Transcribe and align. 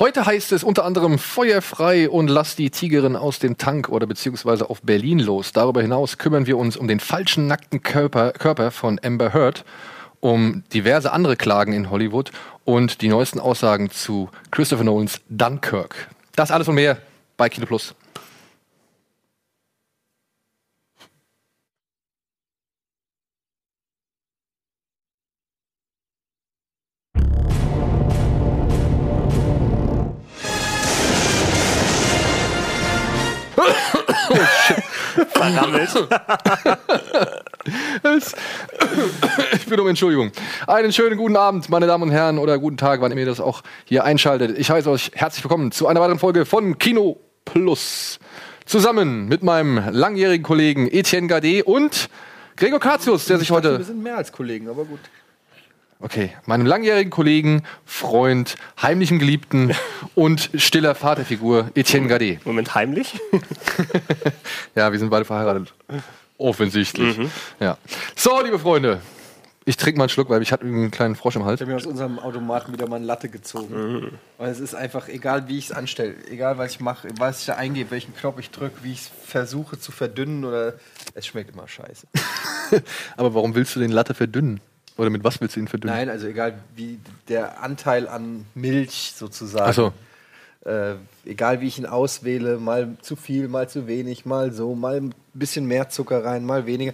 Heute 0.00 0.24
heißt 0.24 0.52
es 0.52 0.64
unter 0.64 0.86
anderem 0.86 1.18
feuerfrei 1.18 2.08
und 2.08 2.28
lass 2.28 2.56
die 2.56 2.70
Tigerin 2.70 3.16
aus 3.16 3.38
dem 3.38 3.58
Tank 3.58 3.90
oder 3.90 4.06
beziehungsweise 4.06 4.70
auf 4.70 4.80
Berlin 4.80 5.18
los. 5.18 5.52
Darüber 5.52 5.82
hinaus 5.82 6.16
kümmern 6.16 6.46
wir 6.46 6.56
uns 6.56 6.78
um 6.78 6.88
den 6.88 7.00
falschen 7.00 7.46
nackten 7.46 7.82
Körper, 7.82 8.32
Körper 8.32 8.70
von 8.70 8.98
Amber 9.04 9.34
Heard, 9.34 9.62
um 10.20 10.64
diverse 10.72 11.12
andere 11.12 11.36
Klagen 11.36 11.74
in 11.74 11.90
Hollywood 11.90 12.30
und 12.64 13.02
die 13.02 13.08
neuesten 13.08 13.40
Aussagen 13.40 13.90
zu 13.90 14.30
Christopher 14.50 14.84
Nolans 14.84 15.20
Dunkirk. 15.28 16.08
Das 16.34 16.50
alles 16.50 16.66
und 16.66 16.76
mehr 16.76 16.96
bei 17.36 17.50
Kino 17.50 17.66
Plus. 17.66 17.94
Verrammelt. 35.30 35.90
Ich 39.52 39.66
bitte 39.66 39.82
um 39.82 39.88
Entschuldigung. 39.88 40.32
Einen 40.66 40.92
schönen 40.92 41.18
guten 41.18 41.36
Abend, 41.36 41.68
meine 41.68 41.86
Damen 41.86 42.04
und 42.04 42.10
Herren, 42.10 42.38
oder 42.38 42.58
guten 42.58 42.78
Tag, 42.78 43.02
wann 43.02 43.16
ihr 43.16 43.26
das 43.26 43.38
auch 43.38 43.62
hier 43.84 44.04
einschaltet. 44.04 44.58
Ich 44.58 44.70
heiße 44.70 44.90
euch 44.90 45.10
herzlich 45.14 45.44
willkommen 45.44 45.70
zu 45.70 45.86
einer 45.86 46.00
weiteren 46.00 46.18
Folge 46.18 46.46
von 46.46 46.78
Kino 46.78 47.18
Plus. 47.44 48.18
Zusammen 48.64 49.28
mit 49.28 49.42
meinem 49.42 49.82
langjährigen 49.90 50.42
Kollegen 50.42 50.88
Etienne 50.90 51.26
Gade 51.26 51.62
und 51.64 52.08
Gregor 52.56 52.80
Katius, 52.80 53.26
der 53.26 53.38
sich 53.38 53.50
Wir 53.50 53.56
heute. 53.56 53.84
sind 53.84 54.02
mehr 54.02 54.16
als 54.16 54.32
Kollegen, 54.32 54.68
aber 54.68 54.84
gut. 54.84 55.00
Okay, 56.02 56.30
meinem 56.46 56.64
langjährigen 56.64 57.10
Kollegen, 57.10 57.62
Freund, 57.84 58.56
heimlichen 58.80 59.18
Geliebten 59.18 59.74
und 60.14 60.50
stiller 60.54 60.94
Vaterfigur 60.94 61.70
Etienne 61.74 62.08
Gade. 62.08 62.38
Moment, 62.44 62.74
heimlich? 62.74 63.20
Ja, 64.74 64.92
wir 64.92 64.98
sind 64.98 65.10
beide 65.10 65.24
verheiratet. 65.24 65.74
Offensichtlich. 66.38 67.18
Ja. 67.58 67.76
So, 68.14 68.40
liebe 68.40 68.58
Freunde. 68.58 69.00
Ich 69.64 69.76
trinke 69.76 69.98
mal 69.98 70.04
einen 70.04 70.10
Schluck, 70.10 70.30
weil 70.30 70.42
ich 70.42 70.52
hatte 70.52 70.64
einen 70.64 70.90
kleinen 70.90 71.16
Frosch 71.16 71.36
im 71.36 71.44
Hals. 71.44 71.60
Ich 71.60 71.62
habe 71.62 71.72
mir 71.72 71.76
aus 71.76 71.86
unserem 71.86 72.18
Automaten 72.18 72.72
wieder 72.72 72.88
mal 72.88 72.96
eine 72.96 73.04
Latte 73.04 73.28
gezogen. 73.28 74.18
Weil 74.38 74.50
es 74.50 74.60
ist 74.60 74.74
einfach, 74.74 75.08
egal 75.08 75.48
wie 75.48 75.58
ich 75.58 75.66
es 75.66 75.72
anstelle, 75.72 76.14
egal 76.30 76.56
was 76.56 76.72
ich 76.72 76.80
mache, 76.80 77.08
was 77.18 77.40
ich 77.40 77.46
da 77.46 77.54
eingebe, 77.54 77.90
welchen 77.90 78.14
Knopf 78.14 78.38
ich 78.38 78.50
drücke, 78.50 78.82
wie 78.82 78.92
ich 78.92 79.00
es 79.00 79.10
versuche 79.26 79.78
zu 79.78 79.92
verdünnen 79.92 80.44
oder 80.44 80.74
es 81.14 81.26
schmeckt 81.26 81.50
immer 81.50 81.68
scheiße. 81.68 82.06
Aber 83.16 83.34
warum 83.34 83.54
willst 83.54 83.76
du 83.76 83.80
den 83.80 83.92
Latte 83.92 84.14
verdünnen? 84.14 84.60
Oder 85.00 85.08
mit 85.08 85.24
was 85.24 85.40
willst 85.40 85.56
du 85.56 85.60
ihn 85.60 85.68
verdünnen? 85.68 85.96
Nein, 85.96 86.10
also 86.10 86.26
egal 86.26 86.58
wie 86.76 86.98
der 87.26 87.62
Anteil 87.62 88.06
an 88.06 88.44
Milch 88.54 89.14
sozusagen. 89.16 89.70
Ach 89.70 89.74
so. 89.74 89.92
Äh, 90.70 90.96
egal 91.24 91.62
wie 91.62 91.68
ich 91.68 91.78
ihn 91.78 91.86
auswähle, 91.86 92.58
mal 92.58 92.96
zu 93.00 93.16
viel, 93.16 93.48
mal 93.48 93.66
zu 93.66 93.86
wenig, 93.86 94.26
mal 94.26 94.52
so, 94.52 94.74
mal 94.74 94.96
ein 94.96 95.14
bisschen 95.32 95.64
mehr 95.64 95.88
Zucker 95.88 96.22
rein, 96.22 96.44
mal 96.44 96.66
weniger. 96.66 96.92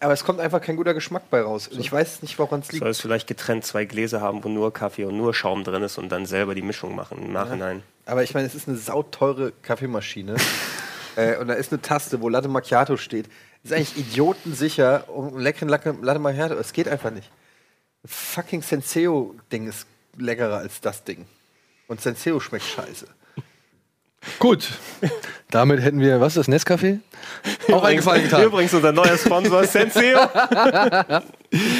Aber 0.00 0.12
es 0.12 0.24
kommt 0.24 0.40
einfach 0.40 0.60
kein 0.60 0.74
guter 0.74 0.94
Geschmack 0.94 1.30
bei 1.30 1.42
raus. 1.42 1.68
Und 1.68 1.78
ich 1.78 1.92
weiß 1.92 2.22
nicht, 2.22 2.40
woran 2.40 2.58
es 2.58 2.72
liegt. 2.72 2.82
Soll 2.82 2.90
es 2.90 3.00
vielleicht 3.00 3.28
getrennt 3.28 3.64
zwei 3.64 3.84
Gläser 3.84 4.20
haben, 4.20 4.42
wo 4.42 4.48
nur 4.48 4.72
Kaffee 4.72 5.04
und 5.04 5.16
nur 5.16 5.32
Schaum 5.32 5.62
drin 5.62 5.84
ist 5.84 5.98
und 5.98 6.10
dann 6.10 6.26
selber 6.26 6.56
die 6.56 6.62
Mischung 6.62 6.96
machen 6.96 7.18
im 7.24 7.32
Nachhinein. 7.32 7.84
Aber 8.04 8.24
ich 8.24 8.34
meine, 8.34 8.48
es 8.48 8.56
ist 8.56 8.66
eine 8.66 8.78
sauteure 8.78 9.52
Kaffeemaschine. 9.62 10.34
äh, 11.14 11.36
und 11.36 11.46
da 11.46 11.54
ist 11.54 11.70
eine 11.70 11.80
Taste, 11.80 12.20
wo 12.20 12.28
Latte 12.28 12.48
Macchiato 12.48 12.96
steht. 12.96 13.28
Ist 13.64 13.72
eigentlich 13.72 13.96
idiotensicher 13.96 15.08
um 15.08 15.38
leckeren 15.38 15.68
Latte, 15.68 15.94
Latte 16.02 16.18
Macchiato. 16.18 16.54
Es 16.54 16.72
geht 16.72 16.88
einfach 16.88 17.10
nicht. 17.10 17.30
Fucking 18.04 18.62
Senseo-Ding 18.62 19.68
ist 19.68 19.86
leckerer 20.16 20.58
als 20.58 20.80
das 20.80 21.04
Ding. 21.04 21.26
Und 21.86 22.00
Senseo 22.00 22.40
schmeckt 22.40 22.64
scheiße. 22.64 23.06
Gut. 24.38 24.68
Damit 25.50 25.80
hätten 25.82 26.00
wir, 26.00 26.20
was 26.20 26.36
ist 26.36 26.48
das, 26.48 26.54
Nescafé? 26.62 27.00
Auch 27.72 27.82
einen 27.82 27.96
Gefallen 27.96 28.22
getan. 28.22 28.44
Übrigens 28.44 28.72
unser 28.72 28.92
neuer 28.92 29.18
Sponsor 29.18 29.64
Senseo. 29.64 30.18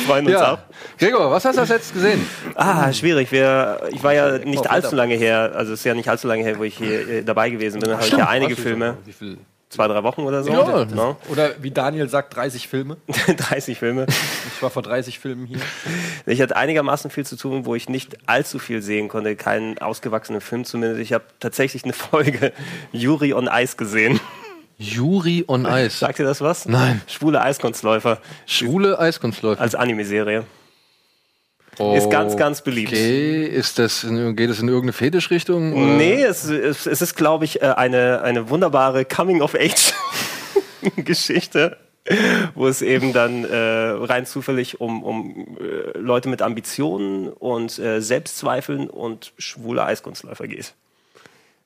Freuen 0.07 0.27
uns 0.27 0.33
Ja. 0.33 0.55
auch. 0.55 0.59
Gregor, 0.99 1.31
was 1.31 1.45
hast 1.45 1.57
du 1.57 1.61
das 1.61 1.69
jetzt 1.71 1.95
gesehen? 1.95 2.27
Ah, 2.57 2.93
schwierig. 2.93 3.31
Wir, 3.33 3.89
ich 3.93 4.03
war 4.03 4.13
ja 4.13 4.39
nicht 4.39 4.69
allzu 4.69 4.95
lange 4.97 5.15
her, 5.15 5.53
also 5.55 5.73
es 5.73 5.81
ist 5.81 5.85
ja 5.85 5.95
nicht 5.95 6.09
allzu 6.09 6.27
lange 6.29 6.43
her, 6.43 6.59
wo 6.59 6.65
ich 6.65 6.77
hier 6.77 7.09
äh, 7.09 7.23
dabei 7.23 7.49
gewesen 7.51 7.81
bin. 7.81 7.91
Dann 7.91 7.99
habe 7.99 8.09
ich 8.09 8.13
ja 8.17 8.29
einige 8.29 8.57
Filme, 8.57 8.99
Wie 9.05 9.13
viel? 9.13 9.39
Zwei, 9.73 9.89
drei 9.89 10.03
Wochen 10.03 10.23
oder 10.23 10.45
so. 10.45 10.53
Ja, 10.53 10.85
no? 10.85 11.17
Oder 11.29 11.51
wie 11.63 11.71
Daniel 11.71 12.09
sagt, 12.09 12.37
30 12.37 12.69
Filme. 12.69 12.99
30 13.37 13.79
Filme. 13.79 14.07
Ich 14.55 14.63
war 14.63 14.71
vor 14.71 14.83
30 14.83 15.19
Filmen 15.19 15.47
hier. 15.47 15.59
Ich 16.27 16.41
hatte 16.41 16.57
einigermaßen 16.57 17.11
viel 17.11 17.25
zu 17.27 17.37
tun, 17.37 17.65
wo 17.65 17.75
ich 17.75 17.89
nicht 17.89 18.29
allzu 18.29 18.59
viel 18.59 18.83
sehen 18.83 19.09
konnte, 19.09 19.35
keinen 19.35 19.79
ausgewachsenen 19.79 20.41
Film 20.41 20.65
zumindest. 20.65 21.01
Ich 21.01 21.13
habe 21.13 21.25
tatsächlich 21.41 21.85
eine 21.85 21.93
Folge 21.95 22.53
Yuri 22.93 23.33
on 23.33 23.49
Ice 23.53 23.77
gesehen. 23.77 24.21
Juri 24.79 25.45
on 25.49 25.65
Ice. 25.67 25.99
Sagt 25.99 26.19
ihr 26.19 26.25
das 26.25 26.41
was? 26.41 26.67
Nein. 26.67 27.01
Schwule 27.07 27.41
Eiskunstläufer 27.41 28.19
Schwule 28.47 28.99
Eiskunstläufer. 28.99 29.61
als 29.61 29.75
Anime-Serie. 29.75 30.45
Ist 31.79 32.11
ganz, 32.11 32.37
ganz 32.37 32.61
beliebt. 32.63 32.93
Okay, 32.93 33.47
ist 33.47 33.79
das, 33.79 34.05
in- 34.05 34.37
geht 34.37 34.51
es 34.51 34.61
in 34.61 34.69
irgendeine 34.69 34.93
Fetischrichtung? 34.93 35.73
oder? 35.73 35.97
Nee, 35.97 36.23
es, 36.23 36.45
es, 36.45 36.87
es 36.87 37.01
ist, 37.03 37.17
glaube 37.17 37.45
ich, 37.47 37.63
äh, 37.63 37.67
eine, 37.67 38.21
eine 38.23 38.51
wunderbare 38.51 39.05
Coming-of-Age-Geschichte, 39.07 41.77
wo 42.55 42.67
es 42.67 42.83
eben 42.83 43.13
dann 43.13 43.45
äh, 43.45 43.57
rein 43.57 44.27
zufällig 44.27 44.81
um, 44.81 45.03
um 45.03 45.57
äh, 45.61 45.99
Leute 45.99 46.29
mit 46.29 46.43
Ambitionen 46.43 47.29
und 47.29 47.79
äh, 47.79 48.01
Selbstzweifeln 48.01 48.91
und 48.91 49.33
schwule 49.39 49.85
Eiskunstläufer 49.85 50.47
geht. 50.49 50.75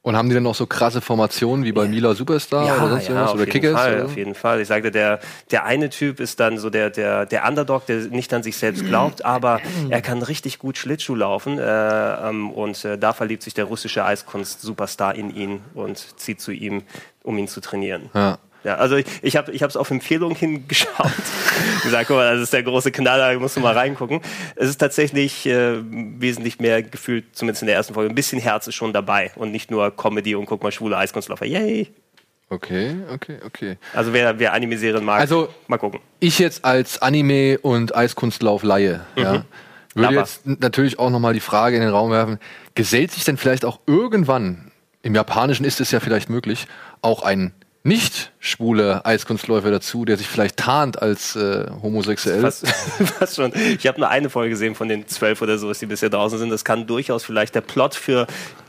Und 0.06 0.16
haben 0.16 0.28
die 0.28 0.36
dann 0.36 0.44
noch 0.44 0.54
so 0.54 0.66
krasse 0.66 1.00
Formationen 1.00 1.64
wie 1.64 1.72
bei 1.72 1.88
Mila 1.88 2.14
Superstar 2.14 2.62
oder 2.62 2.90
sonst 2.90 3.08
irgendwas? 3.08 3.30
auf 3.30 3.34
Oder 3.34 3.40
jeden 3.40 3.50
Kickers? 3.50 3.72
Fall, 3.72 3.94
oder? 3.96 4.04
auf 4.04 4.16
jeden 4.16 4.34
Fall. 4.36 4.60
Ich 4.60 4.68
sagte, 4.68 4.92
der, 4.92 5.18
der 5.50 5.64
eine 5.64 5.90
Typ 5.90 6.20
ist 6.20 6.38
dann 6.38 6.58
so 6.58 6.70
der, 6.70 6.90
der, 6.90 7.26
der 7.26 7.44
Underdog, 7.44 7.86
der 7.86 8.02
nicht 8.02 8.32
an 8.32 8.44
sich 8.44 8.56
selbst 8.56 8.86
glaubt, 8.86 9.24
aber 9.24 9.60
er 9.90 10.00
kann 10.02 10.22
richtig 10.22 10.60
gut 10.60 10.78
Schlittschuh 10.78 11.16
laufen 11.16 11.58
äh, 11.58 12.28
ähm, 12.28 12.52
und 12.52 12.84
äh, 12.84 12.96
da 12.96 13.14
verliebt 13.14 13.42
sich 13.42 13.54
der 13.54 13.64
russische 13.64 14.04
Eiskunst-Superstar 14.04 15.16
in 15.16 15.34
ihn 15.34 15.62
und 15.74 15.98
zieht 16.20 16.40
zu 16.40 16.52
ihm, 16.52 16.84
um 17.24 17.36
ihn 17.36 17.48
zu 17.48 17.60
trainieren. 17.60 18.08
Ja. 18.14 18.38
Ja, 18.66 18.74
also 18.78 18.96
ich, 18.96 19.06
ich 19.22 19.36
habe 19.36 19.52
es 19.52 19.76
auf 19.76 19.92
Empfehlung 19.92 20.34
hingeschaut. 20.34 21.12
gesagt, 21.84 22.08
guck 22.08 22.16
mal, 22.16 22.34
das 22.34 22.42
ist 22.42 22.52
der 22.52 22.64
große 22.64 22.90
Knaller, 22.90 23.32
da 23.32 23.38
musst 23.38 23.54
du 23.56 23.60
mal 23.60 23.72
reingucken. 23.74 24.20
Es 24.56 24.68
ist 24.68 24.78
tatsächlich 24.78 25.46
äh, 25.46 25.76
wesentlich 25.88 26.58
mehr 26.58 26.82
gefühlt, 26.82 27.26
zumindest 27.32 27.62
in 27.62 27.66
der 27.68 27.76
ersten 27.76 27.94
Folge, 27.94 28.10
ein 28.10 28.16
bisschen 28.16 28.40
Herz 28.40 28.66
ist 28.66 28.74
schon 28.74 28.92
dabei 28.92 29.30
und 29.36 29.52
nicht 29.52 29.70
nur 29.70 29.96
Comedy 29.96 30.34
und 30.34 30.46
guck 30.46 30.64
mal, 30.64 30.72
schwule 30.72 30.96
Eiskunstläufer. 30.98 31.46
Yay! 31.46 31.92
Okay, 32.48 32.96
okay, 33.14 33.38
okay. 33.46 33.78
Also 33.94 34.12
wer, 34.12 34.36
wer 34.40 34.52
Anime-Serien 34.52 35.04
mag, 35.04 35.20
Also- 35.20 35.48
mal 35.68 35.78
gucken. 35.78 36.00
Ich 36.18 36.40
jetzt 36.40 36.64
als 36.64 37.00
Anime- 37.00 37.58
und 37.58 37.94
Eiskunstlauf-Laie, 37.94 39.06
ja, 39.14 39.44
würde 39.94 40.08
Aber- 40.08 40.16
jetzt 40.16 40.44
natürlich 40.44 40.98
auch 40.98 41.10
nochmal 41.10 41.34
die 41.34 41.40
Frage 41.40 41.76
in 41.76 41.82
den 41.82 41.90
Raum 41.90 42.10
werfen, 42.10 42.40
gesellt 42.74 43.12
sich 43.12 43.22
denn 43.22 43.36
vielleicht 43.36 43.64
auch 43.64 43.78
irgendwann, 43.86 44.72
im 45.02 45.14
Japanischen 45.14 45.64
ist 45.64 45.80
es 45.80 45.92
ja 45.92 46.00
vielleicht 46.00 46.30
möglich, 46.30 46.66
auch 47.00 47.22
ein 47.22 47.52
nicht 47.86 48.32
schwuler 48.40 49.06
Eiskunstläufer 49.06 49.70
dazu, 49.70 50.04
der 50.04 50.16
sich 50.16 50.26
vielleicht 50.26 50.56
tarnt 50.56 51.00
als 51.00 51.36
äh, 51.36 51.70
homosexuell? 51.82 52.40
Fast, 52.40 52.66
fast 53.18 53.36
schon. 53.36 53.52
Ich 53.54 53.86
habe 53.86 54.00
nur 54.00 54.08
eine 54.08 54.28
Folge 54.28 54.50
gesehen 54.50 54.74
von 54.74 54.88
den 54.88 55.06
zwölf 55.06 55.40
oder 55.40 55.56
so, 55.58 55.72
die 55.72 55.86
bisher 55.86 56.10
draußen 56.10 56.38
sind. 56.38 56.50
Das 56.50 56.64
kann 56.64 56.86
durchaus 56.86 57.24
vielleicht 57.24 57.54
der 57.54 57.60
Plot 57.60 57.94
für 57.94 58.26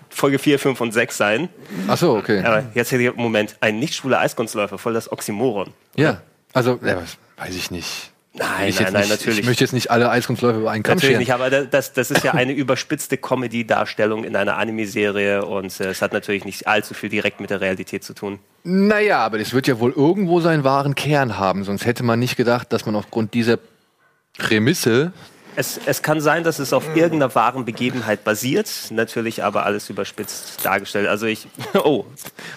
Folge 0.10 0.40
4, 0.40 0.60
5 0.60 0.82
und 0.82 0.92
6 0.92 1.18
sein. 1.18 1.50
Ach 1.88 1.98
so, 1.98 2.16
okay. 2.16 2.44
Aber 2.44 2.64
jetzt 2.74 2.92
hätte 2.92 3.04
ich, 3.04 3.16
Moment, 3.16 3.56
ein 3.60 3.80
nicht 3.80 3.96
schwuler 3.96 4.20
Eiskunstläufer, 4.20 4.78
voll 4.78 4.94
das 4.94 5.12
Oxymoron. 5.12 5.74
Ja, 5.96 6.22
also, 6.54 6.80
ja, 6.84 7.02
weiß 7.38 7.56
ich 7.56 7.72
nicht. 7.72 8.12
Nein, 8.38 8.74
nein, 8.76 8.94
nein, 8.94 9.02
nicht, 9.02 9.10
natürlich. 9.10 9.40
Ich 9.40 9.46
möchte 9.46 9.64
jetzt 9.64 9.74
nicht 9.74 9.90
alle 9.90 10.10
Eiskunstläufer 10.10 10.60
über 10.60 10.72
einen 10.72 10.84
Kamm 10.84 10.98
Natürlich 10.98 11.18
nicht, 11.18 11.34
aber 11.34 11.50
das, 11.50 11.94
das 11.94 12.12
ist 12.12 12.24
ja 12.24 12.34
eine 12.34 12.52
überspitzte 12.54 13.18
Comedy-Darstellung 13.18 14.24
in 14.24 14.36
einer 14.36 14.58
Anime-Serie 14.58 15.46
und 15.46 15.80
äh, 15.80 15.90
es 15.90 16.02
hat 16.02 16.14
natürlich 16.14 16.46
nicht 16.46 16.68
allzu 16.68 16.94
viel 16.94 17.10
direkt 17.10 17.40
mit 17.40 17.50
der 17.50 17.62
Realität 17.62 18.04
zu 18.04 18.14
tun. 18.14 18.40
Naja, 18.64 19.20
aber 19.20 19.38
das 19.40 19.54
wird 19.54 19.68
ja 19.68 19.80
wohl 19.80 19.92
irgendwo 19.92 20.40
seinen 20.40 20.64
wahren 20.64 20.96
Kern 20.96 21.38
haben, 21.38 21.64
sonst 21.64 21.86
hätte 21.86 22.04
man 22.04 22.20
nicht 22.20 22.36
gedacht, 22.36 22.72
dass 22.74 22.86
man 22.86 22.96
aufgrund 22.96 23.34
dieser 23.34 23.58
Prämisse. 24.38 25.12
Es, 25.60 25.80
es 25.88 26.04
kann 26.04 26.22
sein, 26.22 26.44
dass 26.44 26.60
es 26.60 26.72
auf 26.72 26.96
irgendeiner 26.96 27.34
wahren 27.34 27.66
Begebenheit 27.66 28.24
basiert, 28.24 28.70
natürlich 28.92 29.44
aber 29.44 29.66
alles 29.66 29.90
überspitzt 29.90 30.64
dargestellt. 30.64 31.08
Also 31.08 31.26
ich, 31.26 31.48
oh, 31.74 32.06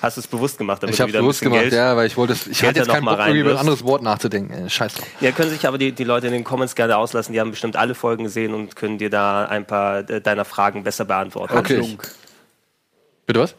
hast 0.02 0.18
du 0.18 0.20
es 0.20 0.26
bewusst 0.26 0.58
gemacht, 0.58 0.82
damit 0.82 0.94
Ich 0.96 1.00
habe 1.00 1.10
ein 1.10 1.18
bewusst 1.22 1.40
gemacht, 1.40 1.60
Geld. 1.62 1.72
ja, 1.72 1.96
weil 1.96 2.06
ich 2.06 2.18
wollte, 2.18 2.34
es- 2.34 2.46
ich 2.46 2.62
hatte 2.62 2.80
jetzt 2.80 2.90
keinen 2.90 3.06
Bock, 3.06 3.26
über 3.28 3.52
ein 3.52 3.56
anderes 3.56 3.82
Wort 3.84 4.02
nachzudenken. 4.02 4.68
Scheiß 4.68 4.92
drauf. 4.92 5.06
Ja, 5.20 5.32
können 5.32 5.48
sich 5.50 5.66
aber 5.66 5.78
die, 5.78 5.92
die 5.92 6.04
Leute 6.04 6.26
in 6.26 6.34
den 6.34 6.44
Comments 6.44 6.74
gerne 6.74 6.98
auslassen. 6.98 7.32
Die 7.32 7.40
haben 7.40 7.52
bestimmt 7.52 7.74
alle 7.76 7.94
Folgen 7.94 8.24
gesehen 8.24 8.52
und 8.52 8.76
können 8.76 8.98
dir 8.98 9.08
da 9.08 9.46
ein 9.46 9.66
paar 9.66 10.00
äh, 10.10 10.20
deiner 10.20 10.44
Fragen 10.44 10.82
besser 10.84 11.06
beantworten. 11.06 11.56
Okay. 11.56 11.76
Handlung. 11.78 12.02
Bitte 13.24 13.40
was? 13.40 13.54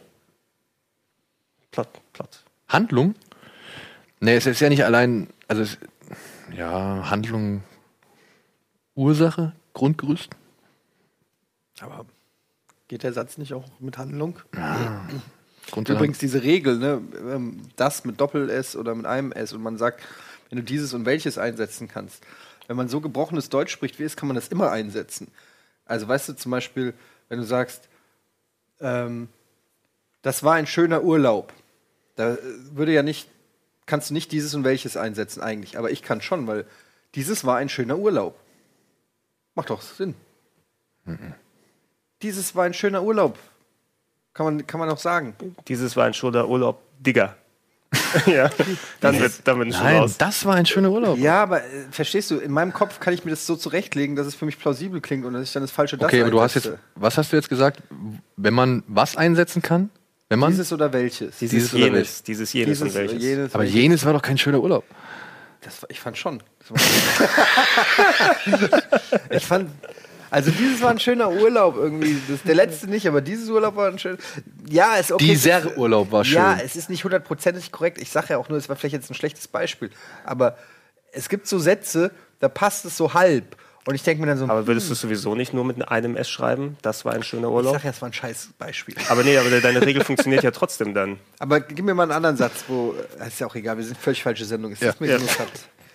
Plot, 1.72 1.88
Plot. 2.14 2.44
Handlung? 2.68 3.16
Nee, 4.20 4.36
es 4.36 4.46
ist 4.46 4.60
ja 4.60 4.70
nicht 4.70 4.86
allein, 4.86 5.30
also 5.48 5.64
es, 5.64 5.80
ja, 6.56 7.10
Handlung, 7.10 7.64
Ursache, 8.96 9.54
Grundgerüst. 9.74 10.30
Aber 11.80 12.06
Geht 12.92 13.04
der 13.04 13.14
Satz 13.14 13.38
nicht 13.38 13.54
auch 13.54 13.64
mit 13.80 13.98
Handlung? 13.98 14.38
Grund 15.72 15.88
Übrigens 15.88 16.18
diese 16.18 16.44
Regel, 16.44 16.78
ne, 16.78 17.02
ähm, 17.22 17.62
das 17.78 18.04
mit 18.04 18.20
Doppel-S 18.20 18.76
oder 18.76 18.94
mit 18.94 19.06
einem 19.06 19.32
S 19.32 19.54
und 19.54 19.64
man 19.64 19.78
sagt, 19.78 20.02
wenn 20.50 20.58
du 20.58 20.64
dieses 20.66 20.94
und 20.94 21.06
welches 21.06 21.38
einsetzen 21.38 21.88
kannst. 21.88 22.22
Wenn 22.68 22.76
man 22.76 22.90
so 22.90 23.00
gebrochenes 23.00 23.48
Deutsch 23.48 23.72
spricht 23.72 23.98
wie 23.98 24.04
es, 24.04 24.18
kann 24.18 24.28
man 24.28 24.36
das 24.36 24.50
immer 24.50 24.72
einsetzen. 24.72 25.30
Also 25.86 26.06
weißt 26.06 26.28
du 26.28 26.34
zum 26.34 26.52
Beispiel, 26.52 26.94
wenn 27.30 27.40
du 27.40 27.46
sagst, 27.46 27.88
ähm, 28.82 29.30
das 30.22 30.44
war 30.44 30.56
ein 30.56 30.68
schöner 30.68 31.02
Urlaub, 31.02 31.54
da 32.18 32.38
würde 32.74 32.92
ja 32.92 33.04
nicht, 33.04 33.30
kannst 33.86 34.10
du 34.10 34.14
nicht 34.14 34.34
dieses 34.34 34.54
und 34.54 34.66
welches 34.66 34.98
einsetzen 34.98 35.42
eigentlich, 35.42 35.78
aber 35.78 35.92
ich 35.92 36.04
kann 36.04 36.20
schon, 36.20 36.46
weil 36.46 36.66
dieses 37.16 37.46
war 37.46 37.56
ein 37.56 37.70
schöner 37.70 37.98
Urlaub. 37.98 38.38
Macht 39.56 39.70
doch 39.70 39.82
Sinn. 39.82 40.16
Dieses 42.22 42.56
war 42.56 42.66
ein 42.66 42.74
schöner 42.74 43.04
Urlaub. 43.04 43.38
Kann 44.34 44.46
man, 44.46 44.68
kann 44.68 44.80
man 44.80 44.90
auch 44.90 44.98
sagen. 44.98 45.36
Dieses 45.68 45.96
war 45.96 46.06
ein 46.06 46.14
schöner 46.14 46.48
Urlaub, 46.48 46.82
Digger. 47.00 47.36
ja, 48.26 48.50
dann 49.02 49.20
wird, 49.20 49.34
dann 49.44 49.58
schon 49.58 49.84
Nein, 49.84 49.98
raus. 49.98 50.16
das 50.18 50.46
war 50.46 50.56
ein 50.56 50.66
schöner 50.66 50.92
Urlaub. 50.92 51.18
Ja, 51.18 51.44
aber 51.44 51.62
äh, 51.62 51.88
verstehst 51.92 52.32
du, 52.32 52.38
in 52.38 52.52
meinem 52.52 52.72
Kopf 52.72 53.02
kann 53.02 53.14
ich 53.14 53.26
mir 53.26 53.32
das 53.32 53.46
so 53.46 53.58
zurechtlegen, 53.58 54.16
dass 54.16 54.28
es 54.28 54.36
für 54.36 54.46
mich 54.46 54.58
plausibel 54.58 55.02
klingt 55.02 55.26
und 55.26 55.34
dass 55.34 55.44
ich 55.44 55.52
dann 55.52 55.64
das 55.64 55.72
falsche 55.72 55.98
das 55.98 56.08
Okay, 56.08 56.22
aber 56.22 56.32
du 56.32 56.40
hast 56.40 56.56
jetzt, 56.56 56.72
was 56.96 57.18
hast 57.18 57.34
du 57.34 57.36
jetzt 57.36 57.50
gesagt? 57.50 57.84
Wenn 58.38 58.54
man 58.54 58.84
was 58.88 59.18
einsetzen 59.18 59.62
kann? 59.62 59.90
Wenn 60.30 60.40
man? 60.40 60.52
Dieses 60.52 60.72
oder 60.72 60.94
welches? 60.94 61.40
Dieses, 61.40 61.50
dieses 61.50 61.74
oder 61.74 61.84
jenes, 61.84 62.24
dieses 62.24 62.54
jenes 62.54 62.80
Dieses 62.80 62.96
und 62.96 62.98
welches. 62.98 63.22
jenes, 63.22 63.54
aber 63.54 63.64
welches. 63.64 63.76
jenes 63.76 64.06
war 64.06 64.14
doch 64.14 64.22
kein 64.22 64.38
schöner 64.38 64.62
Urlaub. 64.62 64.86
Das 65.62 65.86
ich 65.90 66.00
fand 66.00 66.18
schon. 66.18 66.42
Das 66.60 66.72
war 66.72 66.80
ich 69.30 69.46
fand. 69.46 69.70
Also 70.30 70.50
dieses 70.50 70.82
war 70.82 70.92
ein 70.92 71.00
schöner 71.00 71.30
Urlaub 71.30 71.76
irgendwie. 71.76 72.18
Das, 72.30 72.42
der 72.44 72.56
letzte 72.56 72.88
nicht, 72.88 73.06
aber 73.08 73.20
dieses 73.22 73.50
Urlaub 73.50 73.76
war 73.76 73.90
ein 73.90 74.00
schöner. 74.00 74.18
Ja, 74.70 74.96
ist 74.96 75.12
okay. 75.12 75.26
Dieser 75.26 75.60
es 75.60 75.66
ist- 75.66 75.78
Urlaub 75.78 76.12
war 76.12 76.24
Ja, 76.24 76.56
schön. 76.58 76.66
es 76.66 76.76
ist 76.78 76.90
nicht 76.90 77.04
hundertprozentig 77.04 77.72
korrekt. 77.72 78.00
Ich 78.02 78.10
sage 78.12 78.28
ja 78.30 78.38
auch 78.38 78.48
nur, 78.48 78.58
es 78.58 78.70
war 78.70 78.76
vielleicht 78.78 78.94
jetzt 78.94 79.12
ein 79.12 79.14
schlechtes 79.16 79.48
Beispiel. 79.50 79.92
Aber 80.24 80.58
es 81.12 81.28
gibt 81.28 81.48
so 81.48 81.60
Sätze, 81.60 82.12
da 82.40 82.48
passt 82.48 82.86
es 82.86 82.96
so 82.96 83.14
halb. 83.14 83.58
Und 83.86 83.96
ich 83.96 84.04
denke 84.04 84.22
mir 84.22 84.28
dann 84.28 84.38
so, 84.38 84.46
Aber 84.46 84.68
würdest 84.68 84.90
du 84.90 84.94
es 84.94 85.02
sowieso 85.02 85.34
nicht 85.34 85.54
nur 85.54 85.66
mit 85.66 85.88
einem 85.90 86.16
S 86.16 86.30
schreiben? 86.30 86.78
Das 86.84 87.04
war 87.04 87.14
ein 87.14 87.24
schöner 87.24 87.48
ich 87.48 87.54
Urlaub. 87.54 87.74
sag 87.74 87.84
ja, 87.84 87.90
es 87.90 88.02
war 88.02 88.10
ein 88.10 88.14
scheiß 88.14 88.50
Beispiel. 88.60 88.94
Aber 89.10 89.24
nee, 89.24 89.36
aber 89.38 89.50
deine 89.60 89.82
Regel 89.84 90.04
funktioniert 90.04 90.44
ja 90.44 90.52
trotzdem 90.52 90.94
dann. 90.94 91.18
Aber 91.40 91.60
gib 91.62 91.84
mir 91.84 91.96
mal 91.96 92.04
einen 92.04 92.12
anderen 92.12 92.38
Satz, 92.38 92.64
wo. 92.68 92.94
äh, 93.20 93.28
Ist 93.28 93.40
ja 93.40 93.48
auch 93.48 93.56
egal, 93.56 93.78
wir 93.78 93.84
sind 93.84 93.98
völlig 93.98 94.22
falsche 94.22 94.46
Sendung. 94.46 94.72
Ist 94.72 94.82
Ja. 94.84 94.92
das 94.92 95.00
mir 95.00 95.08
Ja. 95.12 95.18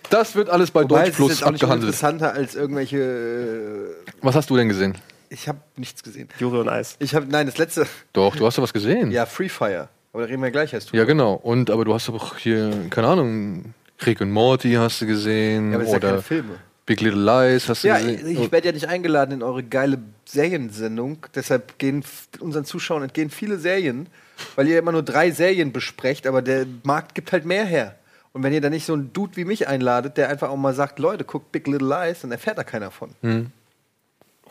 Das 0.09 0.35
wird 0.35 0.49
alles 0.49 0.71
bei 0.71 0.83
Wobei, 0.83 0.99
Deutsch 0.99 1.03
es 1.03 1.09
ist 1.11 1.15
Plus 1.17 1.29
jetzt 1.31 1.43
auch 1.43 1.51
nicht 1.51 1.63
abgehandelt. 1.63 1.89
interessanter 1.93 2.33
als 2.33 2.55
irgendwelche. 2.55 2.97
äh, 2.97 4.11
Was 4.21 4.35
hast 4.35 4.49
du 4.49 4.55
denn 4.57 4.69
gesehen? 4.69 4.97
Ich 5.29 5.47
habe 5.47 5.59
nichts 5.75 6.03
gesehen. 6.03 6.29
Juri 6.39 6.59
und 6.59 6.69
Eis. 6.69 6.95
Ich 6.99 7.13
habe 7.15 7.25
nein, 7.29 7.45
das 7.45 7.57
letzte. 7.57 7.85
Doch, 8.13 8.35
du 8.35 8.45
hast 8.45 8.57
doch 8.57 8.63
was 8.63 8.71
gesehen. 8.73 9.11
Ja, 9.11 9.25
Free 9.25 9.49
Fire. 9.49 9.89
Aber 10.13 10.23
da 10.23 10.29
reden 10.29 10.41
wir 10.41 10.51
gleich 10.51 10.73
erst. 10.73 10.91
Ja, 10.93 11.03
genau. 11.03 11.33
Und 11.33 11.69
aber 11.69 11.83
du 11.85 11.93
hast 11.93 12.07
doch 12.07 12.37
hier, 12.37 12.71
keine 12.89 13.07
Ahnung, 13.07 13.73
Rick 14.05 14.21
und 14.21 14.31
Morty 14.31 14.73
hast 14.73 15.01
du 15.01 15.05
gesehen 15.07 15.71
Ja, 15.71 15.75
aber 15.77 15.83
das 15.83 15.91
sind 15.91 16.03
ja 16.03 16.07
oder 16.09 16.17
keine 16.17 16.23
Filme. 16.23 16.55
Big 16.87 17.01
Little 17.01 17.21
Lies 17.21 17.69
hast 17.69 17.83
du 17.83 17.89
Ja, 17.89 17.97
gesehen. 17.99 18.25
ich 18.27 18.51
werde 18.51 18.67
ja 18.69 18.71
nicht 18.73 18.87
eingeladen 18.87 19.31
in 19.33 19.43
eure 19.43 19.61
geile 19.61 19.99
Seriensendung. 20.25 21.19
Deshalb 21.35 21.77
gehen 21.77 22.03
unseren 22.39 22.65
Zuschauern 22.65 23.03
entgehen 23.03 23.29
viele 23.29 23.59
Serien, 23.59 24.07
weil 24.55 24.67
ihr 24.67 24.79
immer 24.79 24.93
nur 24.93 25.03
drei 25.03 25.29
Serien 25.31 25.71
besprecht, 25.73 26.25
aber 26.25 26.41
der 26.41 26.65
Markt 26.83 27.13
gibt 27.13 27.31
halt 27.33 27.45
mehr 27.45 27.65
her. 27.65 27.95
Und 28.31 28.41
wenn 28.43 28.53
ihr 28.53 28.61
dann 28.61 28.71
nicht 28.71 28.85
so 28.85 28.93
einen 28.93 29.11
Dude 29.13 29.35
wie 29.35 29.43
mich 29.45 29.67
einladet, 29.67 30.15
der 30.17 30.29
einfach 30.29 30.49
auch 30.49 30.55
mal 30.57 30.73
sagt, 30.73 30.97
Leute, 30.99 31.25
guckt 31.25 31.51
Big 31.51 31.67
Little 31.67 31.87
Lies, 31.87 32.21
dann 32.21 32.31
erfährt 32.31 32.57
da 32.57 32.63
keiner 32.63 32.89
von. 32.89 33.09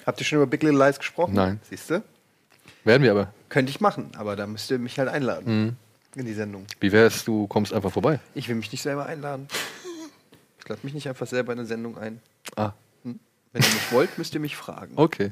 Habt 0.04 0.20
ihr 0.20 0.26
schon 0.26 0.36
über 0.36 0.46
Big 0.46 0.62
Little 0.62 0.78
Lies 0.84 0.98
gesprochen? 0.98 1.34
Nein. 1.34 1.58
Siehst 1.68 1.88
du? 1.90 2.02
Werden 2.84 3.02
wir 3.02 3.12
aber. 3.12 3.32
Könnte 3.48 3.70
ich 3.70 3.80
machen, 3.80 4.10
aber 4.16 4.36
da 4.36 4.46
müsst 4.46 4.70
ihr 4.70 4.78
mich 4.78 4.98
halt 4.98 5.08
einladen 5.08 5.76
in 6.14 6.26
die 6.26 6.34
Sendung. 6.34 6.66
Wie 6.80 6.92
wär's, 6.92 7.24
du 7.24 7.46
kommst 7.46 7.72
einfach 7.72 7.92
vorbei? 7.92 8.20
Ich 8.34 8.48
will 8.48 8.56
mich 8.56 8.70
nicht 8.72 8.82
selber 8.82 9.06
einladen. 9.06 9.48
Ich 10.66 10.70
lade 10.70 10.80
mich 10.82 10.94
nicht 10.94 11.08
einfach 11.08 11.28
selber 11.28 11.52
in 11.52 11.60
eine 11.60 11.68
Sendung 11.68 11.96
ein. 11.96 12.20
Ah, 12.56 12.72
Wenn 13.04 13.20
ihr 13.54 13.60
mich 13.60 13.92
wollt, 13.92 14.18
müsst 14.18 14.34
ihr 14.34 14.40
mich 14.40 14.56
fragen. 14.56 14.94
okay. 14.96 15.30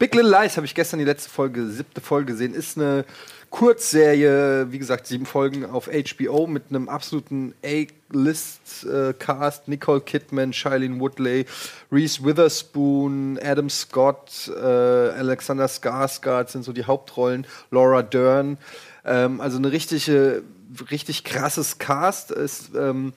Big 0.00 0.12
Little 0.16 0.28
Lies 0.28 0.56
habe 0.56 0.66
ich 0.66 0.74
gestern 0.74 0.98
die 0.98 1.04
letzte 1.04 1.30
Folge, 1.30 1.68
siebte 1.68 2.00
Folge 2.00 2.32
gesehen. 2.32 2.54
Ist 2.54 2.76
eine 2.76 3.04
Kurzserie, 3.50 4.66
wie 4.72 4.78
gesagt, 4.80 5.06
sieben 5.06 5.26
Folgen 5.26 5.64
auf 5.64 5.88
HBO 5.88 6.48
mit 6.48 6.64
einem 6.70 6.88
absoluten 6.88 7.54
A-List-Cast. 7.64 9.68
Nicole 9.68 10.00
Kidman, 10.00 10.52
Shailene 10.52 10.98
Woodley, 10.98 11.46
Reese 11.92 12.24
Witherspoon, 12.24 13.38
Adam 13.40 13.70
Scott, 13.70 14.50
äh, 14.54 14.58
Alexander 14.60 15.66
Skarsgård 15.66 16.50
sind 16.50 16.64
so 16.64 16.72
die 16.72 16.84
Hauptrollen. 16.84 17.46
Laura 17.70 18.02
Dern. 18.02 18.58
Ähm, 19.04 19.40
also 19.40 19.58
eine 19.58 19.70
richtige, 19.70 20.42
richtig 20.90 21.22
krasses 21.22 21.78
Cast. 21.78 22.32
Ist 22.32 22.70
ähm, 22.76 23.12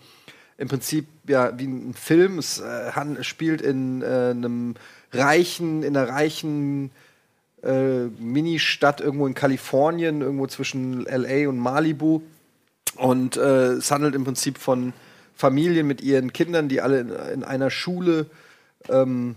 im 0.61 0.67
Prinzip 0.67 1.07
ja 1.27 1.57
wie 1.57 1.65
ein 1.65 1.93
Film. 1.95 2.37
Es 2.37 2.59
äh, 2.59 2.91
han- 2.91 3.23
spielt 3.23 3.61
in 3.61 4.03
äh, 4.03 4.05
einem 4.29 4.75
reichen, 5.11 5.81
in 5.81 5.97
einer 5.97 6.07
reichen 6.07 6.91
äh, 7.63 8.03
Mini-Stadt 8.19 9.01
irgendwo 9.01 9.25
in 9.25 9.33
Kalifornien, 9.33 10.21
irgendwo 10.21 10.45
zwischen 10.45 11.03
LA 11.05 11.49
und 11.49 11.57
Malibu. 11.57 12.21
Und 12.95 13.37
äh, 13.37 13.71
es 13.73 13.89
handelt 13.89 14.13
im 14.13 14.23
Prinzip 14.23 14.59
von 14.59 14.93
Familien 15.35 15.87
mit 15.87 16.01
ihren 16.01 16.31
Kindern, 16.31 16.69
die 16.69 16.79
alle 16.81 16.99
in, 16.99 17.09
in 17.09 17.43
einer 17.43 17.71
Schule. 17.71 18.27
Ähm, 18.87 19.35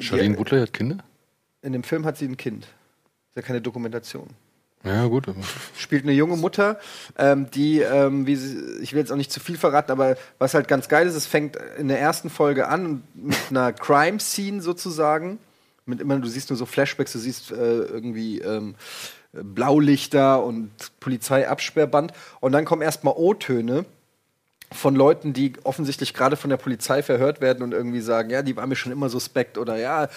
Charlene 0.00 0.36
Woodley 0.36 0.60
hat 0.60 0.72
Kinder? 0.72 0.98
in 1.62 1.72
dem 1.72 1.84
Film 1.84 2.04
hat 2.06 2.16
sie 2.16 2.24
ein 2.26 2.36
Kind. 2.36 2.64
Ist 2.64 3.36
ja 3.36 3.42
keine 3.42 3.60
Dokumentation 3.60 4.28
Ja, 4.82 5.06
gut. 5.06 5.26
spielt 5.76 6.04
eine 6.04 6.12
junge 6.12 6.36
Mutter, 6.36 6.78
ähm, 7.18 7.50
die, 7.50 7.80
ähm, 7.80 8.26
wie 8.26 8.36
sie, 8.36 8.78
ich 8.80 8.92
will 8.92 9.00
jetzt 9.00 9.12
auch 9.12 9.16
nicht 9.16 9.30
zu 9.30 9.38
viel 9.38 9.58
verraten, 9.58 9.92
aber 9.92 10.16
was 10.38 10.54
halt 10.54 10.68
ganz 10.68 10.88
geil 10.88 11.06
ist, 11.06 11.14
es 11.14 11.26
fängt 11.26 11.56
in 11.78 11.88
der 11.88 12.00
ersten 12.00 12.30
Folge 12.30 12.68
an 12.68 13.02
mit 13.14 13.36
einer 13.50 13.72
Crime-Scene 13.72 14.62
sozusagen. 14.62 15.38
Mit 15.84 16.00
immer, 16.00 16.18
du 16.18 16.28
siehst 16.28 16.50
nur 16.50 16.56
so 16.56 16.66
Flashbacks, 16.66 17.12
du 17.12 17.18
siehst 17.18 17.50
äh, 17.50 17.54
irgendwie 17.54 18.38
ähm, 18.40 18.74
Blaulichter 19.32 20.42
und 20.42 20.70
Polizeiabsperrband. 21.00 22.12
Und 22.40 22.52
dann 22.52 22.64
kommen 22.64 22.82
erstmal 22.82 23.14
O-Töne 23.16 23.84
von 24.72 24.94
Leuten, 24.94 25.32
die 25.32 25.54
offensichtlich 25.64 26.14
gerade 26.14 26.36
von 26.36 26.48
der 26.48 26.56
Polizei 26.56 27.02
verhört 27.02 27.40
werden 27.40 27.62
und 27.62 27.72
irgendwie 27.72 28.00
sagen, 28.00 28.30
ja, 28.30 28.42
die 28.42 28.56
war 28.56 28.66
mir 28.66 28.76
schon 28.76 28.92
immer 28.92 29.08
suspekt 29.08 29.58
oder 29.58 29.76
ja, 29.76 30.08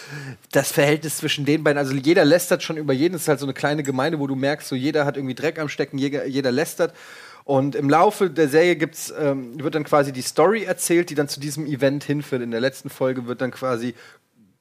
das 0.51 0.71
Verhältnis 0.71 1.17
zwischen 1.17 1.45
den 1.45 1.63
beiden, 1.63 1.79
also 1.79 1.93
jeder 1.93 2.23
lästert 2.23 2.61
schon 2.61 2.77
über 2.77 2.93
jeden, 2.93 3.15
es 3.15 3.23
ist 3.23 3.27
halt 3.27 3.39
so 3.39 3.45
eine 3.47 3.53
kleine 3.53 3.81
Gemeinde, 3.81 4.19
wo 4.19 4.27
du 4.27 4.35
merkst, 4.35 4.67
so 4.67 4.75
jeder 4.75 5.05
hat 5.05 5.17
irgendwie 5.17 5.33
Dreck 5.33 5.57
am 5.57 5.69
Stecken, 5.69 5.97
jeder, 5.97 6.25
jeder 6.25 6.51
lästert. 6.51 6.93
Und 7.45 7.75
im 7.75 7.89
Laufe 7.89 8.29
der 8.29 8.47
Serie 8.47 8.77
gibt's, 8.77 9.13
ähm, 9.19 9.61
wird 9.61 9.75
dann 9.75 9.83
quasi 9.83 10.13
die 10.13 10.21
Story 10.21 10.63
erzählt, 10.63 11.09
die 11.09 11.15
dann 11.15 11.27
zu 11.27 11.41
diesem 11.41 11.65
Event 11.65 12.05
hinführt. 12.05 12.41
In 12.41 12.51
der 12.51 12.61
letzten 12.61 12.89
Folge 12.89 13.25
wird 13.25 13.41
dann 13.41 13.51
quasi 13.51 13.95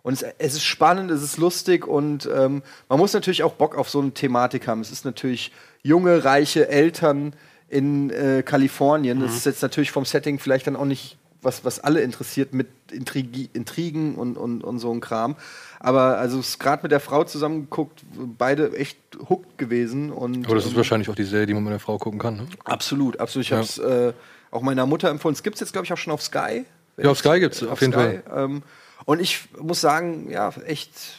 Und 0.03 0.13
es, 0.13 0.25
es, 0.37 0.53
ist 0.53 0.63
spannend, 0.63 1.11
es 1.11 1.21
ist 1.21 1.37
lustig 1.37 1.87
und 1.87 2.27
ähm, 2.33 2.63
man 2.89 2.99
muss 2.99 3.13
natürlich 3.13 3.43
auch 3.43 3.53
Bock 3.53 3.77
auf 3.77 3.89
so 3.89 3.99
eine 3.99 4.11
Thematik 4.11 4.67
haben. 4.67 4.81
Es 4.81 4.91
ist 4.91 5.05
natürlich 5.05 5.51
junge, 5.83 6.23
reiche 6.23 6.67
Eltern 6.69 7.33
in 7.69 8.09
äh, 8.09 8.43
Kalifornien. 8.43 9.19
Mhm. 9.19 9.23
Das 9.23 9.35
ist 9.35 9.45
jetzt 9.45 9.61
natürlich 9.61 9.91
vom 9.91 10.05
Setting 10.05 10.39
vielleicht 10.39 10.67
dann 10.67 10.75
auch 10.75 10.85
nicht 10.85 11.17
was, 11.41 11.65
was 11.65 11.79
alle 11.79 12.01
interessiert 12.01 12.53
mit 12.53 12.67
Intrigi 12.91 13.49
Intrigen 13.53 14.15
und, 14.15 14.37
und, 14.37 14.63
und 14.63 14.79
so 14.79 14.91
ein 14.91 14.99
Kram. 14.99 15.35
Aber 15.79 16.17
also 16.17 16.41
gerade 16.59 16.83
mit 16.83 16.91
der 16.91 16.99
Frau 16.99 17.23
zusammengeguckt, 17.23 18.03
beide 18.37 18.75
echt 18.77 18.97
hooked 19.29 19.57
gewesen. 19.57 20.11
Und, 20.11 20.45
Aber 20.45 20.55
das 20.55 20.65
ist 20.65 20.71
ähm, 20.71 20.77
wahrscheinlich 20.77 21.09
auch 21.09 21.15
die 21.15 21.23
Serie, 21.23 21.47
die 21.47 21.53
man 21.53 21.63
mit 21.63 21.73
der 21.73 21.79
Frau 21.79 21.97
gucken 21.97 22.19
kann. 22.19 22.37
Ne? 22.37 22.47
Absolut, 22.65 23.19
absolut. 23.19 23.45
Ich 23.45 23.49
ja. 23.49 23.57
habe 23.57 23.65
es 23.65 23.77
äh, 23.79 24.13
auch 24.51 24.61
meiner 24.61 24.85
Mutter 24.85 25.09
empfohlen. 25.09 25.33
Es 25.33 25.43
gibt 25.43 25.55
es 25.55 25.61
jetzt, 25.61 25.73
glaube 25.73 25.85
ich, 25.85 25.93
auch 25.93 25.97
schon 25.97 26.13
auf 26.13 26.21
Sky. 26.21 26.65
Ja, 26.97 27.09
auf 27.09 27.17
Sky 27.17 27.39
gibt 27.39 27.55
es 27.55 27.63
auf, 27.63 27.71
auf 27.71 27.81
jeden 27.81 27.93
Sky. 27.93 28.19
Fall. 28.27 28.43
Ähm, 28.43 28.63
und 29.05 29.19
ich 29.19 29.47
muss 29.59 29.81
sagen, 29.81 30.29
ja, 30.29 30.49
echt. 30.65 31.17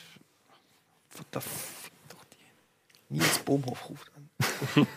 Da 1.31 1.41
doch 1.41 2.25
die. 2.33 3.15
Nils 3.15 3.39
Bohmhoff 3.41 3.89
ruft 3.89 4.11
an. 4.17 4.87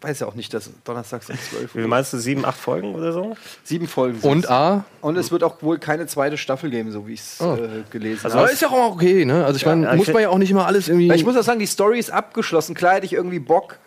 Weiß 0.00 0.20
ja 0.20 0.26
auch 0.26 0.34
nicht, 0.34 0.54
dass 0.54 0.70
donnerstags 0.84 1.28
um 1.28 1.36
12 1.38 1.74
Uhr. 1.74 1.82
Wie 1.82 1.86
meinst 1.86 2.12
du, 2.12 2.18
sieben, 2.18 2.44
acht 2.44 2.58
Folgen 2.58 2.94
oder 2.94 3.12
so? 3.12 3.36
Sieben 3.64 3.88
Folgen. 3.88 4.20
Und 4.20 4.48
A? 4.48 4.84
Und 5.00 5.16
es 5.16 5.30
wird 5.30 5.42
auch 5.42 5.60
wohl 5.62 5.78
keine 5.78 6.06
zweite 6.06 6.36
Staffel 6.36 6.70
geben, 6.70 6.92
so 6.92 7.06
wie 7.06 7.14
ich 7.14 7.20
es 7.20 7.40
oh. 7.40 7.54
äh, 7.54 7.82
gelesen 7.90 8.24
also 8.24 8.36
habe. 8.36 8.46
Aber 8.46 8.52
ist 8.52 8.62
ja 8.62 8.68
auch 8.68 8.92
okay, 8.92 9.24
ne? 9.24 9.44
Also 9.44 9.56
ich 9.56 9.62
ja, 9.62 9.74
meine, 9.74 9.96
muss 9.96 10.08
man 10.08 10.22
ja 10.22 10.28
auch 10.28 10.38
nicht 10.38 10.50
immer 10.50 10.66
alles 10.66 10.88
irgendwie. 10.88 11.12
Ich 11.12 11.24
muss 11.24 11.36
auch 11.36 11.42
sagen, 11.42 11.58
die 11.58 11.66
Story 11.66 11.98
ist 11.98 12.10
abgeschlossen. 12.10 12.74
Klar 12.74 12.94
hätte 12.94 13.06
ich 13.06 13.12
irgendwie 13.12 13.40
Bock, 13.40 13.78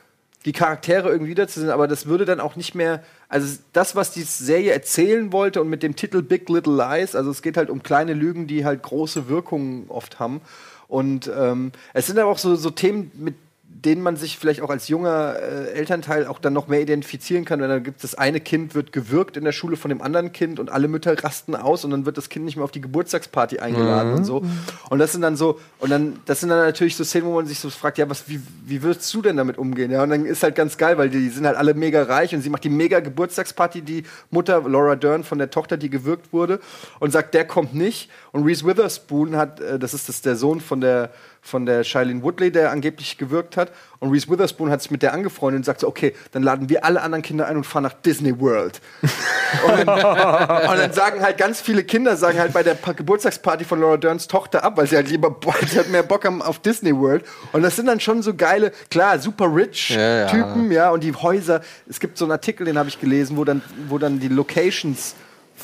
die 0.46 0.54
Charaktere 0.54 1.10
irgendwie 1.10 1.32
wiederzusehen, 1.32 1.72
aber 1.72 1.88
das 1.88 2.08
würde 2.08 2.26
dann 2.26 2.40
auch 2.40 2.56
nicht 2.56 2.74
mehr, 2.74 3.04
also 3.30 3.60
das, 3.74 3.96
was 3.96 4.12
die 4.12 4.24
Serie 4.24 4.72
erzählen 4.72 5.32
wollte 5.32 5.62
und 5.62 5.70
mit 5.70 5.84
dem 5.84 5.96
Titel 5.96 6.22
Big 6.22 6.50
Little 6.50 6.76
Lies, 6.76 7.16
also 7.16 7.30
es 7.30 7.42
geht 7.42 7.58
halt 7.58 7.70
um 7.70 7.84
kleine 7.84 8.14
Lügen, 8.14 8.48
die 8.48 8.66
halt 8.66 8.82
große 8.82 9.30
Wirkungen 9.30 9.86
oft 9.90 10.20
haben. 10.20 10.42
Und 10.88 11.32
ähm, 11.34 11.72
es 11.94 12.08
sind 12.08 12.20
aber 12.20 12.30
auch 12.30 12.38
so, 12.38 12.56
so 12.56 12.70
Themen, 12.70 13.12
mit 13.16 13.36
denen 13.74 14.02
man 14.02 14.16
sich 14.16 14.38
vielleicht 14.38 14.62
auch 14.62 14.70
als 14.70 14.88
junger 14.90 15.36
äh, 15.40 15.72
Elternteil 15.72 16.28
auch 16.28 16.40
dann 16.40 16.54
noch 16.54 16.68
mehr 16.68 16.82
identifizieren 16.82 17.46
kann, 17.46 17.62
wenn 17.62 17.70
da 17.70 17.80
gibt 17.80 18.04
das 18.04 18.16
eine 18.16 18.40
Kind 18.40 18.76
wird 18.76 18.92
gewürgt 18.92 19.38
in 19.38 19.44
der 19.44 19.54
Schule 19.54 19.78
von 19.78 19.90
dem 19.90 20.02
anderen 20.02 20.32
Kind 20.34 20.60
und 20.60 20.70
alle 20.70 20.88
Mütter 20.88 21.22
rasten 21.24 21.56
aus 21.56 21.86
und 21.86 21.92
dann 21.92 22.06
wird 22.06 22.18
das 22.18 22.30
Kind 22.30 22.46
nicht 22.46 22.58
mehr 22.58 22.64
auf 22.64 22.72
die 22.72 22.82
Geburtstagsparty 22.82 23.60
eingeladen 23.60 24.12
mhm. 24.12 24.18
und 24.18 24.24
so. 24.26 24.44
Und 24.90 25.00
das 25.00 25.14
sind 25.14 25.22
dann 25.22 25.36
so 25.36 25.60
und 25.80 25.90
dann 25.90 26.20
das 26.26 26.42
sind 26.42 26.50
dann 26.50 26.60
natürlich 26.60 26.96
so 26.96 27.04
Szenen, 27.04 27.26
wo 27.26 27.34
man 27.34 27.48
sich 27.48 27.60
so 27.60 27.70
fragt, 27.70 27.98
ja, 27.98 28.10
was 28.10 28.28
wie 28.28 28.42
wie 28.66 28.84
würdest 28.84 29.12
du 29.14 29.22
denn 29.22 29.38
damit 29.38 29.58
umgehen? 29.58 29.90
Ja, 29.90 30.04
und 30.04 30.10
dann 30.10 30.26
ist 30.26 30.44
halt 30.44 30.56
ganz 30.56 30.78
geil, 30.78 30.98
weil 30.98 31.10
die 31.10 31.30
sind 31.30 31.48
halt 31.48 31.58
alle 31.58 31.74
mega 31.74 32.04
reich 32.04 32.36
und 32.36 32.42
sie 32.42 32.50
macht 32.50 32.64
die 32.64 32.70
mega 32.70 33.00
Geburtstagsparty, 33.00 33.82
die 33.82 34.04
Mutter 34.30 34.62
Laura 34.68 34.96
Dern 34.96 35.24
von 35.24 35.38
der 35.38 35.50
Tochter, 35.50 35.78
die 35.78 35.90
gewürgt 35.90 36.34
wurde 36.34 36.60
und 37.00 37.12
sagt, 37.12 37.34
der 37.34 37.46
kommt 37.46 37.74
nicht 37.74 38.10
und 38.32 38.44
Reese 38.44 38.66
Witherspoon 38.66 39.38
hat 39.38 39.60
äh, 39.60 39.80
das 39.80 39.94
ist 39.94 40.10
das 40.10 40.22
der 40.22 40.36
Sohn 40.36 40.62
von 40.62 40.82
der 40.82 41.12
von 41.42 41.66
der 41.66 41.84
Shailene 41.84 42.22
Woodley, 42.22 42.52
der 42.52 42.72
angeblich 42.72 43.18
gewirkt 43.18 43.58
hat. 43.58 43.72
Und 44.00 44.12
Reese 44.12 44.30
Witherspoon 44.30 44.70
hat 44.70 44.82
sich 44.82 44.92
mit 44.92 45.02
der 45.02 45.14
angefreundet 45.14 45.60
und 45.60 45.64
sagte, 45.66 45.88
okay, 45.88 46.14
dann 46.32 46.44
laden 46.44 46.70
wir 46.70 46.86
alle 46.86 47.02
anderen 47.02 47.24
Kinder 47.24 47.48
ein 47.48 47.58
und 47.58 47.66
fahren 47.66 47.84
nach 47.84 47.94
Disney 47.94 48.40
World. 48.40 48.80
und, 49.02 49.88
dann, 49.88 50.70
und, 50.70 50.78
dann, 50.78 50.94
sagen 50.94 51.22
halt 51.22 51.38
ganz 51.38 51.60
viele 51.60 51.84
Kinder, 51.84 52.16
sagen 52.16 52.40
halt 52.40 52.54
bei 52.54 52.64
der 52.64 52.76
Geburtstagsparty 52.76 53.66
von 53.66 53.82
Laura 53.82 53.98
Derns 53.98 54.28
Tochter 54.28 54.64
ab, 54.64 54.78
weil 54.78 54.88
sie 54.88 54.96
halt 54.96 55.10
lieber, 55.10 55.36
sie 55.68 55.80
hat 55.80 55.90
mehr 55.90 56.04
Bock 56.04 56.26
haben 56.26 56.42
auf 56.42 56.60
Disney 56.60 56.96
World. 56.96 57.26
Und 57.52 57.64
das 57.64 57.76
sind 57.76 57.88
dann 57.88 58.00
schon 58.00 58.22
so 58.22 58.34
geile, 58.36 58.72
klar, 58.90 59.20
super 59.20 59.54
rich 59.54 59.90
ja, 59.90 60.28
Typen, 60.28 60.72
ja. 60.72 60.86
ja, 60.86 60.90
und 60.92 61.04
die 61.04 61.14
Häuser. 61.14 61.62
Es 61.90 62.00
gibt 62.00 62.18
so 62.18 62.26
einen 62.26 62.32
Artikel, 62.34 62.66
den 62.66 62.78
habe 62.78 62.90
ich 62.90 63.00
gelesen, 63.00 63.36
wo 63.38 63.44
dann, 63.44 63.62
wo 63.90 63.98
dann 63.98 64.20
die 64.20 64.28
Locations 64.28 65.16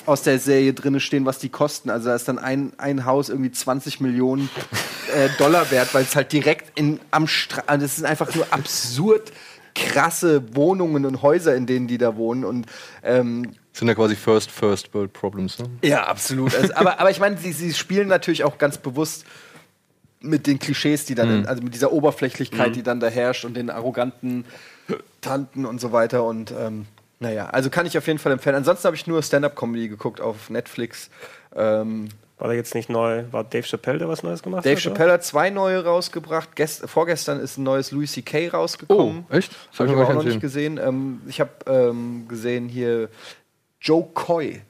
aus 0.07 0.23
der 0.23 0.39
Serie 0.39 0.73
drin 0.73 0.99
stehen, 0.99 1.25
was 1.25 1.37
die 1.37 1.49
kosten. 1.49 1.89
Also 1.89 2.09
da 2.09 2.15
ist 2.15 2.27
dann 2.27 2.39
ein, 2.39 2.71
ein 2.77 3.05
Haus 3.05 3.29
irgendwie 3.29 3.51
20 3.51 3.99
Millionen 3.99 4.49
äh, 5.13 5.29
Dollar 5.37 5.69
wert, 5.69 5.93
weil 5.93 6.03
es 6.03 6.15
halt 6.15 6.31
direkt 6.31 6.77
in, 6.79 6.99
am 7.11 7.27
Strand, 7.27 7.67
also 7.69 7.85
das 7.85 7.97
sind 7.97 8.05
einfach 8.05 8.33
nur 8.33 8.47
absurd 8.51 9.31
krasse 9.75 10.55
Wohnungen 10.55 11.05
und 11.05 11.21
Häuser, 11.21 11.55
in 11.55 11.65
denen 11.65 11.87
die 11.87 11.97
da 11.97 12.15
wohnen. 12.15 12.45
Und 12.45 12.65
ähm, 13.03 13.51
sind 13.73 13.87
ja 13.87 13.95
quasi 13.95 14.15
First, 14.15 14.49
First 14.49 14.93
World 14.93 15.13
Problems. 15.13 15.59
Ne? 15.59 15.65
Ja, 15.83 16.07
absolut. 16.07 16.55
Also, 16.55 16.73
aber, 16.73 16.99
aber 16.99 17.11
ich 17.11 17.19
meine, 17.19 17.37
sie, 17.37 17.51
sie 17.51 17.73
spielen 17.73 18.07
natürlich 18.07 18.43
auch 18.43 18.57
ganz 18.57 18.77
bewusst 18.77 19.25
mit 20.19 20.47
den 20.47 20.57
Klischees, 20.57 21.05
die 21.05 21.15
dann, 21.15 21.41
mhm. 21.41 21.47
also 21.47 21.61
mit 21.61 21.75
dieser 21.75 21.91
Oberflächlichkeit, 21.91 22.69
mhm. 22.69 22.73
die 22.73 22.83
dann 22.83 22.99
da 22.99 23.07
herrscht 23.07 23.45
und 23.45 23.55
den 23.55 23.69
arroganten 23.69 24.45
Tanten 25.21 25.65
und 25.65 25.79
so 25.79 25.91
weiter. 25.91 26.23
Und 26.23 26.51
ähm, 26.57 26.87
naja, 27.19 27.47
also 27.47 27.69
kann 27.69 27.85
ich 27.85 27.97
auf 27.97 28.07
jeden 28.07 28.19
Fall 28.19 28.31
empfehlen. 28.31 28.55
Ansonsten 28.55 28.85
habe 28.85 28.95
ich 28.95 29.07
nur 29.07 29.21
Stand-Up-Comedy 29.23 29.89
geguckt 29.89 30.21
auf 30.21 30.49
Netflix. 30.49 31.09
Ähm, 31.55 32.09
war 32.37 32.49
da 32.49 32.53
jetzt 32.53 32.75
nicht 32.75 32.89
neu? 32.89 33.23
War 33.31 33.43
Dave 33.43 33.65
Chappelle, 33.65 33.97
der 33.97 34.07
was 34.07 34.21
Neues 34.21 34.43
gemacht 34.43 34.63
Dave 34.63 34.75
hat? 34.75 34.85
Dave 34.85 34.93
Chappelle 34.93 35.13
hat 35.13 35.23
zwei 35.23 35.49
neue 35.49 35.83
rausgebracht. 35.83 36.55
Gest 36.55 36.87
vorgestern 36.87 37.39
ist 37.39 37.57
ein 37.57 37.63
neues 37.63 37.91
Louis 37.91 38.11
C.K. 38.11 38.49
rausgekommen. 38.49 39.25
Oh, 39.27 39.33
echt? 39.33 39.55
Das 39.71 39.79
habe 39.79 39.89
ich 39.89 39.95
aber 39.95 40.07
auch 40.07 40.13
noch 40.13 40.23
nicht 40.23 40.39
gesehen. 40.39 40.77
Ähm, 40.77 41.21
ich 41.27 41.39
habe 41.39 41.51
ähm, 41.65 42.27
gesehen 42.27 42.69
hier 42.69 43.09
Joe 43.81 44.07
Coy 44.13 44.61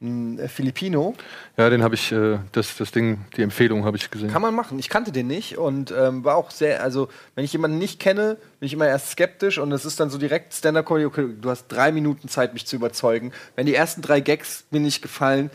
ein 0.00 0.38
äh, 0.38 0.48
Filipino. 0.48 1.14
Ja, 1.56 1.70
den 1.70 1.82
habe 1.82 1.94
ich, 1.94 2.12
äh, 2.12 2.38
das, 2.52 2.76
das 2.76 2.92
Ding, 2.92 3.24
die 3.36 3.42
Empfehlung 3.42 3.84
habe 3.84 3.96
ich 3.96 4.10
gesehen. 4.10 4.30
Kann 4.30 4.42
man 4.42 4.54
machen. 4.54 4.78
Ich 4.78 4.88
kannte 4.88 5.12
den 5.12 5.26
nicht 5.26 5.58
und 5.58 5.92
ähm, 5.96 6.24
war 6.24 6.36
auch 6.36 6.50
sehr, 6.50 6.82
also 6.82 7.08
wenn 7.34 7.44
ich 7.44 7.52
jemanden 7.52 7.78
nicht 7.78 7.98
kenne, 7.98 8.36
bin 8.60 8.66
ich 8.66 8.72
immer 8.72 8.86
erst 8.86 9.10
skeptisch 9.10 9.58
und 9.58 9.72
es 9.72 9.84
ist 9.84 9.98
dann 9.98 10.10
so 10.10 10.18
direkt 10.18 10.54
Stand-up-Comedy, 10.54 11.06
okay, 11.06 11.28
du 11.40 11.50
hast 11.50 11.68
drei 11.68 11.92
Minuten 11.92 12.28
Zeit, 12.28 12.54
mich 12.54 12.66
zu 12.66 12.76
überzeugen. 12.76 13.32
Wenn 13.56 13.66
die 13.66 13.74
ersten 13.74 14.02
drei 14.02 14.20
Gags 14.20 14.64
mir 14.70 14.80
nicht 14.80 15.02
gefallen, 15.02 15.50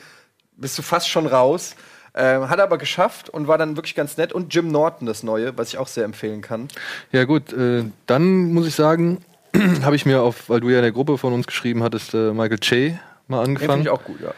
bist 0.58 0.78
du 0.78 0.82
fast 0.82 1.10
schon 1.10 1.26
raus. 1.26 1.76
Äh, 2.16 2.42
hat 2.42 2.60
aber 2.60 2.78
geschafft 2.78 3.30
und 3.30 3.48
war 3.48 3.58
dann 3.58 3.76
wirklich 3.76 3.96
ganz 3.96 4.18
nett. 4.18 4.34
Und 4.34 4.54
Jim 4.54 4.68
Norton, 4.68 5.08
das 5.08 5.24
Neue, 5.24 5.58
was 5.58 5.70
ich 5.70 5.80
auch 5.80 5.88
sehr 5.88 6.06
empfehlen 6.06 6.42
kann. 6.42 6.68
Ja, 7.12 7.24
gut, 7.24 7.52
äh, 7.54 7.86
dann 8.06 8.54
muss 8.54 8.68
ich 8.68 8.76
sagen, 8.76 9.26
habe 9.82 9.96
ich 9.96 10.06
mir 10.06 10.22
auf, 10.22 10.48
weil 10.48 10.60
du 10.60 10.70
ja 10.70 10.78
in 10.78 10.84
der 10.84 10.92
Gruppe 10.92 11.18
von 11.18 11.34
uns 11.34 11.48
geschrieben 11.48 11.82
hattest, 11.82 12.14
äh, 12.14 12.32
Michael 12.32 12.60
Che 12.60 13.00
mal 13.28 13.44
angefangen. 13.44 13.84
Den 13.84 13.88
ich 13.88 13.90
auch 13.90 14.04
gut, 14.04 14.22
ja. 14.22 14.34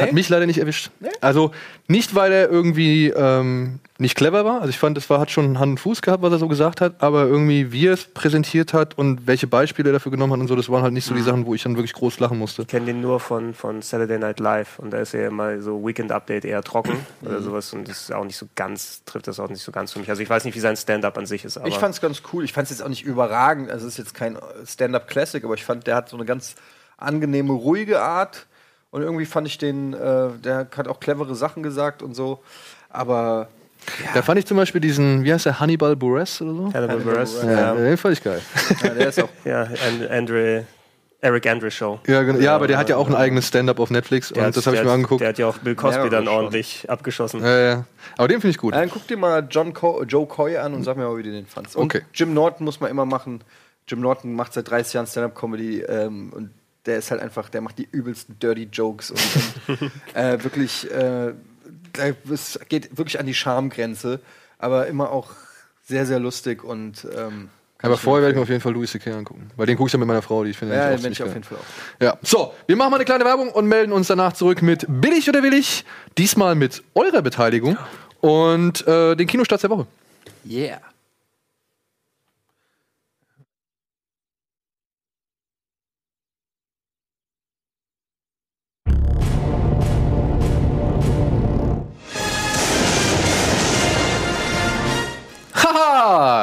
Hat 0.00 0.06
nee? 0.06 0.12
mich 0.12 0.28
leider 0.28 0.46
nicht 0.46 0.58
erwischt. 0.58 0.90
Nee? 1.00 1.08
Also 1.20 1.52
nicht, 1.86 2.14
weil 2.14 2.32
er 2.32 2.50
irgendwie 2.50 3.08
ähm, 3.08 3.78
nicht 3.98 4.16
clever 4.16 4.44
war. 4.44 4.56
Also 4.60 4.70
ich 4.70 4.78
fand, 4.78 4.98
es 4.98 5.08
war, 5.08 5.20
hat 5.20 5.30
schon 5.30 5.58
Hand 5.58 5.70
und 5.70 5.80
Fuß 5.80 6.02
gehabt, 6.02 6.22
was 6.22 6.32
er 6.32 6.38
so 6.38 6.48
gesagt 6.48 6.80
hat, 6.80 6.94
aber 7.00 7.26
irgendwie, 7.26 7.70
wie 7.70 7.86
er 7.86 7.92
es 7.92 8.06
präsentiert 8.06 8.72
hat 8.72 8.98
und 8.98 9.26
welche 9.26 9.46
Beispiele 9.46 9.90
er 9.90 9.92
dafür 9.92 10.10
genommen 10.10 10.32
hat 10.32 10.40
und 10.40 10.48
so, 10.48 10.56
das 10.56 10.68
waren 10.68 10.82
halt 10.82 10.92
nicht 10.92 11.04
so 11.04 11.14
die 11.14 11.20
mhm. 11.20 11.26
Sachen, 11.26 11.46
wo 11.46 11.54
ich 11.54 11.62
dann 11.62 11.76
wirklich 11.76 11.92
groß 11.92 12.18
lachen 12.18 12.38
musste. 12.38 12.62
Ich 12.62 12.68
kenne 12.68 12.86
den 12.86 13.00
nur 13.00 13.20
von, 13.20 13.54
von 13.54 13.82
Saturday 13.82 14.18
Night 14.18 14.40
Live 14.40 14.78
und 14.78 14.90
da 14.90 14.98
ist 14.98 15.14
er 15.14 15.22
ja 15.22 15.28
immer 15.28 15.60
so 15.60 15.86
Weekend-Update 15.86 16.44
eher 16.44 16.62
trocken 16.62 17.06
oder 17.22 17.38
mhm. 17.38 17.44
sowas 17.44 17.72
und 17.72 17.88
das 17.88 18.02
ist 18.02 18.12
auch 18.12 18.24
nicht 18.24 18.36
so 18.36 18.46
ganz, 18.56 19.04
trifft 19.04 19.28
das 19.28 19.38
auch 19.38 19.48
nicht 19.48 19.62
so 19.62 19.70
ganz 19.70 19.92
für 19.92 20.00
mich. 20.00 20.10
Also 20.10 20.22
ich 20.22 20.30
weiß 20.30 20.44
nicht, 20.44 20.54
wie 20.54 20.60
sein 20.60 20.76
Stand-up 20.76 21.16
an 21.16 21.26
sich 21.26 21.44
ist. 21.44 21.60
ich 21.64 21.78
fand 21.78 21.94
es 21.94 22.00
ganz 22.00 22.22
cool. 22.32 22.44
Ich 22.44 22.52
fand 22.52 22.64
es 22.64 22.70
jetzt 22.70 22.82
auch 22.82 22.88
nicht 22.88 23.04
überragend. 23.04 23.70
Also 23.70 23.86
es 23.86 23.92
ist 23.92 23.98
jetzt 23.98 24.14
kein 24.14 24.36
Stand-up-Classic, 24.66 25.44
aber 25.44 25.54
ich 25.54 25.64
fand, 25.64 25.86
der 25.86 25.94
hat 25.94 26.08
so 26.08 26.16
eine 26.16 26.26
ganz 26.26 26.56
angenehme, 26.96 27.52
ruhige 27.52 28.00
Art. 28.00 28.46
Und 28.90 29.02
irgendwie 29.02 29.26
fand 29.26 29.46
ich 29.46 29.58
den, 29.58 29.92
äh, 29.92 30.28
der 30.42 30.68
hat 30.76 30.88
auch 30.88 31.00
clevere 31.00 31.34
Sachen 31.34 31.62
gesagt 31.62 32.02
und 32.02 32.14
so. 32.14 32.40
Aber. 32.90 33.48
Ja. 34.02 34.10
Da 34.14 34.22
fand 34.22 34.38
ich 34.38 34.46
zum 34.46 34.56
Beispiel 34.56 34.80
diesen, 34.80 35.24
wie 35.24 35.32
heißt 35.32 35.46
der, 35.46 35.60
Hannibal 35.60 35.96
Buress 35.96 36.40
oder 36.40 36.54
so? 36.54 36.72
Hannibal, 36.72 36.98
Buress. 36.98 37.42
Ja, 37.42 37.50
ja, 37.50 37.74
den 37.74 37.96
fand 37.96 38.14
ich 38.14 38.22
geil. 38.22 38.40
Ja, 38.82 38.90
der 38.90 39.08
ist 39.08 39.22
auch. 39.22 39.28
ja, 39.44 39.68
Andre. 40.10 40.64
Eric 41.24 41.46
Andre 41.46 41.70
Show. 41.70 42.00
Ja, 42.06 42.22
genau. 42.22 42.38
ja, 42.38 42.54
aber 42.54 42.66
der 42.66 42.76
hat 42.76 42.90
ja 42.90 42.98
auch 42.98 43.08
ein 43.08 43.14
eigenes 43.14 43.48
Stand-up 43.48 43.80
auf 43.80 43.88
Netflix 43.90 44.28
der 44.28 44.42
und 44.42 44.48
hat, 44.48 44.56
das 44.56 44.66
habe 44.66 44.76
ich 44.76 44.84
mir 44.84 44.90
angeguckt. 44.90 45.22
Der 45.22 45.30
hat 45.30 45.38
ja 45.38 45.46
auch 45.46 45.56
Bill 45.56 45.74
Cosby 45.74 46.10
dann 46.10 46.28
ordentlich 46.28 46.84
abgeschossen. 46.90 47.42
Ja, 47.42 47.58
ja. 47.58 47.84
Aber 48.18 48.28
den 48.28 48.42
finde 48.42 48.50
ich 48.50 48.58
gut. 48.58 48.74
Dann 48.74 48.90
guck 48.90 49.06
dir 49.06 49.16
mal 49.16 49.46
John 49.50 49.72
Co 49.72 50.02
Joe 50.04 50.26
Coy 50.26 50.58
an 50.58 50.74
und 50.74 50.84
sag 50.84 50.98
mir 50.98 51.04
mal, 51.04 51.16
wie 51.16 51.22
du 51.22 51.30
den 51.30 51.46
fandst. 51.46 51.76
Und 51.76 51.86
okay. 51.86 52.02
Jim 52.12 52.34
Norton 52.34 52.66
muss 52.66 52.78
man 52.78 52.90
immer 52.90 53.06
machen. 53.06 53.42
Jim 53.88 54.00
Norton 54.00 54.34
macht 54.34 54.52
seit 54.52 54.68
30 54.68 54.92
Jahren 54.92 55.06
Stand-up-Comedy 55.06 55.80
ähm, 55.80 56.30
und 56.34 56.50
der 56.86 56.98
ist 56.98 57.10
halt 57.10 57.20
einfach, 57.20 57.48
der 57.48 57.60
macht 57.60 57.78
die 57.78 57.88
übelsten 57.90 58.38
Dirty 58.38 58.68
Jokes 58.72 59.10
und, 59.10 59.20
und 59.68 59.90
äh, 60.14 60.42
wirklich, 60.42 60.90
äh, 60.90 61.32
es 62.30 62.58
geht 62.68 62.96
wirklich 62.96 63.18
an 63.18 63.26
die 63.26 63.34
Schamgrenze, 63.34 64.20
aber 64.58 64.86
immer 64.86 65.10
auch 65.10 65.30
sehr, 65.86 66.06
sehr 66.06 66.18
lustig 66.18 66.64
und 66.64 67.06
ähm, 67.16 67.48
Aber 67.82 67.96
vorher 67.98 68.22
werde 68.22 68.32
ich 68.32 68.36
mir 68.36 68.42
auf 68.42 68.48
jeden 68.48 68.60
Fall 68.60 68.72
Louis 68.72 68.90
C.K. 68.90 69.12
angucken. 69.12 69.50
Weil 69.56 69.66
den 69.66 69.76
gucke 69.76 69.88
ich 69.88 69.92
dann 69.92 70.00
mit 70.00 70.08
meiner 70.08 70.22
Frau, 70.22 70.42
die 70.44 70.50
ich 70.50 70.56
finde 70.58 70.74
Ja, 70.74 70.96
den 70.96 71.12
ich 71.12 71.22
auf 71.22 71.28
geil. 71.28 71.36
jeden 71.36 71.44
Fall 71.44 71.58
auch. 71.58 72.02
Ja. 72.02 72.18
So, 72.22 72.54
wir 72.66 72.76
machen 72.76 72.90
mal 72.90 72.96
eine 72.96 73.04
kleine 73.04 73.24
Werbung 73.24 73.50
und 73.50 73.66
melden 73.66 73.92
uns 73.92 74.06
danach 74.06 74.32
zurück 74.32 74.62
mit 74.62 74.86
Billig 74.88 75.28
oder 75.28 75.42
Willig. 75.42 75.84
Diesmal 76.16 76.54
mit 76.54 76.82
eurer 76.94 77.20
Beteiligung 77.22 77.76
und 78.20 78.86
äh, 78.86 79.14
den 79.16 79.26
Kinostarts 79.26 79.62
der 79.62 79.70
Woche. 79.70 79.86
Yeah. 80.48 80.80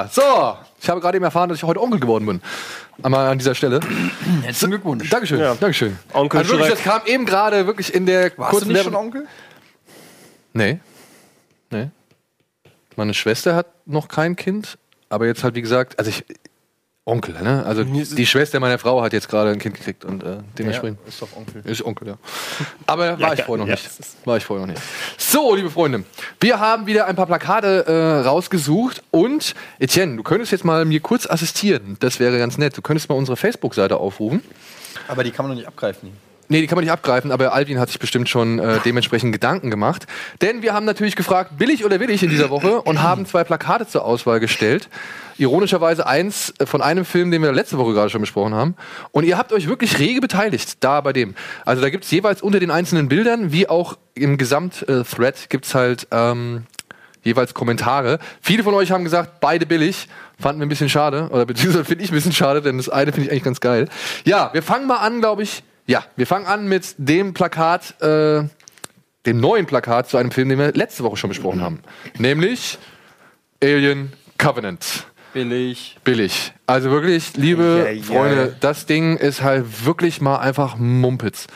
So, 0.09 0.57
ich 0.81 0.89
habe 0.89 1.01
gerade 1.01 1.17
eben 1.17 1.25
erfahren, 1.25 1.49
dass 1.49 1.57
ich 1.57 1.63
heute 1.63 1.81
Onkel 1.81 1.99
geworden 1.99 2.25
bin. 2.25 2.41
Einmal 3.03 3.27
an 3.27 3.37
dieser 3.37 3.55
Stelle. 3.55 3.79
Herzlichen 4.43 4.71
Glückwunsch. 4.71 5.09
Dankeschön, 5.09 5.39
Ja. 5.39 5.55
Dankeschön. 5.55 5.97
Onkel 6.13 6.39
also 6.39 6.53
wirklich, 6.53 6.69
das 6.71 6.83
kam 6.83 7.01
eben 7.05 7.25
gerade 7.25 7.65
wirklich 7.67 7.93
in 7.93 8.05
der 8.05 8.31
Warst 8.37 8.51
kurzen 8.51 8.67
du 8.69 8.73
nicht 8.73 8.83
schon 8.83 8.95
Onkel? 8.95 9.27
Nee. 10.53 10.79
Nee. 11.69 11.89
Meine 12.95 13.13
Schwester 13.13 13.55
hat 13.55 13.67
noch 13.85 14.07
kein 14.07 14.35
Kind, 14.35 14.77
aber 15.09 15.25
jetzt 15.25 15.43
halt, 15.43 15.55
wie 15.55 15.61
gesagt, 15.61 15.97
also 15.97 16.09
ich. 16.09 16.23
Onkel, 17.03 17.33
ne? 17.41 17.65
Also 17.65 17.83
die 17.83 18.25
Schwester 18.27 18.59
meiner 18.59 18.77
Frau 18.77 19.01
hat 19.01 19.11
jetzt 19.11 19.27
gerade 19.27 19.49
ein 19.49 19.57
Kind 19.57 19.75
gekriegt 19.75 20.05
und 20.05 20.21
äh, 20.21 20.37
dementsprechend. 20.57 20.99
ist 21.07 21.19
doch 21.19 21.35
Onkel. 21.35 21.63
Ist 21.65 21.83
Onkel, 21.83 22.09
ja. 22.09 22.17
Aber 22.85 23.19
war 23.19 23.33
ich 23.33 23.39
ja, 23.39 23.45
vorher 23.45 23.65
noch 23.65 23.69
ja. 23.69 23.73
nicht. 23.73 23.89
War 24.25 24.37
ich 24.37 24.45
vorher 24.45 24.67
noch 24.67 24.71
nicht. 24.71 24.83
So, 25.17 25.55
liebe 25.55 25.71
Freunde, 25.71 26.03
wir 26.39 26.59
haben 26.59 26.85
wieder 26.85 27.07
ein 27.07 27.15
paar 27.15 27.25
Plakate 27.25 27.85
äh, 27.87 28.27
rausgesucht 28.27 29.01
und 29.09 29.55
Etienne, 29.79 30.17
du 30.17 30.21
könntest 30.21 30.51
jetzt 30.51 30.63
mal 30.63 30.85
mir 30.85 30.99
kurz 30.99 31.25
assistieren. 31.25 31.97
Das 31.99 32.19
wäre 32.19 32.37
ganz 32.37 32.59
nett. 32.59 32.77
Du 32.77 32.83
könntest 32.83 33.09
mal 33.09 33.15
unsere 33.15 33.35
Facebook-Seite 33.35 33.97
aufrufen. 33.97 34.43
Aber 35.07 35.23
die 35.23 35.31
kann 35.31 35.45
man 35.45 35.55
noch 35.55 35.59
nicht 35.59 35.67
abgreifen. 35.67 36.11
Nee, 36.47 36.59
die 36.61 36.67
kann 36.67 36.75
man 36.75 36.83
nicht 36.83 36.91
abgreifen, 36.91 37.31
aber 37.31 37.53
Alvin 37.53 37.79
hat 37.79 37.87
sich 37.87 37.99
bestimmt 37.99 38.27
schon 38.27 38.59
äh, 38.59 38.79
dementsprechend 38.83 39.31
Gedanken 39.31 39.71
gemacht. 39.71 40.05
Denn 40.41 40.61
wir 40.61 40.73
haben 40.73 40.85
natürlich 40.85 41.15
gefragt, 41.15 41.57
billig 41.57 41.85
oder 41.85 41.99
willig 41.99 42.23
in 42.23 42.29
dieser 42.29 42.49
Woche 42.49 42.81
und 42.81 43.01
haben 43.01 43.25
zwei 43.25 43.43
Plakate 43.45 43.87
zur 43.87 44.03
Auswahl 44.03 44.41
gestellt. 44.41 44.89
Ironischerweise 45.37 46.05
eins 46.05 46.53
äh, 46.59 46.65
von 46.65 46.81
einem 46.81 47.05
Film, 47.05 47.31
den 47.31 47.41
wir 47.41 47.51
letzte 47.53 47.77
Woche 47.77 47.93
gerade 47.93 48.09
schon 48.09 48.21
besprochen 48.21 48.53
haben. 48.53 48.75
Und 49.11 49.23
ihr 49.23 49.37
habt 49.37 49.53
euch 49.53 49.67
wirklich 49.67 49.97
rege 49.97 50.19
beteiligt 50.19 50.83
da 50.83 50.99
bei 50.99 51.13
dem. 51.13 51.35
Also 51.65 51.81
da 51.81 51.89
gibt 51.89 52.03
es 52.03 52.11
jeweils 52.11 52.41
unter 52.41 52.59
den 52.59 52.71
einzelnen 52.71 53.07
Bildern, 53.07 53.53
wie 53.53 53.69
auch 53.69 53.97
im 54.13 54.37
Gesamt-Thread, 54.37 55.49
gibt 55.49 55.65
es 55.65 55.73
halt 55.73 56.07
ähm, 56.11 56.63
jeweils 57.23 57.53
Kommentare. 57.53 58.19
Viele 58.41 58.63
von 58.63 58.73
euch 58.73 58.91
haben 58.91 59.03
gesagt, 59.03 59.39
beide 59.39 59.65
billig. 59.65 60.07
Fanden 60.39 60.59
wir 60.59 60.65
ein 60.65 60.69
bisschen 60.69 60.89
schade. 60.89 61.29
Oder 61.31 61.45
beziehungsweise 61.45 61.85
finde 61.85 62.03
ich 62.03 62.11
ein 62.11 62.15
bisschen 62.15 62.33
schade, 62.33 62.61
denn 62.61 62.77
das 62.77 62.89
eine 62.89 63.11
finde 63.11 63.27
ich 63.27 63.31
eigentlich 63.31 63.43
ganz 63.43 63.59
geil. 63.59 63.87
Ja, 64.25 64.49
wir 64.53 64.63
fangen 64.63 64.87
mal 64.87 64.97
an, 64.97 65.19
glaube 65.19 65.43
ich. 65.43 65.63
Ja, 65.91 66.05
wir 66.15 66.25
fangen 66.25 66.45
an 66.45 66.69
mit 66.69 66.95
dem 66.97 67.33
Plakat, 67.33 68.01
äh, 68.01 68.43
dem 69.25 69.39
neuen 69.41 69.65
Plakat 69.65 70.07
zu 70.07 70.15
einem 70.15 70.31
Film, 70.31 70.47
den 70.47 70.57
wir 70.57 70.71
letzte 70.71 71.03
Woche 71.03 71.17
schon 71.17 71.27
besprochen 71.29 71.61
haben. 71.61 71.81
Nämlich 72.17 72.77
Alien 73.61 74.13
Covenant. 74.37 75.05
Billig. 75.33 75.97
Billig. 76.05 76.53
Also 76.65 76.91
wirklich, 76.91 77.35
liebe 77.35 77.83
Ja, 77.85 77.91
ja. 77.91 78.03
Freunde, 78.03 78.55
das 78.61 78.85
Ding 78.85 79.17
ist 79.17 79.41
halt 79.41 79.85
wirklich 79.85 80.21
mal 80.21 80.37
einfach 80.37 80.77
Mumpitz. 80.77 81.47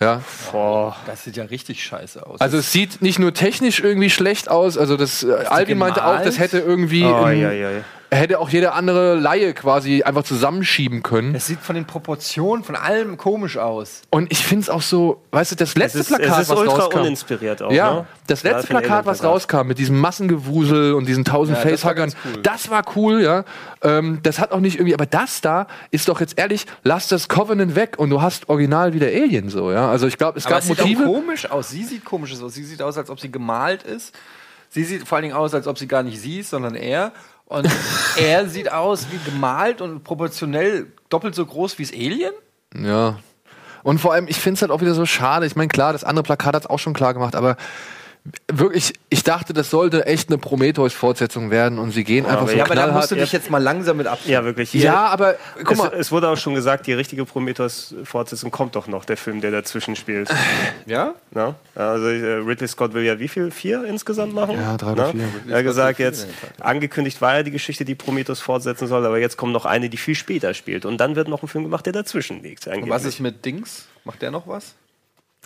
Ja, 0.00 0.22
Boah. 0.50 0.96
Das 1.06 1.22
sieht 1.22 1.36
ja 1.36 1.44
richtig 1.44 1.82
scheiße 1.84 2.26
aus. 2.26 2.40
also 2.40 2.58
es 2.58 2.72
sieht 2.72 3.00
nicht 3.00 3.20
nur 3.20 3.32
technisch 3.32 3.78
irgendwie 3.78 4.10
schlecht 4.10 4.48
aus, 4.50 4.76
also 4.76 4.96
das 4.96 5.22
äh, 5.22 5.32
Alvin 5.32 5.78
meinte 5.78 6.04
auch, 6.04 6.20
das 6.20 6.40
hätte 6.40 6.58
irgendwie 6.58 7.04
Oh, 7.04 7.26
im, 7.26 7.40
ja, 7.40 7.52
ja, 7.52 7.70
ja. 7.70 7.80
Hätte 8.10 8.38
auch 8.38 8.48
jede 8.48 8.72
andere 8.72 9.14
Laie 9.16 9.52
quasi 9.52 10.02
einfach 10.02 10.22
zusammenschieben 10.22 11.02
können. 11.02 11.34
es 11.34 11.46
sieht 11.46 11.60
von 11.60 11.74
den 11.74 11.84
Proportionen, 11.84 12.64
von 12.64 12.74
allem 12.74 13.16
komisch 13.18 13.58
aus. 13.58 14.02
Und 14.10 14.32
ich 14.32 14.44
finde 14.44 14.62
es 14.62 14.70
auch 14.70 14.80
so, 14.82 15.22
weißt 15.32 15.52
du, 15.52 15.56
das 15.56 15.74
letzte 15.74 15.98
ist, 15.98 16.08
Plakat, 16.08 16.38
was 16.38 16.50
ultra 16.50 16.76
rauskam. 16.84 17.00
uninspiriert 17.00 17.62
auch. 17.62 17.70
Ja, 17.70 17.92
ne? 17.92 18.06
das 18.26 18.42
letzte 18.44 18.74
ein 18.74 18.80
Plakat, 18.80 19.04
was 19.06 19.22
rauskam 19.22 19.66
mit 19.66 19.78
diesem 19.78 20.00
Massengewusel 20.00 20.94
und 20.94 21.06
diesen 21.06 21.24
tausend 21.24 21.58
Ja, 21.58 21.64
das 21.64 21.84
war 21.84 21.90
Facehuggern, 21.94 22.10
ganz 22.10 22.16
cool. 22.36 22.42
das 22.42 22.70
war 22.70 22.82
cool, 22.96 23.22
ja. 23.22 23.44
Ähm, 23.82 24.20
das 24.22 24.38
hat 24.38 24.52
auch 24.52 24.60
nicht 24.60 24.76
irgendwie, 24.76 24.94
aber 24.94 25.06
das 25.06 25.40
da 25.40 25.66
ist 25.90 26.08
doch 26.08 26.20
jetzt 26.20 26.38
ehrlich, 26.38 26.66
lass 26.84 27.08
das 27.08 27.28
Covenant 27.28 27.74
weg 27.74 27.96
und 27.98 28.10
du 28.10 28.22
hast 28.22 28.48
original 28.48 28.94
wieder 28.94 29.06
Alien 29.08 29.50
so, 29.50 29.70
ja. 29.70 29.90
Also 29.90 30.06
ich 30.06 30.16
glaube, 30.16 30.38
es 30.38 30.46
Aber 30.46 30.54
gab 30.54 30.62
es 30.62 30.68
sieht 30.68 30.80
auch 30.80 30.84
Motive. 30.84 31.04
komisch 31.04 31.50
aus. 31.50 31.68
Sie 31.70 31.84
sieht 31.84 32.04
komisch 32.04 32.32
aus. 32.40 32.54
Sie 32.54 32.64
sieht 32.64 32.80
aus, 32.80 32.96
als 32.96 33.10
ob 33.10 33.20
sie 33.20 33.30
gemalt 33.30 33.82
ist. 33.82 34.14
Sie 34.70 34.84
sieht 34.84 35.06
vor 35.08 35.16
allen 35.16 35.22
Dingen 35.24 35.34
aus, 35.36 35.54
als 35.54 35.66
ob 35.66 35.78
sie 35.78 35.88
gar 35.88 36.02
nicht 36.02 36.20
sie 36.20 36.40
ist, 36.40 36.50
sondern 36.50 36.74
er. 36.74 37.12
Und 37.48 37.66
er 38.16 38.46
sieht 38.48 38.70
aus 38.70 39.06
wie 39.10 39.30
gemalt 39.30 39.80
und 39.80 40.04
proportionell 40.04 40.92
doppelt 41.08 41.34
so 41.34 41.44
groß 41.44 41.78
wie 41.78 41.84
das 41.84 41.92
Alien. 41.92 42.32
Ja. 42.74 43.18
Und 43.82 43.98
vor 43.98 44.12
allem, 44.12 44.28
ich 44.28 44.36
finde 44.36 44.56
es 44.56 44.62
halt 44.62 44.70
auch 44.70 44.82
wieder 44.82 44.94
so 44.94 45.06
schade. 45.06 45.46
Ich 45.46 45.56
meine, 45.56 45.68
klar, 45.68 45.94
das 45.94 46.04
andere 46.04 46.22
Plakat 46.22 46.54
hat 46.54 46.64
es 46.64 46.70
auch 46.70 46.78
schon 46.78 46.92
klar 46.92 47.14
gemacht, 47.14 47.34
aber 47.34 47.56
wirklich, 48.50 48.94
ich 49.08 49.22
dachte, 49.22 49.52
das 49.52 49.70
sollte 49.70 50.06
echt 50.06 50.28
eine 50.28 50.38
Prometheus-Fortsetzung 50.38 51.50
werden 51.50 51.78
und 51.78 51.90
sie 51.92 52.04
gehen 52.04 52.26
einfach 52.26 52.42
aber 52.42 52.50
so 52.50 52.56
ja, 52.56 52.64
aber 52.64 52.74
da 52.74 52.86
musst 52.88 53.10
du 53.10 53.14
dich 53.14 53.32
jetzt 53.32 53.50
mal 53.50 53.62
langsam 53.62 53.96
mit 53.96 54.06
ab. 54.06 54.18
Ja, 54.26 54.44
wirklich. 54.44 54.70
Hier, 54.70 54.82
ja, 54.82 55.06
aber 55.06 55.36
guck 55.58 55.72
es, 55.72 55.78
mal, 55.78 55.92
es 55.94 56.12
wurde 56.12 56.28
auch 56.28 56.36
schon 56.36 56.54
gesagt, 56.54 56.86
die 56.86 56.92
richtige 56.92 57.24
Prometheus-Fortsetzung 57.24 58.50
kommt 58.50 58.76
doch 58.76 58.86
noch, 58.86 59.04
der 59.04 59.16
Film, 59.16 59.40
der 59.40 59.50
dazwischen 59.50 59.96
spielt. 59.96 60.28
Ja? 60.86 61.14
Na? 61.32 61.54
Also 61.74 62.08
äh, 62.08 62.34
Ridley 62.36 62.66
Scott 62.66 62.94
will 62.94 63.02
ja 63.02 63.18
wie 63.18 63.28
viel? 63.28 63.50
Vier 63.50 63.84
insgesamt 63.84 64.32
machen? 64.34 64.56
Ja, 64.56 64.76
drei 64.76 64.92
oder 64.92 65.10
vier. 65.10 65.28
Er 65.48 65.58
hat 65.58 65.64
gesagt, 65.64 65.98
jetzt 65.98 66.26
angekündigt 66.60 67.20
war 67.20 67.36
ja 67.36 67.42
die 67.42 67.50
Geschichte, 67.50 67.84
die 67.84 67.94
Prometheus 67.94 68.40
fortsetzen 68.40 68.86
soll, 68.86 69.04
aber 69.04 69.18
jetzt 69.18 69.36
kommt 69.36 69.52
noch 69.52 69.66
eine, 69.66 69.90
die 69.90 69.98
viel 69.98 70.14
später 70.14 70.54
spielt. 70.54 70.86
Und 70.86 70.98
dann 70.98 71.14
wird 71.14 71.28
noch 71.28 71.42
ein 71.42 71.48
Film 71.48 71.64
gemacht, 71.64 71.84
der 71.84 71.92
dazwischen 71.92 72.42
liegt. 72.42 72.66
Und 72.66 72.88
was 72.88 73.04
ist 73.04 73.20
mit 73.20 73.44
Dings? 73.44 73.86
Macht 74.04 74.22
der 74.22 74.30
noch 74.30 74.46
was? 74.46 74.74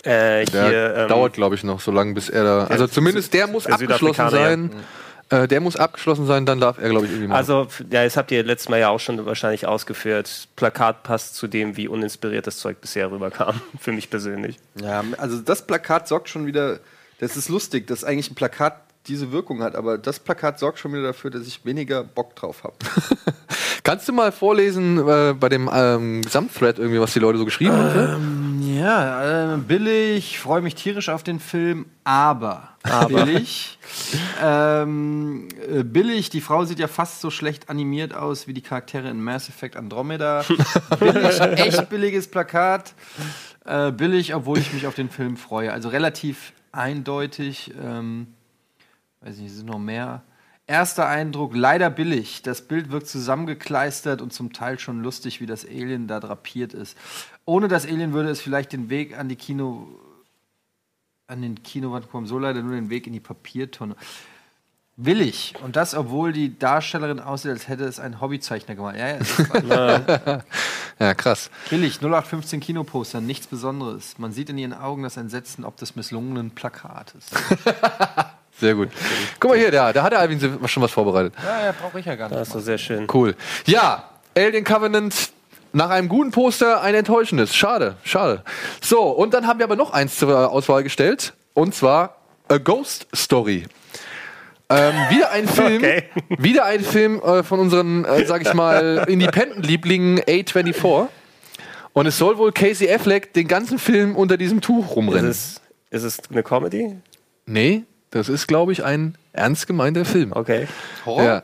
Äh, 0.02 0.44
der 0.44 0.68
hier, 0.68 0.94
ähm, 0.96 1.08
dauert, 1.08 1.34
glaube 1.34 1.54
ich, 1.54 1.64
noch 1.64 1.80
so 1.80 1.90
lange, 1.90 2.14
bis 2.14 2.28
er 2.28 2.44
da. 2.44 2.64
Also 2.64 2.86
zumindest 2.86 3.32
der 3.34 3.46
muss 3.46 3.64
der 3.64 3.74
abgeschlossen 3.74 4.30
sein. 4.30 4.70
Äh, 5.32 5.48
der 5.48 5.60
muss 5.60 5.76
abgeschlossen 5.76 6.26
sein, 6.26 6.44
dann 6.44 6.60
darf 6.60 6.78
er, 6.78 6.90
glaube 6.90 7.06
ich, 7.06 7.12
irgendwie 7.12 7.28
machen. 7.28 7.38
Also, 7.38 7.66
ja, 7.90 8.04
das 8.04 8.18
habt 8.18 8.30
ihr 8.32 8.44
letztes 8.44 8.68
Mal 8.68 8.80
ja 8.80 8.90
auch 8.90 9.00
schon 9.00 9.24
wahrscheinlich 9.24 9.66
ausgeführt. 9.66 10.48
Plakat 10.56 11.04
passt 11.04 11.36
zu 11.36 11.46
dem, 11.46 11.76
wie 11.78 11.88
uninspiriert 11.88 12.46
das 12.46 12.58
Zeug 12.58 12.80
bisher 12.82 13.10
rüberkam. 13.10 13.60
Für 13.80 13.92
mich 13.92 14.10
persönlich. 14.10 14.58
Ja, 14.74 15.02
also 15.16 15.38
das 15.38 15.66
Plakat 15.66 16.06
sorgt 16.06 16.28
schon 16.28 16.44
wieder. 16.44 16.80
Das 17.18 17.36
ist 17.38 17.48
lustig, 17.48 17.86
dass 17.86 18.04
eigentlich 18.04 18.30
ein 18.30 18.34
Plakat 18.34 18.76
diese 19.06 19.32
Wirkung 19.32 19.62
hat, 19.62 19.74
aber 19.74 19.96
das 19.96 20.18
Plakat 20.20 20.58
sorgt 20.58 20.78
schon 20.78 20.92
wieder 20.92 21.02
dafür, 21.02 21.30
dass 21.30 21.46
ich 21.46 21.64
weniger 21.64 22.04
Bock 22.04 22.36
drauf 22.36 22.62
habe. 22.64 22.74
Kannst 23.84 24.08
du 24.08 24.12
mal 24.12 24.32
vorlesen 24.32 24.98
äh, 24.98 25.32
bei 25.32 25.48
dem 25.48 25.70
ähm, 25.72 26.22
Gesamtthread 26.22 26.78
irgendwie, 26.78 27.00
was 27.00 27.12
die 27.12 27.18
Leute 27.18 27.38
so 27.38 27.44
geschrieben 27.44 27.72
haben? 27.72 28.41
Ja, 28.78 29.54
äh, 29.54 29.58
billig, 29.58 30.38
freue 30.38 30.62
mich 30.62 30.74
tierisch 30.74 31.08
auf 31.08 31.22
den 31.22 31.40
Film, 31.40 31.86
aber, 32.04 32.70
billig. 33.08 33.78
ähm, 34.42 35.48
äh, 35.68 35.82
billig, 35.82 36.30
die 36.30 36.40
Frau 36.40 36.64
sieht 36.64 36.78
ja 36.78 36.88
fast 36.88 37.20
so 37.20 37.30
schlecht 37.30 37.68
animiert 37.68 38.14
aus 38.14 38.46
wie 38.46 38.54
die 38.54 38.62
Charaktere 38.62 39.10
in 39.10 39.22
Mass 39.22 39.48
Effect 39.48 39.76
Andromeda. 39.76 40.44
billig, 40.98 41.40
echt 41.40 41.88
billiges 41.90 42.28
Plakat. 42.28 42.94
Äh, 43.64 43.92
billig, 43.92 44.34
obwohl 44.34 44.58
ich 44.58 44.72
mich 44.72 44.86
auf 44.86 44.94
den 44.94 45.10
Film 45.10 45.36
freue. 45.36 45.72
Also 45.72 45.88
relativ 45.88 46.52
eindeutig. 46.72 47.72
Ähm, 47.82 48.28
weiß 49.20 49.36
nicht, 49.36 49.50
es 49.50 49.56
sind 49.56 49.66
noch 49.66 49.78
mehr. 49.78 50.22
Erster 50.72 51.06
Eindruck, 51.06 51.54
leider 51.54 51.90
billig. 51.90 52.40
Das 52.40 52.62
Bild 52.62 52.90
wirkt 52.90 53.06
zusammengekleistert 53.06 54.22
und 54.22 54.32
zum 54.32 54.54
Teil 54.54 54.78
schon 54.78 55.02
lustig, 55.02 55.42
wie 55.42 55.44
das 55.44 55.66
Alien 55.66 56.08
da 56.08 56.18
drapiert 56.18 56.72
ist. 56.72 56.96
Ohne 57.44 57.68
das 57.68 57.84
Alien 57.84 58.14
würde 58.14 58.30
es 58.30 58.40
vielleicht 58.40 58.72
den 58.72 58.88
Weg 58.88 59.18
an 59.18 59.28
die 59.28 59.36
Kino 59.36 59.86
an 61.26 61.42
den 61.42 61.62
Kinowand 61.62 62.10
kommen, 62.10 62.26
so 62.26 62.38
leider 62.38 62.62
nur 62.62 62.74
den 62.74 62.88
Weg 62.88 63.06
in 63.06 63.12
die 63.12 63.20
Papiertonne. 63.20 63.96
Willig. 64.96 65.52
Und 65.62 65.76
das, 65.76 65.94
obwohl 65.94 66.32
die 66.32 66.58
Darstellerin 66.58 67.20
aussieht, 67.20 67.50
als 67.50 67.68
hätte 67.68 67.84
es 67.84 68.00
ein 68.00 68.22
Hobbyzeichner 68.22 68.74
gemacht. 68.74 68.96
Ja, 68.96 69.18
ja. 69.68 70.44
Ja, 70.98 71.14
krass. 71.14 71.50
Billig, 71.68 71.96
0815 71.96 72.60
Kinoposter, 72.60 73.20
nichts 73.20 73.46
Besonderes. 73.46 74.18
Man 74.18 74.32
sieht 74.32 74.48
in 74.48 74.56
ihren 74.56 74.72
Augen 74.72 75.02
das 75.02 75.18
Entsetzen 75.18 75.64
ob 75.64 75.76
des 75.76 75.96
misslungenen 75.96 76.52
Plakates. 76.52 77.26
Sehr 78.60 78.74
gut. 78.74 78.90
Guck 79.40 79.50
mal 79.52 79.58
hier, 79.58 79.70
da, 79.70 79.92
da 79.92 80.02
hat 80.04 80.12
der 80.12 80.20
Alvin 80.20 80.38
schon 80.66 80.82
was 80.82 80.92
vorbereitet. 80.92 81.34
ja, 81.42 81.66
ja, 81.66 81.72
brauche 81.80 81.98
ich 81.98 82.06
ja 82.06 82.14
gar 82.14 82.28
nicht. 82.28 82.38
Das 82.40 82.48
ist 82.48 82.54
doch 82.54 82.60
sehr 82.60 82.78
schön. 82.78 83.06
Cool. 83.12 83.34
Ja, 83.66 84.04
Alien 84.36 84.64
Covenant 84.64 85.30
nach 85.72 85.90
einem 85.90 86.08
guten 86.08 86.30
Poster 86.30 86.80
ein 86.82 86.94
enttäuschendes. 86.94 87.54
Schade, 87.56 87.96
schade. 88.04 88.42
So, 88.80 89.02
und 89.10 89.34
dann 89.34 89.46
haben 89.46 89.58
wir 89.58 89.64
aber 89.64 89.76
noch 89.76 89.92
eins 89.92 90.16
zur 90.18 90.50
Auswahl 90.52 90.82
gestellt. 90.82 91.32
Und 91.54 91.74
zwar 91.74 92.16
A 92.48 92.58
Ghost 92.58 93.06
Story. 93.14 93.64
Ähm, 94.68 94.94
wieder 95.10 95.30
ein 95.32 95.48
Film, 95.48 95.82
Okay. 95.82 96.04
wieder 96.38 96.64
ein 96.64 96.80
Film 96.84 97.20
äh, 97.20 97.42
von 97.42 97.58
unseren, 97.58 98.04
äh, 98.04 98.24
sag 98.26 98.42
ich 98.42 98.54
mal, 98.54 99.04
Independent-Lieblingen 99.08 100.20
A24. 100.20 101.08
Und 101.94 102.06
es 102.06 102.16
soll 102.16 102.38
wohl 102.38 102.52
Casey 102.52 102.90
Affleck 102.90 103.32
den 103.34 103.48
ganzen 103.48 103.78
Film 103.78 104.14
unter 104.16 104.36
diesem 104.36 104.60
Tuch 104.60 104.88
Ist 104.90 104.96
rumrennen. 104.96 105.30
es, 105.30 105.60
ist 105.90 106.04
es 106.04 106.18
eine 106.30 106.42
Comedy? 106.42 106.96
Nee, 107.44 107.82
das 108.12 108.28
ist, 108.28 108.46
glaube 108.46 108.72
ich, 108.72 108.84
ein 108.84 109.16
ernst 109.32 109.66
gemeinter 109.66 110.04
Film. 110.04 110.32
Okay. 110.32 110.68
Horror? 111.04 111.22
Ja. 111.24 111.42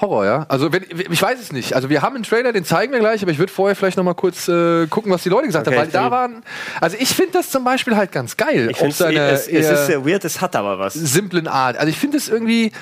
Horror, 0.00 0.24
ja. 0.24 0.46
Also 0.48 0.72
wenn, 0.72 0.84
ich 0.90 1.20
weiß 1.20 1.38
es 1.40 1.52
nicht. 1.52 1.74
Also 1.74 1.90
wir 1.90 2.02
haben 2.02 2.14
einen 2.14 2.24
Trailer, 2.24 2.52
den 2.52 2.64
zeigen 2.64 2.92
wir 2.92 3.00
gleich, 3.00 3.22
aber 3.22 3.32
ich 3.32 3.38
würde 3.38 3.52
vorher 3.52 3.76
vielleicht 3.76 3.96
noch 3.96 4.04
mal 4.04 4.14
kurz 4.14 4.48
äh, 4.48 4.86
gucken, 4.86 5.12
was 5.12 5.22
die 5.22 5.28
Leute 5.28 5.46
gesagt 5.46 5.68
Okay, 5.68 5.76
haben, 5.76 5.84
weil 5.84 5.92
da 5.92 6.10
waren. 6.10 6.42
Also 6.80 6.96
ich 6.98 7.10
finde 7.10 7.32
das 7.32 7.50
zum 7.50 7.64
Beispiel 7.64 7.96
halt 7.96 8.10
ganz 8.10 8.36
geil. 8.36 8.68
Ich 8.70 8.76
auf 8.76 8.80
finde 8.80 8.94
seiner 8.94 9.20
es, 9.28 9.46
es 9.46 9.70
ist 9.70 9.86
sehr 9.86 10.04
weird, 10.06 10.24
es 10.24 10.40
hat 10.40 10.56
aber 10.56 10.78
was. 10.78 10.94
simplen 10.94 11.46
Art. 11.46 11.76
Also 11.76 11.90
ich 11.90 11.98
finde 11.98 12.16
es 12.16 12.28
irgendwie, 12.28 12.72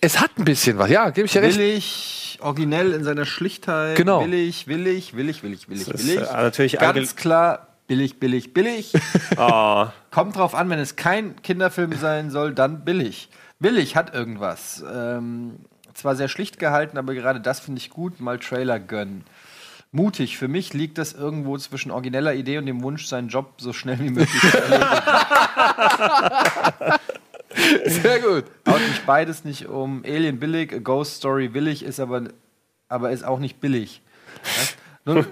es 0.00 0.20
hat 0.20 0.30
ein 0.38 0.44
bisschen 0.44 0.78
was. 0.78 0.88
Ja, 0.90 1.10
gebe 1.10 1.26
ich 1.26 1.32
dir 1.32 1.42
recht. 1.42 1.58
Willig, 1.58 2.38
originell 2.40 2.92
in 2.92 3.04
seiner 3.04 3.26
Schlichtheit. 3.26 3.96
Genau. 3.96 4.22
Willig, 4.24 4.68
willig, 4.68 5.16
willig, 5.16 5.42
willig, 5.42 5.68
willig, 5.68 5.84
Das 5.86 6.00
ist, 6.00 6.06
willig. 6.08 6.28
äh, 6.28 6.32
natürlich 6.32 6.78
Ganz 6.78 7.16
klar, 7.16 7.67
billig, 7.88 8.20
billig, 8.20 8.54
billig. 8.54 8.92
Oh, 9.36 9.86
Kommt 10.12 10.36
drauf 10.36 10.54
an, 10.54 10.70
wenn 10.70 10.78
es 10.78 10.94
kein 10.94 11.42
Kinderfilm 11.42 11.94
sein 11.94 12.30
soll, 12.30 12.54
dann 12.54 12.84
billig. 12.84 13.28
Billig 13.58 13.96
hat 13.96 14.14
irgendwas. 14.14 14.84
Ähm, 14.88 15.56
zwar 15.94 16.14
sehr 16.14 16.28
schlicht 16.28 16.60
gehalten, 16.60 16.96
aber 16.96 17.14
gerade 17.14 17.40
das 17.40 17.58
finde 17.58 17.80
ich 17.80 17.90
gut. 17.90 18.20
Mal 18.20 18.38
Trailer 18.38 18.78
gönnen. 18.78 19.24
Mutig. 19.90 20.38
Für 20.38 20.48
mich 20.48 20.74
liegt 20.74 20.98
das 20.98 21.14
irgendwo 21.14 21.56
zwischen 21.58 21.90
origineller 21.90 22.34
Idee 22.34 22.58
und 22.58 22.66
dem 22.66 22.82
Wunsch, 22.82 23.06
seinen 23.06 23.28
Job 23.28 23.54
so 23.56 23.72
schnell 23.72 23.98
wie 23.98 24.10
möglich 24.10 24.40
zu 24.40 24.58
erledigen. 24.58 24.90
Sehr 27.86 28.20
gut. 28.20 28.44
Haut 28.68 28.80
mich 28.80 29.00
beides 29.06 29.44
nicht 29.44 29.66
um. 29.66 30.04
Alien 30.04 30.38
billig, 30.38 30.72
A 30.74 30.78
Ghost 30.78 31.16
Story 31.16 31.48
billig, 31.48 31.82
ist 31.82 31.98
aber, 32.00 32.24
aber 32.88 33.10
ist 33.10 33.24
auch 33.24 33.38
nicht 33.38 33.60
billig. 33.60 34.02
Ja? 34.44 34.50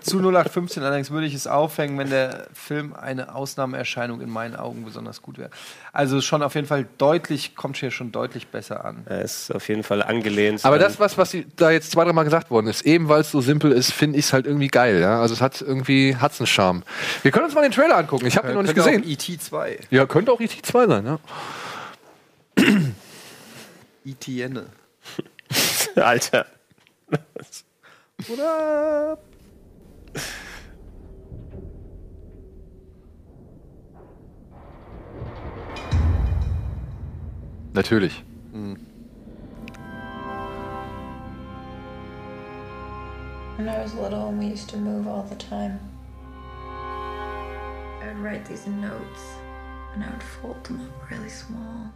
Zu 0.01 0.19
0815 0.19 0.83
allerdings 0.83 1.11
würde 1.11 1.27
ich 1.27 1.35
es 1.35 1.47
aufhängen, 1.47 1.99
wenn 1.99 2.11
der 2.11 2.47
Film 2.53 2.95
eine 2.95 3.35
Ausnahmeerscheinung 3.35 4.21
in 4.21 4.31
meinen 4.31 4.57
Augen 4.57 4.85
besonders 4.85 5.23
gut 5.23 5.39
wäre. 5.39 5.51
Also 5.93 6.21
schon 6.21 6.43
auf 6.43 6.55
jeden 6.55 6.67
Fall 6.67 6.87
deutlich, 6.99 7.55
kommt 7.57 7.77
hier 7.77 7.91
schon 7.91 8.13
deutlich 8.13 8.49
besser 8.49 8.85
an. 8.85 9.03
er 9.07 9.23
ist 9.23 9.55
auf 9.55 9.69
jeden 9.69 9.83
Fall 9.83 10.03
angelehnt. 10.03 10.65
Aber 10.65 10.79
das, 10.79 10.99
was, 10.99 11.19
was 11.19 11.37
da 11.57 11.71
jetzt 11.71 11.91
zwei, 11.91 12.05
dreimal 12.05 12.25
gesagt 12.25 12.51
worden 12.51 12.69
ist, 12.69 12.87
eben 12.87 13.09
weil 13.09 13.21
es 13.21 13.31
so 13.31 13.41
simpel 13.41 13.73
ist, 13.73 13.93
finde 13.93 14.19
ich 14.19 14.27
es 14.27 14.33
halt 14.33 14.47
irgendwie 14.47 14.69
geil. 14.69 15.01
Ja? 15.01 15.21
Also 15.21 15.35
es 15.35 15.41
hat 15.41 15.61
irgendwie 15.61 16.17
hat's 16.17 16.41
einen 16.41 16.47
Charme. 16.47 16.83
Wir 17.23 17.31
können 17.31 17.45
uns 17.45 17.55
mal 17.55 17.63
den 17.63 17.73
Trailer 17.73 17.97
angucken. 17.97 18.27
Ich 18.27 18.37
habe 18.37 18.49
ihn 18.49 18.55
noch 18.55 18.63
nicht 18.63 18.75
Könnte 18.75 18.91
gesehen. 18.91 19.05
Auch 19.05 19.09
E.T. 19.09 19.39
2. 19.39 19.79
Ja, 19.91 20.07
könnte 20.07 20.33
auch 20.33 20.41
ET 20.41 20.51
2 20.51 20.87
sein, 20.87 21.07
ja. 21.07 21.19
Etienne. 24.07 24.67
Alter. 25.97 26.47
Oder? 28.29 29.19
Natürlich. 37.73 38.25
When 43.57 43.69
I 43.69 43.83
was 43.83 43.95
little, 43.95 44.33
we 44.33 44.47
used 44.47 44.69
to 44.71 44.79
move 44.79 45.07
all 45.07 45.25
the 45.25 45.35
time. 45.35 45.79
I 48.03 48.09
would 48.09 48.19
write 48.19 48.47
these 48.47 48.67
notes, 48.67 49.21
and 49.93 50.03
I 50.03 50.11
would 50.11 50.23
fold 50.23 50.65
them 50.65 50.81
up 50.81 51.11
really 51.11 51.29
small, 51.29 51.93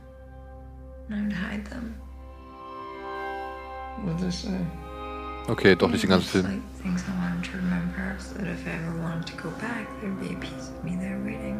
and 1.08 1.14
I 1.14 1.22
would 1.22 1.32
hide 1.32 1.64
them. 1.66 1.94
What 4.02 4.16
did 4.18 4.26
they 4.26 4.30
say? 4.30 4.58
Okay, 5.50 5.74
doch 5.74 5.90
nicht 5.90 6.04
den 6.04 6.10
ganzen 6.10 6.28
Film. 6.28 6.44
like 6.44 6.60
things 6.80 7.02
I 7.02 7.10
wanted 7.20 7.42
to 7.50 7.56
remember, 7.58 8.14
so 8.18 8.34
that 8.36 8.46
if 8.46 8.64
I 8.64 8.70
ever 8.70 8.94
wanted 9.02 9.26
to 9.26 9.36
go 9.36 9.50
back, 9.58 9.88
there'd 10.00 10.20
be 10.20 10.28
a 10.32 10.38
piece 10.38 10.70
of 10.70 10.84
me 10.84 10.96
there 10.96 11.18
waiting. 11.24 11.58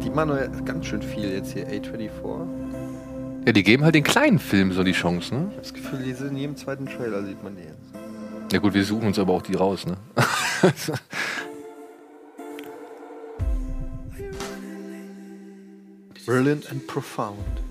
Die 0.00 0.10
machen 0.10 0.36
ja 0.36 0.46
ganz 0.64 0.86
schön 0.86 1.02
viel 1.02 1.32
jetzt 1.32 1.52
hier, 1.52 1.66
A24. 1.66 2.46
Ja, 3.46 3.52
die 3.52 3.64
geben 3.64 3.82
halt 3.82 3.96
den 3.96 4.04
kleinen 4.04 4.38
Filmen 4.38 4.70
so 4.70 4.84
die 4.84 4.92
Chance, 4.92 5.34
ne? 5.34 5.46
Ich 5.50 5.56
habe 5.56 5.62
das 5.62 5.74
Gefühl, 5.74 6.04
die 6.04 6.12
sind 6.12 6.28
in 6.28 6.36
jedem 6.36 6.56
zweiten 6.56 6.86
Trailer, 6.86 7.24
sieht 7.24 7.42
man 7.42 7.56
die 7.56 7.62
jetzt. 7.62 7.92
Ja 8.52 8.60
gut, 8.60 8.72
wir 8.72 8.84
suchen 8.84 9.08
uns 9.08 9.18
aber 9.18 9.32
auch 9.32 9.42
die 9.42 9.54
raus, 9.54 9.84
ne? 9.84 9.96
Brilliant 16.24 16.70
and 16.70 16.86
profound. 16.86 17.64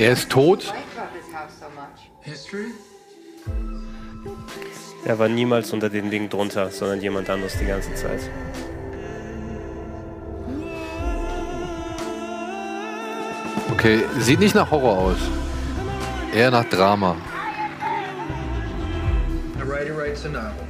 Er 0.00 0.12
ist 0.12 0.30
tot. 0.30 0.72
History? 2.22 2.72
Er 5.04 5.18
war 5.18 5.28
niemals 5.28 5.72
unter 5.72 5.88
dem 5.88 6.10
Ding 6.10 6.28
drunter, 6.28 6.70
sondern 6.70 7.00
jemand 7.00 7.28
anderes 7.28 7.58
die 7.58 7.66
ganze 7.66 7.94
Zeit. 7.94 8.20
Okay, 13.72 14.04
sieht 14.18 14.40
nicht 14.40 14.54
nach 14.54 14.70
Horror 14.70 14.98
aus. 14.98 15.18
Eher 16.34 16.50
nach 16.50 16.64
Drama. 16.64 17.16
A 19.58 19.66
writer 19.66 19.96
writes 19.96 20.24
a 20.24 20.28
novel. 20.28 20.66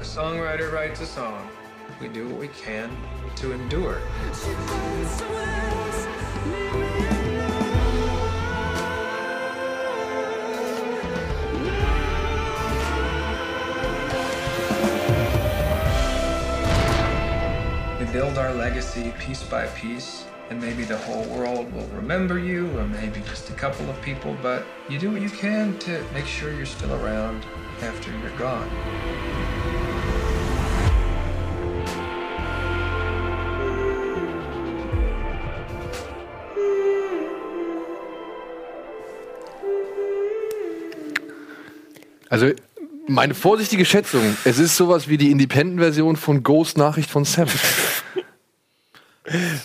A 0.00 0.04
songwriter 0.04 0.72
writes 0.72 1.00
a 1.00 1.06
song. 1.06 1.42
We 2.00 2.08
do 2.08 2.26
what 2.28 2.40
we 2.40 2.48
can 2.48 2.90
to 3.36 3.52
endure. 3.52 3.98
Build 18.12 18.36
our 18.36 18.52
legacy 18.52 19.10
piece 19.18 19.42
by 19.42 19.66
piece, 19.68 20.26
and 20.50 20.60
maybe 20.60 20.84
the 20.84 20.98
whole 20.98 21.24
world 21.34 21.72
will 21.72 21.88
remember 21.96 22.38
you, 22.38 22.68
or 22.78 22.86
maybe 22.86 23.20
just 23.26 23.48
a 23.48 23.54
couple 23.54 23.88
of 23.88 24.00
people, 24.02 24.36
but 24.42 24.64
you 24.90 24.98
do 24.98 25.10
what 25.10 25.22
you 25.22 25.30
can 25.30 25.78
to 25.78 26.04
make 26.12 26.26
sure 26.26 26.52
you're 26.52 26.66
still 26.66 26.92
around 26.92 27.46
after 27.80 28.10
you're 28.10 28.36
gone. 28.38 28.68
Also, 42.28 42.52
meine 43.08 43.34
vorsichtige 43.34 43.84
Schätzung, 43.84 44.22
es 44.44 44.58
ist 44.58 44.76
sowas 44.76 45.08
wie 45.08 45.16
die 45.16 45.30
Independent-Version 45.30 46.16
von 46.16 46.42
Ghost 46.42 46.76
Nachricht 46.76 47.10
von 47.10 47.24
Sam. 47.24 47.48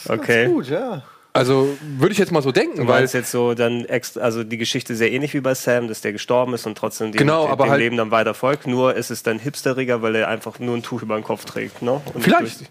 Okay. 0.07 0.47
Gut, 0.47 0.69
ja. 0.69 1.03
Also, 1.33 1.77
würde 1.99 2.13
ich 2.13 2.17
jetzt 2.17 2.31
mal 2.31 2.41
so 2.41 2.51
denken, 2.51 2.77
Du 2.77 2.87
weil 2.87 3.01
meinst 3.01 3.13
jetzt 3.13 3.29
so 3.29 3.53
dann 3.53 3.85
extra, 3.85 4.21
also 4.21 4.43
die 4.43 4.57
Geschichte 4.57 4.95
sehr 4.95 5.11
ähnlich 5.11 5.35
wie 5.35 5.39
bei 5.39 5.53
Sam, 5.53 5.87
dass 5.87 6.01
der 6.01 6.11
gestorben 6.11 6.55
ist 6.55 6.65
und 6.65 6.75
trotzdem 6.75 7.11
dem, 7.11 7.19
Genau, 7.19 7.43
dem, 7.45 7.51
aber 7.51 7.65
dem 7.65 7.69
halt- 7.71 7.79
Leben 7.81 7.95
dann 7.97 8.09
weiter 8.09 8.33
folgt. 8.33 8.65
Nur 8.65 8.95
ist 8.95 9.11
es 9.11 9.21
dann 9.21 9.37
hipsteriger, 9.37 10.01
weil 10.01 10.15
er 10.15 10.29
einfach 10.29 10.57
nur 10.57 10.75
ein 10.75 10.81
Tuch 10.81 11.03
über 11.03 11.15
den 11.15 11.23
Kopf 11.23 11.45
trägt. 11.45 11.83
Ne? 11.83 12.01
Und 12.15 12.23
Vielleicht. 12.23 12.61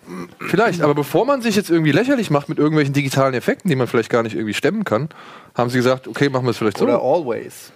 Vielleicht, 0.40 0.82
aber 0.82 0.96
bevor 0.96 1.24
man 1.26 1.42
sich 1.42 1.54
jetzt 1.54 1.70
irgendwie 1.70 1.92
lächerlich 1.92 2.30
macht 2.30 2.48
mit 2.48 2.59
irgendwelchen 2.59 2.92
digitalen 2.92 3.35
Effekten, 3.35 3.68
die 3.68 3.76
man 3.76 3.87
vielleicht 3.87 4.11
gar 4.11 4.24
nicht 4.24 4.35
irgendwie 4.35 4.54
stemmen 4.54 4.82
kann, 4.82 5.11
haben 5.54 5.70
sie 5.70 5.76
gesagt, 5.78 6.09
okay, 6.09 6.28
machen 6.28 6.44
wir 6.44 6.50
es 6.50 6.59
vielleicht 6.59 6.78
so. 6.78 6.85
Oder 6.87 7.00
Always. 7.00 7.70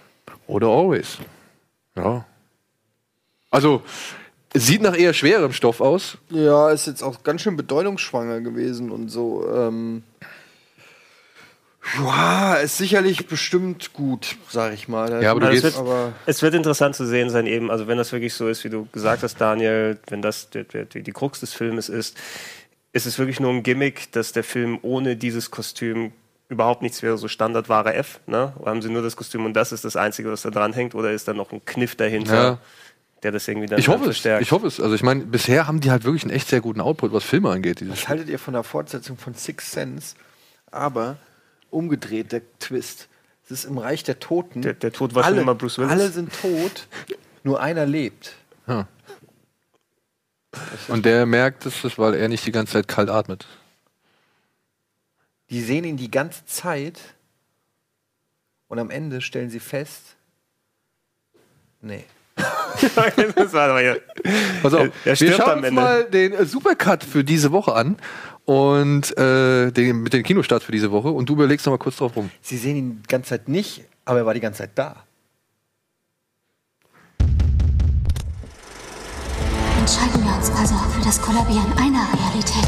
Oder 0.47 0.67
always. 0.67 1.19
Ja. 1.95 2.25
Also, 3.49 3.81
es 3.85 4.20
sieht 4.53 4.81
nach 4.81 4.97
eher 4.97 5.13
schwerem 5.13 5.53
Stoff 5.53 5.81
aus. 5.81 6.17
Ja, 6.29 6.69
ist 6.71 6.87
jetzt 6.87 7.03
auch 7.03 7.23
ganz 7.23 7.41
schön 7.41 7.55
bedeutungsschwanger 7.57 8.41
gewesen 8.41 8.91
und 8.91 9.09
so. 9.09 9.47
Ähm 9.53 10.03
ja, 11.97 12.55
ist 12.55 12.77
sicherlich 12.77 13.25
bestimmt 13.27 13.91
gut, 13.93 14.35
sag 14.49 14.73
ich 14.73 14.87
mal. 14.87 15.21
Ja, 15.23 15.31
aber 15.31 15.39
du 15.39 15.45
Also 15.47 15.57
es 15.57 15.63
gehst- 15.63 15.77
wird, 15.77 15.87
aber 15.87 16.13
es 16.27 16.41
wird 16.43 16.53
interessant 16.53 16.95
zu 16.95 17.07
sehen 17.07 17.29
sein, 17.31 17.47
eben, 17.47 17.71
also 17.71 17.87
wenn 17.87 17.97
das 17.97 18.11
wirklich 18.11 18.35
so 18.35 18.47
ist, 18.47 18.63
wie 18.63 18.69
du 18.69 18.87
gesagt 18.91 19.23
hast, 19.23 19.41
Daniel, 19.41 19.97
wenn 20.07 20.21
das 20.21 20.49
die, 20.51 20.63
die, 20.63 21.01
die 21.01 21.11
Krux 21.11 21.39
des 21.39 21.53
Filmes 21.53 21.89
ist, 21.89 22.15
ist 22.93 23.05
es 23.07 23.17
wirklich 23.17 23.39
nur 23.39 23.51
ein 23.51 23.63
Gimmick, 23.63 24.11
dass 24.11 24.31
der 24.31 24.43
Film 24.43 24.77
ohne 24.83 25.15
dieses 25.15 25.49
Kostüm 25.49 26.11
überhaupt 26.49 26.81
nichts 26.83 27.01
wäre, 27.01 27.17
so 27.17 27.27
Standardware 27.27 27.93
F, 27.95 28.19
ne? 28.27 28.53
Oder 28.59 28.71
haben 28.71 28.81
sie 28.81 28.89
nur 28.89 29.01
das 29.01 29.15
Kostüm 29.15 29.45
und 29.45 29.53
das 29.53 29.71
ist 29.71 29.83
das 29.85 29.95
Einzige, 29.95 30.29
was 30.31 30.41
da 30.43 30.49
dran 30.51 30.73
hängt, 30.73 30.93
oder 30.93 31.11
ist 31.11 31.27
da 31.27 31.33
noch 31.33 31.51
ein 31.51 31.65
Kniff 31.65 31.95
dahinter, 31.95 32.43
Ja. 32.43 32.57
Der 33.23 33.31
das 33.31 33.47
irgendwie 33.47 33.67
dann 33.67 33.79
Ich 33.79 33.87
hoffe 33.87 33.99
es. 34.01 34.05
verstärkt? 34.05 34.41
Ich 34.41 34.51
hoffe 34.51 34.67
es. 34.67 34.79
Also 34.79 34.95
ich 34.95 35.03
meine, 35.03 35.25
bisher 35.25 35.67
haben 35.67 35.79
die 35.79 35.91
halt 35.91 36.03
wirklich 36.03 36.23
einen 36.23 36.31
echt 36.33 36.47
sehr 36.47 36.61
guten 36.61 36.81
Output, 36.81 37.13
was 37.13 37.23
Filme 37.23 37.49
angeht. 37.51 37.87
Was 37.89 38.07
haltet 38.07 38.29
ihr 38.29 38.39
von 38.39 38.53
der 38.53 38.63
Fortsetzung 38.63 39.17
von 39.17 39.33
Six 39.33 39.71
Sense? 39.71 40.15
Aber 40.71 41.17
umgedreht, 41.69 42.31
der 42.31 42.41
Twist. 42.59 43.07
Es 43.45 43.51
ist 43.51 43.65
im 43.65 43.77
Reich 43.77 44.03
der 44.03 44.19
Toten. 44.19 44.61
Der- 44.61 44.73
der 44.73 44.91
Tod 44.93 45.13
war 45.15 45.23
schon 45.23 45.33
alle, 45.33 45.41
immer 45.41 45.55
Bruce 45.55 45.77
Willis. 45.77 45.91
Alle 45.91 46.09
sind 46.09 46.31
tot, 46.33 46.87
nur 47.43 47.59
einer 47.61 47.85
lebt. 47.85 48.35
Und 50.87 51.05
der 51.05 51.25
merkt 51.25 51.65
es, 51.65 51.81
das, 51.81 51.97
weil 51.97 52.13
er 52.15 52.27
nicht 52.27 52.45
die 52.45 52.51
ganze 52.51 52.73
Zeit 52.73 52.87
kalt 52.87 53.09
atmet. 53.09 53.45
Die 55.49 55.61
sehen 55.61 55.83
ihn 55.83 55.97
die 55.97 56.11
ganze 56.11 56.45
Zeit 56.45 56.99
und 58.67 58.79
am 58.79 58.89
Ende 58.89 59.21
stellen 59.21 59.49
sie 59.49 59.59
fest, 59.59 60.15
Nee. 61.83 62.03
Das 63.35 63.53
war 63.53 63.69
aber 63.69 63.81
ja. 63.81 63.95
Pass 64.61 64.73
auf, 64.73 64.89
Er- 65.05 65.11
er 65.11 65.19
wir 65.19 65.33
schauen 65.33 65.49
am 65.51 65.63
uns 65.63 65.71
mal 65.71 66.03
den 66.05 66.33
äh, 66.33 66.45
Supercut 66.45 67.03
für 67.03 67.23
diese 67.23 67.51
Woche 67.51 67.73
an 67.73 67.97
und 68.45 69.15
äh, 69.17 69.71
den, 69.71 70.01
mit 70.03 70.13
dem 70.13 70.23
Kinostart 70.23 70.63
für 70.63 70.71
diese 70.71 70.91
Woche 70.91 71.09
und 71.09 71.29
du 71.29 71.33
überlegst 71.33 71.65
noch 71.65 71.71
mal 71.73 71.77
kurz 71.77 71.97
drauf 71.97 72.15
rum. 72.15 72.31
Sie 72.41 72.57
sehen 72.57 72.75
ihn 72.75 73.01
die 73.03 73.07
ganze 73.07 73.29
Zeit 73.29 73.47
nicht, 73.47 73.83
aber 74.05 74.19
er 74.19 74.25
war 74.25 74.33
die 74.33 74.39
ganze 74.39 74.59
Zeit 74.59 74.71
da. 74.75 74.95
Entscheiden 79.79 80.23
wir 80.23 80.35
uns 80.35 80.49
also 80.51 80.75
für 80.75 81.03
das 81.03 81.21
Kollabieren 81.21 81.71
einer 81.77 82.07
Realität. 82.13 82.67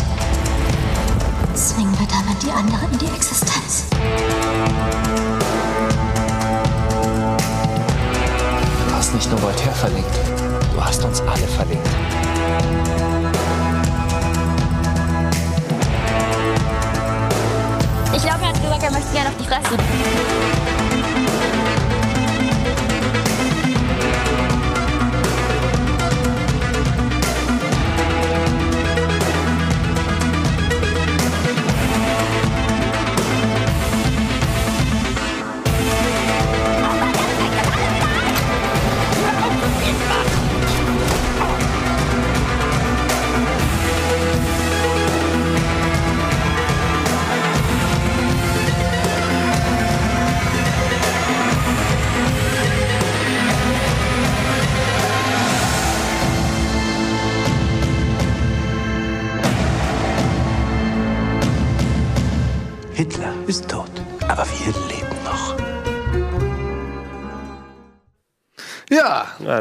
Zwingen 1.55 1.93
wir 1.99 2.07
damit 2.07 2.41
die 2.41 2.49
andere 2.49 2.85
in 2.91 2.97
die 2.97 3.15
Existenz. 3.15 3.85
Nicht 9.13 9.29
nur 9.29 9.41
Voltaire 9.41 9.75
verlinkt, 9.75 10.09
du 10.73 10.83
hast 10.83 11.03
uns 11.03 11.21
alle 11.21 11.47
verlinkt. 11.47 11.87
Ich 18.15 18.23
glaube, 18.23 18.41
er 18.41 18.47
hat 18.47 18.61
gesagt, 18.61 18.83
er 18.83 18.91
möchte 18.91 19.13
gerne 19.13 19.29
auf 19.29 19.37
die 19.37 19.45
Fresse. 19.45 20.82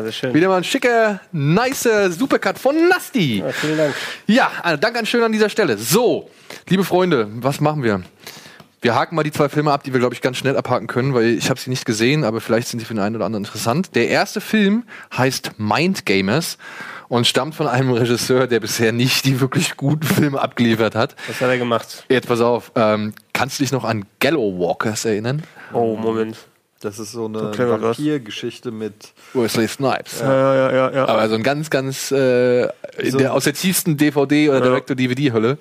Ja, 0.02 0.10
sehr 0.10 0.12
schön. 0.12 0.34
wieder 0.34 0.48
mal 0.48 0.56
ein 0.56 0.64
schicker, 0.64 1.20
nicer 1.30 2.10
Supercut 2.10 2.58
von 2.58 2.88
Nasti. 2.88 3.38
Ja, 3.38 3.52
vielen 3.52 3.78
Dank. 3.78 3.94
Ja, 4.26 4.50
also 4.62 4.76
Dank 4.80 4.98
an 4.98 5.06
schön 5.06 5.22
an 5.22 5.32
dieser 5.32 5.48
Stelle. 5.48 5.78
So, 5.78 6.28
liebe 6.68 6.84
Freunde, 6.84 7.28
was 7.36 7.60
machen 7.60 7.82
wir? 7.82 8.02
Wir 8.80 8.96
haken 8.96 9.14
mal 9.14 9.22
die 9.22 9.30
zwei 9.30 9.48
Filme 9.48 9.70
ab, 9.70 9.84
die 9.84 9.92
wir, 9.92 10.00
glaube 10.00 10.14
ich, 10.14 10.20
ganz 10.20 10.38
schnell 10.38 10.56
abhaken 10.56 10.88
können, 10.88 11.14
weil 11.14 11.26
ich 11.26 11.48
habe 11.50 11.60
sie 11.60 11.70
nicht 11.70 11.84
gesehen, 11.84 12.24
aber 12.24 12.40
vielleicht 12.40 12.66
sind 12.66 12.80
sie 12.80 12.84
für 12.84 12.94
den 12.94 13.00
einen 13.00 13.14
oder 13.14 13.26
anderen 13.26 13.44
interessant. 13.44 13.94
Der 13.94 14.08
erste 14.08 14.40
Film 14.40 14.82
heißt 15.16 15.52
Mind 15.58 16.04
Gamers 16.04 16.58
und 17.08 17.24
stammt 17.28 17.54
von 17.54 17.68
einem 17.68 17.92
Regisseur, 17.92 18.48
der 18.48 18.58
bisher 18.58 18.90
nicht 18.90 19.24
die 19.24 19.38
wirklich 19.40 19.76
guten 19.76 20.02
Filme 20.04 20.40
abgeliefert 20.40 20.96
hat. 20.96 21.14
Was 21.28 21.40
hat 21.40 21.48
er 21.48 21.58
gemacht? 21.58 22.04
Jetzt 22.08 22.26
pass 22.26 22.40
auf, 22.40 22.72
ähm, 22.74 23.12
kannst 23.32 23.60
du 23.60 23.62
dich 23.62 23.70
noch 23.70 23.84
an 23.84 24.04
Gallow 24.18 24.58
Walkers 24.58 25.04
erinnern? 25.04 25.44
Oh, 25.72 25.94
Moment. 25.96 26.36
Das 26.82 26.98
ist 26.98 27.12
so 27.12 27.26
eine 27.26 27.56
was. 27.56 27.98
Vampir-Geschichte 27.98 28.72
mit. 28.72 29.12
Wesley 29.34 29.68
Snipes. 29.68 30.20
Ja, 30.20 30.54
ja, 30.54 30.72
ja, 30.72 30.90
ja. 30.90 31.06
Aber 31.06 31.28
so 31.28 31.36
ein 31.36 31.44
ganz, 31.44 31.70
ganz 31.70 32.10
äh, 32.10 32.64
in 32.98 33.18
der, 33.18 33.34
aus 33.34 33.44
der 33.44 33.54
tiefsten 33.54 33.96
DVD 33.96 34.50
oder 34.50 34.60
Direct-to-DVD-Hölle. 34.60 35.58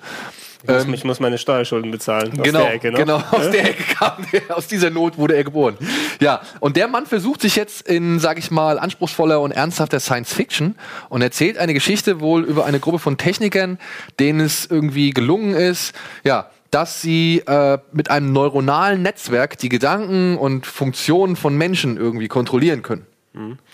ich, 0.64 0.68
muss, 0.68 0.98
ich 0.98 1.04
muss 1.04 1.20
meine 1.20 1.38
Steuerschulden 1.38 1.92
bezahlen. 1.92 2.32
Aus 2.32 2.44
genau, 2.44 2.58
der 2.58 2.74
Ecke, 2.74 2.90
ne? 2.90 2.98
genau, 2.98 3.22
aus 3.30 3.50
der 3.52 3.70
Ecke 3.70 3.94
kam 3.94 4.26
der, 4.32 4.56
aus 4.56 4.66
dieser 4.66 4.90
Not 4.90 5.16
wurde 5.16 5.36
er 5.36 5.44
geboren. 5.44 5.76
Ja, 6.20 6.42
und 6.58 6.76
der 6.76 6.88
Mann 6.88 7.06
versucht 7.06 7.40
sich 7.42 7.54
jetzt 7.54 7.86
in, 7.88 8.18
sag 8.18 8.36
ich 8.38 8.50
mal, 8.50 8.80
anspruchsvoller 8.80 9.40
und 9.40 9.52
ernsthafter 9.52 10.00
Science 10.00 10.34
Fiction 10.34 10.74
und 11.08 11.22
erzählt 11.22 11.56
eine 11.56 11.72
Geschichte 11.72 12.20
wohl 12.20 12.42
über 12.42 12.66
eine 12.66 12.80
Gruppe 12.80 12.98
von 12.98 13.16
Technikern, 13.16 13.78
denen 14.18 14.40
es 14.40 14.66
irgendwie 14.66 15.10
gelungen 15.10 15.54
ist, 15.54 15.94
ja, 16.24 16.50
dass 16.72 17.00
sie 17.00 17.42
äh, 17.46 17.78
mit 17.92 18.10
einem 18.10 18.32
neuronalen 18.32 19.02
Netzwerk 19.02 19.58
die 19.58 19.68
Gedanken 19.68 20.36
und 20.36 20.66
Funktionen 20.66 21.36
von 21.36 21.56
Menschen 21.56 21.96
irgendwie 21.96 22.28
kontrollieren 22.28 22.82
können. 22.82 23.06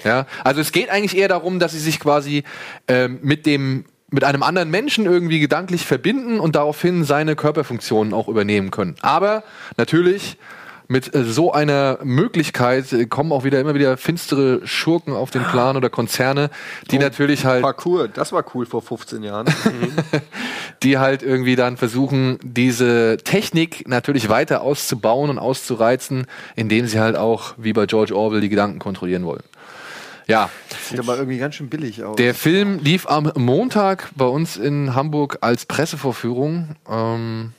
Ja, 0.04 0.26
also 0.44 0.60
es 0.60 0.72
geht 0.72 0.90
eigentlich 0.90 1.16
eher 1.16 1.28
darum, 1.28 1.58
dass 1.58 1.72
sie 1.72 1.80
sich 1.80 1.98
quasi 1.98 2.44
ähm, 2.86 3.18
mit 3.22 3.46
dem 3.46 3.86
mit 4.10 4.24
einem 4.24 4.42
anderen 4.42 4.70
Menschen 4.70 5.04
irgendwie 5.04 5.38
gedanklich 5.38 5.84
verbinden 5.84 6.40
und 6.40 6.56
daraufhin 6.56 7.04
seine 7.04 7.36
Körperfunktionen 7.36 8.14
auch 8.14 8.28
übernehmen 8.28 8.70
können. 8.70 8.94
Aber 9.02 9.44
natürlich 9.76 10.38
mit 10.88 11.14
äh, 11.14 11.24
so 11.24 11.52
einer 11.52 11.98
Möglichkeit 12.02 12.92
äh, 12.92 13.06
kommen 13.06 13.30
auch 13.30 13.44
wieder 13.44 13.60
immer 13.60 13.74
wieder 13.74 13.96
finstere 13.96 14.66
Schurken 14.66 15.14
auf 15.14 15.30
den 15.30 15.44
Plan 15.44 15.76
oder 15.76 15.90
Konzerne, 15.90 16.50
die 16.90 16.98
natürlich 16.98 17.44
halt 17.44 17.62
Parkour, 17.62 18.08
das 18.08 18.32
war 18.32 18.44
cool 18.54 18.66
vor 18.66 18.82
15 18.82 19.22
Jahren. 19.22 19.46
die 20.82 20.98
halt 20.98 21.22
irgendwie 21.22 21.56
dann 21.56 21.76
versuchen, 21.76 22.38
diese 22.42 23.18
Technik 23.22 23.86
natürlich 23.86 24.28
weiter 24.28 24.62
auszubauen 24.62 25.30
und 25.30 25.38
auszureizen, 25.38 26.26
indem 26.56 26.86
sie 26.86 26.98
halt 26.98 27.16
auch, 27.16 27.54
wie 27.58 27.72
bei 27.72 27.86
George 27.86 28.16
Orwell, 28.16 28.40
die 28.40 28.48
Gedanken 28.48 28.78
kontrollieren 28.78 29.24
wollen. 29.24 29.42
Ja, 30.26 30.50
Sieht 30.88 30.98
aber 30.98 31.16
irgendwie 31.16 31.38
ganz 31.38 31.54
schön 31.54 31.70
billig 31.70 32.04
aus. 32.04 32.16
der 32.16 32.34
Film 32.34 32.80
lief 32.80 33.06
am 33.08 33.32
Montag 33.34 34.10
bei 34.14 34.26
uns 34.26 34.58
in 34.58 34.94
Hamburg 34.94 35.38
als 35.40 35.64
Pressevorführung. 35.64 36.76
Ähm, 36.88 37.52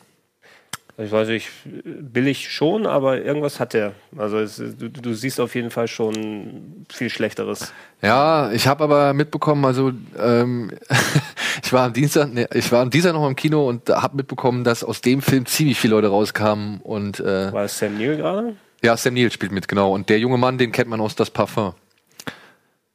Ich 1.01 1.13
weiß 1.13 1.29
nicht, 1.29 1.49
billig 1.63 2.51
schon, 2.51 2.85
aber 2.85 3.21
irgendwas 3.21 3.61
hat 3.61 3.73
der. 3.73 3.93
Also 4.17 4.37
es, 4.37 4.57
du, 4.57 4.89
du 4.89 5.13
siehst 5.13 5.39
auf 5.39 5.55
jeden 5.55 5.71
Fall 5.71 5.87
schon 5.87 6.85
viel 6.91 7.09
Schlechteres. 7.09 7.71
ja, 8.01 8.51
ich 8.51 8.67
habe 8.67 8.83
aber 8.83 9.13
mitbekommen, 9.13 9.63
also 9.63 9.93
ähm, 10.17 10.71
ich 11.63 11.71
war 11.71 11.85
am 11.85 11.93
Dienstag, 11.93 12.33
nee, 12.33 12.47
ich 12.53 12.69
war 12.73 12.81
am 12.81 12.89
Dienstag 12.89 13.13
noch 13.13 13.25
im 13.25 13.37
Kino 13.37 13.65
und 13.65 13.89
habe 13.89 14.17
mitbekommen, 14.17 14.65
dass 14.65 14.83
aus 14.83 14.99
dem 14.99 15.21
Film 15.21 15.45
ziemlich 15.45 15.79
viele 15.79 15.95
Leute 15.95 16.09
rauskamen 16.09 16.81
und 16.81 17.21
äh, 17.21 17.53
War 17.53 17.63
es 17.63 17.79
Sam 17.79 17.97
Neill 17.97 18.17
gerade? 18.17 18.55
Ja, 18.83 18.97
Sam 18.97 19.13
Neill 19.13 19.31
spielt 19.31 19.53
mit, 19.53 19.69
genau. 19.69 19.93
Und 19.93 20.09
der 20.09 20.19
junge 20.19 20.37
Mann, 20.37 20.57
den 20.57 20.73
kennt 20.73 20.89
man 20.89 20.99
aus 20.99 21.15
Das 21.15 21.29
Parfum. 21.29 21.75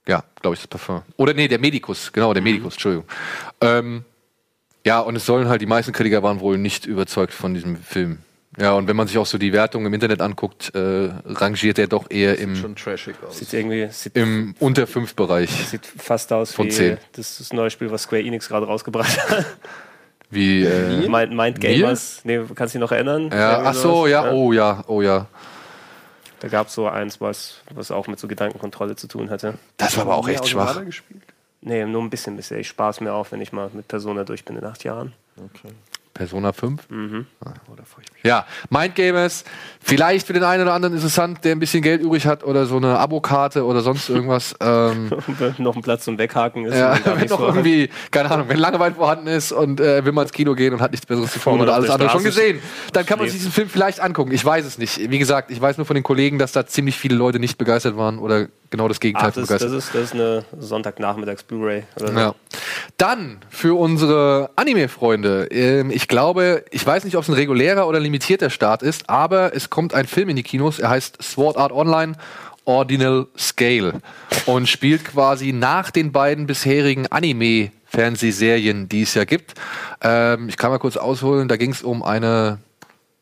Ja, 0.06 0.24
glaube 0.42 0.56
ich, 0.56 0.60
das 0.60 0.68
Parfum. 0.68 1.02
Oder 1.16 1.32
nee, 1.32 1.48
der 1.48 1.58
Medikus, 1.58 2.12
genau, 2.12 2.34
der 2.34 2.42
Medikus, 2.42 2.74
Entschuldigung. 2.74 3.06
Ähm, 3.62 4.04
ja, 4.84 5.00
und 5.00 5.16
es 5.16 5.26
sollen 5.26 5.48
halt, 5.48 5.60
die 5.60 5.66
meisten 5.66 5.92
Kritiker 5.92 6.22
waren 6.22 6.40
wohl 6.40 6.58
nicht 6.58 6.86
überzeugt 6.86 7.32
von 7.32 7.54
diesem 7.54 7.76
Film. 7.76 8.18
Ja, 8.58 8.74
und 8.74 8.86
wenn 8.86 8.94
man 8.94 9.08
sich 9.08 9.18
auch 9.18 9.26
so 9.26 9.36
die 9.36 9.52
Wertung 9.52 9.84
im 9.84 9.92
Internet 9.94 10.20
anguckt, 10.20 10.74
äh, 10.74 11.10
rangiert 11.24 11.78
er 11.78 11.88
doch 11.88 12.08
eher 12.10 12.38
im, 12.38 12.54
schon 12.54 12.76
trashig 12.76 13.16
aus. 13.26 13.38
Sieht 13.38 13.52
irgendwie 13.52 13.88
sieht, 13.90 14.16
im 14.16 14.54
unter 14.60 14.86
5 14.86 15.14
Bereich. 15.14 15.50
sieht 15.70 15.84
fast 15.86 16.32
aus 16.32 16.52
Von 16.52 16.66
wie 16.66 16.70
zehn. 16.70 16.98
das, 17.12 17.38
das 17.38 17.52
neue 17.52 17.70
Spiel, 17.70 17.90
was 17.90 18.02
Square 18.02 18.22
Enix 18.22 18.48
gerade 18.48 18.66
rausgebracht 18.66 19.18
hat. 19.28 19.46
Wie, 20.30 20.64
äh, 20.64 21.08
Mind, 21.08 21.32
Mind 21.34 21.60
Gamers. 21.60 22.20
Nee, 22.24 22.40
kannst 22.54 22.74
du 22.74 22.78
dich 22.78 22.80
noch 22.80 22.92
erinnern? 22.92 23.30
ja, 23.32 23.62
ach 23.64 23.74
so, 23.74 23.80
sowas? 23.80 24.10
ja, 24.10 24.32
oh 24.32 24.52
ja, 24.52 24.84
oh 24.86 25.02
ja. 25.02 25.26
Da 26.40 26.48
gab 26.48 26.68
es 26.68 26.74
so 26.74 26.88
eins, 26.88 27.20
was, 27.20 27.62
was 27.72 27.90
auch 27.90 28.06
mit 28.06 28.18
so 28.18 28.28
Gedankenkontrolle 28.28 28.96
zu 28.96 29.06
tun 29.06 29.30
hatte. 29.30 29.54
Das 29.76 29.96
war 29.96 30.04
aber 30.04 30.16
auch 30.16 30.28
echt 30.28 30.46
schwach. 30.48 30.84
gespielt? 30.84 31.22
Nee, 31.66 31.86
nur 31.86 32.02
ein 32.02 32.10
bisschen 32.10 32.36
bisher. 32.36 32.58
Ich 32.58 32.68
spare 32.68 32.90
es 32.90 33.00
mir 33.00 33.12
auf, 33.14 33.32
wenn 33.32 33.40
ich 33.40 33.50
mal 33.50 33.70
mit 33.72 33.88
Persona 33.88 34.24
durch 34.24 34.44
bin 34.44 34.56
in 34.56 34.64
acht 34.64 34.84
Jahren. 34.84 35.14
Persona 36.14 36.52
5? 36.52 36.80
Ja, 38.22 38.46
Mind 38.70 38.94
Gamers, 38.94 39.44
vielleicht 39.80 40.26
für 40.28 40.32
den 40.32 40.44
einen 40.44 40.62
oder 40.62 40.72
anderen 40.72 40.94
interessant, 40.94 41.44
der 41.44 41.52
ein 41.52 41.58
bisschen 41.58 41.82
Geld 41.82 42.00
übrig 42.00 42.24
hat 42.26 42.44
oder 42.44 42.66
so 42.66 42.76
eine 42.76 42.98
Abokarte 42.98 43.64
oder 43.64 43.80
sonst 43.80 44.08
irgendwas. 44.08 44.54
ähm, 44.60 45.10
Wenn 45.38 45.54
noch 45.58 45.74
ein 45.74 45.82
Platz 45.82 46.04
zum 46.04 46.16
Weghaken 46.16 46.66
ist. 46.66 46.76
ja, 46.76 46.96
wenn 47.04 47.18
noch 47.28 47.38
vorhat. 47.38 47.56
irgendwie, 47.56 47.90
keine 48.12 48.30
Ahnung, 48.30 48.48
wenn 48.48 48.58
Langeweile 48.58 48.94
vorhanden 48.94 49.26
ist 49.26 49.50
und 49.50 49.80
äh, 49.80 50.04
will 50.04 50.12
man 50.12 50.22
ins 50.22 50.32
Kino 50.32 50.54
gehen 50.54 50.72
und 50.72 50.80
hat 50.80 50.92
nichts 50.92 51.04
Besseres 51.04 51.32
zu 51.32 51.40
tun 51.40 51.60
oder 51.60 51.74
alles 51.74 51.86
der 51.86 51.94
andere 51.94 52.10
schon 52.10 52.22
gesehen, 52.22 52.60
dann 52.92 53.04
kann 53.04 53.18
man 53.18 53.28
sich 53.28 53.38
diesen 53.38 53.52
Film 53.52 53.68
vielleicht 53.68 54.00
angucken. 54.00 54.30
Ich 54.30 54.44
weiß 54.44 54.64
es 54.64 54.78
nicht. 54.78 55.10
Wie 55.10 55.18
gesagt, 55.18 55.50
ich 55.50 55.60
weiß 55.60 55.76
nur 55.78 55.86
von 55.86 55.94
den 55.94 56.04
Kollegen, 56.04 56.38
dass 56.38 56.52
da 56.52 56.64
ziemlich 56.64 56.96
viele 56.96 57.16
Leute 57.16 57.40
nicht 57.40 57.58
begeistert 57.58 57.96
waren 57.96 58.20
oder 58.20 58.46
genau 58.70 58.86
das 58.88 59.00
Gegenteil 59.00 59.30
Ach, 59.30 59.34
von 59.34 59.42
das, 59.42 59.48
das, 59.48 59.58
begeistert. 59.60 59.78
ist, 59.78 59.94
das 59.94 60.02
ist 60.04 60.14
eine 60.14 60.44
Sonntagnachmittags-Blu-ray. 60.58 61.82
so. 61.96 62.06
Ja. 62.06 62.34
Dann 62.96 63.38
für 63.50 63.76
unsere 63.78 64.50
Anime-Freunde. 64.56 65.48
Ähm, 65.50 65.90
ich 65.90 66.06
glaube, 66.06 66.64
ich 66.70 66.86
weiß 66.86 67.04
nicht, 67.04 67.16
ob 67.16 67.22
es 67.24 67.28
ein 67.28 67.34
regulärer 67.34 67.88
oder 67.88 67.98
limitierter 67.98 68.50
Start 68.50 68.82
ist, 68.82 69.10
aber 69.10 69.54
es 69.54 69.68
kommt 69.68 69.94
ein 69.94 70.06
Film 70.06 70.28
in 70.28 70.36
die 70.36 70.42
Kinos. 70.44 70.78
Er 70.78 70.90
heißt 70.90 71.20
Sword 71.22 71.56
Art 71.56 71.72
Online 71.72 72.12
Ordinal 72.66 73.26
Scale 73.36 74.00
und 74.46 74.68
spielt 74.68 75.04
quasi 75.04 75.52
nach 75.52 75.90
den 75.90 76.12
beiden 76.12 76.46
bisherigen 76.46 77.06
Anime 77.08 77.72
Fernsehserien, 77.84 78.88
die 78.88 79.02
es 79.02 79.14
ja 79.14 79.24
gibt. 79.24 79.54
Ähm, 80.00 80.48
ich 80.48 80.56
kann 80.56 80.70
mal 80.70 80.78
kurz 80.78 80.96
ausholen. 80.96 81.48
Da 81.48 81.56
ging 81.56 81.72
es 81.72 81.82
um 81.82 82.02
eine 82.02 82.58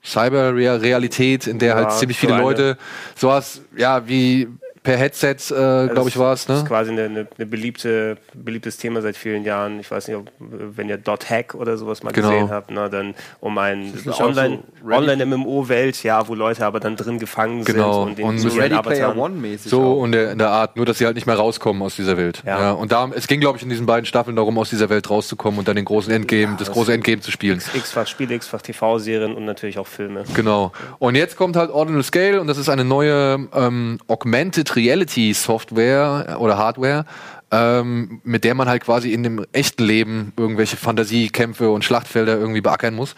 Cyber-Realität, 0.04 1.46
in 1.46 1.58
der 1.58 1.70
Ja, 1.70 1.74
halt 1.76 1.92
ziemlich 1.92 2.18
so 2.18 2.22
viele 2.22 2.34
eine- 2.34 2.42
Leute 2.42 2.78
sowas, 3.16 3.62
ja, 3.76 4.06
wie 4.08 4.48
per 4.82 4.96
Headset, 4.96 5.36
äh, 5.50 5.88
glaube 5.88 6.08
ich, 6.08 6.18
war 6.18 6.32
es, 6.32 6.46
Das 6.46 6.56
ist 6.58 6.62
ne? 6.64 6.68
quasi 6.68 6.90
eine 6.90 7.24
beliebte, 7.46 8.16
beliebtes 8.34 8.78
Thema 8.78 9.00
seit 9.00 9.16
vielen 9.16 9.44
Jahren. 9.44 9.78
Ich 9.78 9.90
weiß 9.90 10.08
nicht, 10.08 10.16
ob, 10.16 10.30
wenn 10.38 10.88
ihr 10.88 10.96
Dot 10.96 11.30
Hack 11.30 11.54
oder 11.54 11.76
sowas 11.76 12.02
mal 12.02 12.10
Genau. 12.12 12.30
gesehen 12.30 12.50
habt, 12.50 12.70
ne, 12.72 12.90
dann 12.90 13.14
um 13.40 13.56
ein 13.58 13.92
nicht 13.92 14.08
auch 14.08 14.20
Online, 14.20 14.58
so 14.84 14.92
Online 14.92 15.92
ja, 16.02 16.26
wo 16.26 16.34
Leute 16.34 16.66
aber 16.66 16.80
dann 16.80 16.96
drin 16.96 17.18
gefangen 17.20 17.64
Genau. 17.64 18.04
sind 18.06 18.12
und, 18.12 18.18
in 18.18 18.24
Und 18.26 18.38
so 18.38 18.48
Ready 18.48 18.76
Player 18.82 19.08
Avataren- 19.10 19.18
One 19.18 19.34
mäßig. 19.36 19.70
So 19.70 19.82
auch. 19.82 19.96
und 20.00 20.12
der, 20.12 20.32
in 20.32 20.38
der 20.38 20.50
Art, 20.50 20.76
nur 20.76 20.84
dass 20.84 20.98
sie 20.98 21.06
halt 21.06 21.14
nicht 21.14 21.26
mehr 21.26 21.36
rauskommen 21.36 21.80
aus 21.82 21.94
dieser 21.94 22.16
Welt. 22.16 22.42
Ja. 22.44 22.60
Ja. 22.60 22.72
und 22.72 22.90
da, 22.90 23.08
es 23.14 23.28
ging, 23.28 23.40
glaube 23.40 23.58
ich, 23.58 23.62
in 23.62 23.68
diesen 23.68 23.86
beiden 23.86 24.04
Staffeln 24.06 24.34
darum, 24.36 24.58
aus 24.58 24.70
dieser 24.70 24.88
Welt 24.90 25.08
rauszukommen 25.08 25.58
und 25.60 25.68
dann 25.68 25.76
den 25.76 25.84
großen 25.84 26.12
Endgame, 26.12 26.56
das 26.58 26.70
große 26.72 26.92
Endgame 26.92 27.20
zu 27.20 27.30
spielen. 27.30 27.62
X-fach 27.74 28.08
Spiele, 28.08 28.34
X-fach 28.34 28.62
TV-Serien 28.62 29.34
und 29.34 29.44
natürlich 29.44 29.78
auch 29.78 29.86
Filme. 29.86 30.24
Genau. 30.34 30.72
Und 30.98 31.14
jetzt 31.14 31.36
kommt 31.36 31.54
halt 31.56 31.70
Ordinal 31.70 32.02
Scale 32.02 32.40
und 32.40 32.48
das 32.48 32.58
ist 32.58 32.68
eine 32.68 32.84
neue 32.84 33.46
ähm, 33.54 33.98
Augmented 34.08 34.71
Reality 34.76 35.32
Software 35.34 36.36
oder 36.38 36.58
Hardware, 36.58 37.04
ähm, 37.50 38.20
mit 38.24 38.44
der 38.44 38.54
man 38.54 38.68
halt 38.68 38.84
quasi 38.84 39.12
in 39.12 39.22
dem 39.22 39.44
echten 39.52 39.84
Leben 39.84 40.32
irgendwelche 40.36 40.76
Fantasiekämpfe 40.76 41.70
und 41.70 41.84
Schlachtfelder 41.84 42.38
irgendwie 42.38 42.60
beackern 42.60 42.94
muss. 42.94 43.14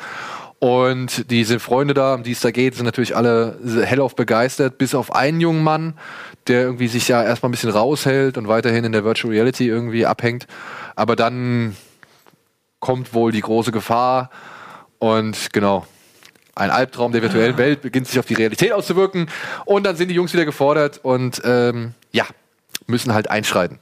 Und 0.59 1.31
diese 1.31 1.61
Freunde 1.61 1.95
da, 1.95 2.15
um 2.15 2.23
die 2.23 2.33
es 2.33 2.41
da 2.41 2.51
geht, 2.51 2.75
sind 2.75 2.87
natürlich 2.87 3.15
alle 3.15 3.59
hellauf 3.85 4.17
begeistert, 4.17 4.79
bis 4.79 4.95
auf 4.95 5.15
einen 5.15 5.41
jungen 5.41 5.63
Mann, 5.63 5.95
der 6.47 6.63
irgendwie 6.63 6.89
sich 6.89 7.07
ja 7.09 7.23
erstmal 7.23 7.49
ein 7.49 7.53
bisschen 7.53 7.71
raushält 7.71 8.39
und 8.39 8.49
weiterhin 8.49 8.85
in 8.85 8.93
der 8.93 9.05
Virtual 9.05 9.33
Reality 9.33 9.69
irgendwie 9.69 10.07
abhängt. 10.07 10.47
Aber 10.97 11.17
dann 11.17 11.77
kommt 12.81 13.15
wohl 13.15 13.31
die 13.31 13.41
große 13.41 13.73
Gefahr 13.73 14.31
und 14.99 15.53
genau, 15.53 15.87
ein 16.55 16.71
Albtraum 16.71 17.13
der 17.13 17.23
virtuellen 17.23 17.57
Welt 17.59 17.83
beginnt 17.83 18.07
sich 18.09 18.19
auf 18.19 18.27
die 18.27 18.35
Realität 18.35 18.73
auszuwirken 18.73 19.29
und 19.65 19.85
dann 19.85 19.97
sind 19.97 20.09
die 20.09 20.15
Jungs 20.15 20.33
wieder 20.33 20.45
gefordert 20.45 21.01
und 21.03 21.43
ähm, 21.45 21.93
ja, 22.13 22.25
müssen 22.87 23.13
halt 23.15 23.31
einschreiten. 23.31 23.79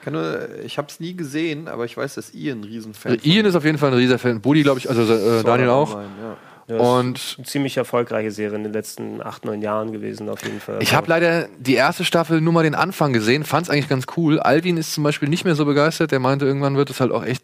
Ich, 0.00 0.04
kann 0.04 0.12
nur- 0.14 0.48
ich 0.64 0.76
habe 0.78 0.88
es 0.90 1.00
nie 1.00 1.14
gesehen, 1.14 1.66
aber 1.68 1.84
ich 1.84 1.96
weiß, 1.96 2.14
dass 2.14 2.34
Ian 2.34 2.60
ein 2.60 2.64
Riesenfan 2.64 3.12
Also 3.12 3.24
Ian 3.26 3.46
ist 3.46 3.54
auf 3.54 3.64
jeden 3.64 3.78
Fall 3.78 3.90
ein 3.90 3.96
riesiger 3.96 4.18
Fan. 4.18 4.40
Buddy, 4.40 4.62
glaube 4.62 4.78
ich, 4.78 4.88
also 4.88 5.02
äh, 5.02 5.42
Daniel 5.42 5.70
auch. 5.70 5.94
Online, 5.94 6.08
ja. 6.22 6.36
Ja, 6.66 6.78
das 6.78 6.88
Und 6.88 7.18
ist 7.18 7.34
eine 7.36 7.46
ziemlich 7.46 7.76
erfolgreiche 7.76 8.30
Serie 8.30 8.56
in 8.56 8.64
den 8.64 8.72
letzten 8.72 9.20
acht, 9.22 9.44
neun 9.44 9.60
Jahren 9.60 9.92
gewesen, 9.92 10.30
auf 10.30 10.42
jeden 10.44 10.60
Fall. 10.60 10.78
ich 10.82 10.94
habe 10.94 11.06
leider 11.10 11.46
die 11.58 11.74
erste 11.74 12.06
Staffel 12.06 12.40
nur 12.40 12.54
mal 12.54 12.62
den 12.62 12.74
Anfang 12.74 13.12
gesehen, 13.12 13.44
fand 13.44 13.66
es 13.66 13.70
eigentlich 13.70 13.88
ganz 13.90 14.06
cool. 14.16 14.40
Alvin 14.40 14.78
ist 14.78 14.94
zum 14.94 15.04
Beispiel 15.04 15.28
nicht 15.28 15.44
mehr 15.44 15.56
so 15.56 15.66
begeistert, 15.66 16.10
der 16.10 16.20
meinte, 16.20 16.46
irgendwann 16.46 16.78
wird 16.78 16.88
es 16.88 17.00
halt 17.00 17.12
auch 17.12 17.22
echt 17.22 17.42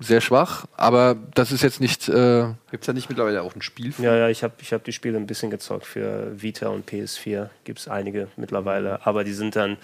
sehr 0.00 0.20
schwach, 0.20 0.66
aber 0.76 1.16
das 1.34 1.50
ist 1.50 1.62
jetzt 1.62 1.80
nicht, 1.80 2.08
äh, 2.08 2.46
Gibt 2.70 2.82
es 2.82 2.86
da 2.86 2.92
nicht 2.92 3.08
mittlerweile 3.08 3.42
auch 3.42 3.54
ein 3.54 3.62
Spiel 3.62 3.92
von? 3.92 4.04
Ja, 4.04 4.16
ja, 4.16 4.28
ich 4.28 4.44
habe 4.44 4.54
ich 4.60 4.72
hab 4.72 4.84
die 4.84 4.92
Spiele 4.92 5.16
ein 5.16 5.26
bisschen 5.26 5.50
gezockt 5.50 5.86
für 5.86 6.40
Vita 6.40 6.68
und 6.68 6.88
PS4. 6.88 7.48
Gibt 7.64 7.80
es 7.80 7.88
einige 7.88 8.28
mittlerweile. 8.36 9.04
Aber 9.06 9.24
die 9.24 9.32
sind 9.32 9.56
dann, 9.56 9.76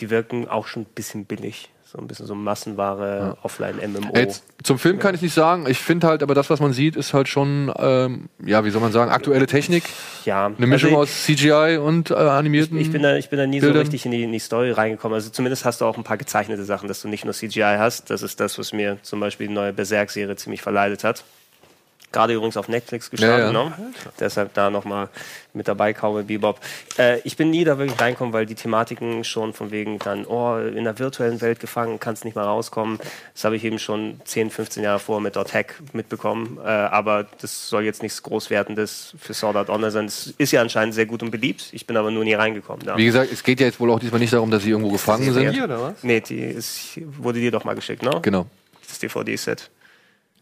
die 0.00 0.10
wirken 0.10 0.48
auch 0.48 0.66
schon 0.66 0.82
ein 0.82 0.94
bisschen 0.94 1.24
billig. 1.24 1.70
So 1.94 2.00
ein 2.00 2.08
bisschen 2.08 2.26
so 2.26 2.34
Massenware, 2.34 3.36
Offline-MMO. 3.44 4.16
Jetzt, 4.16 4.42
zum 4.64 4.80
Film 4.80 4.98
kann 4.98 5.14
ich 5.14 5.22
nicht 5.22 5.32
sagen. 5.32 5.66
Ich 5.68 5.78
finde 5.78 6.08
halt, 6.08 6.24
aber 6.24 6.34
das, 6.34 6.50
was 6.50 6.58
man 6.58 6.72
sieht, 6.72 6.96
ist 6.96 7.14
halt 7.14 7.28
schon, 7.28 7.72
ähm, 7.78 8.28
ja, 8.44 8.64
wie 8.64 8.70
soll 8.70 8.80
man 8.80 8.90
sagen, 8.90 9.12
aktuelle 9.12 9.46
Technik. 9.46 9.84
ja, 10.24 10.46
Eine 10.46 10.66
Mischung 10.66 10.90
also 10.90 11.02
aus 11.02 11.22
CGI 11.24 11.78
und 11.80 12.10
äh, 12.10 12.14
animierten. 12.14 12.76
ich 12.78 12.90
bin, 12.90 13.00
da, 13.02 13.14
ich 13.14 13.28
bin 13.30 13.38
da 13.38 13.46
nie 13.46 13.60
so 13.60 13.66
Bildern. 13.66 13.82
richtig 13.82 14.06
in 14.06 14.10
die, 14.10 14.24
in 14.24 14.32
die 14.32 14.40
Story 14.40 14.72
reingekommen. 14.72 15.14
Also 15.14 15.30
zumindest 15.30 15.64
hast 15.64 15.82
du 15.82 15.84
auch 15.84 15.96
ein 15.96 16.02
paar 16.02 16.16
gezeichnete 16.16 16.64
Sachen, 16.64 16.88
dass 16.88 17.00
du 17.00 17.06
nicht 17.06 17.24
nur 17.24 17.32
CGI 17.32 17.76
hast. 17.78 18.10
Das 18.10 18.22
ist 18.22 18.40
das, 18.40 18.58
was 18.58 18.72
mir 18.72 18.98
zum 19.02 19.20
Beispiel 19.20 19.46
die 19.46 19.54
neue 19.54 19.72
Berserk-Serie 19.72 20.34
ziemlich 20.34 20.62
verleidet 20.62 21.04
hat. 21.04 21.22
Gerade 22.14 22.32
übrigens 22.34 22.56
auf 22.56 22.68
Netflix 22.68 23.10
gestartet, 23.10 23.52
Ja, 23.52 23.52
ja. 23.52 23.68
ne? 23.68 23.72
Deshalb 24.20 24.54
da 24.54 24.70
nochmal 24.70 25.08
mit 25.52 25.66
dabei, 25.66 25.92
Cowboy 25.92 26.22
Bebop. 26.22 26.60
Äh, 26.96 27.18
ich 27.24 27.36
bin 27.36 27.50
nie 27.50 27.64
da 27.64 27.76
wirklich 27.76 28.00
reinkommen, 28.00 28.32
weil 28.32 28.46
die 28.46 28.54
Thematiken 28.54 29.24
schon 29.24 29.52
von 29.52 29.72
wegen 29.72 29.98
dann, 29.98 30.24
oh, 30.24 30.56
in 30.58 30.84
der 30.84 30.96
virtuellen 31.00 31.40
Welt 31.40 31.58
gefangen, 31.58 31.98
kannst 31.98 32.24
nicht 32.24 32.36
mal 32.36 32.44
rauskommen. 32.44 32.98
Das 33.32 33.44
habe 33.44 33.56
ich 33.56 33.64
eben 33.64 33.80
schon 33.80 34.20
10, 34.24 34.50
15 34.50 34.84
Jahre 34.84 35.00
vor 35.00 35.20
mit 35.20 35.34
Dot 35.34 35.52
Hack 35.54 35.74
mitbekommen. 35.92 36.58
Äh, 36.64 36.68
aber 36.68 37.26
das 37.40 37.68
soll 37.68 37.82
jetzt 37.82 38.02
nichts 38.02 38.22
Großwertendes 38.22 39.14
für 39.18 39.34
Sword 39.34 39.56
Art 39.56 39.70
Online 39.70 39.90
sein. 39.90 40.04
Es 40.06 40.32
ist 40.38 40.52
ja 40.52 40.60
anscheinend 40.60 40.94
sehr 40.94 41.06
gut 41.06 41.20
und 41.22 41.32
beliebt. 41.32 41.68
Ich 41.72 41.84
bin 41.84 41.96
aber 41.96 42.12
nur 42.12 42.22
nie 42.22 42.34
reingekommen. 42.34 42.86
Da. 42.86 42.96
Wie 42.96 43.06
gesagt, 43.06 43.32
es 43.32 43.42
geht 43.42 43.58
ja 43.58 43.66
jetzt 43.66 43.80
wohl 43.80 43.90
auch 43.90 43.98
diesmal 43.98 44.20
nicht 44.20 44.32
darum, 44.32 44.52
dass 44.52 44.62
sie 44.62 44.70
irgendwo 44.70 44.90
gefangen 44.92 45.24
Serie? 45.32 45.48
sind. 45.48 45.54
Hier 45.54 45.64
oder 45.64 45.82
was? 45.82 45.94
Nee, 46.02 46.20
die 46.20 46.38
ist, 46.40 47.00
wurde 47.18 47.40
dir 47.40 47.50
doch 47.50 47.64
mal 47.64 47.74
geschickt, 47.74 48.04
ne? 48.04 48.20
Genau. 48.22 48.46
Das 48.86 49.00
DVD-Set. 49.00 49.70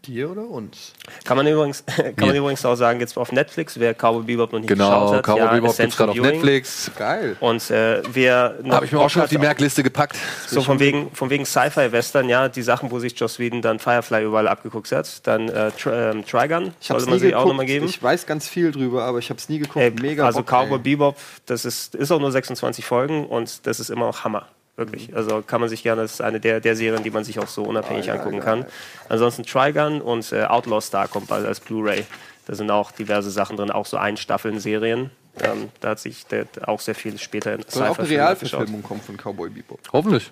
Dir 0.05 0.31
oder 0.31 0.43
uns? 0.49 0.93
Kann 1.25 1.37
man 1.37 1.47
übrigens, 1.47 1.85
kann 2.17 2.27
man 2.29 2.35
übrigens 2.35 2.65
auch 2.67 2.75
sagen, 2.75 2.99
jetzt 3.01 3.17
auf 3.17 3.31
Netflix, 3.31 3.79
wer 3.79 3.95
Cowboy 3.95 4.25
Bebop 4.25 4.53
noch 4.53 4.59
nicht 4.59 4.69
geschaut 4.69 5.11
Genau, 5.11 5.13
hat. 5.15 5.23
Cowboy 5.25 5.39
ja, 5.39 5.53
Bebop 5.53 5.77
gibt's 5.77 5.97
gerade 5.97 6.11
auf. 6.13 6.17
Netflix. 6.19 6.91
Geil. 6.99 7.37
Und 7.39 7.71
äh, 7.71 8.03
wer 8.13 8.57
noch 8.63 8.75
Habe 8.77 8.87
ich 8.87 8.93
mir 8.93 9.01
auch 9.01 9.09
schon 9.11 9.23
auf 9.23 9.29
die 9.29 9.39
Merkliste 9.39 9.83
gepackt. 9.83 10.17
so 10.49 10.61
von 10.63 10.81
wegen, 10.81 11.11
von 11.15 11.31
wegen 11.31 11.47
Sci-Fi-Western, 11.47 12.29
ja, 12.29 12.49
die 12.49 12.63
Sachen, 12.63 12.91
wo 12.91 12.99
sich 12.99 13.19
Joss 13.19 13.39
Whedon 13.39 13.63
dann 13.63 13.79
Firefly 13.79 14.25
überall 14.25 14.49
abgeguckt 14.49 14.91
hat. 14.91 15.27
Dann 15.27 15.49
äh, 15.49 15.71
ähm, 15.87 16.25
Trigun, 16.27 16.73
Ich 16.81 16.91
habe 16.91 17.01
sollte 17.01 17.03
es 17.03 17.07
man 17.07 17.15
nie 17.15 17.19
sich 17.21 17.35
auch 17.35 17.39
geguckt. 17.41 17.49
nochmal 17.49 17.67
geben. 17.67 17.87
Ich 17.87 18.03
weiß 18.03 18.27
ganz 18.27 18.49
viel 18.49 18.73
drüber, 18.73 19.05
aber 19.05 19.19
ich 19.19 19.31
habe 19.31 19.39
es 19.39 19.49
nie 19.49 19.61
geguckt. 19.61 19.77
Ey, 19.85 19.91
Mega 19.93 20.25
also 20.27 20.41
Bock, 20.41 20.49
Cowboy 20.49 20.79
ey. 20.79 20.83
Bebop, 20.83 21.17
das 21.47 21.65
ist, 21.65 21.95
ist 21.95 22.11
auch 22.11 22.19
nur 22.21 22.33
26 22.33 22.85
Folgen 22.85 23.25
und 23.27 23.67
das 23.67 23.79
ist 23.79 23.89
immer 23.91 24.07
noch 24.07 24.25
Hammer. 24.25 24.47
Wirklich. 24.77 25.15
Also 25.15 25.43
kann 25.43 25.61
man 25.61 25.69
sich 25.69 25.83
gerne, 25.83 26.03
das 26.03 26.13
ist 26.15 26.21
eine 26.23 26.41
der, 26.41 26.61
der 26.61 26.75
Serien, 26.77 27.03
die 27.03 27.11
man 27.11 27.25
sich 27.25 27.39
auch 27.39 27.49
so 27.49 27.63
unabhängig 27.63 28.05
Ah, 28.11 28.15
ja, 28.15 28.19
angucken 28.21 28.39
ja, 28.39 28.43
kann. 28.43 28.67
Ansonsten 29.09 29.45
Trigun 29.45 30.01
und 30.01 30.33
äh, 30.33 30.45
Outlaw 30.45 30.81
Star 30.81 31.09
kommt 31.09 31.29
bald 31.29 31.47
als 31.47 31.61
Blu-ray. 31.61 32.05
Da 32.47 32.55
sind 32.55 32.71
auch 32.71 32.91
diverse 32.91 33.31
Sachen 33.31 33.57
drin, 33.57 33.71
auch 33.71 33.87
so 33.87 33.97
Einstaffeln 33.99 34.59
Serien. 34.61 35.11
Ähm, 35.43 35.71
da 35.81 35.91
hat 35.91 35.99
sich 36.01 36.27
der 36.27 36.47
auch 36.67 36.81
sehr 36.81 36.95
viel 36.95 37.19
später 37.19 37.55
in 37.55 37.63
Soll 37.69 37.87
auch 37.87 37.99
eine. 37.99 38.09
Realverfilmung 38.09 38.83
kommen 38.83 39.01
von 39.01 39.17
Cowboy 39.17 39.49
Bebop. 39.51 39.81
Hoffentlich. 39.93 40.31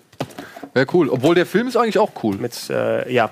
Wäre 0.73 0.85
cool. 0.93 1.09
Obwohl 1.09 1.33
der 1.35 1.45
Film 1.45 1.67
ist 1.67 1.75
eigentlich 1.77 1.97
auch 1.97 2.11
cool. 2.23 2.35
Mit, 2.37 2.53
äh, 2.69 3.11
ja, 3.11 3.29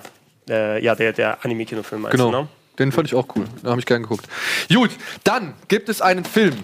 äh, 0.50 0.84
ja, 0.84 0.96
der, 0.96 1.14
der 1.14 1.44
Anime-Kinofilm 1.44 2.02
meinst 2.04 2.18
Genau. 2.18 2.32
du, 2.32 2.38
ne? 2.44 2.48
Den 2.80 2.92
fand 2.92 3.08
ich 3.08 3.16
auch 3.16 3.28
cool. 3.36 3.46
Da 3.62 3.72
habe 3.72 3.80
ich 3.80 3.86
gern 3.86 4.04
geguckt. 4.04 4.26
Gut, 4.74 4.92
dann 5.24 5.54
gibt 5.68 5.90
es 5.90 6.02
einen 6.02 6.24
Film. 6.24 6.56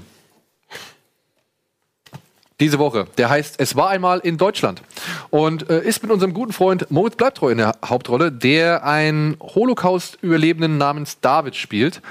Diese 2.62 2.80
Woche. 2.80 3.06
Der 3.18 3.30
heißt 3.30 3.56
Es 3.58 3.76
war 3.76 3.90
einmal 3.90 4.20
in 4.20 4.38
Deutschland. 4.38 4.82
Und 5.30 5.70
äh, 5.70 5.82
ist 5.82 6.02
mit 6.04 6.12
unserem 6.12 6.34
guten 6.34 6.54
Freund 6.54 6.90
Moritz 6.90 7.18
Bleibtreu 7.18 7.50
in 7.50 7.58
der 7.58 7.76
Hauptrolle, 7.84 8.32
der 8.32 8.86
einen 8.86 9.36
Holocaust-Überlebenden 9.42 10.78
namens 10.78 11.20
David 11.20 11.58
spielt, 11.58 12.02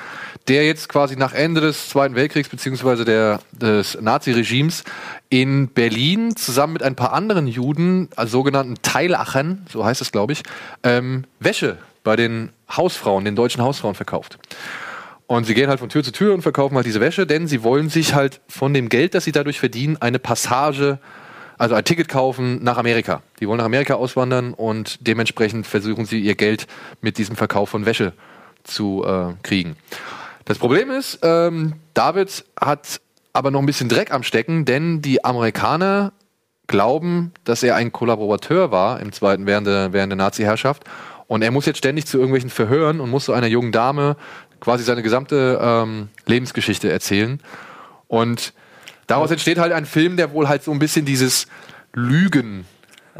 der 0.46 0.66
jetzt 0.66 0.90
quasi 0.90 1.16
nach 1.16 1.32
Ende 1.32 1.62
des 1.62 1.88
Zweiten 1.88 2.14
Weltkriegs 2.14 2.50
beziehungsweise 2.50 3.06
der, 3.06 3.40
des 3.52 3.96
Nazi-Regimes 3.98 4.84
in 5.30 5.68
Berlin 5.68 6.36
zusammen 6.36 6.74
mit 6.74 6.82
ein 6.82 6.94
paar 6.94 7.14
anderen 7.14 7.46
Juden, 7.46 8.10
also 8.14 8.32
sogenannten 8.32 8.74
Teilachern, 8.82 9.66
so 9.72 9.82
heißt 9.82 10.02
es 10.02 10.12
glaube 10.12 10.34
ich, 10.34 10.42
ähm, 10.82 11.24
Wäsche 11.40 11.78
bei 12.02 12.16
den 12.16 12.50
Hausfrauen, 12.70 13.24
den 13.24 13.34
deutschen 13.34 13.62
Hausfrauen 13.62 13.94
verkauft. 13.94 14.38
Und 15.34 15.46
sie 15.46 15.54
gehen 15.54 15.68
halt 15.68 15.80
von 15.80 15.88
Tür 15.88 16.04
zu 16.04 16.12
Tür 16.12 16.32
und 16.32 16.42
verkaufen 16.42 16.76
halt 16.76 16.86
diese 16.86 17.00
Wäsche, 17.00 17.26
denn 17.26 17.48
sie 17.48 17.64
wollen 17.64 17.88
sich 17.88 18.14
halt 18.14 18.40
von 18.46 18.72
dem 18.72 18.88
Geld, 18.88 19.16
das 19.16 19.24
sie 19.24 19.32
dadurch 19.32 19.58
verdienen, 19.58 19.96
eine 20.00 20.20
Passage, 20.20 21.00
also 21.58 21.74
ein 21.74 21.82
Ticket 21.82 22.08
kaufen 22.08 22.62
nach 22.62 22.78
Amerika. 22.78 23.20
Die 23.40 23.48
wollen 23.48 23.58
nach 23.58 23.64
Amerika 23.64 23.94
auswandern 23.94 24.54
und 24.54 25.04
dementsprechend 25.04 25.66
versuchen 25.66 26.04
sie 26.04 26.20
ihr 26.20 26.36
Geld 26.36 26.68
mit 27.00 27.18
diesem 27.18 27.34
Verkauf 27.34 27.68
von 27.68 27.84
Wäsche 27.84 28.12
zu 28.62 29.04
äh, 29.04 29.32
kriegen. 29.42 29.74
Das 30.44 30.58
Problem 30.58 30.92
ist, 30.92 31.18
ähm, 31.22 31.74
David 31.94 32.44
hat 32.60 33.00
aber 33.32 33.50
noch 33.50 33.58
ein 33.58 33.66
bisschen 33.66 33.88
Dreck 33.88 34.12
am 34.12 34.22
Stecken, 34.22 34.64
denn 34.64 35.02
die 35.02 35.24
Amerikaner 35.24 36.12
glauben, 36.68 37.32
dass 37.42 37.64
er 37.64 37.74
ein 37.74 37.90
Kollaborateur 37.90 38.70
war 38.70 39.00
im 39.00 39.10
zweiten 39.10 39.46
während 39.46 39.66
der, 39.66 39.92
während 39.92 40.12
der 40.12 40.16
Nazi-Herrschaft. 40.16 40.84
Und 41.26 41.42
er 41.42 41.50
muss 41.50 41.66
jetzt 41.66 41.78
ständig 41.78 42.06
zu 42.06 42.18
irgendwelchen 42.18 42.50
Verhören 42.50 43.00
und 43.00 43.10
muss 43.10 43.24
zu 43.24 43.32
einer 43.32 43.46
jungen 43.46 43.72
Dame 43.72 44.16
quasi 44.64 44.82
seine 44.82 45.02
gesamte 45.02 45.58
ähm, 45.62 46.08
Lebensgeschichte 46.26 46.90
erzählen. 46.90 47.38
Und 48.08 48.54
daraus 49.06 49.30
entsteht 49.30 49.58
halt 49.58 49.72
ein 49.72 49.86
Film, 49.86 50.16
der 50.16 50.32
wohl 50.32 50.48
halt 50.48 50.64
so 50.64 50.72
ein 50.72 50.78
bisschen 50.78 51.04
dieses 51.04 51.46
Lügen 51.92 52.64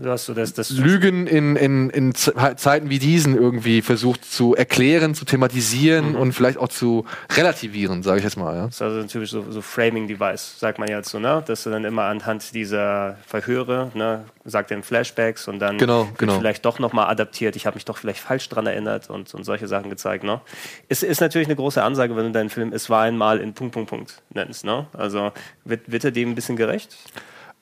Du 0.00 0.10
hast 0.10 0.24
so 0.26 0.34
das, 0.34 0.52
das 0.52 0.70
Lügen 0.70 1.28
in, 1.28 1.54
in, 1.54 1.88
in 1.90 2.14
Zeiten 2.14 2.90
wie 2.90 2.98
diesen 2.98 3.36
irgendwie 3.36 3.80
versucht 3.80 4.24
zu 4.24 4.56
erklären, 4.56 5.14
zu 5.14 5.24
thematisieren 5.24 6.16
und 6.16 6.32
vielleicht 6.32 6.58
auch 6.58 6.68
zu 6.68 7.06
relativieren, 7.36 8.02
sage 8.02 8.18
ich 8.18 8.24
jetzt 8.24 8.36
mal. 8.36 8.56
Ja. 8.56 8.66
Das 8.66 8.74
ist 8.74 8.82
also 8.82 9.00
ein 9.00 9.08
typisch 9.08 9.30
so, 9.30 9.44
so 9.50 9.62
Framing-Device, 9.62 10.58
sagt 10.58 10.80
man 10.80 10.88
ja 10.88 11.00
so, 11.04 11.20
ne? 11.20 11.44
Dass 11.46 11.62
du 11.62 11.70
dann 11.70 11.84
immer 11.84 12.04
anhand 12.04 12.54
dieser 12.54 13.18
Verhöre, 13.24 13.92
ne, 13.94 14.24
sagt 14.44 14.72
er 14.72 14.78
in 14.78 14.82
Flashbacks 14.82 15.46
und 15.46 15.60
dann 15.60 15.78
Genau, 15.78 16.08
genau. 16.18 16.38
vielleicht 16.38 16.64
doch 16.64 16.80
nochmal 16.80 17.06
adaptiert. 17.06 17.54
Ich 17.54 17.66
habe 17.66 17.74
mich 17.74 17.84
doch 17.84 17.96
vielleicht 17.96 18.20
falsch 18.20 18.48
dran 18.48 18.66
erinnert 18.66 19.10
und, 19.10 19.32
und 19.32 19.44
solche 19.44 19.68
Sachen 19.68 19.90
gezeigt, 19.90 20.24
ne? 20.24 20.40
Es 20.88 21.04
ist 21.04 21.20
natürlich 21.20 21.46
eine 21.46 21.56
große 21.56 21.80
Ansage, 21.80 22.16
wenn 22.16 22.24
du 22.24 22.32
deinen 22.32 22.50
Film 22.50 22.72
Es 22.72 22.90
war 22.90 23.02
einmal 23.02 23.38
in 23.38 23.54
Punkt, 23.54 23.74
Punkt, 23.74 23.90
Punkt 23.90 24.22
nennst, 24.30 24.64
ne? 24.64 24.86
Also 24.92 25.30
wird, 25.64 25.90
wird 25.90 26.04
er 26.04 26.10
dem 26.10 26.30
ein 26.30 26.34
bisschen 26.34 26.56
gerecht? 26.56 26.96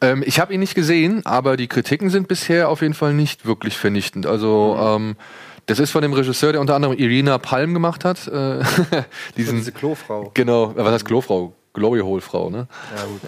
Ähm, 0.03 0.23
ich 0.27 0.39
habe 0.41 0.53
ihn 0.53 0.61
nicht 0.61 0.75
gesehen, 0.75 1.25
aber 1.25 1.57
die 1.57 1.69
Kritiken 1.69 2.11
sind 2.11 2.29
bisher 2.29 2.69
auf 2.69 2.83
jeden 2.83 2.95
Fall 2.95 3.15
nicht 3.15 3.47
wirklich 3.47 3.79
vernichtend. 3.79 4.27
Also 4.27 4.77
ähm, 4.79 5.17
das 5.67 5.79
ist 5.79 5.91
von 5.93 6.03
dem 6.03 6.13
Regisseur, 6.13 6.53
der 6.53 6.61
unter 6.61 6.75
anderem 6.75 6.97
Irina 6.99 7.39
Palm 7.39 7.73
gemacht 7.73 8.05
hat. 8.05 8.27
Äh, 8.29 8.61
diesen, 9.37 9.59
Diese 9.59 9.73
Klofrau. 9.73 10.31
Genau, 10.35 10.73
was 10.77 10.93
heißt 10.93 11.05
Klofrau? 11.05 11.55
Glory 11.75 12.01
Hole 12.01 12.21
Frau, 12.21 12.51
ne? 12.51 12.67
Ja, 12.95 13.03
gut. 13.05 13.21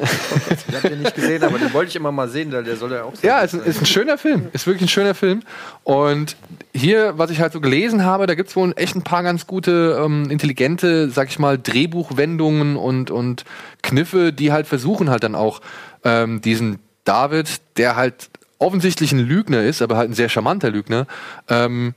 Ich 0.68 0.74
hab 0.74 0.82
den 0.82 0.98
nicht 1.00 1.14
gesehen, 1.14 1.42
aber 1.44 1.58
den 1.58 1.72
wollte 1.72 1.88
ich 1.88 1.96
immer 1.96 2.12
mal 2.12 2.28
sehen, 2.28 2.52
weil 2.52 2.62
der 2.62 2.76
soll 2.76 2.92
ja 2.92 3.04
auch 3.04 3.14
sein. 3.14 3.22
Ja, 3.26 3.40
ist, 3.40 3.54
ein- 3.54 3.62
ist 3.64 3.80
ein 3.80 3.86
schöner 3.86 4.18
Film. 4.18 4.48
Ist 4.52 4.66
wirklich 4.66 4.82
ein 4.82 4.88
schöner 4.88 5.14
Film. 5.14 5.40
Und 5.82 6.36
hier, 6.74 7.16
was 7.16 7.30
ich 7.30 7.40
halt 7.40 7.54
so 7.54 7.60
gelesen 7.62 8.04
habe, 8.04 8.26
da 8.26 8.34
gibt's 8.34 8.54
wohl 8.54 8.74
echt 8.76 8.96
ein 8.96 9.02
paar 9.02 9.22
ganz 9.22 9.46
gute, 9.46 9.98
ähm, 10.04 10.28
intelligente, 10.30 11.08
sag 11.08 11.28
ich 11.30 11.38
mal, 11.38 11.56
Drehbuchwendungen 11.58 12.76
und, 12.76 13.10
und 13.10 13.44
Kniffe, 13.82 14.30
die 14.34 14.52
halt 14.52 14.66
versuchen 14.66 15.08
halt 15.08 15.22
dann 15.22 15.34
auch 15.34 15.62
ähm, 16.04 16.40
diesen 16.40 16.78
David, 17.04 17.60
der 17.76 17.96
halt 17.96 18.30
offensichtlich 18.58 19.12
ein 19.12 19.18
Lügner 19.18 19.62
ist, 19.62 19.82
aber 19.82 19.96
halt 19.96 20.10
ein 20.10 20.14
sehr 20.14 20.28
charmanter 20.28 20.70
Lügner, 20.70 21.06
ähm, 21.48 21.94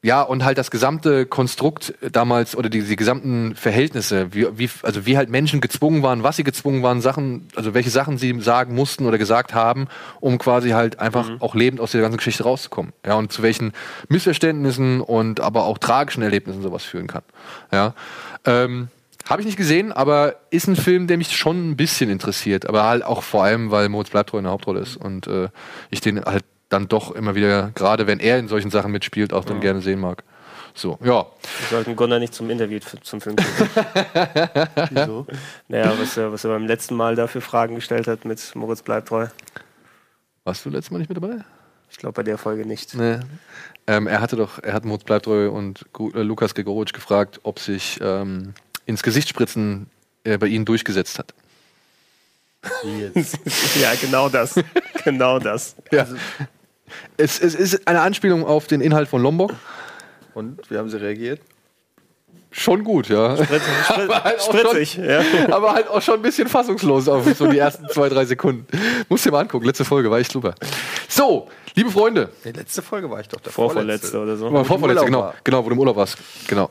ja, 0.00 0.22
und 0.22 0.44
halt 0.44 0.58
das 0.58 0.70
gesamte 0.70 1.26
Konstrukt 1.26 1.92
damals 2.12 2.54
oder 2.54 2.68
die, 2.68 2.82
die 2.82 2.94
gesamten 2.94 3.56
Verhältnisse, 3.56 4.32
wie, 4.32 4.46
wie, 4.56 4.70
also 4.82 5.06
wie 5.06 5.16
halt 5.16 5.28
Menschen 5.28 5.60
gezwungen 5.60 6.04
waren, 6.04 6.22
was 6.22 6.36
sie 6.36 6.44
gezwungen 6.44 6.84
waren, 6.84 7.00
Sachen, 7.00 7.48
also 7.56 7.74
welche 7.74 7.90
Sachen 7.90 8.16
sie 8.16 8.40
sagen 8.40 8.76
mussten 8.76 9.06
oder 9.06 9.18
gesagt 9.18 9.54
haben, 9.54 9.88
um 10.20 10.38
quasi 10.38 10.70
halt 10.70 11.00
einfach 11.00 11.28
auch 11.40 11.56
lebend 11.56 11.80
aus 11.80 11.90
der 11.92 12.00
ganzen 12.00 12.18
Geschichte 12.18 12.44
rauszukommen. 12.44 12.92
Ja, 13.04 13.14
und 13.14 13.32
zu 13.32 13.42
welchen 13.42 13.72
Missverständnissen 14.08 15.00
und 15.00 15.40
aber 15.40 15.64
auch 15.64 15.78
tragischen 15.78 16.22
Erlebnissen 16.22 16.62
sowas 16.62 16.84
führen 16.84 17.08
kann. 17.08 17.22
Ja. 17.72 17.94
Ähm, 18.44 18.88
habe 19.28 19.42
ich 19.42 19.46
nicht 19.46 19.58
gesehen, 19.58 19.92
aber 19.92 20.36
ist 20.50 20.68
ein 20.68 20.76
Film, 20.76 21.06
der 21.06 21.18
mich 21.18 21.36
schon 21.36 21.70
ein 21.70 21.76
bisschen 21.76 22.08
interessiert. 22.08 22.66
Aber 22.66 22.84
halt 22.84 23.04
auch 23.04 23.22
vor 23.22 23.44
allem, 23.44 23.70
weil 23.70 23.88
Moritz 23.88 24.10
Bleibtreu 24.10 24.38
in 24.38 24.44
der 24.44 24.52
Hauptrolle 24.52 24.80
ist 24.80 24.96
und 24.96 25.26
äh, 25.26 25.48
ich 25.90 26.00
den 26.00 26.24
halt 26.24 26.44
dann 26.70 26.88
doch 26.88 27.12
immer 27.12 27.34
wieder, 27.34 27.70
gerade 27.74 28.06
wenn 28.06 28.20
er 28.20 28.38
in 28.38 28.48
solchen 28.48 28.70
Sachen 28.70 28.90
mitspielt, 28.90 29.32
auch 29.32 29.44
dann 29.44 29.60
gerne 29.60 29.80
sehen 29.80 30.00
mag. 30.00 30.24
So, 30.74 30.98
ja. 31.02 31.26
Wir 31.60 31.68
sollten 31.70 31.96
Gunnar 31.96 32.18
nicht 32.20 32.34
zum 32.34 32.50
Interview 32.50 32.78
zum 32.78 33.20
Film 33.20 33.36
schicken. 33.38 33.70
Wieso? 34.90 35.26
Naja, 35.66 35.92
was 35.98 36.16
er, 36.16 36.32
was 36.32 36.44
er 36.44 36.50
beim 36.50 36.66
letzten 36.66 36.94
Mal 36.94 37.16
dafür 37.16 37.40
Fragen 37.40 37.74
gestellt 37.74 38.06
hat 38.06 38.24
mit 38.24 38.54
Moritz 38.54 38.82
bleibt 38.82 39.08
treu. 39.08 39.26
Warst 40.44 40.64
du 40.64 40.70
letztes 40.70 40.90
Mal 40.90 40.98
nicht 40.98 41.08
mit 41.08 41.16
dabei? 41.16 41.44
Ich 41.90 41.96
glaube 41.96 42.14
bei 42.14 42.22
der 42.22 42.38
Folge 42.38 42.66
nicht. 42.66 42.94
Nee. 42.94 43.18
Ähm, 43.86 44.06
er 44.06 44.20
hatte 44.20 44.36
doch, 44.36 44.62
er 44.62 44.74
hat 44.74 44.84
Moritz 44.84 45.04
Bleibtreu 45.04 45.50
und 45.50 45.84
äh, 46.14 46.22
Lukas 46.22 46.54
Gregorowitsch 46.54 46.92
gefragt, 46.92 47.40
ob 47.42 47.58
sich 47.58 47.98
ähm, 48.02 48.54
ins 48.88 49.02
Gesicht 49.02 49.28
spritzen 49.28 49.86
äh, 50.24 50.38
bei 50.38 50.46
ihnen 50.46 50.64
durchgesetzt 50.64 51.18
hat. 51.18 51.34
ja, 53.80 53.94
genau 54.00 54.28
das. 54.28 54.54
genau 55.04 55.38
das. 55.38 55.76
Ja. 55.92 56.06
Es, 57.16 57.38
es 57.38 57.54
ist 57.54 57.86
eine 57.86 58.00
Anspielung 58.00 58.44
auf 58.44 58.66
den 58.66 58.80
Inhalt 58.80 59.08
von 59.08 59.22
Lombok. 59.22 59.54
Und 60.34 60.70
wie 60.70 60.78
haben 60.78 60.88
sie 60.88 61.00
reagiert? 61.00 61.40
Schon 62.50 62.82
gut, 62.82 63.08
ja. 63.08 63.36
Sprit, 63.36 63.60
sprit, 63.84 64.10
Aber 64.10 64.24
halt 64.24 64.40
auch 64.40 64.54
spritzig. 64.54 64.96
Ja. 64.96 65.22
Aber 65.50 65.74
halt 65.74 65.88
auch 65.88 66.00
schon 66.00 66.14
ein 66.14 66.22
bisschen 66.22 66.48
fassungslos 66.48 67.06
auf 67.08 67.26
so 67.34 67.46
die 67.46 67.58
ersten 67.58 67.88
zwei, 67.90 68.08
drei 68.08 68.24
Sekunden. 68.24 68.66
Musst 69.10 69.26
dir 69.26 69.30
mal 69.30 69.40
angucken, 69.40 69.66
letzte 69.66 69.84
Folge 69.84 70.10
war 70.10 70.18
echt 70.18 70.32
super. 70.32 70.54
So, 71.08 71.48
liebe 71.74 71.90
Freunde, 71.90 72.30
Die 72.44 72.52
letzte 72.52 72.80
Folge 72.80 73.10
war 73.10 73.20
ich 73.20 73.28
doch 73.28 73.40
der 73.40 73.52
Vorvorletzte 73.52 74.18
oder 74.18 74.36
so. 74.36 74.50
Vorvorletzte, 74.64 75.04
genau, 75.04 75.34
genau, 75.44 75.64
wo 75.64 75.68
du 75.68 75.74
im 75.74 75.78
Urlaub 75.78 75.96
warst. 75.96 76.16
Genau. 76.48 76.70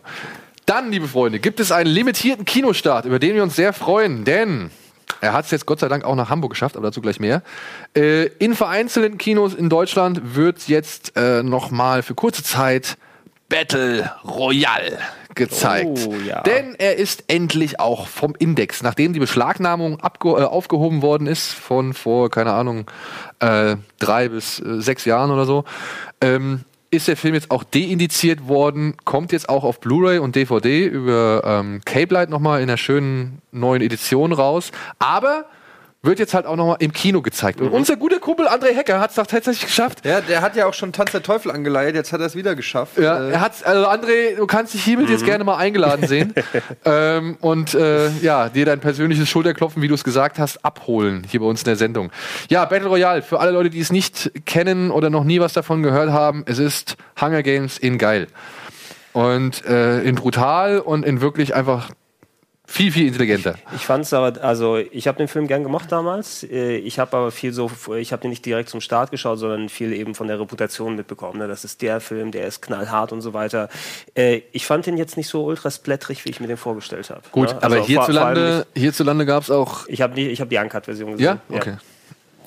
Dann, 0.68 0.92
liebe 0.92 1.08
Freunde, 1.08 1.40
gibt 1.40 1.62
es 1.62 1.72
einen 1.72 1.90
limitierten 1.90 2.44
Kinostart, 2.44 3.06
über 3.06 3.20
den 3.20 3.36
wir 3.36 3.42
uns 3.42 3.56
sehr 3.56 3.72
freuen, 3.72 4.26
denn 4.26 4.70
er 5.22 5.32
hat 5.32 5.46
es 5.46 5.52
jetzt 5.52 5.66
Gott 5.66 5.80
sei 5.80 5.88
Dank 5.88 6.04
auch 6.04 6.16
nach 6.16 6.30
Hamburg 6.30 6.52
geschafft, 6.52 6.76
aber 6.76 6.88
dazu 6.88 7.00
gleich 7.00 7.22
mehr. 7.22 7.42
Äh, 7.96 8.26
in 8.40 8.54
vereinzelten 8.54 9.18
Kinos 9.18 9.54
in 9.54 9.70
Deutschland 9.70 10.36
wird 10.36 10.68
jetzt 10.68 11.16
äh, 11.16 11.42
nochmal 11.42 12.04
für 12.04 12.16
kurze 12.16 12.44
Zeit 12.44 12.98
Battle 13.48 14.12
Royale 14.26 15.00
gezeigt. 15.36 15.88
Oh, 16.06 16.14
ja. 16.28 16.42
Denn 16.42 16.76
er 16.78 16.98
ist 16.98 17.24
endlich 17.30 17.80
auch 17.80 18.10
vom 18.10 18.36
Index, 18.38 18.84
nachdem 18.84 19.14
die 19.14 19.22
Beschlagnahmung 19.22 20.00
äh, 20.02 20.28
aufgehoben 20.28 21.02
worden 21.02 21.28
ist 21.28 21.54
von 21.54 21.94
vor, 21.94 22.30
keine 22.30 22.52
Ahnung, 22.52 22.92
äh, 23.40 23.78
drei 24.00 24.28
bis 24.28 24.60
äh, 24.60 24.82
sechs 24.82 25.06
Jahren 25.06 25.32
oder 25.32 25.46
so, 25.46 25.64
ähm, 26.20 26.66
ist 26.98 27.08
der 27.08 27.18
Film 27.18 27.34
jetzt 27.34 27.52
auch 27.52 27.64
deindiziert 27.64 28.48
worden, 28.48 28.96
kommt 29.06 29.32
jetzt 29.32 29.48
auch 29.48 29.64
auf 29.64 29.80
Blu-ray 29.80 30.20
und 30.20 30.36
DVD 30.36 30.86
über 30.86 31.44
ähm, 31.46 31.82
Cape-Light 31.86 32.30
nochmal 32.30 32.62
in 32.62 32.70
einer 32.70 32.78
schönen 32.78 33.42
neuen 33.52 33.82
Edition 33.82 34.34
raus. 34.34 34.72
Aber 35.00 35.46
wird 36.04 36.20
jetzt 36.20 36.34
halt 36.34 36.46
auch 36.46 36.56
nochmal 36.56 36.78
im 36.80 36.94
Kino 36.94 37.22
gezeigt. 37.22 37.60
Und 37.60 37.70
unser 37.70 37.96
guter 37.96 38.20
Kumpel 38.20 38.48
André 38.48 38.74
Hecker 38.74 39.00
hat 39.00 39.10
es 39.10 39.16
doch 39.16 39.26
tatsächlich 39.26 39.66
geschafft. 39.66 40.06
Ja, 40.06 40.22
der 40.22 40.42
hat 40.42 40.56
ja 40.56 40.68
auch 40.68 40.74
schon 40.74 40.94
Tanz 40.94 41.12
der 41.12 41.24
Teufel 41.24 41.52
angeleiert, 41.52 41.96
jetzt 41.96 42.14
hat 42.14 42.20
er 42.20 42.28
es 42.28 42.36
wieder 42.36 42.56
geschafft. 42.56 42.98
Ja, 42.98 43.28
Äh, 43.28 43.32
er 43.32 43.42
hat, 43.42 43.66
also 43.66 43.88
André, 43.88 44.36
du 44.36 44.46
kannst 44.46 44.74
dich 44.74 44.84
hiermit 44.84 45.10
jetzt 45.10 45.26
gerne 45.26 45.44
mal 45.44 45.58
eingeladen 45.58 46.08
sehen 46.08 46.34
ähm, 46.86 47.38
und 47.42 47.74
äh, 47.74 48.10
ja, 48.22 48.50
dir 48.50 48.66
dein 48.66 48.80
persönliches 48.80 49.28
Schulterklopfen, 49.28 49.82
wie 49.82 49.88
du 49.88 49.96
es 49.96 50.04
gesagt 50.04 50.40
hast, 50.40 50.64
abholen 50.64 51.26
hier 51.28 51.40
bei 51.40 51.48
uns 51.48 51.62
in 51.62 51.66
der 51.66 51.76
Sendung. 51.76 52.12
Ja, 52.50 52.66
Battle 52.66 52.88
Royale, 52.88 53.22
für 53.22 53.40
alle 53.40 53.52
Leute, 53.52 53.70
die 53.70 53.80
es 53.80 53.92
nicht 53.92 54.32
kennen 54.46 54.92
oder 54.92 55.10
noch 55.10 55.24
nie 55.24 55.40
was 55.40 55.54
davon 55.54 55.82
gehört 55.84 56.12
haben, 56.12 56.44
es 56.46 56.60
ist 56.60 56.96
Hunger 57.20 57.44
Games 57.44 57.78
in 57.78 57.98
geil. 57.98 58.28
Und 59.14 59.66
äh, 59.66 60.02
in 60.04 60.14
brutal 60.14 60.80
und 60.80 61.04
in 61.04 61.22
wirklich 61.22 61.56
einfach 61.56 61.90
viel, 62.70 62.92
viel 62.92 63.08
intelligenter. 63.08 63.56
Ich 63.76 63.86
fand 63.86 64.04
es 64.04 64.14
aber, 64.14 64.44
also 64.44 64.76
ich 64.78 65.08
habe 65.08 65.18
den 65.18 65.28
Film 65.30 65.48
gern 65.48 65.64
gemacht 65.64 65.90
damals. 65.92 66.44
Äh, 66.44 66.78
Ich 66.78 67.00
habe 67.00 67.16
aber 67.18 67.32
viel 67.32 67.54
so, 67.54 67.72
ich 67.98 68.12
habe 68.12 68.22
den 68.22 68.30
nicht 68.30 68.46
direkt 68.46 68.70
zum 68.70 68.82
Start 68.82 69.10
geschaut, 69.10 69.40
sondern 69.40 69.70
viel 69.70 69.94
eben 69.94 70.14
von 70.16 70.28
der 70.28 70.40
Reputation 70.40 70.96
mitbekommen. 70.96 71.40
ne? 71.40 71.48
Das 71.48 71.64
ist 71.64 71.82
der 71.82 72.00
Film, 72.02 72.32
der 72.32 72.46
ist 72.46 72.62
knallhart 72.62 73.12
und 73.14 73.22
so 73.22 73.34
weiter. 73.34 73.70
Äh, 74.16 74.42
Ich 74.52 74.66
fand 74.66 74.86
den 74.86 74.98
jetzt 74.98 75.16
nicht 75.18 75.30
so 75.30 75.44
ultra 75.46 75.72
splättrig, 75.72 76.26
wie 76.26 76.30
ich 76.30 76.40
mir 76.42 76.48
den 76.48 76.58
vorgestellt 76.58 77.10
habe. 77.10 77.22
Gut, 77.32 77.50
ne? 77.50 77.56
aber 77.62 77.76
Also 77.76 77.78
vor- 77.78 77.86
vor 77.86 78.04
allem 78.04 78.36
hierzulande, 78.36 78.68
hierzulande 78.76 79.26
gab 79.26 79.44
es 79.44 79.50
auch 79.52 79.88
Ich 79.88 80.02
habe 80.02 80.20
hab 80.22 80.50
die 80.50 80.58
Uncut-Version 80.58 81.12
gesehen. 81.14 81.40
Ja? 81.50 81.56
Okay. 81.56 81.78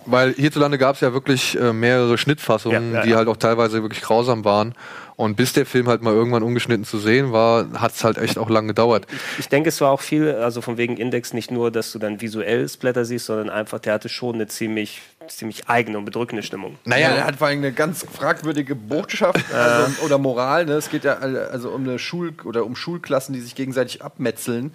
Weil 0.07 0.33
hierzulande 0.35 0.79
gab 0.79 0.95
es 0.95 1.01
ja 1.01 1.13
wirklich 1.13 1.59
äh, 1.59 1.73
mehrere 1.73 2.17
Schnittfassungen, 2.19 2.93
Ja, 2.93 2.99
ja, 3.01 3.05
die 3.05 3.15
halt 3.15 3.29
auch 3.29 3.37
teilweise 3.37 3.83
wirklich 3.83 4.03
grausam 4.03 4.45
waren. 4.45 4.75
Und 5.17 5.37
bis 5.37 5.53
der 5.53 5.67
Film 5.67 5.87
halt 5.87 6.01
mal 6.01 6.15
irgendwann 6.15 6.43
ungeschnitten 6.43 6.87
zu 6.87 6.99
sehen 6.99 7.31
war, 7.31 7.67
hat 7.75 7.93
es 7.93 8.05
halt 8.05 8.17
echt 8.17 8.39
auch 8.39 8.49
lang 8.49 8.67
gedauert. 8.67 9.07
Ich 9.39 9.51
denke, 9.51 9.69
es 9.69 9.79
war 9.83 9.91
auch 9.91 10.01
viel, 10.01 10.31
also 10.31 10.63
von 10.63 10.79
wegen 10.79 10.97
Index, 10.97 11.35
nicht 11.35 11.51
nur, 11.51 11.71
dass 11.71 11.93
du 11.93 11.99
dann 11.99 12.23
visuell 12.23 12.67
Splatter 12.67 13.05
siehst, 13.05 13.27
sondern 13.27 13.51
einfach, 13.51 13.81
der 13.81 13.93
hatte 13.93 14.09
schon 14.09 14.37
eine 14.37 14.47
ziemlich, 14.47 15.03
ziemlich 15.29 15.69
eigene 15.69 15.99
und 15.99 16.07
bedrückende 16.07 16.43
Stimmung. 16.43 16.79
Ja, 16.87 16.97
der 16.97 17.27
hat 17.27 17.37
vor 17.37 17.49
allem 17.49 17.59
eine 17.59 17.73
ganz 17.73 18.07
fragwürdige 18.11 18.75
Botschaft 18.75 19.45
also, 19.53 20.03
oder 20.07 20.17
Moral. 20.17 20.65
Ne? 20.65 20.73
Es 20.73 20.89
geht 20.89 21.05
ja 21.05 21.19
also 21.19 21.69
um 21.69 21.85
eine 21.85 21.99
Schul 21.99 22.33
oder 22.45 22.65
um 22.65 22.75
Schulklassen, 22.75 23.35
die 23.35 23.41
sich 23.41 23.55
gegenseitig 23.55 24.03
abmetzeln. 24.03 24.73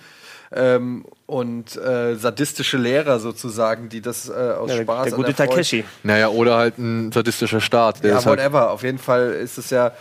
Ähm, 0.52 1.06
und 1.26 1.76
äh, 1.78 2.16
sadistische 2.16 2.78
Lehrer 2.78 3.20
sozusagen, 3.20 3.90
die 3.90 4.02
das 4.02 4.30
äh, 4.30 4.34
aus 4.34 4.70
Ja, 4.70 4.76
der, 4.78 4.84
Spaß 4.84 5.04
der 5.06 5.14
an 5.14 5.18
gute 5.18 5.34
Freude- 5.34 5.50
Takeshi. 5.50 5.84
Naja, 6.04 6.30
oder 6.30 6.58
halt 6.58 6.78
ein 6.78 7.12
sadistischer 7.12 7.62
Staat. 7.62 8.04
Der 8.04 8.12
Ja, 8.12 8.20
ist 8.20 8.26
halt, 8.26 8.40
whatever. 8.40 8.72
Auf 8.72 8.84
jeden 8.84 9.00
Fall 9.00 9.32
ist 9.32 9.58
es 9.58 9.70
ja 9.72 9.92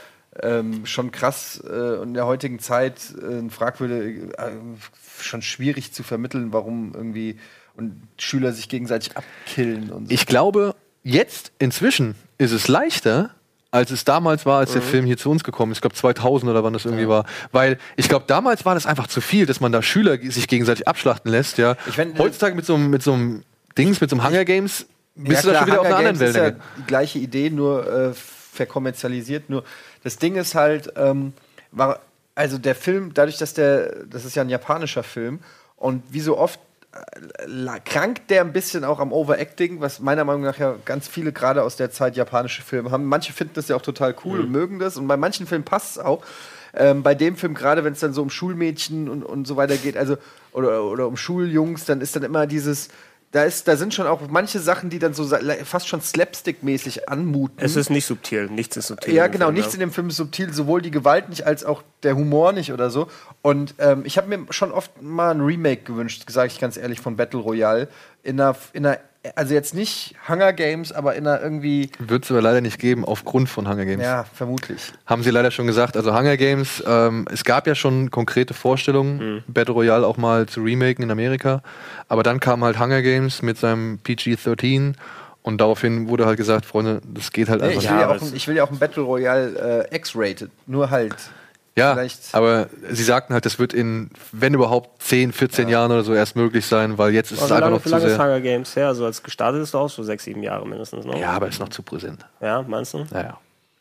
ähm, 0.43 0.85
schon 0.85 1.13
krass 1.13 1.63
äh, 1.69 2.03
in 2.03 2.13
der 2.15 2.27
heutigen 2.27 2.59
Zeit 2.59 2.99
äh, 3.23 3.49
fragwürdig, 3.49 4.33
äh, 4.37 4.51
schon 5.21 5.43
schwierig 5.43 5.93
zu 5.93 6.03
vermitteln, 6.03 6.53
warum 6.53 6.93
irgendwie 6.95 7.39
und 7.77 8.03
Schüler 8.19 8.53
sich 8.53 8.69
gegenseitig 8.69 9.17
abkillen 9.17 9.91
und 9.91 10.09
so. 10.09 10.15
ich 10.15 10.27
glaube, 10.27 10.75
jetzt 11.03 11.53
inzwischen 11.59 12.15
ist 12.39 12.53
es 12.53 12.69
leichter, 12.69 13.31
als 13.75 13.91
es 13.91 14.05
damals 14.05 14.47
war, 14.47 14.59
als 14.61 14.73
der 14.73 14.83
Film 14.83 15.05
hier 15.05 15.17
zu 15.17 15.31
uns 15.31 15.43
gekommen 15.43 15.73
ist. 15.73 15.79
Ich 15.79 15.83
glaube 15.83 15.97
2000 15.97 16.49
oder 16.51 16.63
wann 16.63 16.73
das 16.73 16.85
irgendwie 16.85 17.09
war. 17.09 17.25
Weil 17.53 17.79
ich 17.97 18.09
glaube, 18.09 18.25
damals 18.29 18.65
war 18.65 18.75
das 18.75 18.87
einfach 18.87 19.09
zu 19.09 19.21
viel, 19.21 19.47
dass 19.47 19.61
man 19.61 19.73
da 19.73 19.83
Schüler 19.83 20.17
sich 20.19 20.47
gegenseitig 20.47 20.87
abschlachten 20.87 21.31
lässt. 21.31 21.59
Ja. 21.59 21.77
Ich 21.87 21.95
find, 21.95 22.19
Heutzutage 22.19 22.55
mit 22.55 22.65
so, 22.65 22.75
einem- 22.77 22.91
mit 22.91 23.03
so 23.03 23.13
einem 23.13 23.43
Dings, 23.77 24.01
mit 24.01 24.11
so 24.11 24.17
einem 24.17 24.25
Hunger 24.27 24.45
Games, 24.45 24.87
bist 25.17 25.45
du 25.45 25.51
da 25.51 25.59
schon 25.59 25.67
wieder 25.67 25.81
auf 25.81 25.87
einer 25.87 25.97
Hunger 25.99 26.09
anderen 26.09 26.19
Games 26.19 26.37
ist 26.37 26.37
ja 26.37 26.51
die 26.79 26.87
gleiche 26.87 27.19
Idee, 27.19 27.51
nur 27.51 27.93
äh, 27.93 28.13
verkommerzialisiert. 28.15 29.51
Nur 29.51 29.65
das 30.03 30.17
Ding 30.17 30.37
ist 30.37 30.55
halt, 30.55 30.93
ähm, 30.97 31.33
war, 31.73 32.01
also 32.35 32.59
der 32.59 32.75
Film, 32.75 33.13
dadurch, 33.15 33.39
dass 33.39 33.55
der, 33.55 34.05
das 34.07 34.25
ist 34.25 34.35
ja 34.37 34.43
ein 34.43 34.49
japanischer 34.49 35.03
Film 35.03 35.41
und 35.77 36.03
wie 36.11 36.21
so 36.21 36.39
oft 36.39 36.59
krankt 37.85 38.31
der 38.31 38.43
ein 38.43 38.53
bisschen 38.53 38.85
auch 38.85 39.01
am 39.01 39.13
Overacting, 39.13 39.81
was 39.81 40.01
meiner 40.01 40.25
Meinung 40.25 40.43
nach 40.43 40.59
ja 40.59 40.77
ganz 40.85 41.09
viele 41.09 41.33
gerade 41.33 41.63
aus 41.63 41.77
der 41.77 41.91
Zeit 41.91 42.17
japanische 42.17 42.63
Filme 42.63 42.91
haben. 42.91 43.05
Manche 43.05 43.33
finden 43.33 43.55
das 43.55 43.69
ja 43.69 43.77
auch 43.77 43.83
total 43.83 44.15
cool 44.25 44.41
und 44.41 44.51
mögen 44.51 44.79
das 44.79 44.97
und 44.97 45.07
bei 45.07 45.17
manchen 45.17 45.47
Filmen 45.47 45.65
passt 45.65 45.97
es 45.97 45.99
auch. 45.99 46.25
Ähm, 46.77 47.03
bei 47.03 47.15
dem 47.15 47.37
Film, 47.37 47.55
gerade 47.55 47.85
wenn 47.85 47.93
es 47.93 48.01
dann 48.01 48.13
so 48.13 48.23
um 48.23 48.31
Schulmädchen 48.31 49.09
und, 49.09 49.23
und 49.23 49.47
so 49.47 49.57
weiter 49.57 49.77
geht, 49.77 49.97
also 49.97 50.17
oder, 50.53 50.85
oder 50.85 51.07
um 51.07 51.17
Schuljungs, 51.17 51.85
dann 51.85 52.01
ist 52.01 52.17
dann 52.17 52.25
immer 52.25 52.47
dieses, 52.47 52.89
da 53.35 53.43
ist, 53.43 53.67
da 53.67 53.77
sind 53.77 53.93
schon 53.93 54.07
auch 54.07 54.21
manche 54.29 54.61
Sachen, 54.61 54.91
die 54.91 55.01
dann 55.01 55.13
so 55.13 55.29
fast 55.65 55.89
schon 55.89 56.01
slapstick-mäßig 56.01 57.09
anmuten. 57.09 57.59
Es 57.59 57.75
ist 57.75 57.91
nicht 57.91 58.07
subtil, 58.07 58.47
nichts 58.47 58.77
ist 58.77 58.87
subtil. 58.87 59.13
Ja, 59.13 59.27
genau, 59.27 59.47
Film, 59.47 59.57
nichts 59.57 59.75
in 59.75 59.81
dem 59.81 59.91
Film 59.91 60.09
ist 60.09 60.19
subtil, 60.19 60.53
sowohl 60.53 60.83
die 60.83 60.93
Gewalt 60.93 61.31
nicht 61.31 61.45
als 61.45 61.65
auch 61.65 61.83
der 62.05 62.15
Humor 62.15 62.53
nicht 62.53 62.73
oder 62.73 62.91
so. 62.91 63.09
Und 63.43 63.75
ähm, 63.79 64.03
ich 64.05 64.19
habe 64.19 64.29
mir 64.29 64.47
schon 64.51 64.71
oft 64.71 65.03
mal 65.03 65.33
ein 65.33 65.41
Remake 65.41 65.83
gewünscht, 65.83 66.31
sage 66.31 66.53
ich 66.53 66.61
ganz 66.61 66.77
ehrlich, 66.77 67.01
von 67.01 67.17
Battle 67.17 67.41
Royale 67.41 67.89
in 68.23 68.41
einer, 68.41 68.55
in 68.73 68.87
einer 68.87 69.01
also 69.37 69.55
jetzt 69.55 69.75
nicht 69.75 70.15
Hunger 70.29 70.53
Games, 70.53 70.93
aber 70.93 71.15
in 71.15 71.27
einer 71.27 71.41
irgendwie, 71.43 71.91
Wird 71.99 72.25
es 72.25 72.31
aber 72.31 72.43
leider 72.43 72.61
nicht 72.61 72.79
geben, 72.79 73.05
aufgrund 73.05 73.49
von 73.49 73.69
Hunger 73.69 73.85
Games. 73.85 74.03
ja, 74.05 74.25
vermutlich. 74.35 74.93
Haben 75.07 75.23
sie 75.23 75.31
leider 75.31 75.51
schon 75.51 75.67
gesagt. 75.67 75.97
Also 75.97 76.15
Hunger 76.15 76.37
Games, 76.37 76.83
ähm, 76.87 77.27
es 77.33 77.45
gab 77.45 77.67
ja 77.67 77.75
schon 77.75 78.11
konkrete 78.11 78.55
Vorstellungen, 78.55 79.43
Battle 79.47 79.75
Royale 79.75 80.07
auch 80.07 80.17
mal 80.17 80.47
zu 80.47 80.63
remaken 80.63 81.05
in 81.05 81.11
Amerika. 81.11 81.63
Aber 82.09 82.23
dann 82.23 82.41
kam 82.41 82.63
halt 82.65 82.79
Hunger 82.79 83.03
Games 83.03 83.43
mit 83.43 83.57
seinem 83.59 83.99
PG-13 84.05 84.95
und 85.43 85.61
daraufhin 85.61 86.09
wurde 86.09 86.27
halt 86.27 86.37
gesagt, 86.37 86.65
Freunde, 86.67 87.01
das 87.07 87.31
geht 87.33 87.49
halt 87.49 87.61
Nee, 87.61 87.69
einfach 87.69 87.83
ich, 87.83 87.89
nicht. 87.89 87.91
will 87.93 87.99
ja 88.01 88.05
aber 88.09 88.17
auch, 88.17 88.23
ein- 88.23 88.37
ich 88.37 88.49
will 88.49 88.57
ja 88.57 88.65
auch 88.65 88.71
ein 88.71 88.79
Battle 88.79 89.03
Royale 89.03 89.87
äh, 89.91 89.97
X-rated. 89.97 90.51
Nur 90.67 90.91
halt. 90.91 91.15
Ja, 91.77 91.95
vielleicht- 91.95 92.33
aber 92.35 92.69
sie 92.91 93.03
sagten 93.03 93.35
halt, 93.35 93.45
das 93.47 93.59
wird 93.59 93.73
in, 93.75 94.11
wenn 94.31 94.55
überhaupt, 94.55 95.03
10, 95.03 95.33
14 95.33 95.69
Jahren 95.69 95.91
oder 95.91 96.05
so 96.05 96.15
erst 96.15 96.37
möglich 96.37 96.65
sein, 96.67 96.99
weil 96.99 97.13
jetzt 97.13 97.33
ist 97.33 97.43
Also 97.43 97.47
es 97.47 97.51
einfach 97.53 97.61
lange, 97.67 97.77
noch 97.77 97.81
wie 97.85 97.89
zu 97.89 97.91
lange 97.91 98.05
ist 98.07 98.11
sehr. 98.15 98.25
Hunger 98.25 98.41
Games 98.41 98.77
her? 98.77 98.87
Also 98.89 99.05
als 99.07 99.23
gestartet 99.23 99.63
ist 99.63 99.75
auch 99.75 99.91
so 99.91 100.03
sechs, 100.05 100.23
sieben 100.25 100.43
Jahre 100.45 100.67
mindestens. 100.69 101.05
Ne? 101.05 101.19
Ja, 101.19 101.31
aber 101.33 101.49
ist 101.49 101.59
noch 101.59 101.71
zu 101.71 101.83
präsent. 101.83 102.25
Ja, 102.41 102.63
meinst 102.63 102.95
du? 102.95 103.05
Ja, 103.13 103.21
ja. 103.23 103.39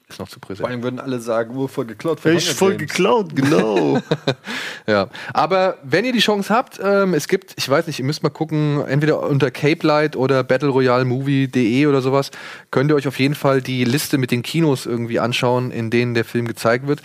Ist 0.10 0.20
noch 0.20 0.28
zu 0.28 0.40
Vor 0.40 0.48
präsent. 0.48 0.68
allem 0.68 0.84
würden 0.84 1.00
alle 1.00 1.20
sagen, 1.20 1.56
oh, 1.56 1.68
voll 1.68 1.86
geklaut. 1.86 2.20
von 2.20 2.32
Hunger 2.34 2.40
Games. 2.42 2.78
geklaut, 2.80 3.36
genau. 3.36 4.00
Ja, 4.88 5.08
aber 5.34 5.78
wenn 5.84 6.04
ihr 6.04 6.12
die 6.12 6.20
Chance 6.20 6.54
habt, 6.54 6.78
ähm, 6.84 7.14
es 7.14 7.30
gibt, 7.30 7.54
ich 7.56 7.70
weiß 7.70 7.88
nicht, 7.88 8.00
ihr 8.00 8.06
müsst 8.06 8.22
mal 8.22 8.30
gucken, 8.30 8.84
entweder 8.86 9.22
unter 9.24 9.50
Cape 9.50 9.88
Light 9.88 10.18
oder 10.18 10.44
battleroyalemovie.de 10.44 11.86
oder 11.88 12.02
sowas, 12.02 12.32
könnt 12.70 12.92
ihr 12.92 12.96
euch 12.96 13.08
auf 13.08 13.18
jeden 13.20 13.36
Fall 13.36 13.62
die 13.62 13.86
Liste 13.86 14.18
mit 14.18 14.32
den 14.32 14.42
Kinos 14.44 14.86
irgendwie 14.86 15.20
anschauen, 15.20 15.72
in 15.72 15.90
denen 15.90 16.14
der 16.16 16.26
Film 16.26 16.48
gezeigt 16.48 16.86
wird. 16.88 17.02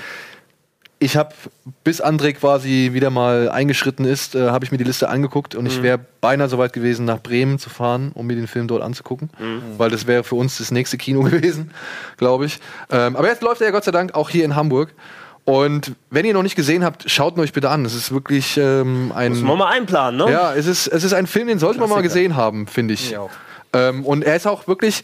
Ich 1.00 1.16
habe, 1.16 1.32
bis 1.84 2.02
André 2.02 2.32
quasi 2.32 2.90
wieder 2.92 3.10
mal 3.10 3.48
eingeschritten 3.50 4.04
ist, 4.04 4.34
äh, 4.34 4.50
habe 4.50 4.64
ich 4.64 4.72
mir 4.72 4.78
die 4.78 4.84
Liste 4.84 5.08
angeguckt 5.08 5.54
und 5.54 5.66
ich 5.66 5.80
wäre 5.80 6.00
beinahe 6.20 6.48
so 6.48 6.58
weit 6.58 6.72
gewesen, 6.72 7.04
nach 7.04 7.20
Bremen 7.20 7.60
zu 7.60 7.70
fahren, 7.70 8.10
um 8.14 8.26
mir 8.26 8.34
den 8.34 8.48
Film 8.48 8.66
dort 8.66 8.82
anzugucken, 8.82 9.30
weil 9.76 9.90
das 9.90 10.08
wäre 10.08 10.24
für 10.24 10.34
uns 10.34 10.58
das 10.58 10.72
nächste 10.72 10.98
Kino 10.98 11.22
gewesen, 11.24 11.70
glaube 12.16 12.46
ich. 12.46 12.58
Ähm, 12.90 13.14
aber 13.14 13.28
jetzt 13.28 13.42
läuft 13.42 13.60
er 13.60 13.68
ja 13.68 13.70
Gott 13.70 13.84
sei 13.84 13.92
Dank 13.92 14.14
auch 14.14 14.28
hier 14.28 14.44
in 14.44 14.56
Hamburg. 14.56 14.92
Und 15.44 15.92
wenn 16.10 16.26
ihr 16.26 16.34
noch 16.34 16.42
nicht 16.42 16.56
gesehen 16.56 16.84
habt, 16.84 17.10
schaut 17.10 17.36
ihn 17.36 17.40
euch 17.40 17.54
bitte 17.54 17.70
an. 17.70 17.86
Es 17.86 17.94
ist 17.94 18.12
wirklich 18.12 18.58
ähm, 18.58 19.12
ein. 19.14 19.32
Muss 19.32 19.40
man 19.40 19.56
mal 19.56 19.70
einplanen, 19.70 20.26
ne? 20.26 20.30
Ja, 20.30 20.52
es 20.54 20.66
ist, 20.66 20.88
es 20.88 21.04
ist 21.04 21.14
ein 21.14 21.26
Film, 21.26 21.48
den 21.48 21.58
sollte 21.58 21.80
man 21.80 21.88
mal 21.88 22.02
gesehen 22.02 22.36
haben, 22.36 22.66
finde 22.66 22.92
ich. 22.92 23.12
Ja. 23.12 23.28
Ähm, 23.72 24.04
und 24.04 24.24
er 24.24 24.36
ist 24.36 24.46
auch 24.46 24.68
wirklich, 24.68 25.02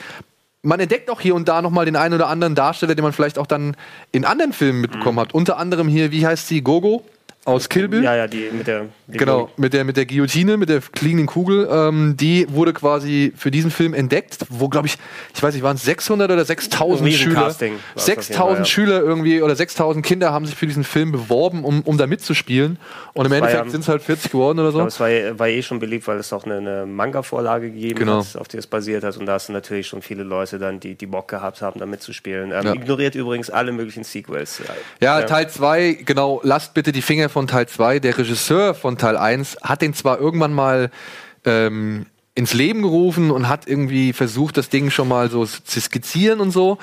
man 0.65 0.81
entdeckt 0.81 1.11
auch 1.11 1.21
hier 1.21 1.35
und 1.35 1.49
da 1.49 1.63
nochmal 1.63 1.85
den 1.85 1.97
einen 1.97 2.15
oder 2.15 2.29
anderen 2.29 2.55
Darsteller, 2.55 2.95
den 2.95 3.03
man 3.03 3.13
vielleicht 3.13 3.39
auch 3.39 3.47
dann 3.47 3.77
in 4.13 4.25
anderen 4.25 4.53
Filmen 4.53 4.81
mitbekommen 4.81 5.21
hat. 5.21 5.35
Unter 5.35 5.59
anderem 5.59 5.89
hier, 5.89 6.11
wie 6.11 6.27
heißt 6.27 6.49
sie, 6.49 6.63
Gogo 6.63 7.05
aus 7.45 7.69
Kill 7.69 7.89
Bill. 7.89 8.03
Ja, 8.03 8.17
ja, 8.17 8.27
die 8.27 8.51
mit 8.51 8.67
der. 8.67 8.87
Genau, 9.09 9.51
mit 9.59 9.75
der, 9.75 9.85
mit 9.85 9.97
der 9.99 10.07
Guillotine, 10.07 10.57
mit 10.57 10.69
der 10.71 10.81
klingenden 10.81 11.27
Kugel, 11.27 11.69
ähm, 11.71 12.17
die 12.19 12.47
wurde 12.51 12.73
quasi 12.73 13.33
für 13.37 13.51
diesen 13.51 13.71
Film 13.71 13.93
entdeckt, 13.93 14.39
wo, 14.49 14.69
glaube 14.69 14.87
ich, 14.87 14.97
ich 15.35 15.43
weiß 15.43 15.53
nicht, 15.55 15.63
waren 15.63 15.77
es 15.77 15.83
600 15.83 16.31
oder 16.31 16.45
6000 16.45 17.13
Schüler? 17.13 17.31
Riesencasting 17.37 17.73
war's 17.95 18.03
auf 18.03 18.09
jeden 18.09 18.23
6000 18.23 18.37
Fall, 18.39 18.59
ja. 18.59 18.65
Schüler 18.65 19.01
irgendwie 19.03 19.43
oder 19.43 19.55
6000 19.55 20.05
Kinder 20.05 20.33
haben 20.33 20.47
sich 20.47 20.55
für 20.55 20.67
diesen 20.67 20.85
Film 20.85 21.13
beworben, 21.13 21.65
um, 21.65 21.83
um 21.83 21.99
da 21.99 22.07
mitzuspielen. 22.07 22.79
Und 23.13 23.27
im 23.27 23.31
war 23.31 23.39
Endeffekt 23.39 23.65
ja- 23.67 23.71
sind 23.71 23.81
es 23.83 23.89
halt 23.89 24.03
40 24.03 24.31
geworden 24.33 24.59
oder 24.59 24.73
so. 24.73 24.79
Aber 24.79 24.89
es 24.89 24.99
war, 24.99 25.11
ja- 25.11 25.39
war 25.39 25.49
eh 25.49 25.63
schon 25.63 25.79
beliebt, 25.81 26.07
weil 26.09 26.17
es 26.19 26.33
auch 26.33 26.45
eine, 26.45 26.57
eine 26.57 26.87
Manga-Vorlage 26.87 27.71
gegeben 27.71 27.99
Genau. 27.99 28.21
hat, 28.25 28.37
auf 28.37 28.49
die 28.49 28.57
es 28.57 28.67
basiert 28.67 29.05
hat. 29.05 29.17
Und 29.19 29.27
da 29.27 29.35
hast 29.35 29.49
du 29.49 29.53
natürlich 29.53 29.87
schon 29.87 30.01
viele 30.03 30.23
Leute 30.23 30.59
dann, 30.59 30.81
die, 30.81 30.95
die 30.95 31.07
Bock 31.07 31.29
gehabt 31.29 31.61
haben, 31.63 31.79
da 31.79 31.87
mitzuspielen. 31.87 32.53
Ähm, 32.53 32.65
Ja. 32.65 32.73
Ignoriert 32.75 33.15
übrigens 33.15 33.51
alle 33.51 33.71
möglichen 33.73 34.05
Sequels. 34.05 34.63
Ja, 35.01 35.23
Teil 35.23 35.49
2, 35.51 35.99
genau, 36.05 36.41
lasst 36.43 36.73
bitte 36.75 36.91
die 36.93 37.03
Finger 37.03 37.29
von 37.29 37.47
Teil 37.47 37.67
2. 37.69 37.99
Der 37.99 38.17
Regisseur 38.17 38.75
von 38.75 38.94
Teil 38.99 39.17
1 39.17 39.59
hat 39.63 39.83
den 39.83 39.95
zwar 39.95 40.19
irgendwann 40.19 40.53
mal 40.53 40.91
ähm, 41.45 42.07
ins 42.35 42.53
Leben 42.53 42.83
gerufen 42.83 43.31
und 43.31 43.49
hat 43.49 43.67
irgendwie 43.67 44.13
versucht, 44.13 44.57
das 44.57 44.69
Ding 44.69 44.91
schon 44.91 45.09
mal 45.09 45.31
so 45.31 45.47
zu 45.47 45.81
skizzieren 45.81 46.41
und 46.41 46.51
so. 46.51 46.79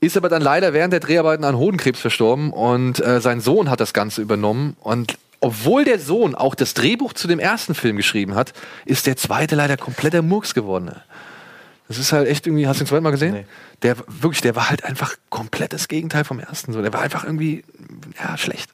Ist 0.00 0.16
aber 0.16 0.28
dann 0.28 0.42
leider 0.42 0.72
während 0.72 0.92
der 0.92 1.00
Dreharbeiten 1.00 1.44
an 1.44 1.56
Hodenkrebs 1.56 2.00
verstorben 2.00 2.52
und 2.52 3.04
äh, 3.04 3.20
sein 3.20 3.40
Sohn 3.40 3.70
hat 3.70 3.80
das 3.80 3.92
Ganze 3.92 4.20
übernommen. 4.20 4.76
Und 4.80 5.16
obwohl 5.40 5.84
der 5.84 5.98
Sohn 5.98 6.34
auch 6.34 6.54
das 6.54 6.74
Drehbuch 6.74 7.12
zu 7.12 7.28
dem 7.28 7.38
ersten 7.38 7.74
Film 7.74 7.96
geschrieben 7.96 8.34
hat, 8.34 8.52
ist 8.84 9.06
der 9.06 9.16
zweite 9.16 9.56
leider 9.56 9.76
kompletter 9.76 10.22
Murks 10.22 10.54
geworden. 10.54 10.92
Das 11.88 11.98
ist 11.98 12.12
halt 12.12 12.28
echt 12.28 12.46
irgendwie, 12.46 12.66
hast 12.66 12.80
du 12.80 12.84
den 12.84 12.88
zweiten 12.88 13.02
Mal 13.02 13.10
gesehen? 13.10 13.44
Der 13.82 13.96
wirklich, 14.08 14.40
der 14.40 14.56
war 14.56 14.70
halt 14.70 14.84
einfach 14.84 15.14
komplettes 15.30 15.88
Gegenteil 15.88 16.24
vom 16.24 16.38
ersten. 16.38 16.72
So, 16.72 16.80
der 16.80 16.92
war 16.92 17.02
einfach 17.02 17.24
irgendwie, 17.24 17.64
ja, 18.18 18.38
schlecht. 18.38 18.70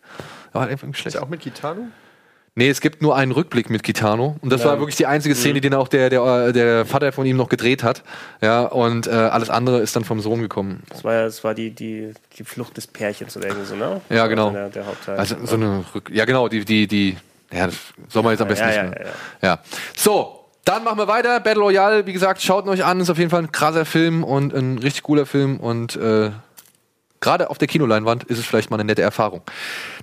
Der 0.49 0.55
war 0.55 0.63
halt 0.63 0.71
einfach 0.71 0.85
irgendwie 0.85 1.01
schlecht. 1.01 1.17
Ist 1.17 1.21
er 1.21 1.25
auch 1.25 1.29
mit 1.29 1.41
Kitano? 1.41 1.89
Nee, 2.59 2.71
es 2.71 2.81
gibt 2.81 3.03
nur 3.03 3.15
einen 3.15 3.31
Rückblick 3.31 3.71
mit 3.71 3.85
Kitano. 3.85 4.35
Und 4.41 4.51
das 4.51 4.65
war 4.65 4.81
wirklich 4.81 4.97
die 4.97 5.07
einzige 5.07 5.37
Szene, 5.37 5.61
die 5.61 5.71
dann 5.71 5.79
auch 5.79 5.87
der, 5.87 6.11
der, 6.11 6.53
der 6.53 6.87
Vater 6.87 7.13
von 7.13 7.25
ihm 7.25 7.37
noch 7.37 7.49
gedreht 7.49 7.85
hat. 7.85 8.03
Ja, 8.41 8.65
und 8.65 9.07
äh, 9.07 9.11
alles 9.11 9.49
andere 9.49 9.79
ist 9.79 9.95
dann 9.95 10.03
vom 10.03 10.19
Sohn 10.19 10.43
gekommen. 10.43 10.83
Das 10.89 11.05
war 11.05 11.15
ja 11.15 11.25
das 11.25 11.45
war 11.45 11.55
die, 11.55 11.71
die, 11.71 12.13
die 12.37 12.43
Flucht 12.43 12.77
des 12.77 12.89
Pärchens 12.89 13.37
oder 13.37 13.47
irgendwie 13.47 13.67
so, 13.67 13.77
ne? 13.77 14.01
Ja, 14.11 14.27
genau. 14.27 14.49
Also 14.49 14.59
Der, 14.59 14.69
der 14.71 14.87
Hauptteil. 14.87 15.19
Also 15.19 15.37
so 15.45 15.55
eine 15.55 15.85
Rück 15.95 16.11
ja 16.13 16.25
genau, 16.25 16.49
die, 16.49 16.65
die, 16.65 16.89
die, 16.89 17.17
ja, 17.53 17.67
das 17.67 17.77
soll 18.09 18.25
man 18.25 18.33
jetzt 18.33 18.41
am 18.41 18.49
besten 18.49 18.65
ja, 18.65 18.71
nicht 18.71 18.77
ja, 18.77 19.05
mehr. 19.05 19.07
ja, 19.41 19.49
Ja. 19.51 19.59
So, 19.95 20.47
dann 20.65 20.83
machen 20.83 20.99
wir 20.99 21.07
weiter. 21.07 21.39
Battle 21.39 21.63
Royale, 21.63 22.07
wie 22.07 22.13
gesagt, 22.13 22.43
schaut 22.43 22.67
euch 22.67 22.85
an, 22.85 22.99
ist 22.99 23.09
auf 23.09 23.19
jeden 23.19 23.31
Fall 23.31 23.43
ein 23.43 23.53
krasser 23.53 23.85
Film 23.85 24.25
und 24.25 24.53
ein 24.53 24.79
richtig 24.79 25.05
cooler 25.05 25.27
Film 25.27 25.61
und 25.61 25.95
äh, 25.95 26.33
gerade 27.21 27.51
auf 27.51 27.59
der 27.59 27.69
Kinoleinwand 27.69 28.25
ist 28.25 28.39
es 28.39 28.47
vielleicht 28.47 28.71
mal 28.71 28.77
eine 28.77 28.85
nette 28.85 29.03
Erfahrung. 29.03 29.43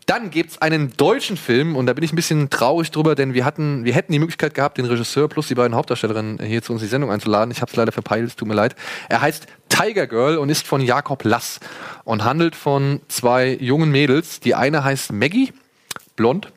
Dann 0.05 0.29
gibt's 0.29 0.61
einen 0.61 0.95
deutschen 0.97 1.37
Film 1.37 1.75
und 1.75 1.85
da 1.85 1.93
bin 1.93 2.03
ich 2.03 2.13
ein 2.13 2.15
bisschen 2.15 2.49
traurig 2.49 2.91
drüber, 2.91 3.15
denn 3.15 3.33
wir 3.33 3.45
hatten, 3.45 3.85
wir 3.85 3.93
hätten 3.93 4.11
die 4.11 4.19
Möglichkeit 4.19 4.53
gehabt, 4.53 4.77
den 4.77 4.85
Regisseur 4.85 5.27
plus 5.27 5.47
die 5.47 5.55
beiden 5.55 5.75
Hauptdarstellerinnen 5.75 6.39
hier 6.39 6.61
zu 6.61 6.73
uns 6.73 6.81
in 6.81 6.87
die 6.87 6.91
Sendung 6.91 7.11
einzuladen. 7.11 7.51
Ich 7.51 7.61
habe 7.61 7.69
es 7.69 7.75
leider 7.75 7.91
verpeilt, 7.91 8.27
es 8.27 8.35
tut 8.35 8.47
mir 8.47 8.53
leid. 8.53 8.75
Er 9.09 9.21
heißt 9.21 9.47
Tiger 9.69 10.07
Girl 10.07 10.37
und 10.37 10.49
ist 10.49 10.67
von 10.67 10.81
Jakob 10.81 11.23
Lass 11.23 11.59
und 12.03 12.23
handelt 12.23 12.55
von 12.55 13.01
zwei 13.07 13.57
jungen 13.59 13.91
Mädels. 13.91 14.39
Die 14.39 14.55
eine 14.55 14.83
heißt 14.83 15.11
Maggie, 15.11 15.53
blond. 16.15 16.51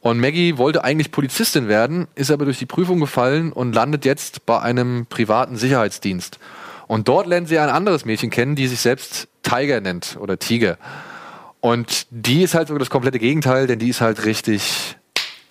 Und 0.00 0.20
Maggie 0.20 0.56
wollte 0.56 0.84
eigentlich 0.84 1.10
Polizistin 1.10 1.68
werden, 1.68 2.06
ist 2.14 2.30
aber 2.30 2.44
durch 2.44 2.58
die 2.58 2.66
Prüfung 2.66 3.00
gefallen 3.00 3.52
und 3.52 3.74
landet 3.74 4.04
jetzt 4.04 4.46
bei 4.46 4.60
einem 4.60 5.06
privaten 5.06 5.56
Sicherheitsdienst. 5.56 6.38
Und 6.86 7.08
dort 7.08 7.26
lernt 7.26 7.48
sie 7.48 7.58
ein 7.58 7.68
anderes 7.68 8.04
Mädchen 8.04 8.30
kennen, 8.30 8.54
die 8.54 8.68
sich 8.68 8.78
selbst 8.78 9.28
Tiger 9.46 9.80
nennt 9.80 10.16
oder 10.20 10.38
Tiger. 10.38 10.76
Und 11.60 12.06
die 12.10 12.42
ist 12.42 12.54
halt 12.54 12.68
so 12.68 12.78
das 12.78 12.90
komplette 12.90 13.18
Gegenteil, 13.18 13.66
denn 13.66 13.78
die 13.78 13.88
ist 13.88 14.00
halt 14.00 14.24
richtig 14.24 14.96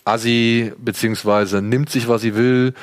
assi, 0.03 0.71
beziehungsweise 0.77 1.61
nimmt 1.61 1.89
sich, 1.89 2.07
was 2.07 2.21
sie 2.21 2.35
will, 2.35 2.73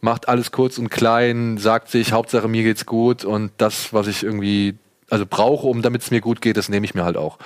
macht 0.00 0.28
alles 0.28 0.50
kurz 0.50 0.78
und 0.78 0.90
klein, 0.90 1.58
sagt 1.58 1.90
sich, 1.90 2.12
Hauptsache 2.12 2.48
mir 2.48 2.64
geht's 2.64 2.86
gut 2.86 3.24
und 3.24 3.52
das, 3.58 3.92
was 3.92 4.08
ich 4.08 4.24
irgendwie 4.24 4.74
also 5.10 5.26
brauche, 5.28 5.66
um 5.66 5.82
damit 5.82 6.02
es 6.02 6.10
mir 6.10 6.22
gut 6.22 6.40
geht, 6.40 6.56
das 6.56 6.70
nehme 6.70 6.86
ich 6.86 6.94
mir 6.94 7.04
halt 7.04 7.18
auch. 7.18 7.38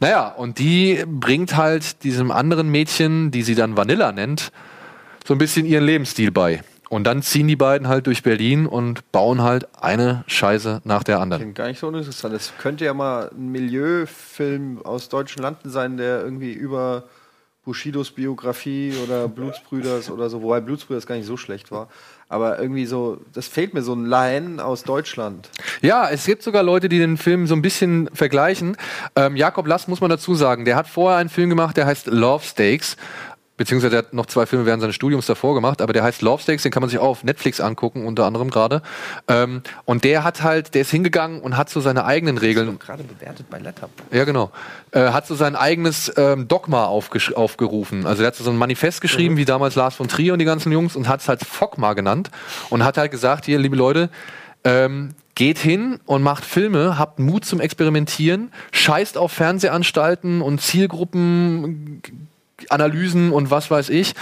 Naja, 0.00 0.28
und 0.28 0.58
die 0.58 1.04
bringt 1.06 1.56
halt 1.56 2.02
diesem 2.02 2.32
anderen 2.32 2.68
Mädchen, 2.70 3.30
die 3.30 3.42
sie 3.42 3.54
dann 3.54 3.76
Vanilla 3.76 4.10
nennt, 4.10 4.50
so 5.24 5.34
ein 5.34 5.38
bisschen 5.38 5.64
ihren 5.64 5.84
Lebensstil 5.84 6.32
bei. 6.32 6.62
Und 6.90 7.04
dann 7.04 7.22
ziehen 7.22 7.48
die 7.48 7.56
beiden 7.56 7.88
halt 7.88 8.06
durch 8.06 8.22
Berlin 8.22 8.66
und 8.66 9.10
bauen 9.10 9.42
halt 9.42 9.68
eine 9.80 10.24
Scheiße 10.26 10.82
nach 10.84 11.02
der 11.02 11.20
anderen. 11.20 11.42
Klingt 11.42 11.56
gar 11.56 11.68
nicht 11.68 11.80
so 11.80 11.88
uninteressant. 11.88 12.34
Es 12.34 12.52
könnte 12.58 12.84
ja 12.84 12.94
mal 12.94 13.30
ein 13.34 13.50
Milieufilm 13.50 14.84
aus 14.84 15.08
deutschen 15.08 15.42
Landen 15.42 15.70
sein, 15.70 15.96
der 15.96 16.22
irgendwie 16.22 16.52
über 16.52 17.04
Bushidos 17.64 18.10
Biografie 18.10 18.92
oder 19.02 19.26
Blutsbrüders 19.26 20.10
oder 20.10 20.28
so, 20.28 20.42
wobei 20.42 20.60
Blutsbrüders 20.60 21.06
gar 21.06 21.14
nicht 21.14 21.26
so 21.26 21.38
schlecht 21.38 21.70
war. 21.70 21.88
Aber 22.28 22.58
irgendwie 22.58 22.84
so, 22.84 23.18
das 23.32 23.48
fehlt 23.48 23.72
mir 23.72 23.82
so 23.82 23.94
ein 23.94 24.04
Laien 24.04 24.60
aus 24.60 24.82
Deutschland. 24.82 25.48
Ja, 25.80 26.08
es 26.10 26.26
gibt 26.26 26.42
sogar 26.42 26.62
Leute, 26.62 26.88
die 26.88 26.98
den 26.98 27.16
Film 27.16 27.46
so 27.46 27.54
ein 27.54 27.62
bisschen 27.62 28.10
vergleichen. 28.12 28.76
Ähm, 29.16 29.36
Jakob 29.36 29.66
Lass 29.66 29.88
muss 29.88 30.00
man 30.00 30.10
dazu 30.10 30.34
sagen, 30.34 30.64
der 30.64 30.76
hat 30.76 30.88
vorher 30.88 31.18
einen 31.18 31.30
Film 31.30 31.48
gemacht, 31.48 31.76
der 31.76 31.86
heißt 31.86 32.06
Love 32.08 32.44
Stakes. 32.44 32.96
Beziehungsweise 33.56 33.94
er 33.94 33.98
hat 33.98 34.12
noch 34.12 34.26
zwei 34.26 34.46
Filme 34.46 34.66
während 34.66 34.80
seines 34.80 34.96
Studiums 34.96 35.26
davor 35.26 35.54
gemacht, 35.54 35.80
aber 35.80 35.92
der 35.92 36.02
heißt 36.02 36.22
Love 36.22 36.42
Stakes, 36.42 36.64
den 36.64 36.72
kann 36.72 36.80
man 36.80 36.90
sich 36.90 36.98
auch 36.98 37.06
auf 37.08 37.24
Netflix 37.24 37.60
angucken, 37.60 38.04
unter 38.04 38.24
anderem 38.24 38.50
gerade. 38.50 38.82
Ähm, 39.28 39.62
und 39.84 40.02
der 40.02 40.24
hat 40.24 40.42
halt, 40.42 40.74
der 40.74 40.82
ist 40.82 40.90
hingegangen 40.90 41.40
und 41.40 41.56
hat 41.56 41.70
so 41.70 41.80
seine 41.80 42.04
eigenen 42.04 42.38
Regeln 42.38 42.78
Gerade 42.80 43.04
bewertet 43.04 43.48
bei 43.50 43.58
Letterboxd. 43.58 44.12
Ja, 44.12 44.24
genau. 44.24 44.50
Äh, 44.90 45.10
hat 45.10 45.28
so 45.28 45.36
sein 45.36 45.54
eigenes 45.54 46.12
ähm, 46.16 46.48
Dogma 46.48 46.86
aufgerufen. 46.86 48.06
Also 48.06 48.22
er 48.22 48.28
hat 48.28 48.34
so 48.34 48.50
ein 48.50 48.56
Manifest 48.56 49.00
geschrieben, 49.00 49.36
wie 49.36 49.44
damals 49.44 49.76
Lars 49.76 49.94
von 49.94 50.08
Trier 50.08 50.32
und 50.32 50.40
die 50.40 50.44
ganzen 50.44 50.72
Jungs, 50.72 50.96
und 50.96 51.08
hat 51.08 51.20
es 51.20 51.28
halt 51.28 51.44
Fogma 51.44 51.92
genannt 51.92 52.30
und 52.70 52.84
hat 52.84 52.98
halt 52.98 53.12
gesagt, 53.12 53.44
hier, 53.44 53.58
liebe 53.58 53.76
Leute, 53.76 54.10
ähm, 54.64 55.10
geht 55.34 55.58
hin 55.58 56.00
und 56.06 56.22
macht 56.22 56.44
Filme, 56.44 56.98
habt 56.98 57.18
Mut 57.18 57.44
zum 57.44 57.60
Experimentieren, 57.60 58.52
scheißt 58.72 59.18
auf 59.18 59.32
Fernsehanstalten 59.32 60.40
und 60.40 60.60
Zielgruppen, 60.60 62.02
Analysen 62.70 63.32
und 63.32 63.50
was 63.50 63.70
weiß 63.70 63.88
ich 63.88 64.14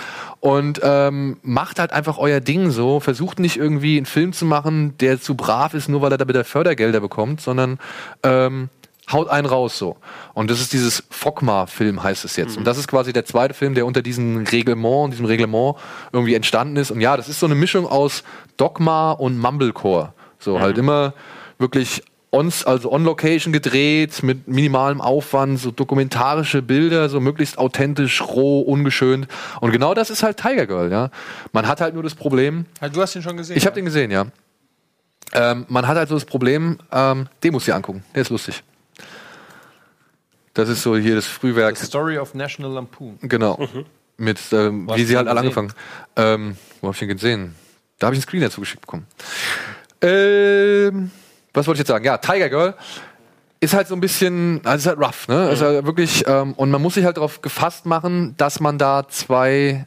und 0.43 0.81
ähm, 0.83 1.39
macht 1.43 1.79
halt 1.79 1.93
einfach 1.93 2.19
euer 2.19 2.41
Ding 2.41 2.71
so, 2.73 2.99
versucht 2.99 3.39
nicht 3.39 3.57
irgendwie 3.57 3.97
einen 3.97 4.07
Film 4.07 4.33
zu 4.33 4.45
machen, 4.45 4.99
der 4.99 5.21
zu 5.21 5.37
brav 5.37 5.73
ist, 5.73 5.89
nur 5.89 6.03
weil 6.03 6.11
er 6.11 6.19
da 6.19 6.27
wieder 6.27 6.43
Fördergelder 6.43 6.99
bekommt, 7.01 7.41
sondern 7.41 7.79
ähm, 8.25 8.69
haut 9.13 9.29
einen 9.29 9.47
raus 9.47 9.79
so. 9.79 9.97
Und 10.35 10.51
das 10.51 10.61
ist 10.61 10.73
dieses 10.73 11.05
Fogma-Film, 11.11 12.03
heißt 12.03 12.25
es 12.25 12.35
jetzt. 12.35 12.57
Und 12.57 12.65
das 12.65 12.77
ist 12.77 12.89
quasi 12.89 13.13
der 13.13 13.25
zweite 13.25 13.55
Film, 13.55 13.75
der 13.75 13.87
unter 13.87 14.03
diesem 14.03 14.39
Reglement, 14.39 15.13
diesem 15.13 15.27
Reglement 15.27 15.77
irgendwie 16.13 16.35
entstanden 16.35 16.77
ist. 16.77 16.91
Und 16.91 17.01
ja, 17.01 17.17
das 17.17 17.29
ist 17.29 17.39
so 17.39 17.47
eine 17.47 17.55
Mischung 17.55 17.87
aus 17.87 18.25
Dogma 18.57 19.13
und 19.13 19.39
Mumblecore. 19.39 20.13
So 20.41 20.59
halt 20.59 20.77
immer 20.77 21.15
wirklich 21.59 22.03
on, 22.33 22.51
also 22.65 22.91
on 22.91 23.05
Location 23.05 23.53
gedreht, 23.53 24.23
mit 24.23 24.49
minimalem 24.49 25.01
Aufwand, 25.01 25.61
so 25.61 25.71
dokumentarische 25.71 26.63
Bilder, 26.63 27.09
so 27.09 27.21
möglichst 27.21 27.59
authentisch, 27.59 28.21
roh, 28.23 28.63
ungeschönt. 28.63 29.29
Und 29.61 29.71
genau 29.71 29.95
das 29.95 30.11
ist 30.11 30.23
halt 30.23 30.39
Tiger 30.39 30.67
Girl, 30.67 30.91
ja. 30.91 31.11
Man 31.53 31.69
hat 31.69 31.81
halt 31.81 31.95
nur 31.95 32.03
das 32.03 32.15
Problem, 32.15 32.65
Ja, 32.81 32.89
du 32.89 33.01
hast 33.01 33.15
ihn 33.15 33.23
schon 33.23 33.37
gesehen. 33.37 33.57
ich 33.57 33.67
habe 33.67 33.75
den 33.75 33.85
gesehen, 33.85 34.11
ja. 34.11 34.27
Ähm, 35.35 35.67
man 35.69 35.87
hat 35.87 35.97
halt 35.97 36.09
so 36.09 36.15
das 36.15 36.25
Problem, 36.25 36.79
ähm, 36.91 37.29
den 37.43 37.53
du 37.53 37.59
dir 37.59 37.75
angucken. 37.77 38.03
Der 38.15 38.23
ist 38.23 38.31
lustig. 38.31 38.63
Das 40.55 40.69
ist 40.69 40.83
so 40.83 40.97
hier 40.97 41.15
das 41.15 41.27
Frühwerk. 41.27 41.77
The 41.79 41.87
Story 41.87 42.19
of 42.19 42.35
National 42.35 42.73
Lampoon. 42.73 43.19
Genau. 43.23 43.67
Mit, 44.19 44.39
ähm, 44.53 44.89
wie 44.95 45.05
sie 45.05 45.17
halt 45.17 45.29
alle 45.29 45.41
angefangen. 45.41 45.73
Ähm, 46.17 46.57
wo 46.83 46.89
hab 46.89 46.95
ich 46.95 47.01
den 47.01 47.09
gesehen? 47.09 47.55
Da 47.99 48.07
habe 48.09 48.15
ich 48.15 48.19
einen 48.19 48.29
Screen 48.29 48.43
dazu 48.43 48.61
geschickt 48.61 48.83
bekommen. 48.83 49.07
Ähm, 50.03 51.11
was 51.55 51.67
wollte 51.67 51.77
ich 51.77 51.81
jetzt 51.81 51.89
sagen? 51.89 52.05
Ja, 52.05 52.19
Tiger 52.19 52.49
Girl 52.49 52.75
ist 53.61 53.75
halt 53.75 53.87
so 53.87 53.95
ein 53.95 54.01
bisschen, 54.01 54.61
also 54.65 54.91
ist 54.91 54.97
halt 54.97 55.07
rough, 55.07 55.29
ne? 55.29 55.51
Ist 55.51 55.63
halt 55.63 55.87
wirklich, 55.87 56.25
ähm, 56.27 56.53
und 56.55 56.71
man 56.71 56.83
muss 56.83 56.95
sich 56.95 57.05
halt 57.05 57.17
darauf 57.17 57.43
gefasst 57.43 57.87
machen, 57.87 58.35
dass 58.37 58.59
man 58.59 58.77
da 58.77 59.07
zwei 59.09 59.87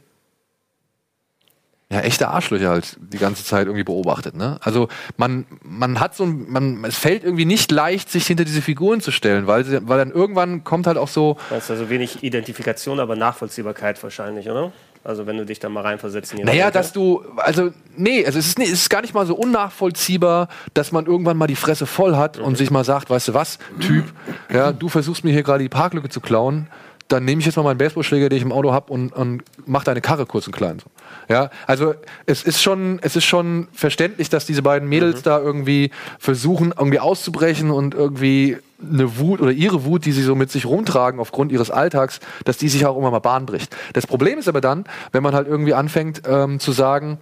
ja, 1.90 2.00
echte 2.00 2.28
Arschlöcher 2.28 2.70
halt 2.70 2.96
die 2.98 3.18
ganze 3.18 3.44
Zeit 3.44 3.66
irgendwie 3.66 3.84
beobachtet, 3.84 4.34
ne? 4.34 4.58
Also 4.60 4.88
man, 5.16 5.46
man 5.62 6.00
hat 6.00 6.16
so 6.16 6.24
ein, 6.24 6.50
man, 6.50 6.84
es 6.84 6.96
fällt 6.96 7.22
irgendwie 7.22 7.44
nicht 7.44 7.70
leicht, 7.70 8.10
sich 8.10 8.26
hinter 8.26 8.44
diese 8.44 8.60
Figuren 8.60 9.00
zu 9.00 9.12
stellen, 9.12 9.46
weil, 9.46 9.64
sie, 9.64 9.86
weil 9.86 9.98
dann 9.98 10.10
irgendwann 10.10 10.64
kommt 10.64 10.86
halt 10.88 10.96
auch 10.96 11.08
so, 11.08 11.36
Das 11.50 11.64
ist 11.64 11.70
also 11.70 11.88
wenig 11.88 12.24
Identifikation, 12.24 12.98
aber 12.98 13.14
Nachvollziehbarkeit 13.14 14.02
wahrscheinlich, 14.02 14.48
oder? 14.50 14.72
Also 15.06 15.24
wenn 15.26 15.36
du 15.36 15.46
dich 15.46 15.60
da 15.60 15.68
mal 15.68 15.82
reinversetzt 15.82 16.32
in 16.32 16.40
ihre 16.40 16.46
Naja, 16.48 16.70
dass 16.72 16.92
du, 16.92 17.24
also, 17.36 17.70
nee, 17.96 18.26
also 18.26 18.40
es 18.40 18.48
ist, 18.48 18.58
es 18.58 18.72
ist 18.72 18.90
gar 18.90 19.02
nicht 19.02 19.14
mal 19.14 19.24
so 19.24 19.36
unnachvollziehbar, 19.36 20.48
dass 20.74 20.90
man 20.90 21.06
irgendwann 21.06 21.36
mal 21.36 21.46
die 21.46 21.54
Fresse 21.54 21.86
voll 21.86 22.16
hat 22.16 22.38
und 22.38 22.58
sich 22.58 22.72
mal 22.72 22.82
sagt, 22.82 23.08
weißt 23.08 23.28
du 23.28 23.34
was, 23.34 23.60
Typ, 23.80 24.04
ja, 24.52 24.72
du 24.72 24.88
versuchst 24.88 25.22
mir 25.22 25.30
hier 25.30 25.44
gerade 25.44 25.62
die 25.62 25.68
Parklücke 25.68 26.08
zu 26.08 26.20
klauen, 26.20 26.66
dann 27.08 27.24
nehme 27.24 27.40
ich 27.40 27.46
jetzt 27.46 27.56
mal 27.56 27.62
meinen 27.62 27.78
Baseballschläger, 27.78 28.28
den 28.28 28.36
ich 28.36 28.42
im 28.42 28.52
Auto 28.52 28.72
habe 28.72 28.92
und, 28.92 29.12
und 29.12 29.42
mach 29.64 29.84
deine 29.84 30.00
Karre 30.00 30.26
kurz 30.26 30.46
und 30.46 30.52
klein. 30.54 30.78
So. 30.80 30.90
Ja, 31.32 31.50
also 31.66 31.94
es 32.26 32.42
ist 32.42 32.62
schon, 32.62 32.98
es 33.02 33.14
ist 33.16 33.24
schon 33.24 33.68
verständlich, 33.72 34.28
dass 34.28 34.46
diese 34.46 34.62
beiden 34.62 34.88
Mädels 34.88 35.22
da 35.22 35.38
irgendwie 35.38 35.90
versuchen, 36.18 36.74
irgendwie 36.76 36.98
auszubrechen 36.98 37.70
und 37.70 37.94
irgendwie 37.94 38.58
eine 38.82 39.18
Wut 39.18 39.40
oder 39.40 39.52
ihre 39.52 39.84
Wut, 39.84 40.04
die 40.04 40.12
sie 40.12 40.22
so 40.22 40.34
mit 40.34 40.50
sich 40.50 40.66
rumtragen 40.66 41.20
aufgrund 41.20 41.52
ihres 41.52 41.70
Alltags, 41.70 42.20
dass 42.44 42.58
die 42.58 42.68
sich 42.68 42.84
auch 42.86 42.96
immer 42.96 43.10
mal 43.10 43.20
Bahn 43.20 43.46
bricht. 43.46 43.74
Das 43.92 44.06
Problem 44.06 44.38
ist 44.38 44.48
aber 44.48 44.60
dann, 44.60 44.84
wenn 45.12 45.22
man 45.22 45.34
halt 45.34 45.46
irgendwie 45.46 45.74
anfängt 45.74 46.22
ähm, 46.26 46.60
zu 46.60 46.72
sagen, 46.72 47.18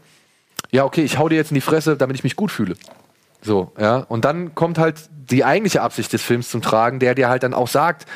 ja, 0.71 0.85
okay, 0.85 1.03
ich 1.03 1.19
hau 1.19 1.29
dir 1.29 1.37
jetzt 1.37 1.51
in 1.51 1.57
die 1.57 1.61
Fresse, 1.61 1.97
damit 1.97 2.17
ich 2.17 2.25
mich 2.25 2.37
gut 2.37 2.51
fühle. 2.51 2.75
So, 3.43 3.73
ja. 3.79 3.99
Und 3.99 4.25
dann 4.25 4.55
kommt 4.55 4.79
halt 4.79 4.97
die 5.11 5.45
eigentliche 5.45 5.83
Absicht 5.83 6.13
des 6.13 6.23
Films 6.23 6.49
zum 6.49 6.63
Tragen, 6.63 6.99
der 6.99 7.15
dir 7.15 7.29
halt 7.29 7.43
dann 7.43 7.55
auch 7.55 7.69
sagt 7.69 8.07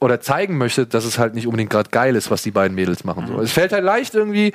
oder 0.00 0.20
zeigen 0.20 0.58
möchte, 0.58 0.86
dass 0.86 1.04
es 1.04 1.18
halt 1.18 1.34
nicht 1.34 1.46
unbedingt 1.46 1.70
gerade 1.70 1.90
geil 1.90 2.14
ist, 2.14 2.30
was 2.30 2.42
die 2.42 2.50
beiden 2.50 2.74
Mädels 2.74 3.04
machen. 3.04 3.26
So. 3.26 3.40
Es 3.40 3.52
fällt 3.52 3.72
halt 3.72 3.84
leicht 3.84 4.14
irgendwie, 4.14 4.52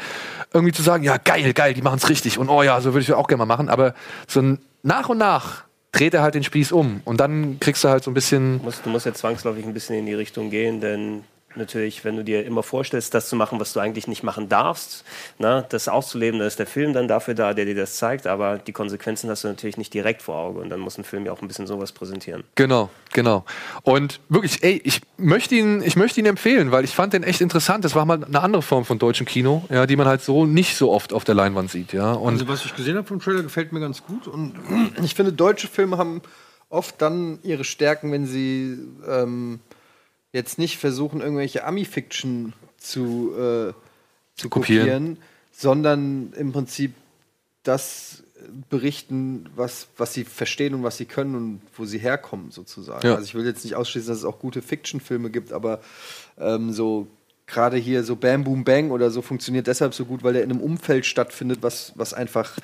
irgendwie 0.53 0.73
zu 0.73 0.81
sagen, 0.81 1.03
ja, 1.03 1.17
geil, 1.17 1.53
geil, 1.53 1.73
die 1.73 1.81
machen 1.81 1.97
es 1.97 2.09
richtig 2.09 2.37
und 2.37 2.49
oh 2.49 2.63
ja, 2.63 2.79
so 2.81 2.93
würde 2.93 3.01
ich 3.01 3.13
auch 3.13 3.27
gerne 3.27 3.45
mal 3.45 3.57
machen. 3.57 3.69
Aber 3.69 3.93
so 4.27 4.57
nach 4.83 5.09
und 5.09 5.17
nach 5.17 5.63
dreht 5.91 6.13
er 6.13 6.21
halt 6.21 6.35
den 6.35 6.43
Spieß 6.43 6.71
um 6.71 7.01
und 7.05 7.19
dann 7.19 7.59
kriegst 7.59 7.83
du 7.83 7.89
halt 7.89 8.03
so 8.03 8.11
ein 8.11 8.13
bisschen. 8.13 8.59
Du 8.59 8.65
musst, 8.65 8.85
du 8.85 8.89
musst 8.89 9.05
ja 9.05 9.13
zwangsläufig 9.13 9.65
ein 9.65 9.73
bisschen 9.73 9.97
in 9.97 10.05
die 10.05 10.13
Richtung 10.13 10.49
gehen, 10.49 10.79
denn 10.79 11.23
natürlich, 11.55 12.03
wenn 12.05 12.15
du 12.15 12.23
dir 12.23 12.45
immer 12.45 12.63
vorstellst, 12.63 13.13
das 13.13 13.29
zu 13.29 13.35
machen, 13.35 13.59
was 13.59 13.73
du 13.73 13.79
eigentlich 13.79 14.07
nicht 14.07 14.23
machen 14.23 14.49
darfst, 14.49 15.03
na, 15.39 15.61
das 15.61 15.87
auszuleben, 15.87 16.39
dann 16.39 16.47
ist 16.47 16.59
der 16.59 16.67
Film 16.67 16.93
dann 16.93 17.07
dafür 17.07 17.33
da, 17.33 17.53
der 17.53 17.65
dir 17.65 17.75
das 17.75 17.95
zeigt, 17.95 18.27
aber 18.27 18.57
die 18.57 18.71
Konsequenzen 18.71 19.29
hast 19.29 19.43
du 19.43 19.47
natürlich 19.47 19.77
nicht 19.77 19.93
direkt 19.93 20.21
vor 20.21 20.35
Auge 20.35 20.59
und 20.59 20.69
dann 20.69 20.79
muss 20.79 20.97
ein 20.97 21.03
Film 21.03 21.25
ja 21.25 21.31
auch 21.31 21.41
ein 21.41 21.47
bisschen 21.47 21.67
sowas 21.67 21.91
präsentieren. 21.91 22.43
Genau, 22.55 22.89
genau. 23.11 23.45
Und 23.83 24.19
wirklich, 24.29 24.63
ey, 24.63 24.81
ich 24.83 25.01
möchte 25.17 25.55
ihn, 25.55 25.81
ich 25.83 25.95
möchte 25.95 26.19
ihn 26.19 26.25
empfehlen, 26.25 26.71
weil 26.71 26.83
ich 26.83 26.95
fand 26.95 27.13
den 27.13 27.23
echt 27.23 27.41
interessant. 27.41 27.85
Das 27.85 27.95
war 27.95 28.05
mal 28.05 28.23
eine 28.23 28.41
andere 28.41 28.61
Form 28.61 28.85
von 28.85 28.99
deutschem 28.99 29.25
Kino, 29.25 29.63
ja, 29.69 29.85
die 29.85 29.95
man 29.95 30.07
halt 30.07 30.21
so 30.21 30.45
nicht 30.45 30.75
so 30.75 30.91
oft 30.91 31.13
auf 31.13 31.23
der 31.23 31.35
Leinwand 31.35 31.71
sieht, 31.71 31.93
ja. 31.93 32.13
Und 32.13 32.33
Also, 32.33 32.47
was 32.47 32.65
ich 32.65 32.75
gesehen 32.75 32.97
habe 32.97 33.07
vom 33.07 33.19
Trailer, 33.19 33.43
gefällt 33.43 33.71
mir 33.71 33.79
ganz 33.79 34.03
gut. 34.03 34.27
Und 34.27 34.53
Ich 35.03 35.15
finde, 35.15 35.33
deutsche 35.33 35.67
Filme 35.67 35.97
haben 35.97 36.21
oft 36.69 37.01
dann 37.01 37.39
ihre 37.43 37.63
Stärken, 37.63 38.11
wenn 38.11 38.25
sie 38.25 38.77
ähm, 39.07 39.59
jetzt 40.33 40.59
nicht 40.59 40.77
versuchen, 40.77 41.21
irgendwelche 41.21 41.63
Ami-Fiction 41.63 42.53
zu, 42.77 43.31
äh, 43.33 43.73
zu 44.35 44.49
Kopieren. 44.49 44.85
kopieren. 44.87 45.17
sondern 45.51 46.33
im 46.33 46.51
Prinzip 46.51 46.93
das 47.63 48.23
berichten, 48.69 49.49
was, 49.55 49.87
was 49.97 50.13
sie 50.13 50.25
verstehen 50.25 50.73
und 50.73 50.83
was 50.83 50.97
sie 50.97 51.05
können 51.05 51.35
und 51.35 51.61
wo 51.77 51.85
sie 51.85 51.97
herkommen, 51.97 52.51
sozusagen. 52.51 53.07
Ja. 53.07 53.15
Also 53.15 53.25
ich 53.25 53.35
will 53.35 53.45
jetzt 53.45 53.63
nicht 53.63 53.75
ausschließen, 53.75 54.09
dass 54.09 54.19
es 54.19 54.25
auch 54.25 54.39
gute 54.39 54.61
Fiction-Filme 54.61 55.29
gibt, 55.29 55.53
aber 55.53 55.79
ähm, 56.37 56.71
so 56.71 57.07
gerade 57.45 57.77
hier 57.77 58.03
so 58.03 58.15
Bam 58.15 58.43
Boom 58.43 58.63
Bang 58.63 58.91
oder 58.91 59.11
so 59.11 59.21
funktioniert 59.21 59.67
deshalb 59.67 59.93
so 59.93 60.05
gut, 60.05 60.23
weil 60.23 60.33
der 60.33 60.43
in 60.43 60.51
einem 60.51 60.61
Umfeld 60.61 61.05
stattfindet, 61.05 61.59
was, 61.61 61.93
was 61.95 62.13
einfach 62.13 62.57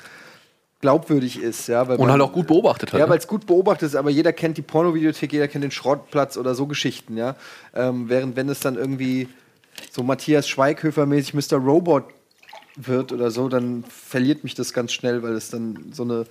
glaubwürdig 0.82 1.41
ist. 1.41 1.67
Ja, 1.67 1.88
weil 1.88 1.97
und 1.97 2.03
man- 2.03 2.11
halt 2.11 2.21
auch 2.21 2.34
gut 2.34 2.47
beobachtet 2.47 2.93
hat. 2.93 2.99
ja, 2.99 3.05
ne? 3.05 3.11
weil 3.11 3.19
es 3.19 3.27
gut 3.27 3.45
beobachtet 3.45 3.88
ist, 3.88 3.95
aber 3.95 4.09
jeder 4.09 4.34
kennt 4.34 4.57
die 4.57 4.61
Pornovideothek, 4.61 5.34
jeder 5.34 5.47
kennt 5.47 5.63
den 5.63 5.71
Schrottplatz 5.71 6.38
oder 6.38 6.55
so 6.55 6.67
Geschichten, 6.67 7.17
ja. 7.17 7.36
Ähm, 7.73 8.09
während 8.09 8.36
wenn 8.36 8.49
es 8.49 8.59
dann 8.59 8.75
irgendwie 8.75 9.27
so 9.91 10.03
Matthias 10.03 10.47
Schweighöfer-mäßig 10.47 11.34
Mr. 11.34 11.57
Robot 11.57 12.05
wird 12.75 13.11
oder 13.11 13.32
so, 13.32 13.49
dann 13.49 13.84
verliert 13.84 14.43
mich 14.43 14.55
das 14.55 14.73
ganz 14.73 14.93
schnell, 14.93 15.21
weil 15.23 15.34
es 15.34 15.49
dann 15.49 15.91
so 15.91 16.03
eine. 16.03 16.25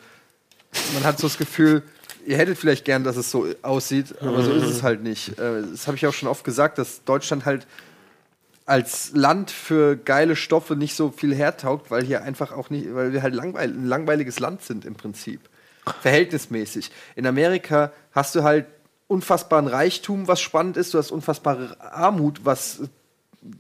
Man 0.95 1.05
hat 1.05 1.19
so 1.19 1.27
das 1.27 1.39
Gefühl, 1.39 1.83
ihr 2.27 2.37
hättet 2.37 2.59
vielleicht 2.59 2.85
gern, 2.85 3.05
dass 3.05 3.17
es 3.17 3.31
so 3.31 3.47
aussieht, 3.63 4.15
aber 4.21 4.43
so 4.43 4.53
ist 4.53 4.65
es 4.65 4.83
halt 4.83 5.03
nicht. 5.03 5.39
Äh, 5.39 5.63
das 5.71 5.87
habe 5.87 5.97
ich 5.97 6.07
auch 6.07 6.13
schon 6.13 6.29
oft 6.29 6.45
gesagt, 6.45 6.79
dass 6.79 7.05
Deutschland 7.05 7.45
halt 7.47 7.67
als 8.69 9.13
Land 9.15 9.51
für 9.51 9.97
geile 9.97 10.37
Stoffe 10.37 10.77
nicht 10.77 10.95
so 10.95 11.11
viel 11.11 11.35
hertaugt, 11.35 11.91
weil 11.91 12.05
hier 12.05 12.23
einfach 12.23 12.53
auch 12.53 12.69
nicht, 12.69 12.95
weil 12.95 13.15
wir 13.15 13.23
halt 13.23 13.35
langweil 13.35 13.71
ein 13.71 13.87
langweiliges 13.87 14.41
Land 14.41 14.63
sind 14.63 14.85
im 14.85 14.95
Prinzip. 14.95 15.41
Verhältnismäßig. 16.03 16.91
In 17.17 17.27
Amerika 17.27 17.93
hast 18.13 18.35
du 18.35 18.43
halt 18.43 18.67
unfassbaren 19.07 19.69
Reichtum, 19.69 20.29
was 20.29 20.43
spannend 20.43 20.77
ist, 20.77 20.93
du 20.93 20.99
hast 20.99 21.11
unfassbare 21.11 21.77
Armut, 21.81 22.41
was 22.45 22.81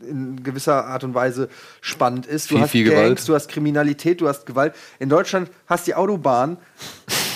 in 0.02 0.42
gewisser 0.42 0.84
Art 0.84 1.04
und 1.04 1.14
Weise 1.14 1.48
spannend 1.80 2.26
ist. 2.26 2.50
Du 2.50 2.56
Viel, 2.56 2.62
hast 2.62 2.70
viel 2.72 2.84
Gangs, 2.84 2.98
Gewalt. 3.00 3.28
du 3.28 3.34
hast 3.34 3.48
Kriminalität, 3.48 4.20
du 4.20 4.28
hast 4.28 4.44
Gewalt. 4.44 4.74
In 4.98 5.08
Deutschland 5.08 5.50
hast 5.66 5.86
die 5.86 5.94
Autobahn 5.94 6.58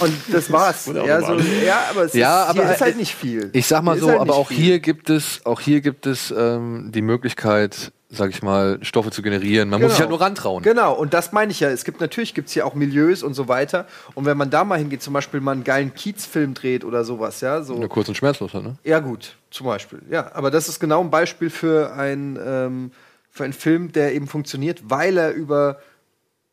und 0.02 0.14
das 0.30 0.50
war's. 0.52 0.86
Ja, 0.86 1.20
so, 1.20 1.34
ja, 1.64 1.84
aber 1.90 2.04
es 2.04 2.14
Ja, 2.14 2.42
ist, 2.44 2.48
aber 2.50 2.62
hier 2.64 2.72
ist 2.74 2.80
halt 2.80 2.94
äh, 2.94 2.98
nicht 2.98 3.14
viel. 3.14 3.50
Ich 3.52 3.66
sag 3.66 3.82
mal 3.82 3.92
Hier 3.94 4.02
so, 4.02 4.08
halt 4.10 4.20
aber 4.20 4.34
auch 4.34 4.48
viel. 4.48 4.56
hier 4.56 4.80
gibt 4.80 5.10
es, 5.10 5.40
auch 5.44 5.60
hier 5.60 5.80
gibt 5.80 6.06
es 6.06 6.32
ähm, 6.36 6.90
die 6.92 7.02
Möglichkeit, 7.02 7.92
sag 8.10 8.30
ich 8.30 8.42
mal, 8.42 8.78
Stoffe 8.82 9.10
zu 9.10 9.22
generieren. 9.22 9.70
Man 9.70 9.80
muss 9.80 9.92
sich 9.92 10.00
halt 10.00 10.10
nur 10.10 10.20
rantrauen. 10.20 10.62
Genau, 10.62 10.92
und 10.94 11.14
das 11.14 11.32
meine 11.32 11.50
ich 11.50 11.60
ja. 11.60 11.70
Es 11.70 11.84
gibt 11.84 12.00
natürlich 12.00 12.34
gibt's 12.34 12.52
hier 12.52 12.66
auch 12.66 12.74
Milieus 12.74 13.22
und 13.22 13.32
so 13.34 13.48
weiter. 13.48 13.86
Und 14.14 14.26
wenn 14.26 14.36
man 14.36 14.50
da 14.50 14.64
mal 14.64 14.78
hingeht, 14.78 15.02
zum 15.02 15.14
Beispiel 15.14 15.40
mal 15.40 15.52
einen 15.52 15.64
geilen 15.64 15.94
Kiezfilm 15.94 16.52
dreht 16.52 16.84
oder 16.84 17.04
sowas, 17.04 17.40
ja, 17.40 17.62
so. 17.62 17.74
Nur 17.78 17.88
kurz 17.88 18.08
und 18.08 18.16
schmerzlos, 18.16 18.52
halt, 18.52 18.64
ne? 18.64 18.76
Ja, 18.84 19.00
gut, 19.00 19.36
zum 19.50 19.66
Beispiel. 19.66 20.02
Ja, 20.10 20.30
aber 20.34 20.50
das 20.50 20.68
ist 20.68 20.78
genau 20.78 21.00
ein 21.00 21.10
Beispiel 21.10 21.48
für, 21.48 21.94
ein, 21.94 22.38
ähm, 22.44 22.92
für 23.30 23.44
einen 23.44 23.54
Film, 23.54 23.92
der 23.92 24.14
eben 24.14 24.26
funktioniert, 24.26 24.82
weil 24.90 25.16
er 25.16 25.32
über, 25.32 25.78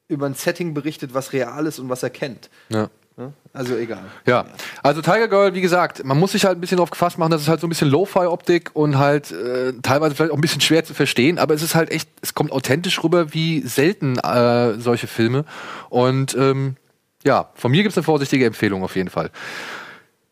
über 0.08 0.28
ein 0.28 0.36
Setting 0.36 0.74
berichtet, 0.74 1.14
was 1.14 1.34
real 1.34 1.66
ist 1.66 1.80
und 1.80 1.90
was 1.90 2.04
er 2.04 2.10
kennt. 2.10 2.50
Ja. 2.70 2.90
Ne? 3.20 3.34
Also 3.52 3.76
egal. 3.76 4.06
Ja, 4.26 4.46
also 4.82 5.02
Tiger 5.02 5.28
Girl, 5.28 5.54
wie 5.54 5.60
gesagt, 5.60 6.06
man 6.06 6.18
muss 6.18 6.32
sich 6.32 6.46
halt 6.46 6.58
ein 6.58 6.62
bisschen 6.62 6.78
drauf 6.78 6.90
gefasst 6.90 7.18
machen, 7.18 7.32
dass 7.32 7.42
es 7.42 7.50
halt 7.50 7.60
so 7.60 7.68
ein 7.68 7.70
bisschen 7.70 7.90
Lo-Fi-Optik 7.90 8.72
und 8.74 8.98
halt 8.98 9.34
äh, 9.34 9.74
teilweise 9.82 10.16
vielleicht 10.16 10.32
auch 10.32 10.38
ein 10.38 10.42
bisschen 10.42 10.62
schwer 10.62 10.86
zu 10.86 10.94
verstehen, 10.94 11.38
aber 11.38 11.54
es 11.54 11.62
ist 11.62 11.76
halt 11.76 11.92
echt, 11.92 12.10
es 12.22 12.34
kommt 12.34 12.54
authentisch 12.54 13.04
rüber 13.04 13.34
wie 13.34 13.60
selten 13.60 14.18
äh, 14.20 14.80
solche 14.80 15.08
Filme. 15.08 15.44
Und 15.90 16.34
ähm, 16.36 16.78
ja, 17.26 17.50
von 17.56 17.72
mir 17.72 17.84
gibt 17.84 17.92
es 17.92 17.98
eine 17.98 18.06
vorsichtige 18.06 18.46
Empfehlung 18.46 18.84
auf 18.84 18.96
jeden 18.96 19.10
Fall. 19.10 19.32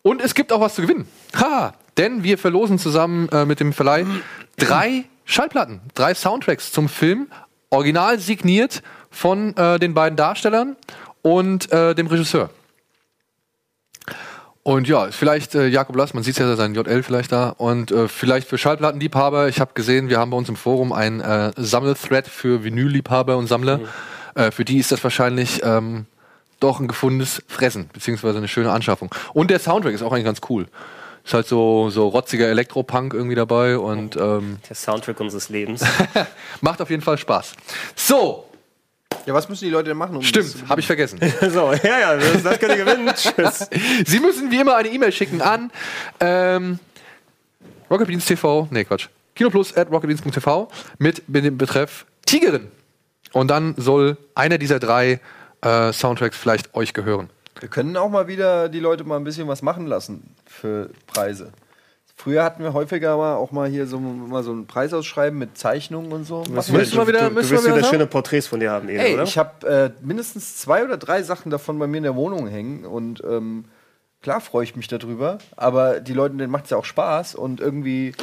Und 0.02 0.22
es 0.22 0.34
gibt 0.34 0.54
auch 0.54 0.62
was 0.62 0.76
zu 0.76 0.82
gewinnen. 0.82 1.10
Ha! 1.36 1.74
Denn 1.98 2.24
wir 2.24 2.38
verlosen 2.38 2.80
zusammen 2.80 3.28
äh, 3.30 3.44
mit 3.44 3.60
dem 3.60 3.74
Verleih 3.74 4.06
drei 4.56 5.04
Schallplatten, 5.26 5.82
drei 5.94 6.14
Soundtracks 6.14 6.72
zum 6.72 6.88
Film, 6.88 7.28
original 7.70 8.18
signiert 8.18 8.82
von 9.12 9.58
äh, 9.58 9.78
den 9.78 9.94
beiden 9.94 10.16
Darstellern 10.16 10.78
und 11.22 11.70
äh, 11.74 11.94
dem 11.94 12.08
Regisseur. 12.08 12.50
Und 14.68 14.86
ja, 14.90 15.08
vielleicht 15.12 15.56
äh, 15.56 15.68
Jakob 15.68 15.96
Lass, 15.96 16.14
man 16.14 16.24
sieht 16.24 16.38
ja 16.40 16.56
sein 16.58 16.76
JL 16.76 17.02
vielleicht 17.02 17.32
da. 17.32 17.52
Und 17.52 17.90
äh, 17.90 18.10
vielleicht 18.10 18.50
für 18.50 18.58
Schallplattenliebhaber, 18.58 19.48
ich 19.48 19.62
habe 19.62 19.72
gesehen, 19.74 20.10
wir 20.10 20.20
haben 20.20 20.30
bei 20.30 20.36
uns 20.36 20.50
im 20.50 20.58
Forum 20.58 20.92
ein 20.92 21.22
äh, 21.22 21.54
Sammelthread 21.56 22.28
für 22.28 22.66
Vinylliebhaber 22.66 23.38
und 23.38 23.48
Sammler. 23.48 23.80
Äh, 24.36 24.52
für 24.52 24.66
die 24.66 24.78
ist 24.78 24.92
das 24.92 25.02
wahrscheinlich 25.06 25.62
ähm, 25.64 26.06
doch 26.60 26.82
ein 26.82 26.90
gefundenes 26.90 27.42
Fressen, 27.48 27.90
beziehungsweise 27.94 28.40
eine 28.40 28.50
schöne 28.50 28.70
Anschaffung. 28.70 29.10
Und 29.32 29.52
der 29.52 29.60
Soundtrack 29.60 29.94
ist 29.94 30.02
auch 30.02 30.12
eigentlich 30.12 30.26
ganz 30.26 30.42
cool. 30.50 30.68
Ist 31.24 31.34
halt 31.34 31.48
so, 31.48 31.90
so 31.90 32.10
rotziger 32.10 32.50
Elektropunk 32.50 33.14
irgendwie 33.14 33.36
dabei 33.36 33.78
und 33.78 34.18
ähm, 34.18 34.58
Der 34.68 34.76
Soundtrack 34.76 35.22
unseres 35.22 35.48
Lebens. 35.48 35.82
macht 36.60 36.82
auf 36.82 36.90
jeden 36.90 37.02
Fall 37.02 37.18
Spaß. 37.18 37.54
So, 37.96 38.47
Ja, 39.26 39.34
was 39.34 39.50
müssen 39.50 39.66
die 39.66 39.72
Leute 39.72 39.90
denn 39.90 39.98
machen? 39.98 40.16
Um 40.16 40.22
stimmt, 40.22 40.56
habe 40.70 40.80
ich 40.80 40.88
vergessen. 40.88 41.20
so, 41.42 41.74
ja, 41.74 42.00
ja, 42.00 42.16
das, 42.16 42.44
das 42.44 42.60
könnt 42.60 42.78
ihr 42.78 42.86
gewinnen. 42.86 43.14
Tschüss. 43.16 43.70
Sie 44.06 44.20
müssen 44.20 44.52
wie 44.52 44.60
immer 44.62 44.76
eine 44.78 44.88
E-Mail 44.88 45.12
schicken 45.12 45.42
an 45.42 45.70
ähm, 46.22 46.80
Rocketbeans 47.90 48.26
TV, 48.26 48.68
nee 48.72 48.86
Quatsch, 48.86 49.08
kinoplus 49.36 49.76
at 49.76 49.92
rocketbeans.tv 49.92 50.70
mit 50.98 51.24
dem 51.28 51.58
Betreff 51.58 52.06
Tigerin. 52.26 52.68
Und 53.34 53.50
dann 53.50 53.76
soll 53.78 54.18
einer 54.34 54.58
dieser 54.58 54.80
drei 54.80 55.20
äh, 55.62 55.92
Soundtracks 55.92 56.38
vielleicht 56.38 56.74
euch 56.74 56.94
gehören. 56.94 57.30
Wir 57.60 57.70
können 57.70 57.98
auch 57.98 58.10
mal 58.10 58.28
wieder 58.28 58.70
die 58.70 58.80
Leute 58.80 59.04
mal 59.04 59.18
ein 59.18 59.24
bisschen 59.24 59.48
was 59.48 59.62
machen 59.62 59.88
lassen 59.88 60.36
für 60.46 60.90
Preise. 61.08 61.52
Früher 62.20 62.44
hatten 62.44 62.64
wir 62.64 62.74
häufiger 62.74 63.16
mal 63.16 63.36
auch 63.36 63.52
mal 63.52 63.70
hier 63.70 63.86
so, 63.86 64.00
mal 64.00 64.42
so 64.44 64.52
einen 64.52 64.66
Preis 64.66 64.92
ausschreiben 64.92 65.38
mit 65.38 65.56
Zeichnungen 65.56 66.12
und 66.12 66.24
so. 66.26 66.44
Müssen 66.50 66.74
wir 66.74 66.82
wieder- 67.08 67.30
du, 67.30 67.30
müssen 67.30 67.34
du 67.34 67.36
willst 67.36 67.52
wir 67.52 67.64
wieder 67.64 67.76
wieder 67.78 67.88
schöne 67.88 68.08
Porträts 68.08 68.48
von 68.48 68.60
dir 68.60 68.72
haben, 68.72 68.90
Ede, 68.90 69.00
Ey, 69.04 69.14
oder? 69.14 69.24
ich 69.24 69.38
habe 69.38 69.68
äh, 69.68 69.92
mindestens 70.04 70.58
zwei 70.58 70.84
oder 70.84 70.98
drei 70.98 71.22
Sachen 71.22 71.52
davon 71.52 71.78
bei 71.78 71.86
mir 71.86 71.98
in 71.98 72.04
der 72.04 72.16
Wohnung 72.16 72.48
hängen 72.48 72.86
und 72.86 73.24
ähm, 73.24 73.66
klar 74.24 74.42
freue 74.42 74.64
ich 74.64 74.76
mich 74.76 74.88
darüber, 74.88 75.38
aber 75.56 76.00
die 76.00 76.14
Leute, 76.14 76.36
denen 76.36 76.52
macht 76.52 76.64
es 76.64 76.72
ja 76.72 76.78
auch 76.78 76.86
Spaß 76.86 77.36
und 77.36 77.60
irgendwie. 77.60 78.14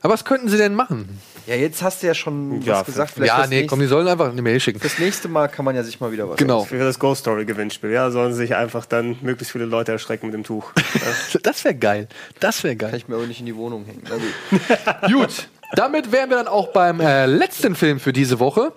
Aber 0.00 0.12
was 0.14 0.24
könnten 0.24 0.48
sie 0.48 0.56
denn 0.58 0.76
machen? 0.76 1.18
Ja, 1.46 1.54
jetzt 1.54 1.82
hast 1.82 2.02
du 2.02 2.06
ja 2.06 2.14
schon 2.14 2.62
Ja, 2.62 2.80
was 2.80 2.86
gesagt. 2.86 3.18
ja, 3.18 3.36
fürs 3.36 3.48
nee, 3.50 3.56
nächste, 3.56 3.66
komm, 3.68 3.80
die 3.80 3.86
sollen 3.86 4.08
einfach 4.08 4.30
eine 4.30 4.40
Mail 4.40 4.58
schicken. 4.60 4.80
fürs 4.80 4.98
nächste 4.98 5.28
Mal 5.28 5.48
kann 5.48 5.64
man 5.64 5.76
ja 5.76 5.82
sich 5.82 6.00
mal 6.00 6.10
wieder 6.10 6.28
was. 6.28 6.36
Genau. 6.36 6.64
Für 6.64 6.78
das 6.78 6.98
Ghost 6.98 7.20
Story 7.20 7.44
Gewinnspiel, 7.44 7.90
ja, 7.90 8.10
sollen 8.10 8.32
sich 8.32 8.54
einfach 8.56 8.86
dann 8.86 9.18
möglichst 9.20 9.52
viele 9.52 9.66
Leute 9.66 9.92
erschrecken 9.92 10.26
mit 10.26 10.34
dem 10.34 10.44
Tuch. 10.44 10.72
Das 11.42 11.64
wäre 11.64 11.74
geil. 11.74 12.08
Das 12.40 12.62
wäre 12.64 12.76
Kann 12.76 12.90
geil. 12.90 12.98
ich 12.98 13.08
mir 13.08 13.16
aber 13.16 13.26
nicht 13.26 13.40
in 13.40 13.46
die 13.46 13.56
Wohnung 13.56 13.84
hängen. 13.84 14.02
Na 14.08 14.16
gut. 14.16 15.12
Gut, 15.12 15.48
damit 15.74 16.12
wären 16.12 16.30
wir 16.30 16.36
dann 16.38 16.48
auch 16.48 16.68
beim 16.68 17.00
äh, 17.00 17.26
letzten 17.26 17.74
Film 17.74 18.00
für 18.00 18.12
diese 18.12 18.38
Woche. 18.38 18.72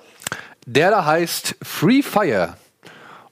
Der 0.65 0.91
da 0.91 1.05
heißt 1.05 1.55
Free 1.61 2.01
Fire 2.01 2.55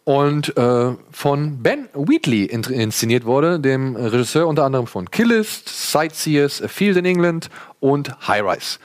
und 0.05 0.55
äh, 0.55 0.93
von 1.11 1.61
Ben 1.61 1.89
Wheatley 1.93 2.45
in 2.45 2.63
inszeniert 2.63 3.25
wurde, 3.25 3.59
dem 3.59 3.95
Regisseur 3.97 4.47
unter 4.47 4.63
anderem 4.63 4.87
von 4.87 5.09
Killist, 5.11 5.67
Sightseers, 5.67 6.61
A 6.61 6.67
Field 6.69 6.95
in 6.97 7.05
England 7.05 7.49
und 7.81 8.15
High 8.27 8.43
Rise. 8.43 8.77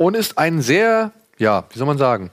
Und 0.00 0.16
ist 0.16 0.38
ein 0.38 0.62
sehr, 0.62 1.12
ja, 1.36 1.64
wie 1.68 1.78
soll 1.78 1.86
man 1.86 1.98
sagen, 1.98 2.30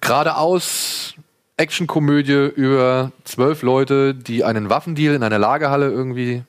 geradeaus 0.00 1.14
Actionkomödie 1.56 2.52
über 2.54 3.10
zwölf 3.24 3.62
Leute, 3.62 4.14
die 4.14 4.44
einen 4.44 4.70
Waffendeal 4.70 5.16
in 5.16 5.24
einer 5.24 5.40
Lagerhalle 5.40 5.90
irgendwie 5.90 6.44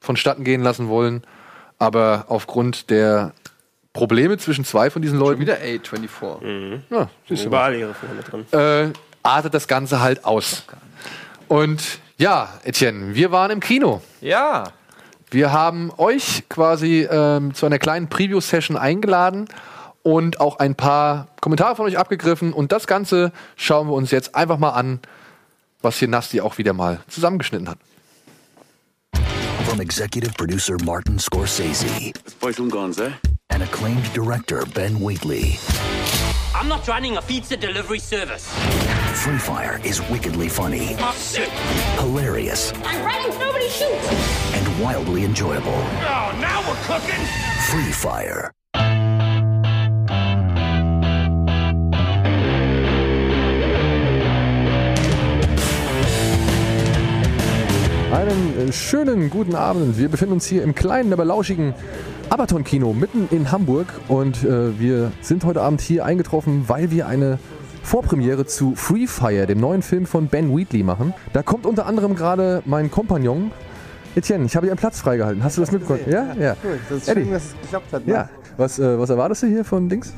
vonstatten 0.00 0.44
gehen 0.44 0.62
lassen 0.62 0.88
wollen, 0.88 1.24
aber 1.78 2.24
aufgrund 2.28 2.88
der 2.88 3.34
Probleme 3.92 4.38
zwischen 4.38 4.64
zwei 4.64 4.88
von 4.88 5.02
diesen 5.02 5.18
Schon 5.18 5.26
Leuten, 5.28 5.40
wieder 5.42 5.58
A24. 5.58 6.80
ja, 6.88 7.10
siehst 7.28 7.44
du 7.44 7.50
mal, 7.50 7.74
Überall 7.74 7.74
ihre 7.74 7.92
Filme 7.92 8.22
drin. 8.22 8.46
äh, 8.58 8.92
artet 9.22 9.52
das 9.52 9.68
Ganze 9.68 10.00
halt 10.00 10.24
aus. 10.24 10.64
Und 11.48 11.82
ja, 12.16 12.48
Etienne, 12.64 13.14
wir 13.14 13.30
waren 13.30 13.50
im 13.50 13.60
Kino. 13.60 14.00
Ja. 14.22 14.72
Wir 15.32 15.50
haben 15.50 15.90
euch 15.96 16.44
quasi 16.50 17.08
ähm, 17.10 17.54
zu 17.54 17.64
einer 17.64 17.78
kleinen 17.78 18.08
Preview-Session 18.08 18.76
eingeladen 18.76 19.48
und 20.02 20.40
auch 20.40 20.58
ein 20.58 20.74
paar 20.74 21.28
Kommentare 21.40 21.74
von 21.74 21.86
euch 21.86 21.96
abgegriffen. 21.96 22.52
Und 22.52 22.70
das 22.70 22.86
Ganze 22.86 23.32
schauen 23.56 23.88
wir 23.88 23.94
uns 23.94 24.10
jetzt 24.10 24.34
einfach 24.34 24.58
mal 24.58 24.72
an, 24.72 25.00
was 25.80 25.96
hier 25.96 26.08
Nasti 26.08 26.42
auch 26.42 26.58
wieder 26.58 26.74
mal 26.74 27.00
zusammengeschnitten 27.08 27.70
hat. 27.70 27.78
From 29.66 29.80
executive 29.80 30.34
producer 30.34 30.76
Martin 30.84 31.18
Scorsese 31.18 31.86
Poi 32.38 32.52
sono 32.52 32.68
gonze, 32.68 33.06
eh? 33.06 33.10
and 33.54 33.62
acclaimed 33.62 34.04
director 34.12 34.66
Ben 34.74 35.00
Wheatley, 35.00 35.58
I'm 36.54 36.68
not 36.68 36.86
running 36.86 37.16
a 37.16 37.22
pizza 37.22 37.56
delivery 37.56 37.98
service. 37.98 38.46
Free 39.24 39.38
Fire 39.38 39.80
is 39.84 40.00
wickedly 40.10 40.48
funny, 40.48 40.96
Oh, 40.98 41.12
shit. 41.18 41.48
hilarious, 41.98 42.72
I'm 42.84 43.04
running, 43.04 43.38
nobody 43.38 43.68
shoots! 43.68 44.08
and 44.54 44.82
wildly 44.82 45.24
enjoyable. 45.24 45.72
Oh, 45.72 46.36
now 46.40 46.62
we're 46.68 46.82
cooking. 46.86 47.24
Free 47.68 47.92
Fire. 47.92 48.52
Einen 58.12 58.68
äh, 58.68 58.72
schönen 58.72 59.30
guten 59.30 59.54
Abend. 59.54 59.98
Wir 59.98 60.08
befinden 60.08 60.34
uns 60.34 60.46
hier 60.46 60.62
im 60.62 60.74
kleinen, 60.74 61.12
aber 61.12 61.24
lauschigen 61.24 61.74
Abaton-Kino 62.32 62.94
mitten 62.94 63.28
in 63.30 63.52
Hamburg 63.52 63.88
und 64.08 64.42
äh, 64.42 64.80
wir 64.80 65.12
sind 65.20 65.44
heute 65.44 65.60
Abend 65.60 65.82
hier 65.82 66.06
eingetroffen, 66.06 66.64
weil 66.66 66.90
wir 66.90 67.06
eine 67.06 67.38
Vorpremiere 67.82 68.46
zu 68.46 68.74
Free 68.74 69.06
Fire, 69.06 69.46
dem 69.46 69.60
neuen 69.60 69.82
Film 69.82 70.06
von 70.06 70.28
Ben 70.28 70.56
Wheatley, 70.56 70.82
machen. 70.82 71.12
Da 71.34 71.42
kommt 71.42 71.66
unter 71.66 71.84
anderem 71.84 72.16
gerade 72.16 72.62
mein 72.64 72.90
Kompagnon 72.90 73.50
Etienne. 74.16 74.46
Ich 74.46 74.56
habe 74.56 74.64
hier 74.64 74.72
einen 74.72 74.78
Platz 74.78 75.02
freigehalten. 75.02 75.44
Hast 75.44 75.58
du 75.58 75.60
das 75.60 75.72
mitbekommen? 75.72 76.00
Ja, 76.06 76.32
ja. 76.40 76.56
Cool, 76.64 76.78
das 76.88 77.02
ist 77.02 77.08
Eddie. 77.08 77.24
schön, 77.24 77.32
dass 77.32 77.44
es 77.44 77.60
geklappt 77.60 77.92
hat. 77.92 78.06
Ja. 78.06 78.30
Was, 78.56 78.78
äh, 78.78 78.98
was 78.98 79.10
erwartest 79.10 79.42
du 79.42 79.48
hier 79.48 79.66
von 79.66 79.90
Dings? 79.90 80.14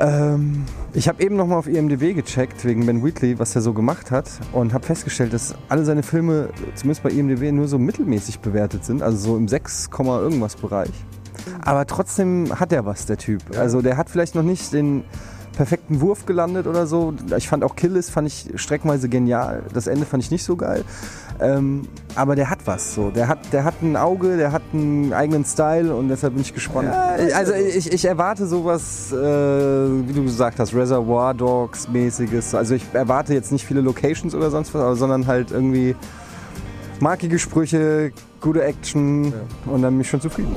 Ähm, 0.00 0.64
ich 0.94 1.06
habe 1.06 1.22
eben 1.22 1.36
noch 1.36 1.46
mal 1.46 1.58
auf 1.58 1.68
IMDb 1.68 2.12
gecheckt 2.16 2.64
wegen 2.64 2.86
Ben 2.86 3.04
Wheatley, 3.04 3.38
was 3.38 3.54
er 3.54 3.62
so 3.62 3.72
gemacht 3.72 4.10
hat 4.10 4.28
und 4.50 4.74
habe 4.74 4.84
festgestellt, 4.84 5.32
dass 5.32 5.54
alle 5.68 5.84
seine 5.84 6.02
Filme, 6.02 6.48
zumindest 6.74 7.04
bei 7.04 7.10
IMDb, 7.10 7.52
nur 7.52 7.68
so 7.68 7.78
mittelmäßig 7.78 8.40
bewertet 8.40 8.84
sind, 8.84 9.00
also 9.00 9.16
so 9.16 9.36
im 9.36 9.46
6, 9.46 9.90
Komma 9.90 10.18
irgendwas 10.18 10.56
Bereich. 10.56 10.90
Aber 11.64 11.86
trotzdem 11.86 12.58
hat 12.58 12.72
er 12.72 12.84
was, 12.86 13.06
der 13.06 13.18
Typ. 13.18 13.42
Also 13.56 13.82
der 13.82 13.96
hat 13.96 14.10
vielleicht 14.10 14.34
noch 14.34 14.42
nicht 14.42 14.72
den 14.72 15.04
perfekten 15.56 16.00
Wurf 16.00 16.26
gelandet 16.26 16.66
oder 16.66 16.86
so. 16.86 17.14
Ich 17.36 17.48
fand 17.48 17.64
auch 17.64 17.74
Killis 17.74 18.10
fand 18.10 18.28
ich 18.28 18.52
streckenweise 18.54 19.08
genial. 19.08 19.64
Das 19.72 19.86
Ende 19.86 20.06
fand 20.06 20.22
ich 20.22 20.30
nicht 20.30 20.44
so 20.44 20.54
geil. 20.54 20.84
Ähm, 21.40 21.88
aber 22.14 22.36
der 22.36 22.50
hat 22.50 22.58
was. 22.66 22.94
So. 22.94 23.10
Der, 23.10 23.26
hat, 23.26 23.52
der 23.52 23.64
hat 23.64 23.82
ein 23.82 23.96
Auge, 23.96 24.36
der 24.36 24.52
hat 24.52 24.62
einen 24.72 25.12
eigenen 25.12 25.44
Style 25.44 25.94
und 25.94 26.08
deshalb 26.08 26.34
bin 26.34 26.42
ich 26.42 26.54
gespannt. 26.54 26.90
also 27.34 27.52
ich, 27.52 27.92
ich 27.92 28.04
erwarte 28.04 28.46
sowas, 28.46 29.12
äh, 29.12 29.16
wie 29.16 30.12
du 30.12 30.22
gesagt 30.22 30.60
hast, 30.60 30.74
Reservoir 30.74 31.34
Dogs 31.34 31.88
mäßiges. 31.88 32.54
Also 32.54 32.74
ich 32.74 32.84
erwarte 32.92 33.34
jetzt 33.34 33.50
nicht 33.50 33.66
viele 33.66 33.80
Locations 33.80 34.34
oder 34.34 34.50
sonst 34.50 34.74
was, 34.74 34.98
sondern 34.98 35.26
halt 35.26 35.50
irgendwie 35.50 35.96
markige 37.00 37.38
Sprüche, 37.38 38.12
gute 38.40 38.62
Action 38.62 39.32
und 39.66 39.82
dann 39.82 39.94
bin 39.94 40.02
ich 40.02 40.08
schon 40.08 40.20
zufrieden. 40.20 40.54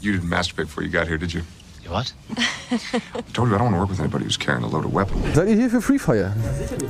You 0.00 0.12
didn't 0.12 0.28
masturbate 0.28 0.66
before 0.66 0.84
you 0.84 0.90
got 0.90 1.06
here, 1.08 1.18
did 1.18 1.32
you? 1.32 1.42
You 1.82 1.90
what? 1.92 2.12
I 2.28 3.22
told 3.32 3.48
you 3.48 3.54
I 3.54 3.58
don't 3.58 3.72
want 3.72 3.74
to 3.74 3.78
work 3.78 3.90
with 3.90 4.00
anybody 4.00 4.24
who's 4.24 4.36
carrying 4.36 4.64
a 4.64 4.68
loaded 4.68 4.92
weapon. 4.92 5.22
Seid 5.34 5.48
ihr 5.48 5.54
hier 5.54 5.70
für 5.70 5.80
Free 5.80 5.98
Fire? 5.98 6.32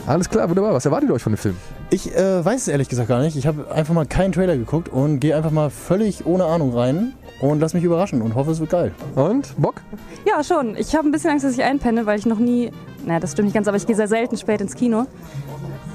Alles 0.06 0.28
klar, 0.28 0.48
wunderbar. 0.48 0.72
Was 0.72 0.86
erwartet 0.86 1.10
ihr 1.10 1.14
euch 1.14 1.22
von 1.22 1.32
dem 1.34 1.38
Film? 1.38 1.56
Ich 1.90 2.14
äh, 2.16 2.44
weiß 2.44 2.62
es 2.62 2.68
ehrlich 2.68 2.88
gesagt 2.88 3.08
gar 3.08 3.20
nicht. 3.20 3.36
Ich 3.36 3.46
habe 3.46 3.70
einfach 3.70 3.92
mal 3.92 4.06
keinen 4.06 4.32
Trailer 4.32 4.56
geguckt 4.56 4.88
und 4.88 5.20
gehe 5.20 5.36
einfach 5.36 5.50
mal 5.50 5.68
völlig 5.70 6.24
ohne 6.24 6.46
Ahnung 6.46 6.74
rein 6.74 7.12
und 7.40 7.60
lass 7.60 7.74
mich 7.74 7.84
überraschen 7.84 8.22
und 8.22 8.34
hoffe, 8.34 8.50
es 8.50 8.60
wird 8.60 8.70
geil. 8.70 8.92
Und? 9.14 9.54
Bock? 9.60 9.82
Ja, 10.26 10.42
schon. 10.42 10.76
Ich 10.76 10.94
habe 10.94 11.06
ein 11.06 11.12
bisschen 11.12 11.30
Angst, 11.30 11.44
dass 11.44 11.52
ich 11.52 11.62
einpenne, 11.62 12.06
weil 12.06 12.18
ich 12.18 12.24
noch 12.24 12.38
nie. 12.38 12.70
Naja, 13.04 13.20
das 13.20 13.32
stimmt 13.32 13.46
nicht 13.46 13.54
ganz, 13.54 13.68
aber 13.68 13.76
ich 13.76 13.86
gehe 13.86 13.96
sehr 13.96 14.08
selten 14.08 14.38
spät 14.38 14.62
ins 14.62 14.74
Kino. 14.74 15.06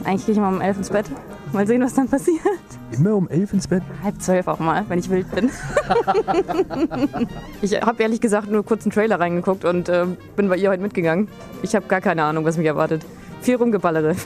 Eigentlich 0.03 0.27
gehe 0.27 0.33
ich 0.33 0.37
immer 0.37 0.49
um 0.49 0.61
elf 0.61 0.77
ins 0.77 0.89
Bett. 0.89 1.07
Mal 1.53 1.67
sehen, 1.67 1.81
was 1.81 1.93
dann 1.93 2.07
passiert. 2.07 2.41
Immer 2.91 3.15
um 3.15 3.27
elf 3.29 3.51
ins 3.51 3.67
Bett? 3.67 3.83
Halb 4.03 4.21
zwölf 4.21 4.47
auch 4.47 4.59
mal, 4.59 4.85
wenn 4.87 4.99
ich 4.99 5.09
wild 5.09 5.29
bin. 5.31 5.49
ich 7.61 7.81
habe 7.81 8.03
ehrlich 8.03 8.21
gesagt 8.21 8.49
nur 8.49 8.63
kurz 8.63 8.83
einen 8.83 8.91
Trailer 8.91 9.19
reingeguckt 9.19 9.65
und 9.65 9.89
äh, 9.89 10.05
bin 10.35 10.49
bei 10.49 10.57
ihr 10.57 10.69
heute 10.69 10.81
mitgegangen. 10.81 11.27
Ich 11.61 11.75
habe 11.75 11.87
gar 11.87 11.99
keine 11.99 12.23
Ahnung, 12.23 12.45
was 12.45 12.57
mich 12.57 12.67
erwartet. 12.67 13.05
Viel 13.41 13.55
rumgeballere. 13.55 14.15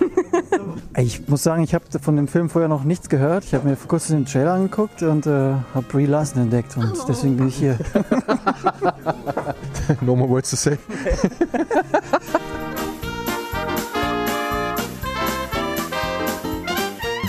Ich 0.97 1.27
muss 1.27 1.43
sagen, 1.43 1.61
ich 1.61 1.75
habe 1.75 1.83
von 2.01 2.15
dem 2.15 2.29
Film 2.29 2.49
vorher 2.49 2.69
noch 2.69 2.85
nichts 2.85 3.09
gehört. 3.09 3.43
Ich 3.43 3.53
habe 3.53 3.67
mir 3.67 3.75
vor 3.75 3.89
kurzem 3.89 4.19
den 4.19 4.25
Trailer 4.25 4.53
angeguckt 4.53 5.03
und 5.03 5.27
äh, 5.27 5.29
habe 5.29 5.85
Brie 5.89 6.05
Larson 6.05 6.43
entdeckt 6.43 6.77
und 6.77 6.93
deswegen 7.09 7.35
bin 7.35 7.49
ich 7.49 7.57
hier. 7.57 7.77
no 10.01 10.15
more 10.15 10.29
words 10.29 10.51
to 10.51 10.55
say. 10.55 10.77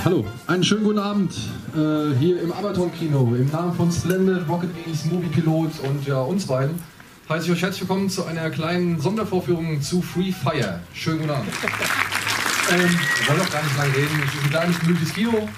Hallo, 0.07 0.24
einen 0.46 0.62
schönen 0.62 0.84
guten 0.84 1.00
Abend 1.00 1.32
äh, 1.74 2.16
hier 2.16 2.40
im 2.40 2.52
Abaton-Kino. 2.52 3.34
Im 3.34 3.50
Namen 3.50 3.74
von 3.74 3.90
Splendid, 3.90 4.48
Rocket 4.48 4.72
Beans, 4.72 5.04
Movie 5.07 5.26
Pilot 5.26 5.72
und 5.82 6.07
ja, 6.07 6.20
uns 6.20 6.46
beiden 6.46 6.80
heiße 7.28 7.46
ich 7.46 7.52
euch 7.54 7.62
herzlich 7.62 7.80
willkommen 7.80 8.09
zu 8.09 8.24
einer 8.24 8.48
kleinen 8.50 9.00
Sondervorführung 9.00 9.82
zu 9.82 10.02
Free 10.02 10.30
Fire. 10.30 10.78
Schönen 10.94 11.22
guten 11.22 11.30
Abend. 11.30 11.48
ähm, 12.70 12.78
wir 12.78 13.28
wollen 13.28 13.40
auch 13.40 13.50
gar 13.50 13.64
nicht 13.64 13.76
lange 13.76 13.96
reden. 13.96 14.22
Es 14.24 14.32
ist 14.32 14.44
ein 14.44 14.50
kleines, 14.50 14.78
gemütliches 14.78 15.12
Kino. 15.12 15.48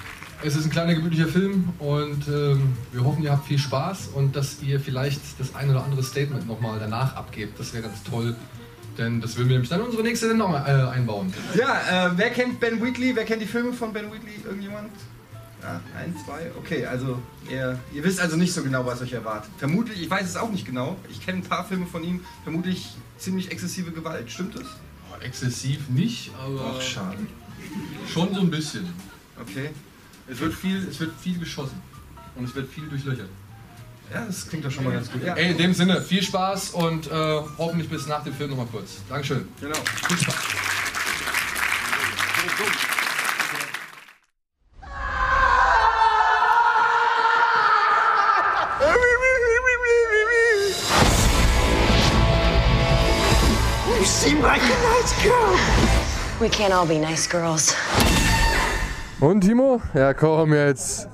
Es 0.43 0.57
ist 0.57 0.65
ein 0.65 0.71
kleiner, 0.71 0.95
gemütlicher 0.95 1.29
Film 1.29 1.69
und 1.79 2.27
ähm, 2.29 2.73
wir 2.93 3.05
hoffen, 3.05 3.23
ihr 3.23 3.33
habt 3.33 3.47
viel 3.47 3.59
Spaß 3.59 4.13
und 4.15 4.35
dass 4.35 4.63
ihr 4.63 4.81
vielleicht 4.81 5.21
das 5.39 5.55
ein 5.57 5.69
oder 5.69 5.85
andere 5.85 6.03
Statement 6.03 6.49
nochmal 6.49 6.79
danach 6.81 7.17
abgebt. 7.17 7.61
Das 7.61 7.75
wäre 7.75 7.83
ganz 7.83 8.03
toll, 8.03 8.35
denn 8.99 9.21
das 9.21 9.37
würden 9.37 9.49
wir 9.49 9.55
nämlich 9.55 9.71
dann 9.71 9.81
unsere 9.81 10.03
nächste 10.03 10.29
Sendung 10.29 10.53
äh, 10.55 10.57
einbauen. 10.57 11.33
Ja, 11.55 12.09
äh, 12.09 12.11
wer 12.17 12.31
kennt 12.31 12.61
Ben 12.61 12.83
Wheatley? 12.83 13.15
Wer 13.15 13.25
kennt 13.25 13.41
die 13.41 13.47
Filme 13.47 13.73
von 13.73 13.93
Ben 13.93 14.13
Wheatley? 14.13 14.41
Irgendjemand? 14.45 14.91
Ja, 15.63 15.81
ein, 15.99 16.15
zwei, 16.25 16.53
okay, 16.57 16.87
also 16.87 17.19
ihr, 17.51 17.79
ihr 17.93 18.05
wisst 18.05 18.21
also 18.21 18.37
nicht 18.37 18.53
so 18.53 18.63
genau, 18.63 18.87
was 18.87 19.03
euch 19.03 19.13
erwartet. 19.13 19.51
Vermutlich, 19.59 20.01
ich 20.01 20.09
weiß 20.09 20.25
es 20.25 20.37
auch 20.37 20.51
nicht 20.51 20.65
genau, 20.65 20.97
ich 21.11 21.25
kenne 21.25 21.39
ein 21.39 21.43
paar 21.43 21.65
Filme 21.65 21.87
von 21.87 22.05
ihm, 22.05 22.21
vermutlich 22.45 22.91
ziemlich 23.19 23.51
exzessive 23.51 23.91
Gewalt, 23.91 24.31
stimmt 24.31 24.55
es? 24.55 24.67
Exzessiv 25.21 25.89
nicht, 25.89 26.31
aber 26.41 26.77
Ach, 26.77 26.81
schade. 26.81 27.19
schon 28.07 28.33
so 28.33 28.41
ein 28.41 28.51
bisschen. 28.51 28.89
Okay. 29.41 29.71
Es 30.29 30.39
wird 30.39 30.55
viel, 30.55 30.87
es 30.89 31.01
wird 31.01 31.11
viel 31.21 31.39
geschossen 31.39 31.83
und 32.37 32.45
es 32.45 32.55
wird 32.55 32.71
viel 32.71 32.89
durchlöchert. 32.89 33.29
Ja, 34.13 34.25
das 34.27 34.49
klingt 34.49 34.65
doch 34.65 34.71
schon 34.71 34.85
mal 34.85 34.95
ganz 34.95 35.13
gut. 35.13 35.23
Ja. 35.23 35.35
Ey, 35.35 35.51
in 35.51 35.59
dem 35.59 35.75
Sinne, 35.75 36.01
viel 36.01 36.23
Spaß 36.23 36.71
und 36.71 37.07
äh, 37.09 37.11
hoffentlich 37.59 37.91
bis 37.91 38.07
nach 38.07 38.25
dem 38.25 38.33
Film 38.33 38.51
nochmal 38.51 38.67
kurz. 38.67 39.03
Dankeschön. 39.09 39.47
Genau. 39.61 39.77
Viel 40.09 40.17
Spaß. 40.17 40.35
You 53.99 54.05
seem 54.05 54.41
like 54.41 54.63
a 54.63 54.67
nice 54.67 55.23
girl. 55.23 55.57
We 56.41 56.49
can't 56.49 56.73
all 56.73 56.87
be 56.87 56.99
nice 56.99 57.27
girls. 57.27 57.75
Und 59.21 59.41
Timo? 59.41 59.83
Ja, 59.93 60.15
komm 60.15 60.55
jetzt. 60.55 61.09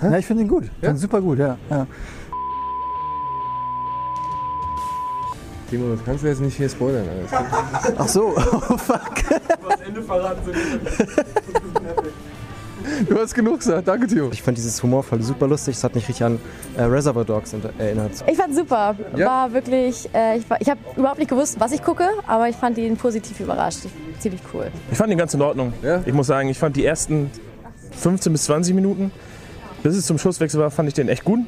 Ja, 0.00 0.16
ich 0.16 0.26
finde 0.26 0.44
ihn 0.44 0.48
gut. 0.48 0.64
Ich 0.64 0.70
finde 0.70 0.90
ihn 0.90 0.98
super 0.98 1.20
gut, 1.20 1.38
ja. 1.38 1.58
ja. 1.68 1.86
Timo, 5.70 5.94
das 5.94 6.04
kannst 6.04 6.22
du 6.22 6.28
jetzt 6.28 6.40
nicht 6.40 6.56
hier 6.56 6.68
spoilern. 6.68 7.06
Alter. 7.08 7.46
Ach 7.98 8.08
so, 8.08 8.34
oh 8.36 8.76
fuck. 8.78 9.14
Das 9.68 9.80
Ende 9.86 10.02
verraten 10.02 10.40
Du 13.08 13.18
hast 13.18 13.34
genug 13.34 13.58
gesagt. 13.58 13.88
Danke, 13.88 14.06
Timo. 14.06 14.30
Ich 14.32 14.42
fand 14.42 14.56
dieses 14.56 14.80
humorvoll 14.80 15.20
super 15.20 15.48
lustig. 15.48 15.74
Es 15.76 15.82
hat 15.82 15.94
mich 15.96 16.06
richtig 16.08 16.24
an 16.24 16.38
äh, 16.76 16.82
Reservoir 16.84 17.24
Dogs 17.24 17.52
erinnert. 17.78 18.12
Ich 18.28 18.36
fand 18.36 18.54
super. 18.54 18.94
Ja? 19.16 19.26
War 19.26 19.52
wirklich, 19.52 20.08
äh, 20.14 20.38
ich, 20.38 20.48
war- 20.48 20.60
ich 20.60 20.70
habe 20.70 20.78
überhaupt 20.96 21.18
nicht 21.18 21.28
gewusst, 21.28 21.56
was 21.58 21.72
ich 21.72 21.82
gucke, 21.82 22.08
aber 22.28 22.48
ich 22.48 22.54
fand 22.54 22.78
ihn 22.78 22.96
positiv 22.96 23.40
überrascht. 23.40 23.80
Ziemlich 24.20 24.40
cool. 24.54 24.68
Ich 24.92 24.98
fand 24.98 25.10
ihn 25.10 25.18
ganz 25.18 25.34
in 25.34 25.42
Ordnung. 25.42 25.72
Ich 26.04 26.12
muss 26.12 26.28
sagen, 26.28 26.48
ich 26.48 26.58
fand 26.58 26.76
die 26.76 26.84
ersten 26.84 27.30
15 27.92 28.32
bis 28.32 28.44
20 28.44 28.74
Minuten, 28.74 29.10
bis 29.82 29.96
es 29.96 30.06
zum 30.06 30.18
Schusswechsel 30.18 30.60
war, 30.60 30.70
fand 30.70 30.88
ich 30.88 30.94
den 30.94 31.08
echt 31.08 31.24
gut. 31.24 31.40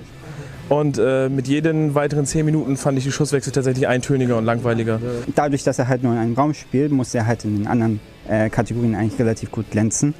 Und 0.68 0.98
äh, 0.98 1.28
mit 1.28 1.48
jeden 1.48 1.94
weiteren 1.94 2.26
10 2.26 2.44
Minuten 2.44 2.76
fand 2.76 2.98
ich 2.98 3.04
die 3.04 3.12
Schusswechsel 3.12 3.52
tatsächlich 3.52 3.88
eintöniger 3.88 4.36
und 4.36 4.44
langweiliger. 4.44 5.00
Dadurch, 5.34 5.64
dass 5.64 5.78
er 5.78 5.88
halt 5.88 6.02
nur 6.02 6.12
in 6.12 6.18
einem 6.18 6.34
Raum 6.34 6.52
spielt, 6.54 6.92
muss 6.92 7.14
er 7.14 7.26
halt 7.26 7.44
in 7.44 7.56
den 7.56 7.66
anderen 7.66 8.00
äh, 8.28 8.50
Kategorien 8.50 8.94
eigentlich 8.94 9.18
relativ 9.18 9.50
gut 9.50 9.70
glänzen. 9.70 10.14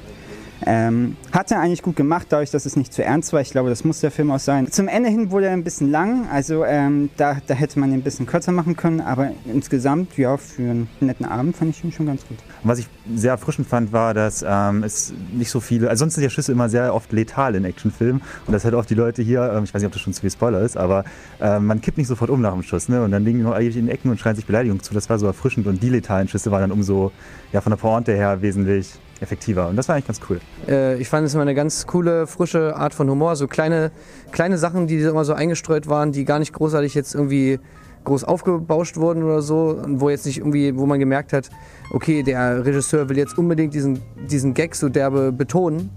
Ähm, 0.65 1.15
hat 1.31 1.51
er 1.51 1.61
eigentlich 1.61 1.81
gut 1.81 1.95
gemacht, 1.95 2.27
dadurch, 2.29 2.51
dass 2.51 2.65
es 2.65 2.75
nicht 2.75 2.93
zu 2.93 3.03
ernst 3.03 3.31
war. 3.33 3.41
Ich 3.41 3.51
glaube, 3.51 3.69
das 3.69 3.83
muss 3.83 4.01
der 4.01 4.11
Film 4.11 4.31
auch 4.31 4.39
sein. 4.39 4.69
Zum 4.71 4.87
Ende 4.87 5.09
hin 5.09 5.31
wurde 5.31 5.47
er 5.47 5.53
ein 5.53 5.63
bisschen 5.63 5.89
lang, 5.89 6.27
also 6.29 6.65
ähm, 6.65 7.09
da, 7.17 7.37
da 7.47 7.53
hätte 7.53 7.79
man 7.79 7.89
ihn 7.89 7.99
ein 7.99 8.01
bisschen 8.01 8.25
kürzer 8.25 8.51
machen 8.51 8.75
können, 8.75 9.01
aber 9.01 9.31
insgesamt, 9.45 10.17
ja, 10.17 10.37
für 10.37 10.61
einen 10.61 10.89
netten 10.99 11.25
Abend 11.25 11.55
fand 11.55 11.75
ich 11.75 11.83
ihn 11.83 11.91
schon 11.91 12.05
ganz 12.05 12.25
gut. 12.27 12.37
Was 12.63 12.79
ich 12.79 12.87
sehr 13.15 13.31
erfrischend 13.31 13.67
fand, 13.67 13.91
war, 13.93 14.13
dass 14.13 14.43
ähm, 14.47 14.83
es 14.83 15.13
nicht 15.31 15.49
so 15.49 15.59
viele, 15.59 15.89
also 15.89 16.01
sonst 16.01 16.15
sind 16.15 16.23
ja 16.23 16.29
Schüsse 16.29 16.51
immer 16.51 16.69
sehr 16.69 16.93
oft 16.93 17.11
letal 17.11 17.55
in 17.55 17.63
Actionfilmen 17.63 18.21
und 18.45 18.53
das 18.53 18.65
halt 18.65 18.73
oft 18.73 18.89
die 18.89 18.95
Leute 18.95 19.21
hier, 19.21 19.53
ähm, 19.53 19.63
ich 19.63 19.73
weiß 19.73 19.81
nicht, 19.81 19.87
ob 19.87 19.93
das 19.93 20.01
schon 20.01 20.13
zu 20.13 20.21
viel 20.21 20.31
Spoiler 20.31 20.61
ist, 20.61 20.77
aber 20.77 21.05
ähm, 21.39 21.65
man 21.65 21.81
kippt 21.81 21.97
nicht 21.97 22.07
sofort 22.07 22.29
um 22.29 22.41
nach 22.41 22.53
dem 22.53 22.63
Schuss, 22.63 22.89
ne? 22.89 23.03
Und 23.03 23.11
dann 23.11 23.23
liegen 23.23 23.39
die 23.39 23.43
noch 23.43 23.57
ewig 23.57 23.77
in 23.77 23.85
den 23.85 23.93
Ecken 23.93 24.09
und 24.09 24.19
schreien 24.19 24.35
sich 24.35 24.45
Beleidigung 24.45 24.81
zu. 24.81 24.93
Das 24.93 25.09
war 25.09 25.19
so 25.19 25.25
erfrischend 25.25 25.67
und 25.67 25.81
die 25.81 25.89
letalen 25.89 26.27
Schüsse 26.27 26.51
waren 26.51 26.61
dann 26.61 26.71
umso, 26.71 27.11
ja, 27.51 27.61
von 27.61 27.71
der 27.71 27.77
Pointe 27.77 28.13
her 28.13 28.41
wesentlich 28.41 28.99
effektiver 29.21 29.67
und 29.67 29.75
das 29.75 29.87
war 29.87 29.95
eigentlich 29.95 30.07
ganz 30.07 30.21
cool. 30.29 30.39
Äh, 30.67 30.97
ich 30.99 31.09
fand 31.09 31.25
es 31.25 31.33
immer 31.33 31.43
eine 31.43 31.55
ganz 31.55 31.87
coole, 31.87 32.27
frische 32.27 32.75
Art 32.75 32.93
von 32.93 33.09
Humor. 33.09 33.35
So 33.35 33.47
kleine, 33.47 33.91
kleine 34.31 34.57
Sachen, 34.57 34.87
die 34.87 34.97
immer 34.99 35.25
so 35.25 35.33
eingestreut 35.33 35.87
waren, 35.87 36.11
die 36.11 36.25
gar 36.25 36.39
nicht 36.39 36.53
großartig 36.53 36.93
jetzt 36.93 37.15
irgendwie 37.15 37.59
groß 38.03 38.23
aufgebauscht 38.23 38.97
wurden 38.97 39.23
oder 39.23 39.41
so, 39.41 39.79
und 39.83 39.99
wo 39.99 40.09
jetzt 40.09 40.25
nicht 40.25 40.37
irgendwie, 40.39 40.77
wo 40.77 40.85
man 40.85 40.99
gemerkt 40.99 41.33
hat, 41.33 41.49
okay, 41.91 42.23
der 42.23 42.65
Regisseur 42.65 43.09
will 43.09 43.17
jetzt 43.17 43.37
unbedingt 43.37 43.73
diesen, 43.73 44.01
diesen 44.29 44.53
Gag 44.53 44.75
so 44.75 44.89
derbe 44.89 45.31
betonen, 45.31 45.89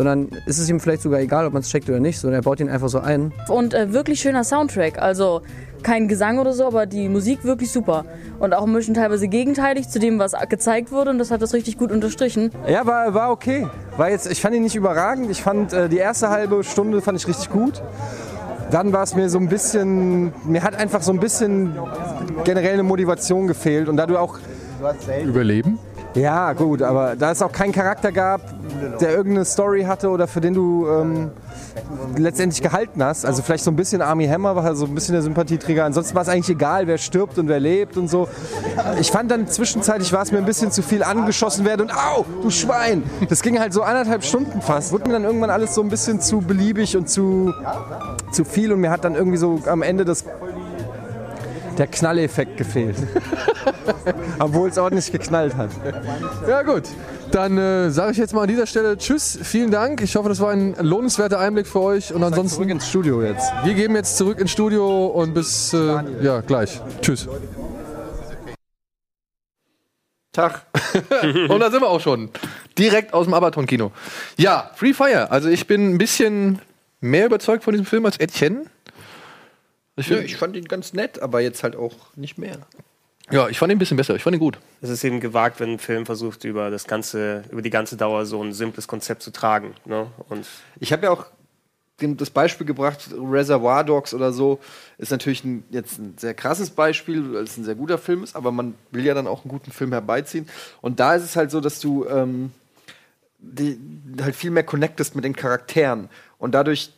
sondern 0.00 0.30
ist 0.46 0.58
es 0.58 0.66
ihm 0.70 0.80
vielleicht 0.80 1.02
sogar 1.02 1.20
egal, 1.20 1.44
ob 1.44 1.52
man 1.52 1.60
es 1.60 1.68
checkt 1.68 1.86
oder 1.90 2.00
nicht, 2.00 2.18
sondern 2.18 2.40
er 2.40 2.42
baut 2.42 2.58
ihn 2.58 2.70
einfach 2.70 2.88
so 2.88 3.00
ein. 3.00 3.34
Und 3.48 3.74
äh, 3.74 3.92
wirklich 3.92 4.18
schöner 4.18 4.44
Soundtrack. 4.44 4.96
Also 4.96 5.42
kein 5.82 6.08
Gesang 6.08 6.38
oder 6.38 6.54
so, 6.54 6.66
aber 6.66 6.86
die 6.86 7.10
Musik 7.10 7.44
wirklich 7.44 7.70
super. 7.70 8.06
Und 8.38 8.54
auch 8.54 8.66
ein 8.66 8.72
bisschen 8.72 8.94
teilweise 8.94 9.28
gegenteilig 9.28 9.90
zu 9.90 9.98
dem, 9.98 10.18
was 10.18 10.32
gezeigt 10.48 10.90
wurde. 10.90 11.10
Und 11.10 11.18
das 11.18 11.30
hat 11.30 11.42
das 11.42 11.52
richtig 11.52 11.76
gut 11.76 11.92
unterstrichen. 11.92 12.50
Ja, 12.66 12.86
war, 12.86 13.12
war 13.12 13.30
okay. 13.30 13.66
War 13.98 14.08
jetzt, 14.08 14.32
ich 14.32 14.40
fand 14.40 14.56
ihn 14.56 14.62
nicht 14.62 14.74
überragend. 14.74 15.30
Ich 15.30 15.42
fand 15.42 15.74
äh, 15.74 15.90
die 15.90 15.98
erste 15.98 16.30
halbe 16.30 16.64
Stunde 16.64 17.02
fand 17.02 17.18
ich 17.18 17.28
richtig 17.28 17.50
gut. 17.50 17.82
Dann 18.70 18.94
war 18.94 19.02
es 19.02 19.14
mir 19.14 19.28
so 19.28 19.36
ein 19.36 19.50
bisschen, 19.50 20.32
mir 20.46 20.62
hat 20.62 20.76
einfach 20.76 21.02
so 21.02 21.12
ein 21.12 21.20
bisschen 21.20 21.74
generell 22.44 22.72
eine 22.72 22.84
Motivation 22.84 23.46
gefehlt 23.46 23.86
und 23.86 23.98
da 23.98 24.06
du 24.06 24.16
auch 24.16 24.38
Überleben? 25.24 25.78
Ja, 26.14 26.52
gut, 26.54 26.82
aber 26.82 27.14
da 27.16 27.30
es 27.30 27.40
auch 27.40 27.52
keinen 27.52 27.72
Charakter 27.72 28.10
gab, 28.10 28.40
der 29.00 29.10
irgendeine 29.10 29.44
Story 29.44 29.82
hatte 29.82 30.08
oder 30.08 30.26
für 30.26 30.40
den 30.40 30.54
du 30.54 30.86
ähm, 30.88 31.30
letztendlich 32.16 32.62
gehalten 32.62 33.02
hast. 33.02 33.24
Also 33.24 33.42
vielleicht 33.42 33.62
so 33.62 33.70
ein 33.70 33.76
bisschen 33.76 34.02
Army 34.02 34.26
Hammer 34.26 34.56
war 34.56 34.74
so 34.74 34.86
ein 34.86 34.94
bisschen 34.94 35.12
der 35.12 35.22
Sympathieträger. 35.22 35.84
Ansonsten 35.84 36.14
war 36.14 36.22
es 36.22 36.28
eigentlich 36.28 36.50
egal, 36.50 36.86
wer 36.86 36.98
stirbt 36.98 37.38
und 37.38 37.48
wer 37.48 37.60
lebt 37.60 37.96
und 37.96 38.08
so. 38.08 38.28
Ich 38.98 39.10
fand 39.10 39.30
dann 39.30 39.46
zwischenzeitlich 39.46 40.12
war 40.12 40.22
es 40.22 40.32
mir 40.32 40.38
ein 40.38 40.44
bisschen 40.44 40.72
zu 40.72 40.82
viel 40.82 41.02
angeschossen 41.02 41.64
werden 41.64 41.82
und 41.82 41.94
au, 41.94 42.24
du 42.42 42.50
Schwein. 42.50 43.04
Das 43.28 43.42
ging 43.42 43.60
halt 43.60 43.72
so 43.72 43.82
anderthalb 43.82 44.24
Stunden 44.24 44.60
fast. 44.62 44.92
Wurde 44.92 45.06
mir 45.06 45.12
dann 45.12 45.24
irgendwann 45.24 45.50
alles 45.50 45.74
so 45.74 45.82
ein 45.82 45.88
bisschen 45.88 46.20
zu 46.20 46.40
beliebig 46.40 46.96
und 46.96 47.08
zu, 47.08 47.54
zu 48.32 48.44
viel 48.44 48.72
und 48.72 48.80
mir 48.80 48.90
hat 48.90 49.04
dann 49.04 49.14
irgendwie 49.14 49.38
so 49.38 49.60
am 49.66 49.82
Ende 49.82 50.04
das 50.04 50.24
der 51.80 51.86
Knalleffekt 51.86 52.58
gefehlt. 52.58 52.96
Obwohl 54.38 54.68
es 54.68 54.78
ordentlich 54.78 55.10
geknallt 55.10 55.56
hat. 55.56 55.70
Ja 56.46 56.62
gut, 56.62 56.84
dann 57.30 57.56
äh, 57.56 57.90
sage 57.90 58.12
ich 58.12 58.18
jetzt 58.18 58.34
mal 58.34 58.42
an 58.42 58.48
dieser 58.48 58.66
Stelle 58.66 58.98
Tschüss, 58.98 59.38
vielen 59.42 59.70
Dank. 59.70 60.02
Ich 60.02 60.14
hoffe, 60.14 60.28
das 60.28 60.40
war 60.40 60.50
ein 60.50 60.74
lohnenswerter 60.78 61.38
Einblick 61.38 61.66
für 61.66 61.80
euch. 61.80 62.12
Und 62.12 62.22
ansonsten 62.22 62.56
zurück 62.56 62.70
ins 62.70 62.86
Studio 62.86 63.22
jetzt. 63.22 63.50
Wir 63.64 63.72
gehen 63.74 63.94
jetzt 63.94 64.18
zurück 64.18 64.38
ins 64.38 64.50
Studio 64.50 65.06
und 65.06 65.32
bis 65.32 65.72
äh, 65.72 66.02
ja 66.22 66.42
gleich. 66.42 66.80
Tschüss. 67.00 67.26
Tag. 70.32 70.66
und 71.48 71.60
da 71.60 71.70
sind 71.70 71.80
wir 71.80 71.88
auch 71.88 72.00
schon. 72.00 72.28
Direkt 72.78 73.14
aus 73.14 73.24
dem 73.24 73.34
Abaton-Kino. 73.34 73.90
Ja, 74.36 74.70
Free 74.74 74.92
Fire. 74.92 75.30
Also 75.30 75.48
ich 75.48 75.66
bin 75.66 75.94
ein 75.94 75.98
bisschen 75.98 76.60
mehr 77.00 77.24
überzeugt 77.24 77.64
von 77.64 77.72
diesem 77.72 77.86
Film 77.86 78.04
als 78.04 78.20
Etienne. 78.20 78.66
Ich, 80.00 80.08
ja, 80.08 80.18
ich 80.18 80.36
fand 80.36 80.56
ihn 80.56 80.66
ganz 80.66 80.92
nett, 80.92 81.20
aber 81.20 81.40
jetzt 81.40 81.62
halt 81.62 81.76
auch 81.76 81.94
nicht 82.16 82.38
mehr. 82.38 82.58
Ja, 83.30 83.48
ich 83.48 83.58
fand 83.58 83.70
ihn 83.70 83.76
ein 83.76 83.78
bisschen 83.78 83.96
besser. 83.96 84.16
Ich 84.16 84.22
fand 84.22 84.34
ihn 84.34 84.40
gut. 84.40 84.58
Es 84.82 84.90
ist 84.90 85.04
eben 85.04 85.20
gewagt, 85.20 85.60
wenn 85.60 85.70
ein 85.70 85.78
Film 85.78 86.04
versucht, 86.04 86.44
über 86.44 86.70
das 86.70 86.86
ganze, 86.86 87.44
über 87.50 87.62
die 87.62 87.70
ganze 87.70 87.96
Dauer 87.96 88.26
so 88.26 88.42
ein 88.42 88.52
simples 88.52 88.88
Konzept 88.88 89.22
zu 89.22 89.30
tragen. 89.30 89.74
Ne? 89.84 90.06
Und 90.28 90.46
Ich 90.80 90.92
habe 90.92 91.04
ja 91.04 91.10
auch 91.10 91.26
das 92.00 92.30
Beispiel 92.30 92.66
gebracht, 92.66 93.10
Reservoir 93.12 93.84
Dogs 93.84 94.14
oder 94.14 94.32
so, 94.32 94.58
ist 94.96 95.10
natürlich 95.10 95.44
ein, 95.44 95.64
jetzt 95.70 95.98
ein 95.98 96.14
sehr 96.16 96.34
krasses 96.34 96.70
Beispiel, 96.70 97.34
weil 97.34 97.44
es 97.44 97.58
ein 97.58 97.64
sehr 97.64 97.74
guter 97.74 97.98
Film 97.98 98.24
ist, 98.24 98.36
aber 98.36 98.52
man 98.52 98.74
will 98.90 99.04
ja 99.04 99.12
dann 99.12 99.26
auch 99.26 99.44
einen 99.44 99.50
guten 99.50 99.70
Film 99.70 99.92
herbeiziehen. 99.92 100.48
Und 100.80 100.98
da 100.98 101.14
ist 101.14 101.24
es 101.24 101.36
halt 101.36 101.50
so, 101.50 101.60
dass 101.60 101.78
du 101.78 102.06
ähm, 102.06 102.52
die, 103.38 103.78
halt 104.22 104.34
viel 104.34 104.50
mehr 104.50 104.64
connectest 104.64 105.14
mit 105.14 105.24
den 105.24 105.36
Charakteren 105.36 106.08
und 106.38 106.52
dadurch 106.54 106.92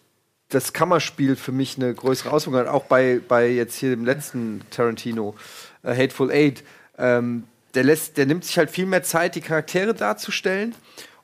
das 0.54 0.72
Kammerspiel 0.72 1.36
für 1.36 1.52
mich 1.52 1.76
eine 1.76 1.94
größere 1.94 2.30
Auswirkung 2.30 2.60
hat, 2.60 2.68
auch 2.68 2.84
bei, 2.84 3.20
bei 3.26 3.48
jetzt 3.48 3.76
hier 3.76 3.90
dem 3.90 4.04
letzten 4.04 4.62
Tarantino, 4.70 5.34
äh, 5.82 5.94
Hateful 5.96 6.30
Eight. 6.30 6.62
Ähm, 6.98 7.44
der, 7.74 7.84
lässt, 7.84 8.18
der 8.18 8.26
nimmt 8.26 8.44
sich 8.44 8.58
halt 8.58 8.70
viel 8.70 8.86
mehr 8.86 9.02
Zeit, 9.02 9.34
die 9.34 9.40
Charaktere 9.40 9.94
darzustellen 9.94 10.74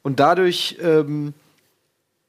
und 0.02 0.18
dadurch 0.18 0.78
ähm, 0.80 1.34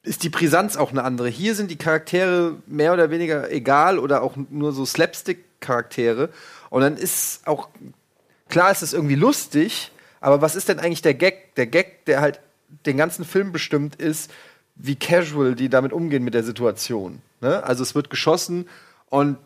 ist 0.04 0.24
die 0.24 0.30
Brisanz 0.30 0.76
auch 0.76 0.91
eine 0.91 1.04
andere. 1.04 1.30
Hier 1.30 1.56
sind 1.56 1.72
die 1.72 1.78
Charaktere 1.78 2.58
mehr 2.68 2.93
oder 2.93 3.12
weniger 3.12 3.52
egal 3.52 4.00
oder 4.00 4.22
auch 4.22 4.36
nur 4.50 4.72
so 4.72 4.86
Slapstick-Charaktere. 4.86 6.30
Und 6.70 6.82
dann 6.82 6.97
ist 6.97 7.45
auch, 7.47 7.70
klar 8.50 8.72
ist 8.72 8.82
es 8.82 8.93
irgendwie 8.93 9.16
lustig, 9.16 9.91
aber 10.22 10.41
was 10.41 10.56
ist 10.56 10.70
denn 10.70 10.80
eigentlich 10.80 11.02
der 11.02 11.14
Gag? 11.14 11.56
Der 11.56 11.68
Gag, 11.68 12.06
der 12.06 12.22
halt 12.22 12.39
den 12.86 12.97
ganzen 12.97 13.26
Film 13.26 13.52
bestimmt, 13.52 13.95
ist, 13.95 14.32
wie 14.80 14.96
casual 14.96 15.56
die 15.56 15.70
damit 15.70 15.94
umgehen 15.94 16.24
mit 16.24 16.34
der 16.34 16.44
Situation. 16.44 17.22
Ne? 17.42 17.64
Also 17.64 17.84
es 17.84 17.94
wird 17.94 18.10
geschossen 18.10 18.68
und 19.10 19.38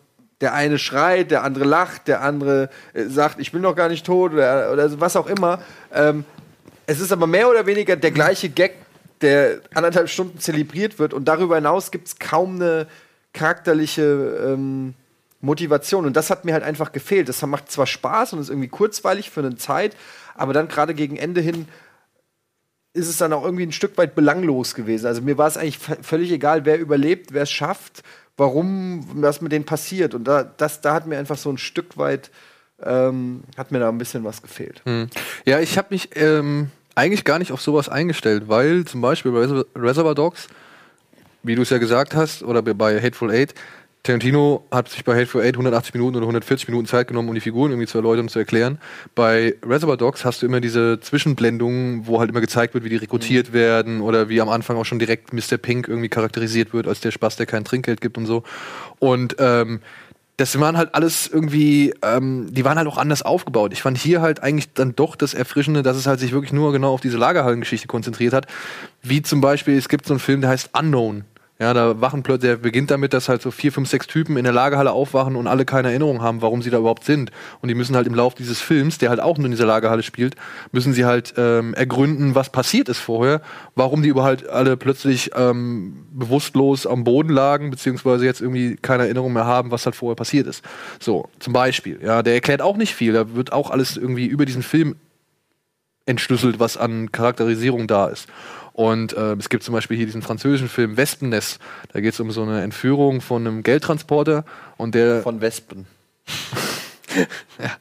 der 0.41 0.53
eine 0.53 0.77
schreit, 0.77 1.31
der 1.31 1.43
andere 1.43 1.65
lacht, 1.65 2.07
der 2.07 2.21
andere 2.21 2.69
äh, 2.93 3.05
sagt, 3.05 3.39
ich 3.39 3.51
bin 3.51 3.61
noch 3.61 3.75
gar 3.75 3.89
nicht 3.89 4.05
tot 4.05 4.33
oder, 4.33 4.71
oder 4.71 4.99
was 4.99 5.15
auch 5.15 5.27
immer. 5.27 5.61
Ähm, 5.91 6.23
es 6.85 6.99
ist 6.99 7.11
aber 7.11 7.27
mehr 7.27 7.49
oder 7.49 7.65
weniger 7.65 7.95
der 7.95 8.11
gleiche 8.11 8.49
Gag, 8.49 8.75
der 9.21 9.61
anderthalb 9.73 10.09
Stunden 10.09 10.39
zelebriert 10.39 10.99
wird 10.99 11.13
und 11.13 11.25
darüber 11.25 11.55
hinaus 11.55 11.91
gibt 11.91 12.07
es 12.07 12.19
kaum 12.19 12.55
eine 12.55 12.87
charakterliche 13.31 14.03
ähm, 14.45 14.93
Motivation 15.39 16.05
und 16.05 16.15
das 16.15 16.29
hat 16.29 16.45
mir 16.45 16.53
halt 16.53 16.63
einfach 16.63 16.91
gefehlt. 16.91 17.29
Das 17.29 17.41
macht 17.41 17.71
zwar 17.71 17.87
Spaß 17.87 18.33
und 18.33 18.39
ist 18.39 18.49
irgendwie 18.49 18.67
kurzweilig 18.67 19.31
für 19.31 19.39
eine 19.39 19.55
Zeit, 19.55 19.95
aber 20.35 20.53
dann 20.53 20.67
gerade 20.67 20.93
gegen 20.93 21.15
Ende 21.15 21.41
hin 21.41 21.67
ist 22.93 23.07
es 23.07 23.17
dann 23.17 23.33
auch 23.33 23.43
irgendwie 23.43 23.65
ein 23.65 23.71
Stück 23.71 23.97
weit 23.97 24.15
belanglos 24.15 24.75
gewesen. 24.75 25.07
Also 25.07 25.21
mir 25.21 25.37
war 25.37 25.47
es 25.47 25.57
eigentlich 25.57 25.79
völlig 25.79 26.31
egal, 26.31 26.65
wer 26.65 26.79
überlebt, 26.79 27.33
wer 27.33 27.43
es 27.43 27.51
schafft, 27.51 28.03
warum, 28.37 29.05
was 29.15 29.41
mit 29.41 29.51
denen 29.51 29.65
passiert. 29.65 30.13
Und 30.13 30.25
da, 30.25 30.43
das, 30.43 30.81
da 30.81 30.93
hat 30.93 31.07
mir 31.07 31.17
einfach 31.17 31.37
so 31.37 31.49
ein 31.49 31.57
Stück 31.57 31.97
weit, 31.97 32.29
ähm, 32.83 33.43
hat 33.57 33.71
mir 33.71 33.79
da 33.79 33.89
ein 33.89 33.97
bisschen 33.97 34.23
was 34.23 34.41
gefehlt. 34.41 34.81
Hm. 34.85 35.09
Ja, 35.45 35.59
ich 35.59 35.77
habe 35.77 35.87
mich 35.91 36.09
ähm, 36.15 36.69
eigentlich 36.93 37.23
gar 37.23 37.39
nicht 37.39 37.51
auf 37.51 37.61
sowas 37.61 37.89
eingestellt, 37.89 38.43
weil 38.47 38.85
zum 38.85 39.01
Beispiel 39.01 39.31
bei 39.31 39.63
Reservoir 39.75 40.13
Dogs, 40.13 40.47
wie 41.41 41.55
du 41.55 41.63
es 41.63 41.71
ja 41.71 41.79
gesagt 41.79 42.15
hast, 42.15 42.43
oder 42.43 42.61
bei 42.61 43.01
Hateful 43.01 43.31
Eight, 43.31 43.55
Tarantino 44.03 44.65
hat 44.69 44.89
sich 44.89 45.05
bei 45.05 45.15
Hateful 45.15 45.41
Eight 45.41 45.53
180 45.53 45.93
Minuten 45.93 46.17
oder 46.17 46.25
140 46.25 46.67
Minuten 46.67 46.87
Zeit 46.87 47.07
genommen, 47.07 47.29
um 47.29 47.35
die 47.35 47.39
Figuren 47.39 47.71
irgendwie 47.71 47.87
zu 47.87 47.97
erläutern 47.97 48.25
und 48.25 48.29
zu 48.29 48.39
erklären. 48.39 48.77
Bei 49.15 49.55
Reservoir 49.65 49.95
Dogs 49.95 50.25
hast 50.25 50.41
du 50.41 50.45
immer 50.45 50.59
diese 50.59 50.99
Zwischenblendungen, 50.99 52.05
wo 52.05 52.19
halt 52.19 52.29
immer 52.29 52.41
gezeigt 52.41 52.73
wird, 52.73 52.83
wie 52.83 52.89
die 52.89 52.97
rekrutiert 52.97 53.53
werden 53.53 54.01
oder 54.01 54.27
wie 54.27 54.41
am 54.41 54.49
Anfang 54.49 54.75
auch 54.75 54.83
schon 54.83 54.99
direkt 54.99 55.31
Mr. 55.31 55.57
Pink 55.57 55.87
irgendwie 55.87 56.09
charakterisiert 56.09 56.73
wird 56.73 56.85
als 56.85 56.99
der 56.99 57.11
Spaß, 57.11 57.37
der 57.37 57.45
kein 57.45 57.63
Trinkgeld 57.63 58.01
gibt 58.01 58.17
und 58.17 58.25
so. 58.25 58.43
Und 58.99 59.37
ähm, 59.39 59.79
das 60.35 60.59
waren 60.59 60.75
halt 60.75 60.95
alles 60.95 61.27
irgendwie, 61.27 61.93
ähm, 62.01 62.53
die 62.53 62.65
waren 62.65 62.77
halt 62.77 62.89
auch 62.89 62.97
anders 62.97 63.21
aufgebaut. 63.21 63.71
Ich 63.71 63.81
fand 63.81 63.97
hier 63.97 64.21
halt 64.21 64.43
eigentlich 64.43 64.73
dann 64.73 64.97
doch 64.97 65.15
das 65.15 65.33
Erfrischende, 65.33 65.81
dass 65.81 65.95
es 65.95 66.07
halt 66.07 66.19
sich 66.19 66.33
wirklich 66.33 66.51
nur 66.51 66.73
genau 66.73 66.93
auf 66.93 66.99
diese 66.99 67.17
Lagerhallengeschichte 67.17 67.87
konzentriert 67.87 68.33
hat. 68.33 68.47
Wie 69.01 69.21
zum 69.21 69.39
Beispiel, 69.39 69.77
es 69.77 69.87
gibt 69.87 70.05
so 70.05 70.13
einen 70.13 70.19
Film, 70.19 70.41
der 70.41 70.49
heißt 70.49 70.71
Unknown. 70.77 71.23
Ja, 71.63 71.73
da 71.73 72.01
wachen 72.01 72.23
plötzlich, 72.23 72.51
der 72.51 72.57
beginnt 72.57 72.91
damit, 72.91 73.13
dass 73.13 73.29
halt 73.29 73.41
so 73.41 73.49
vier, 73.49 73.71
fünf, 73.71 73.87
sechs 73.87 74.05
Typen 74.05 74.35
in 74.35 74.43
der 74.43 74.51
Lagerhalle 74.51 74.91
aufwachen 74.91 75.37
und 75.37 75.47
alle 75.47 75.63
keine 75.63 75.87
Erinnerung 75.87 76.21
haben, 76.21 76.41
warum 76.41 76.61
sie 76.61 76.69
da 76.69 76.77
überhaupt 76.77 77.05
sind. 77.05 77.31
Und 77.61 77.69
die 77.69 77.73
müssen 77.73 77.95
halt 77.95 78.05
im 78.05 78.13
Lauf 78.13 78.35
dieses 78.35 78.59
Films, 78.59 78.97
der 78.97 79.09
halt 79.09 79.21
auch 79.21 79.37
nur 79.37 79.45
in 79.45 79.51
dieser 79.51 79.65
Lagerhalle 79.65 80.03
spielt, 80.03 80.35
müssen 80.73 80.91
sie 80.91 81.05
halt 81.05 81.35
ähm, 81.37 81.73
ergründen, 81.73 82.35
was 82.35 82.49
passiert 82.49 82.89
ist 82.89 82.99
vorher, 82.99 83.41
warum 83.75 84.03
die 84.03 84.09
überhaupt 84.09 84.49
alle 84.49 84.75
plötzlich 84.75 85.31
ähm, 85.37 86.05
bewusstlos 86.11 86.85
am 86.85 87.05
Boden 87.05 87.29
lagen, 87.29 87.69
beziehungsweise 87.69 88.25
jetzt 88.25 88.41
irgendwie 88.41 88.75
keine 88.75 89.03
Erinnerung 89.03 89.31
mehr 89.31 89.45
haben, 89.45 89.71
was 89.71 89.85
halt 89.85 89.95
vorher 89.95 90.17
passiert 90.17 90.47
ist. 90.47 90.65
So, 90.99 91.29
zum 91.39 91.53
Beispiel. 91.53 91.97
Ja, 92.03 92.23
der 92.23 92.33
erklärt 92.33 92.61
auch 92.61 92.75
nicht 92.75 92.93
viel. 92.93 93.13
Da 93.13 93.35
wird 93.35 93.53
auch 93.53 93.71
alles 93.71 93.95
irgendwie 93.95 94.25
über 94.25 94.45
diesen 94.45 94.63
Film 94.63 94.97
entschlüsselt, 96.05 96.59
was 96.59 96.75
an 96.75 97.13
Charakterisierung 97.13 97.87
da 97.87 98.07
ist. 98.07 98.27
Und 98.73 99.13
äh, 99.13 99.33
es 99.33 99.49
gibt 99.49 99.63
zum 99.63 99.73
Beispiel 99.73 99.97
hier 99.97 100.07
diesen 100.07 100.23
französischen 100.23 100.67
Film 100.67 100.97
Wespennest. 100.97 101.59
Da 101.93 102.01
geht 102.01 102.13
es 102.13 102.19
um 102.19 102.31
so 102.31 102.41
eine 102.41 102.61
Entführung 102.61 103.21
von 103.21 103.45
einem 103.45 103.63
Geldtransporter 103.63 104.45
und 104.77 104.95
der. 104.95 105.21
Von 105.21 105.41
Wespen. 105.41 105.85
ja, 107.59 107.71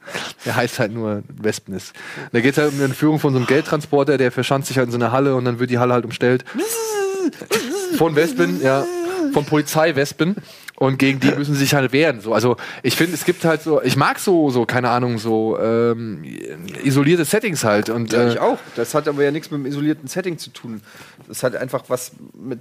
der 0.45 0.55
heißt 0.55 0.79
halt 0.79 0.93
nur 0.93 1.23
Wespennest. 1.27 1.93
Da 2.31 2.41
geht 2.41 2.51
es 2.51 2.57
halt 2.59 2.69
um 2.69 2.75
eine 2.75 2.85
Entführung 2.85 3.19
von 3.19 3.33
so 3.33 3.39
einem 3.39 3.47
Geldtransporter, 3.47 4.17
der 4.19 4.31
verschanzt 4.31 4.67
sich 4.67 4.77
halt 4.77 4.87
in 4.87 4.91
so 4.91 4.97
einer 4.97 5.11
Halle 5.11 5.35
und 5.35 5.45
dann 5.45 5.59
wird 5.59 5.71
die 5.71 5.79
Halle 5.79 5.93
halt 5.93 6.05
umstellt. 6.05 6.45
von 7.97 8.15
Wespen, 8.15 8.61
ja. 8.61 8.85
Von 9.33 9.45
Polizeiwespen. 9.45 10.35
Und 10.77 10.97
gegen 10.97 11.19
die 11.19 11.31
müssen 11.31 11.53
sie 11.53 11.61
sich 11.61 11.73
halt 11.75 11.91
wehren. 11.93 12.19
So, 12.19 12.33
also 12.33 12.57
ich 12.81 12.95
finde, 12.95 13.13
es 13.13 13.25
gibt 13.25 13.45
halt 13.45 13.61
so, 13.61 13.81
ich 13.81 13.95
mag 13.95 14.19
so, 14.19 14.49
so, 14.49 14.65
keine 14.65 14.89
Ahnung, 14.89 15.17
so 15.19 15.57
ähm, 15.59 16.23
isolierte 16.83 17.25
Settings 17.25 17.63
halt. 17.63 17.89
Und, 17.89 18.11
Ja, 18.11 18.23
äh, 18.23 18.33
ich 18.33 18.39
auch. 18.39 18.57
Das 18.75 18.95
hat 18.95 19.07
aber 19.07 19.23
ja 19.23 19.31
nichts 19.31 19.51
mit 19.51 19.59
dem 19.59 19.65
isolierten 19.65 20.07
Setting 20.07 20.37
zu 20.37 20.49
tun. 20.49 20.81
Das 21.27 21.43
hat 21.43 21.55
einfach 21.55 21.83
was 21.87 22.11
mit 22.33 22.59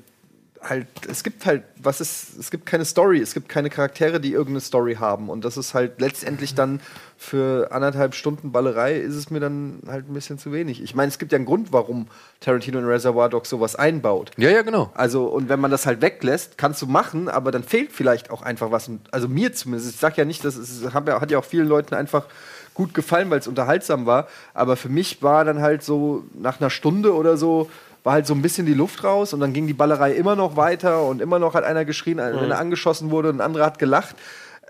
halt, 0.62 0.86
es 1.08 1.22
gibt 1.22 1.44
halt, 1.46 1.64
was 1.76 2.00
ist, 2.00 2.38
es 2.38 2.50
gibt 2.50 2.66
keine 2.66 2.84
Story, 2.84 3.20
es 3.20 3.34
gibt 3.34 3.48
keine 3.48 3.70
Charaktere, 3.70 4.20
die 4.20 4.32
irgendeine 4.32 4.60
Story 4.60 4.94
haben. 4.94 5.28
Und 5.28 5.44
das 5.44 5.56
ist 5.56 5.74
halt 5.74 6.00
letztendlich 6.00 6.54
dann 6.54 6.80
für 7.16 7.70
anderthalb 7.72 8.14
Stunden 8.14 8.52
Ballerei 8.52 8.96
ist 8.96 9.14
es 9.14 9.30
mir 9.30 9.40
dann 9.40 9.80
halt 9.86 10.08
ein 10.08 10.14
bisschen 10.14 10.38
zu 10.38 10.52
wenig. 10.52 10.82
Ich 10.82 10.94
meine, 10.94 11.08
es 11.08 11.18
gibt 11.18 11.32
ja 11.32 11.36
einen 11.36 11.46
Grund, 11.46 11.72
warum 11.72 12.08
Tarantino 12.40 12.78
in 12.78 12.84
Reservoir 12.84 13.28
Dogs 13.28 13.48
sowas 13.48 13.76
einbaut. 13.76 14.30
Ja, 14.36 14.50
ja, 14.50 14.62
genau. 14.62 14.90
Also, 14.94 15.26
und 15.26 15.48
wenn 15.48 15.60
man 15.60 15.70
das 15.70 15.86
halt 15.86 16.00
weglässt, 16.00 16.58
kannst 16.58 16.82
du 16.82 16.86
machen, 16.86 17.28
aber 17.28 17.50
dann 17.50 17.62
fehlt 17.62 17.92
vielleicht 17.92 18.30
auch 18.30 18.42
einfach 18.42 18.70
was. 18.70 18.90
Also 19.10 19.28
mir 19.28 19.52
zumindest. 19.52 19.94
Ich 19.94 20.00
sag 20.00 20.16
ja 20.16 20.24
nicht, 20.24 20.44
dass 20.44 20.56
es 20.56 20.92
hat 20.94 21.06
ja, 21.06 21.20
hat 21.20 21.30
ja 21.30 21.38
auch 21.38 21.44
vielen 21.44 21.68
Leuten 21.68 21.94
einfach 21.94 22.26
gut 22.74 22.94
gefallen, 22.94 23.30
weil 23.30 23.38
es 23.38 23.48
unterhaltsam 23.48 24.06
war. 24.06 24.28
Aber 24.54 24.76
für 24.76 24.88
mich 24.88 25.22
war 25.22 25.44
dann 25.44 25.60
halt 25.60 25.82
so 25.82 26.24
nach 26.34 26.60
einer 26.60 26.70
Stunde 26.70 27.14
oder 27.14 27.36
so 27.36 27.70
war 28.05 28.14
halt 28.14 28.26
so 28.26 28.34
ein 28.34 28.42
bisschen 28.42 28.66
die 28.66 28.74
Luft 28.74 29.05
raus 29.05 29.32
und 29.32 29.40
dann 29.40 29.53
ging 29.53 29.66
die 29.66 29.72
Ballerei 29.74 30.12
immer 30.12 30.34
noch 30.36 30.57
weiter 30.57 31.05
und 31.05 31.20
immer 31.22 31.38
noch 31.38 31.55
hat 31.55 31.64
einer 31.64 31.84
geschrien, 31.84 32.18
wenn 32.18 32.34
Mhm. 32.44 32.50
er 32.50 32.59
angeschossen 32.59 33.11
wurde 33.11 33.28
und 33.30 33.36
ein 33.36 33.40
anderer 33.40 33.66
hat 33.66 33.78
gelacht. 33.78 34.16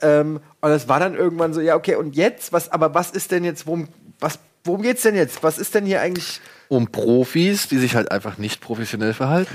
Ähm, 0.03 0.41
und 0.61 0.71
es 0.71 0.89
war 0.89 0.99
dann 1.01 1.15
irgendwann 1.15 1.55
so, 1.55 1.61
ja, 1.61 1.77
okay, 1.77 1.95
und 1.95 2.15
jetzt, 2.17 2.53
was, 2.53 2.71
aber 2.71 2.93
was 2.95 3.11
ist 3.11 3.31
denn 3.31 3.45
jetzt, 3.45 3.67
worum, 3.67 3.89
was, 4.21 4.39
worum 4.65 4.83
geht's 4.83 5.03
denn 5.03 5.15
jetzt? 5.15 5.43
Was 5.43 5.59
ist 5.59 5.75
denn 5.75 5.87
hier 5.87 6.01
eigentlich? 6.01 6.41
um 6.69 6.87
Profis, 6.91 7.69
die 7.69 7.77
sich 7.77 7.95
halt 7.97 8.11
einfach 8.11 8.39
nicht 8.39 8.63
professionell 8.63 9.13
verhalten. 9.13 9.55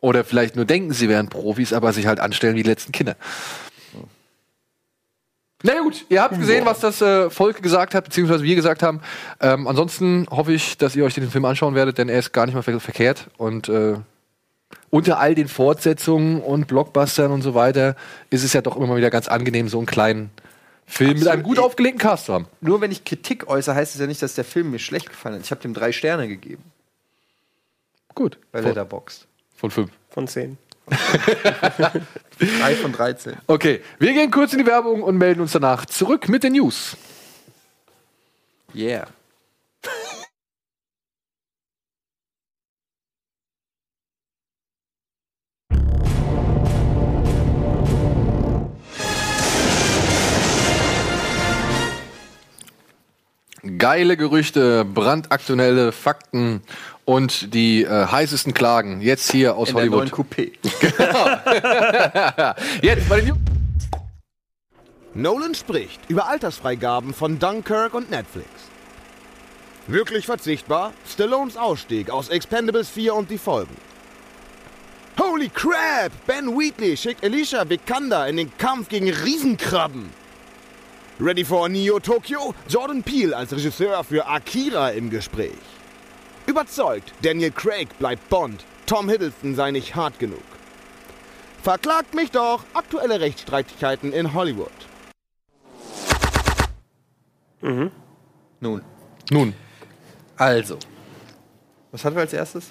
Oder 0.00 0.24
vielleicht 0.24 0.56
nur 0.56 0.66
denken, 0.66 0.92
sie 0.92 1.08
wären 1.08 1.28
Profis, 1.28 1.72
aber 1.72 1.92
sich 1.94 2.06
halt 2.06 2.20
anstellen 2.20 2.54
wie 2.54 2.62
die 2.62 2.68
letzten 2.68 2.92
Kinder. 2.92 3.16
Na 5.62 5.78
gut, 5.80 6.06
ihr 6.08 6.22
habt 6.22 6.38
gesehen, 6.38 6.64
was 6.64 6.80
das 6.80 7.02
äh, 7.02 7.28
Volk 7.28 7.62
gesagt 7.62 7.94
hat, 7.94 8.04
beziehungsweise 8.04 8.42
wir 8.42 8.54
gesagt 8.54 8.82
haben. 8.82 9.00
Ähm, 9.40 9.66
ansonsten 9.66 10.26
hoffe 10.30 10.52
ich, 10.54 10.78
dass 10.78 10.96
ihr 10.96 11.04
euch 11.04 11.14
den 11.14 11.30
Film 11.30 11.44
anschauen 11.44 11.74
werdet, 11.74 11.98
denn 11.98 12.08
er 12.08 12.18
ist 12.18 12.32
gar 12.32 12.46
nicht 12.46 12.54
mal 12.54 12.62
ver 12.62 12.80
verkehrt. 12.80 13.28
Und 13.36 13.68
äh, 13.68 13.96
unter 14.88 15.18
all 15.18 15.34
den 15.34 15.48
Fortsetzungen 15.48 16.40
und 16.40 16.66
Blockbustern 16.66 17.30
und 17.30 17.42
so 17.42 17.54
weiter 17.54 17.94
ist 18.30 18.42
es 18.42 18.54
ja 18.54 18.62
doch 18.62 18.76
immer 18.76 18.86
mal 18.86 18.96
wieder 18.96 19.10
ganz 19.10 19.28
angenehm, 19.28 19.68
so 19.68 19.78
einen 19.78 19.86
kleinen 19.86 20.30
Film 20.86 21.18
mit 21.18 21.28
einem 21.28 21.42
gut 21.42 21.58
aufgelegten 21.58 22.00
Cast 22.00 22.26
zu 22.26 22.34
haben. 22.34 22.46
Nur 22.60 22.80
wenn 22.80 22.90
ich 22.90 23.04
Kritik 23.04 23.48
äußere, 23.48 23.74
heißt 23.74 23.94
es 23.94 24.00
ja 24.00 24.06
nicht, 24.06 24.22
dass 24.22 24.34
der 24.34 24.44
Film 24.44 24.70
mir 24.70 24.78
schlecht 24.78 25.08
gefallen 25.08 25.36
hat. 25.36 25.44
Ich 25.44 25.50
habe 25.50 25.60
dem 25.60 25.74
drei 25.74 25.92
Sterne 25.92 26.26
gegeben. 26.26 26.64
Gut. 28.14 28.38
Bei 28.50 28.60
Letterboxd. 28.60 29.26
Von 29.56 29.70
fünf. 29.70 29.90
Von 30.08 30.26
zehn. 30.26 30.58
Drei 32.38 32.74
von 32.74 32.92
13. 32.92 33.34
Okay, 33.46 33.82
wir 33.98 34.12
gehen 34.12 34.30
kurz 34.30 34.52
in 34.52 34.58
die 34.58 34.66
Werbung 34.66 35.02
und 35.02 35.16
melden 35.16 35.40
uns 35.40 35.52
danach 35.52 35.86
zurück 35.86 36.28
mit 36.28 36.42
den 36.42 36.54
News. 36.54 36.96
Yeah. 38.74 39.06
Geile 53.78 54.16
Gerüchte, 54.16 54.84
brandaktuelle 54.84 55.92
Fakten 55.92 56.62
und 57.04 57.52
die 57.54 57.82
äh, 57.82 58.06
heißesten 58.06 58.54
Klagen 58.54 59.00
jetzt 59.00 59.30
hier 59.30 59.56
aus 59.56 59.70
In 59.70 59.76
der 59.76 59.86
neuen 59.86 60.10
Hollywood. 60.10 60.26
Coupé. 60.32 60.52
jetzt 62.82 63.08
bei 63.08 63.20
den 63.20 63.28
News. 63.28 63.38
Nolan 65.12 65.54
spricht 65.54 66.00
über 66.08 66.28
Altersfreigaben 66.28 67.12
von 67.12 67.38
Dunkirk 67.38 67.94
und 67.94 68.10
Netflix. 68.10 68.48
Wirklich 69.88 70.24
verzichtbar? 70.24 70.92
Stallones 71.06 71.56
Ausstieg 71.56 72.10
aus 72.10 72.28
Expendables 72.28 72.88
4 72.88 73.14
und 73.14 73.28
die 73.28 73.38
Folgen. 73.38 73.76
Holy 75.18 75.48
crap! 75.48 76.12
Ben 76.26 76.56
Wheatley 76.56 76.96
schickt 76.96 77.24
Alicia 77.24 77.68
Vikander 77.68 78.28
in 78.28 78.36
den 78.36 78.56
Kampf 78.56 78.88
gegen 78.88 79.10
Riesenkrabben. 79.10 80.19
Ready 81.20 81.44
for 81.44 81.68
Neo 81.68 82.00
Tokyo? 82.00 82.54
Jordan 82.66 83.02
Peele 83.02 83.36
als 83.36 83.52
Regisseur 83.52 84.02
für 84.04 84.26
Akira 84.26 84.88
im 84.90 85.10
Gespräch. 85.10 85.50
Überzeugt, 86.46 87.12
Daniel 87.20 87.50
Craig 87.50 87.88
bleibt 87.98 88.26
Bond. 88.30 88.64
Tom 88.86 89.06
Hiddleston 89.10 89.54
sei 89.54 89.70
nicht 89.70 89.94
hart 89.94 90.18
genug. 90.18 90.40
Verklagt 91.62 92.14
mich 92.14 92.30
doch! 92.30 92.64
Aktuelle 92.72 93.20
Rechtsstreitigkeiten 93.20 94.14
in 94.14 94.32
Hollywood. 94.32 94.70
Nun. 97.60 98.82
Nun. 99.30 99.52
Also. 100.38 100.78
Was 101.92 102.02
hatten 102.02 102.16
wir 102.16 102.22
als 102.22 102.32
erstes? 102.32 102.70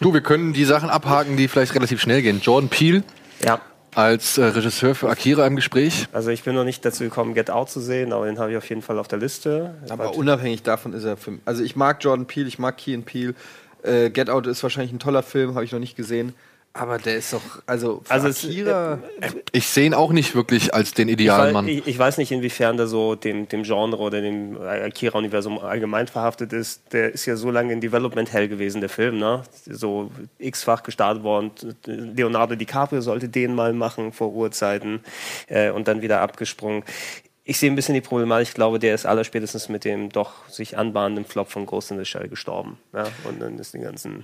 Du, 0.00 0.12
wir 0.12 0.20
können 0.20 0.52
die 0.52 0.64
Sachen 0.64 0.90
abhaken, 0.90 1.38
die 1.38 1.48
vielleicht 1.48 1.74
relativ 1.74 2.02
schnell 2.02 2.20
gehen. 2.20 2.40
Jordan 2.42 2.68
Peele 2.68 3.02
Ja. 3.42 3.62
Als 3.94 4.38
äh, 4.38 4.44
Regisseur 4.44 4.94
für 4.94 5.08
Akira 5.08 5.46
im 5.46 5.56
Gespräch. 5.56 6.06
Also 6.12 6.30
ich 6.30 6.42
bin 6.44 6.54
noch 6.54 6.64
nicht 6.64 6.84
dazu 6.84 7.04
gekommen, 7.04 7.34
Get 7.34 7.50
Out 7.50 7.70
zu 7.70 7.80
sehen, 7.80 8.12
aber 8.12 8.26
den 8.26 8.38
habe 8.38 8.50
ich 8.50 8.56
auf 8.56 8.68
jeden 8.68 8.82
Fall 8.82 8.98
auf 8.98 9.08
der 9.08 9.18
Liste. 9.18 9.74
Aber 9.88 10.14
unabhängig 10.14 10.62
davon 10.62 10.92
ist 10.92 11.04
er 11.04 11.16
Film. 11.16 11.40
Also 11.44 11.62
ich 11.62 11.76
mag 11.76 12.02
Jordan 12.02 12.26
Peele, 12.26 12.48
ich 12.48 12.58
mag 12.58 12.76
Key 12.76 12.96
Peele. 12.98 13.34
Äh, 13.82 14.10
Get 14.10 14.30
Out 14.30 14.46
ist 14.46 14.62
wahrscheinlich 14.62 14.92
ein 14.92 14.98
toller 14.98 15.22
Film, 15.22 15.54
habe 15.54 15.64
ich 15.64 15.72
noch 15.72 15.78
nicht 15.78 15.96
gesehen. 15.96 16.34
Aber 16.74 16.98
der 16.98 17.16
ist 17.16 17.32
doch, 17.32 17.40
also 17.66 18.02
Also 18.08 18.28
es- 18.28 18.44
Akira. 18.44 19.00
Ich 19.50 19.66
sehe 19.66 19.86
ihn 19.86 19.94
auch 19.94 20.12
nicht 20.12 20.36
wirklich 20.36 20.72
als 20.74 20.92
den 20.92 21.08
idealen 21.08 21.52
Mann. 21.52 21.66
ich, 21.66 21.86
ich 21.88 21.98
weiß 21.98 22.18
nicht, 22.18 22.30
inwiefern 22.30 22.76
der 22.76 22.86
so 22.86 23.16
dem, 23.16 23.48
dem 23.48 23.64
Genre 23.64 23.96
oder 24.00 24.20
dem 24.20 24.56
Akira-Universum 24.60 25.58
allgemein 25.58 26.06
verhaftet 26.06 26.52
ist. 26.52 26.82
Der 26.92 27.12
ist 27.12 27.26
ja 27.26 27.34
so 27.34 27.50
lange 27.50 27.72
in 27.72 27.80
Development 27.80 28.32
Hell 28.32 28.46
gewesen, 28.48 28.80
der 28.80 28.90
Film, 28.90 29.18
ne? 29.18 29.42
So 29.66 30.10
x-fach 30.38 30.84
gestartet 30.84 31.24
worden. 31.24 31.50
Leonardo 31.86 32.54
DiCaprio 32.54 33.00
sollte 33.00 33.28
den 33.28 33.54
mal 33.56 33.72
machen 33.72 34.12
vor 34.12 34.32
Urzeiten 34.32 35.00
äh, 35.48 35.70
und 35.70 35.88
dann 35.88 36.00
wieder 36.02 36.20
abgesprungen. 36.20 36.84
Ich 37.48 37.58
sehe 37.58 37.70
ein 37.70 37.76
bisschen 37.76 37.94
die 37.94 38.02
Problematik. 38.02 38.48
Ich 38.48 38.54
glaube, 38.54 38.78
der 38.78 38.94
ist 38.94 39.06
allerspätestens 39.06 39.70
mit 39.70 39.86
dem 39.86 40.10
doch 40.10 40.46
sich 40.50 40.76
anbahnenden 40.76 41.24
Flop 41.24 41.50
von 41.50 41.64
Ghost 41.64 41.90
in 41.90 41.96
the 41.96 42.04
Shell 42.04 42.28
gestorben. 42.28 42.78
Ja? 42.92 43.06
Und 43.24 43.40
dann 43.40 43.58
ist 43.58 43.72
die 43.72 43.78
ganzen. 43.78 44.22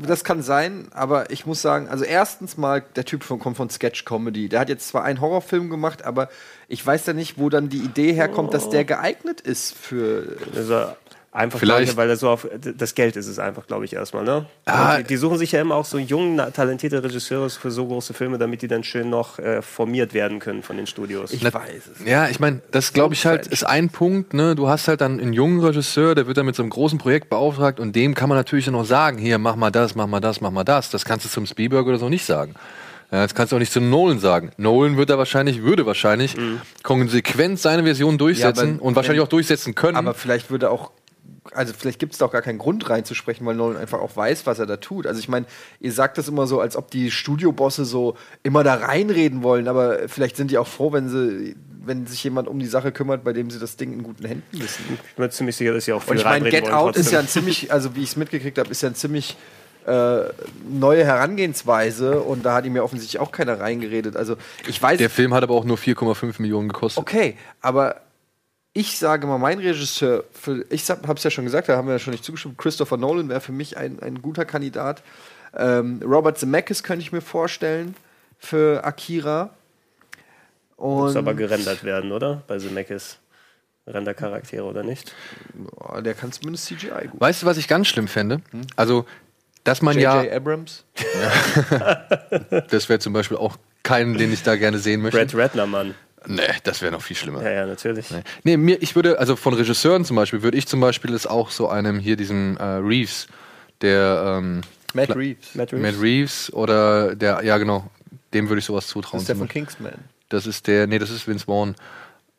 Das 0.00 0.24
kann 0.24 0.40
sein, 0.40 0.88
aber 0.92 1.30
ich 1.30 1.44
muss 1.44 1.60
sagen, 1.60 1.88
also 1.88 2.04
erstens 2.04 2.56
mal, 2.56 2.82
der 2.96 3.04
Typ 3.04 3.24
von, 3.24 3.38
kommt 3.38 3.58
von 3.58 3.68
Sketch 3.68 4.06
Comedy. 4.06 4.48
Der 4.48 4.60
hat 4.60 4.70
jetzt 4.70 4.88
zwar 4.88 5.04
einen 5.04 5.20
Horrorfilm 5.20 5.68
gemacht, 5.68 6.02
aber 6.06 6.30
ich 6.66 6.84
weiß 6.84 7.04
ja 7.04 7.12
nicht, 7.12 7.36
wo 7.36 7.50
dann 7.50 7.68
die 7.68 7.76
Idee 7.76 8.14
herkommt, 8.14 8.54
dass 8.54 8.70
der 8.70 8.86
geeignet 8.86 9.42
ist 9.42 9.74
für. 9.74 10.38
Also 10.56 10.86
einfach, 11.32 11.58
Vielleicht- 11.58 11.96
weil 11.96 12.08
er 12.10 12.16
so 12.16 12.28
auf 12.28 12.46
das 12.62 12.94
Geld 12.94 13.16
ist 13.16 13.26
es 13.26 13.38
einfach, 13.38 13.66
glaube 13.66 13.84
ich, 13.86 13.94
erstmal. 13.94 14.22
Ne? 14.22 14.44
Ah. 14.66 14.98
Die, 14.98 15.04
die 15.04 15.16
suchen 15.16 15.38
sich 15.38 15.50
ja 15.52 15.60
immer 15.62 15.74
auch 15.76 15.86
so 15.86 15.96
jungen, 15.98 16.36
talentierte 16.52 17.02
Regisseure 17.02 17.48
für 17.48 17.70
so 17.70 17.86
große 17.86 18.12
Filme, 18.12 18.36
damit 18.38 18.60
die 18.62 18.68
dann 18.68 18.84
schön 18.84 19.08
noch 19.10 19.38
äh, 19.38 19.62
formiert 19.62 20.12
werden 20.14 20.38
können 20.40 20.62
von 20.62 20.76
den 20.76 20.86
Studios. 20.86 21.32
Ich 21.32 21.42
Na- 21.42 21.52
weiß 21.54 21.82
es. 22.00 22.06
Ja, 22.06 22.28
ich 22.28 22.38
meine, 22.38 22.60
das 22.70 22.92
glaube 22.92 23.14
ich 23.14 23.24
halt 23.24 23.46
ist 23.46 23.64
ein 23.64 23.88
Punkt. 23.88 24.34
Ne? 24.34 24.54
Du 24.54 24.68
hast 24.68 24.88
halt 24.88 25.00
dann 25.00 25.18
einen 25.20 25.32
jungen 25.32 25.60
Regisseur, 25.64 26.14
der 26.14 26.26
wird 26.26 26.36
dann 26.36 26.46
mit 26.46 26.54
so 26.54 26.62
einem 26.62 26.70
großen 26.70 26.98
Projekt 26.98 27.30
beauftragt 27.30 27.80
und 27.80 27.96
dem 27.96 28.14
kann 28.14 28.28
man 28.28 28.36
natürlich 28.36 28.66
dann 28.66 28.74
noch 28.74 28.84
sagen, 28.84 29.16
hier 29.18 29.38
mach 29.38 29.56
mal 29.56 29.70
das, 29.70 29.94
mach 29.94 30.06
mal 30.06 30.20
das, 30.20 30.40
mach 30.42 30.50
mal 30.50 30.64
das. 30.64 30.90
Das 30.90 31.04
kannst 31.06 31.24
du 31.24 31.30
zum 31.30 31.46
Spielberg 31.46 31.86
oder 31.86 31.98
so 31.98 32.08
nicht 32.10 32.26
sagen. 32.26 32.54
Ja, 33.10 33.22
das 33.22 33.34
kannst 33.34 33.52
du 33.52 33.56
auch 33.56 33.60
nicht 33.60 33.72
zu 33.72 33.80
Nolan 33.80 34.18
sagen. 34.20 34.52
Nolan 34.58 34.96
wird 34.96 35.10
da 35.10 35.18
wahrscheinlich, 35.18 35.62
würde 35.62 35.84
wahrscheinlich 35.86 36.34
konsequent 36.82 37.58
seine 37.58 37.82
Version 37.84 38.18
durchsetzen 38.18 38.68
Ja, 38.68 38.74
aber- 38.76 38.82
und 38.82 38.96
wahrscheinlich 38.96 39.22
auch 39.22 39.28
durchsetzen 39.28 39.74
können. 39.74 39.96
Aber 39.96 40.14
vielleicht 40.14 40.50
würde 40.50 40.70
auch, 40.70 40.90
also 41.50 41.72
vielleicht 41.76 41.98
gibt 41.98 42.12
es 42.12 42.18
da 42.18 42.26
auch 42.26 42.32
gar 42.32 42.42
keinen 42.42 42.58
Grund 42.58 42.88
reinzusprechen, 42.88 43.44
weil 43.46 43.56
Nolan 43.56 43.76
einfach 43.76 44.00
auch 44.00 44.16
weiß, 44.16 44.46
was 44.46 44.58
er 44.58 44.66
da 44.66 44.76
tut. 44.76 45.06
Also 45.06 45.18
ich 45.18 45.28
meine, 45.28 45.46
ihr 45.80 45.92
sagt 45.92 46.18
das 46.18 46.28
immer 46.28 46.46
so, 46.46 46.60
als 46.60 46.76
ob 46.76 46.90
die 46.90 47.10
Studiobosse 47.10 47.84
so 47.84 48.16
immer 48.42 48.62
da 48.62 48.74
reinreden 48.74 49.42
wollen, 49.42 49.66
aber 49.66 50.08
vielleicht 50.08 50.36
sind 50.36 50.50
die 50.50 50.58
auch 50.58 50.68
froh, 50.68 50.92
wenn 50.92 51.08
sie, 51.08 51.56
wenn 51.84 52.06
sich 52.06 52.22
jemand 52.22 52.48
um 52.48 52.58
die 52.60 52.66
Sache 52.66 52.92
kümmert, 52.92 53.24
bei 53.24 53.32
dem 53.32 53.50
sie 53.50 53.58
das 53.58 53.76
Ding 53.76 53.92
in 53.92 54.02
guten 54.04 54.24
Händen 54.24 54.44
wissen. 54.52 54.84
Ich 54.88 55.14
bin 55.16 55.24
mir 55.24 55.30
ziemlich 55.30 55.56
sicher, 55.56 55.74
dass 55.74 55.84
sie 55.84 55.92
auch 55.92 56.02
viel 56.02 56.12
Und 56.12 56.18
ich 56.18 56.24
meine, 56.24 56.48
Get 56.48 56.70
Out 56.70 56.96
ist 56.96 57.06
trotzdem. 57.06 57.12
ja 57.14 57.20
ein 57.20 57.28
ziemlich, 57.28 57.72
also 57.72 57.96
wie 57.96 58.02
ich 58.02 58.10
es 58.10 58.16
mitgekriegt 58.16 58.58
habe, 58.58 58.70
ist 58.70 58.82
ja 58.82 58.90
ein 58.90 58.94
ziemlich 58.94 59.36
äh, 59.86 60.20
neue 60.70 61.04
Herangehensweise 61.04 62.20
und 62.20 62.44
da 62.44 62.54
hat 62.54 62.64
ihm 62.66 62.76
ja 62.76 62.82
offensichtlich 62.82 63.20
auch 63.20 63.32
keiner 63.32 63.58
reingeredet. 63.58 64.16
Also 64.16 64.36
ich 64.68 64.80
weiß, 64.80 64.98
der 64.98 65.10
Film 65.10 65.34
hat 65.34 65.42
aber 65.42 65.54
auch 65.54 65.64
nur 65.64 65.76
4,5 65.76 66.40
Millionen 66.40 66.68
gekostet. 66.68 67.00
Okay, 67.02 67.36
aber 67.60 67.96
ich 68.74 68.98
sage 68.98 69.26
mal, 69.26 69.38
mein 69.38 69.58
Regisseur, 69.58 70.24
für, 70.32 70.64
ich 70.70 70.88
habe 70.88 71.12
es 71.14 71.22
ja 71.22 71.30
schon 71.30 71.44
gesagt, 71.44 71.68
da 71.68 71.76
haben 71.76 71.86
wir 71.86 71.94
ja 71.94 71.98
schon 71.98 72.12
nicht 72.12 72.24
zugestimmt, 72.24 72.58
Christopher 72.58 72.96
Nolan 72.96 73.28
wäre 73.28 73.40
für 73.40 73.52
mich 73.52 73.76
ein, 73.76 74.00
ein 74.00 74.22
guter 74.22 74.44
Kandidat. 74.44 75.02
Ähm, 75.54 76.00
Robert 76.02 76.38
Zemeckis 76.38 76.82
könnte 76.82 77.02
ich 77.02 77.12
mir 77.12 77.20
vorstellen 77.20 77.94
für 78.38 78.84
Akira. 78.84 79.50
Muss 80.78 81.14
aber 81.14 81.34
gerendert 81.34 81.84
werden, 81.84 82.12
oder? 82.12 82.42
Bei 82.46 82.58
Zemeckis. 82.58 83.18
Rendercharaktere 83.86 84.64
oder 84.64 84.84
nicht? 84.84 85.12
der 86.00 86.14
kann 86.14 86.30
zumindest 86.30 86.66
CGI 86.66 87.08
gut. 87.10 87.20
Weißt 87.20 87.42
du, 87.42 87.46
was 87.46 87.56
ich 87.56 87.66
ganz 87.66 87.88
schlimm 87.88 88.06
fände? 88.06 88.40
Also, 88.76 89.06
dass 89.64 89.82
man 89.82 89.98
J.J. 89.98 90.26
ja, 90.26 90.36
Abrams? 90.36 90.84
das 92.70 92.88
wäre 92.88 93.00
zum 93.00 93.12
Beispiel 93.12 93.36
auch 93.36 93.56
keinen, 93.82 94.16
den 94.16 94.32
ich 94.32 94.42
da 94.44 94.56
gerne 94.56 94.78
sehen 94.78 95.02
möchte. 95.02 95.18
Brad 95.18 95.34
Ratner, 95.34 95.66
Mann. 95.66 95.94
Nee, 96.26 96.42
das 96.64 96.82
wäre 96.82 96.92
noch 96.92 97.02
viel 97.02 97.16
schlimmer. 97.16 97.42
Ja, 97.42 97.50
ja, 97.50 97.66
natürlich. 97.66 98.06
Nee, 98.44 98.56
mir, 98.56 98.80
ich 98.82 98.94
würde, 98.94 99.18
also 99.18 99.36
von 99.36 99.54
Regisseuren 99.54 100.04
zum 100.04 100.16
Beispiel, 100.16 100.42
würde 100.42 100.56
ich 100.58 100.66
zum 100.66 100.80
Beispiel 100.80 101.12
es 101.14 101.26
auch 101.26 101.50
so 101.50 101.68
einem 101.68 101.98
hier, 101.98 102.16
diesem 102.16 102.56
äh, 102.58 102.62
Reeves, 102.64 103.26
der 103.80 104.38
ähm, 104.38 104.60
Matt 104.94 105.10
Kla- 105.10 105.16
Reeves. 105.16 105.54
Matt 105.54 105.72
Matt 105.72 105.94
Reeves 106.00 106.52
oder 106.52 107.14
der, 107.16 107.42
ja 107.44 107.58
genau, 107.58 107.90
dem 108.34 108.48
würde 108.48 108.60
ich 108.60 108.64
sowas 108.64 108.86
zutrauen. 108.86 109.18
Das 109.18 109.22
ist 109.22 109.28
der 109.28 109.36
von. 109.36 109.48
Kingsman. 109.48 109.92
Das 110.28 110.46
ist 110.46 110.66
der, 110.66 110.86
nee, 110.86 110.98
das 110.98 111.10
ist 111.10 111.26
Vince 111.28 111.44
Vaughn. 111.46 111.74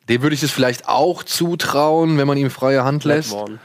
Dem 0.08 0.22
würde 0.22 0.34
ich 0.34 0.42
es 0.42 0.50
vielleicht 0.50 0.88
auch 0.88 1.22
zutrauen, 1.22 2.18
wenn 2.18 2.26
man 2.26 2.36
ihm 2.36 2.50
freie 2.50 2.84
Hand 2.84 3.04
Matt 3.04 3.16
lässt. 3.16 3.30
Vaughn. 3.30 3.58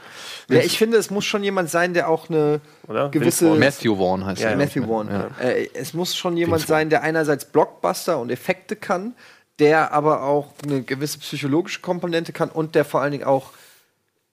Ja, 0.48 0.58
ich 0.58 0.78
finde, 0.78 0.96
es 0.96 1.10
muss 1.10 1.24
schon 1.24 1.44
jemand 1.44 1.70
sein, 1.70 1.94
der 1.94 2.08
auch 2.08 2.28
eine 2.28 2.60
Oder? 2.88 3.08
gewisse. 3.10 3.46
Vaughn. 3.50 3.58
Matthew 3.60 3.96
Vaughn 3.96 4.26
heißt 4.26 4.42
Ja, 4.42 4.48
er. 4.50 4.56
Matthew 4.56 4.84
Vaughn. 4.84 5.08
Ja. 5.08 5.28
Äh, 5.40 5.68
es 5.74 5.94
muss 5.94 6.16
schon 6.16 6.36
jemand 6.36 6.62
Vince 6.62 6.68
sein, 6.68 6.90
der 6.90 7.02
einerseits 7.02 7.44
Blockbuster 7.44 8.18
und 8.18 8.30
Effekte 8.30 8.74
kann, 8.74 9.14
der 9.60 9.92
aber 9.92 10.22
auch 10.22 10.52
eine 10.64 10.82
gewisse 10.82 11.18
psychologische 11.18 11.80
Komponente 11.80 12.32
kann 12.32 12.50
und 12.50 12.74
der 12.74 12.84
vor 12.84 13.00
allen 13.02 13.12
Dingen 13.12 13.24
auch 13.24 13.52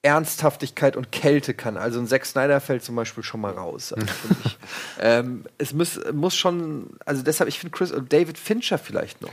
Ernsthaftigkeit 0.02 0.96
und 0.96 1.12
Kälte 1.12 1.54
kann. 1.54 1.76
Also 1.76 1.98
ein 2.00 2.06
Zack 2.06 2.24
Snyder 2.24 2.60
fällt 2.60 2.82
zum 2.84 2.96
Beispiel 2.96 3.22
schon 3.22 3.40
mal 3.40 3.52
raus. 3.52 3.92
Also 3.92 4.06
ähm, 5.00 5.44
es 5.58 5.72
muss, 5.72 6.00
muss 6.12 6.34
schon, 6.36 6.96
also 7.04 7.22
deshalb, 7.22 7.48
ich 7.48 7.58
finde 7.58 7.76
Chris 7.76 7.92
David 8.08 8.38
Fincher 8.38 8.78
vielleicht 8.78 9.20
noch. 9.22 9.32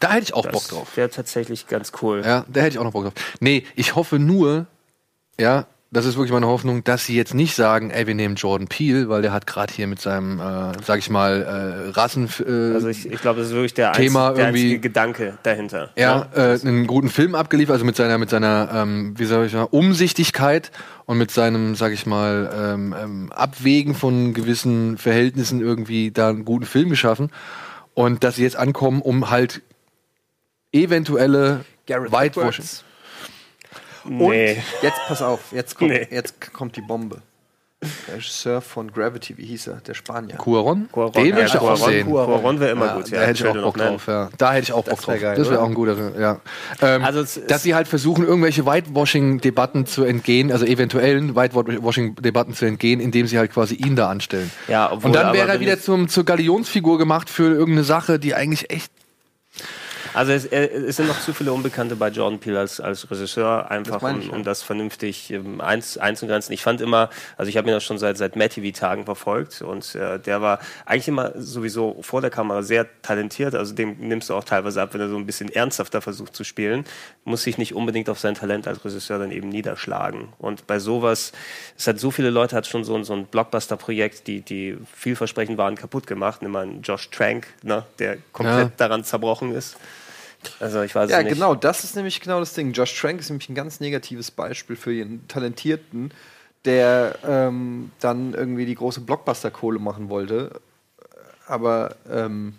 Da 0.00 0.12
hätte 0.12 0.24
ich 0.24 0.34
auch 0.34 0.42
Bock 0.44 0.52
Das 0.52 0.68
drauf. 0.68 0.96
wäre 0.96 1.10
tatsächlich 1.10 1.68
ganz 1.68 1.92
cool. 2.02 2.22
Ja, 2.24 2.44
da 2.48 2.60
hätte 2.60 2.70
ich 2.74 2.78
auch 2.78 2.84
noch 2.84 2.92
Bock 2.92 3.04
drauf. 3.04 3.14
Nee, 3.40 3.64
ich 3.76 3.94
hoffe 3.94 4.18
nur, 4.18 4.66
ja, 5.38 5.66
das 5.94 6.04
ist 6.04 6.16
wirklich 6.16 6.32
meine 6.32 6.46
Hoffnung, 6.46 6.84
dass 6.84 7.06
sie 7.06 7.16
jetzt 7.16 7.32
nicht 7.32 7.54
sagen, 7.54 7.90
ey, 7.90 8.06
wir 8.06 8.14
nehmen 8.14 8.34
Jordan 8.34 8.68
Peele, 8.68 9.08
weil 9.08 9.22
der 9.22 9.32
hat 9.32 9.46
gerade 9.46 9.72
hier 9.72 9.86
mit 9.86 10.00
seinem, 10.00 10.38
äh, 10.40 10.72
sag 10.84 10.98
ich 10.98 11.08
mal, 11.08 11.42
äh, 11.42 11.90
Rassen. 11.90 12.28
Äh, 12.46 12.74
Also 12.74 12.88
ich, 12.88 13.10
ich 13.10 13.20
glaube, 13.20 13.38
das 13.40 13.48
ist 13.48 13.54
wirklich 13.54 13.74
der, 13.74 13.92
Thema 13.92 14.28
einzige, 14.28 14.36
der 14.36 14.44
irgendwie- 14.48 14.60
einzige 14.64 14.80
Gedanke 14.80 15.38
dahinter. 15.42 15.90
ja, 15.96 16.28
äh, 16.34 16.58
einen 16.60 16.86
guten 16.86 17.08
Film 17.08 17.34
abgeliefert, 17.34 17.72
also 17.74 17.84
mit 17.86 17.96
seiner, 17.96 18.18
mit 18.18 18.28
seiner, 18.28 18.68
ähm, 18.74 19.14
wie 19.18 19.24
soll 19.24 19.46
ich 19.46 19.52
sagen, 19.52 19.68
Umsichtigkeit 19.70 20.70
und 21.06 21.16
mit 21.16 21.30
seinem, 21.30 21.74
sag 21.74 21.92
ich 21.92 22.04
mal, 22.04 22.50
ähm, 22.54 22.94
ähm, 23.00 23.32
Abwägen 23.32 23.94
von 23.94 24.34
gewissen 24.34 24.98
Verhältnissen 24.98 25.60
irgendwie 25.60 26.10
da 26.10 26.28
einen 26.28 26.44
guten 26.44 26.66
Film 26.66 26.90
geschaffen. 26.90 27.30
Und 27.94 28.24
dass 28.24 28.36
sie 28.36 28.42
jetzt 28.42 28.56
ankommen, 28.56 29.00
um 29.00 29.30
halt 29.30 29.62
eventuelle 30.72 31.64
Gareth 31.86 32.12
Whitewashing. 32.12 32.64
Nee. 34.06 34.52
Und 34.54 34.62
jetzt 34.82 35.00
pass 35.08 35.22
auf, 35.22 35.40
jetzt 35.52 35.76
kommt, 35.76 35.90
Nee. 35.90 36.06
jetzt 36.10 36.52
kommt 36.52 36.76
die 36.76 36.82
Bombe. 36.82 37.22
Der 38.08 38.14
Regisseur 38.14 38.62
von 38.62 38.90
Gravity, 38.90 39.36
wie 39.36 39.44
hieß 39.44 39.66
er? 39.66 39.74
Der 39.86 39.92
Spanier. 39.92 40.36
Cuaron? 40.36 40.88
Cuaron, 40.90 41.12
Den 41.12 41.26
ja, 41.26 41.36
würde 41.36 41.46
ich 41.48 41.58
auch 41.58 41.76
sehen. 41.76 42.06
Cuaron 42.08 42.58
wäre 42.58 42.70
immer 42.70 42.86
Ja, 42.86 42.94
gut, 42.94 43.10
ja. 43.10 43.20
Da 43.20 43.26
hätte 43.26 43.42
ich 43.42 43.46
auch 43.46 43.62
Bock 43.62 43.76
drauf, 43.76 44.06
ja. 44.06 44.30
Da 44.38 44.52
hätte 44.54 44.62
ich 44.62 44.72
auch 44.72 44.84
Bock 44.84 45.02
drauf. 45.02 45.20
geil, 45.20 45.36
das 45.36 45.50
wäre 45.50 45.60
auch 45.60 45.66
ein 45.68 45.74
guter, 45.74 46.18
ja. 46.18 46.40
Ähm, 46.80 47.04
Also 47.04 47.40
dass 47.46 47.62
sie 47.62 47.74
halt 47.74 47.86
versuchen, 47.86 48.24
irgendwelche 48.26 48.64
Whitewashing-Debatten 48.64 49.84
zu 49.84 50.04
entgehen, 50.04 50.50
also 50.50 50.64
eventuellen 50.64 51.36
Whitewashing-Debatten 51.36 52.54
zu 52.54 52.64
entgehen, 52.64 53.00
indem 53.00 53.26
sie 53.26 53.36
halt 53.38 53.52
quasi 53.52 53.74
ihn 53.74 53.96
da 53.96 54.08
anstellen. 54.08 54.50
Ja, 54.66 54.90
obwohl, 54.90 55.08
Und 55.08 55.16
dann 55.16 55.34
wäre 55.34 55.50
er 55.50 55.60
wieder 55.60 55.78
zum, 55.78 56.08
zur 56.08 56.24
Galionsfigur 56.24 56.96
gemacht 56.96 57.28
für 57.28 57.52
irgendeine 57.52 57.84
Sache, 57.84 58.18
die 58.18 58.34
eigentlich 58.34 58.70
echt. 58.70 58.92
Also 60.14 60.32
es, 60.32 60.44
es 60.46 60.96
sind 60.96 61.08
noch 61.08 61.20
zu 61.20 61.34
viele 61.34 61.52
Unbekannte 61.52 61.96
bei 61.96 62.08
Jordan 62.08 62.38
Peele 62.38 62.60
als, 62.60 62.80
als 62.80 63.10
Regisseur, 63.10 63.70
einfach 63.70 64.00
Das 64.00 64.12
um, 64.12 64.30
um 64.30 64.44
das 64.44 64.62
vernünftig 64.62 65.30
ähm, 65.32 65.60
eins, 65.60 65.98
einzugrenzen. 65.98 66.52
Ich 66.54 66.62
fand 66.62 66.80
immer, 66.80 67.10
also 67.36 67.48
ich 67.48 67.56
habe 67.56 67.68
ihn 67.68 67.74
das 67.74 67.82
schon 67.84 67.98
seit 67.98 68.16
seit 68.16 68.36
Matt 68.36 68.52
TV-Tagen 68.52 69.04
verfolgt 69.04 69.60
und 69.62 69.94
äh, 69.96 70.18
der 70.20 70.40
war 70.40 70.60
eigentlich 70.86 71.08
immer 71.08 71.32
sowieso 71.34 71.98
vor 72.02 72.20
der 72.20 72.30
Kamera 72.30 72.62
sehr 72.62 72.86
talentiert. 73.02 73.54
Also 73.54 73.74
dem 73.74 73.96
nimmst 73.98 74.30
du 74.30 74.34
auch 74.34 74.44
teilweise 74.44 74.80
ab, 74.82 74.94
wenn 74.94 75.00
er 75.00 75.08
so 75.08 75.16
ein 75.16 75.26
bisschen 75.26 75.48
ernsthafter 75.50 76.00
versucht 76.00 76.36
zu 76.36 76.44
spielen. 76.44 76.84
Muss 77.24 77.42
sich 77.42 77.58
nicht 77.58 77.74
unbedingt 77.74 78.08
auf 78.08 78.20
sein 78.20 78.34
Talent 78.34 78.68
als 78.68 78.84
Regisseur 78.84 79.18
dann 79.18 79.32
eben 79.32 79.48
niederschlagen. 79.48 80.28
Und 80.38 80.66
bei 80.66 80.78
sowas, 80.78 81.32
es 81.76 81.86
hat 81.88 81.98
so 81.98 82.10
viele 82.12 82.30
Leute, 82.30 82.54
hat 82.54 82.66
schon 82.66 82.84
so, 82.84 82.94
ein- 82.94 83.04
so 83.04 83.14
ein 83.14 83.26
Blockbuster-Projekt, 83.26 84.26
die, 84.28 84.42
die 84.42 84.78
vielversprechend 84.94 85.58
waren, 85.58 85.74
kaputt 85.74 86.06
gemacht. 86.06 86.42
Nimm 86.42 86.52
mal 86.52 86.62
einen 86.62 86.82
Josh 86.82 87.10
Trank, 87.10 87.46
ne, 87.62 87.84
der 87.98 88.18
komplett 88.32 88.58
Ja. 88.68 88.72
daran 88.76 89.02
zerbrochen 89.02 89.52
ist. 89.52 89.76
Also 90.60 90.82
ich 90.82 90.94
weiß 90.94 91.10
Ja, 91.10 91.18
es 91.18 91.24
nicht. 91.24 91.34
genau, 91.34 91.54
das 91.54 91.84
ist 91.84 91.96
nämlich 91.96 92.20
genau 92.20 92.40
das 92.40 92.54
Ding. 92.54 92.72
Josh 92.72 92.98
Trank 93.00 93.20
ist 93.20 93.30
nämlich 93.30 93.48
ein 93.48 93.54
ganz 93.54 93.80
negatives 93.80 94.30
Beispiel 94.30 94.76
für 94.76 94.92
jeden 94.92 95.26
Talentierten, 95.28 96.12
der 96.64 97.16
ähm, 97.26 97.90
dann 98.00 98.34
irgendwie 98.34 98.66
die 98.66 98.74
große 98.74 99.00
Blockbuster-Kohle 99.00 99.78
machen 99.78 100.08
wollte. 100.08 100.60
Aber 101.46 101.96
ähm, 102.10 102.54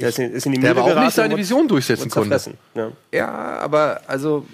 Der 0.00 0.08
ist 0.08 0.18
in, 0.18 0.32
ist 0.32 0.46
in 0.46 0.52
die 0.52 0.58
Der 0.60 0.70
Mühle 0.70 0.80
aber 0.80 0.82
auch 0.82 0.86
geraten 0.88 1.06
nicht 1.06 1.14
seine 1.14 1.36
Vision 1.36 1.68
durchsetzen 1.68 2.10
konnte. 2.10 2.40
Ja. 2.74 2.92
ja, 3.12 3.28
aber 3.60 4.00
also 4.06 4.46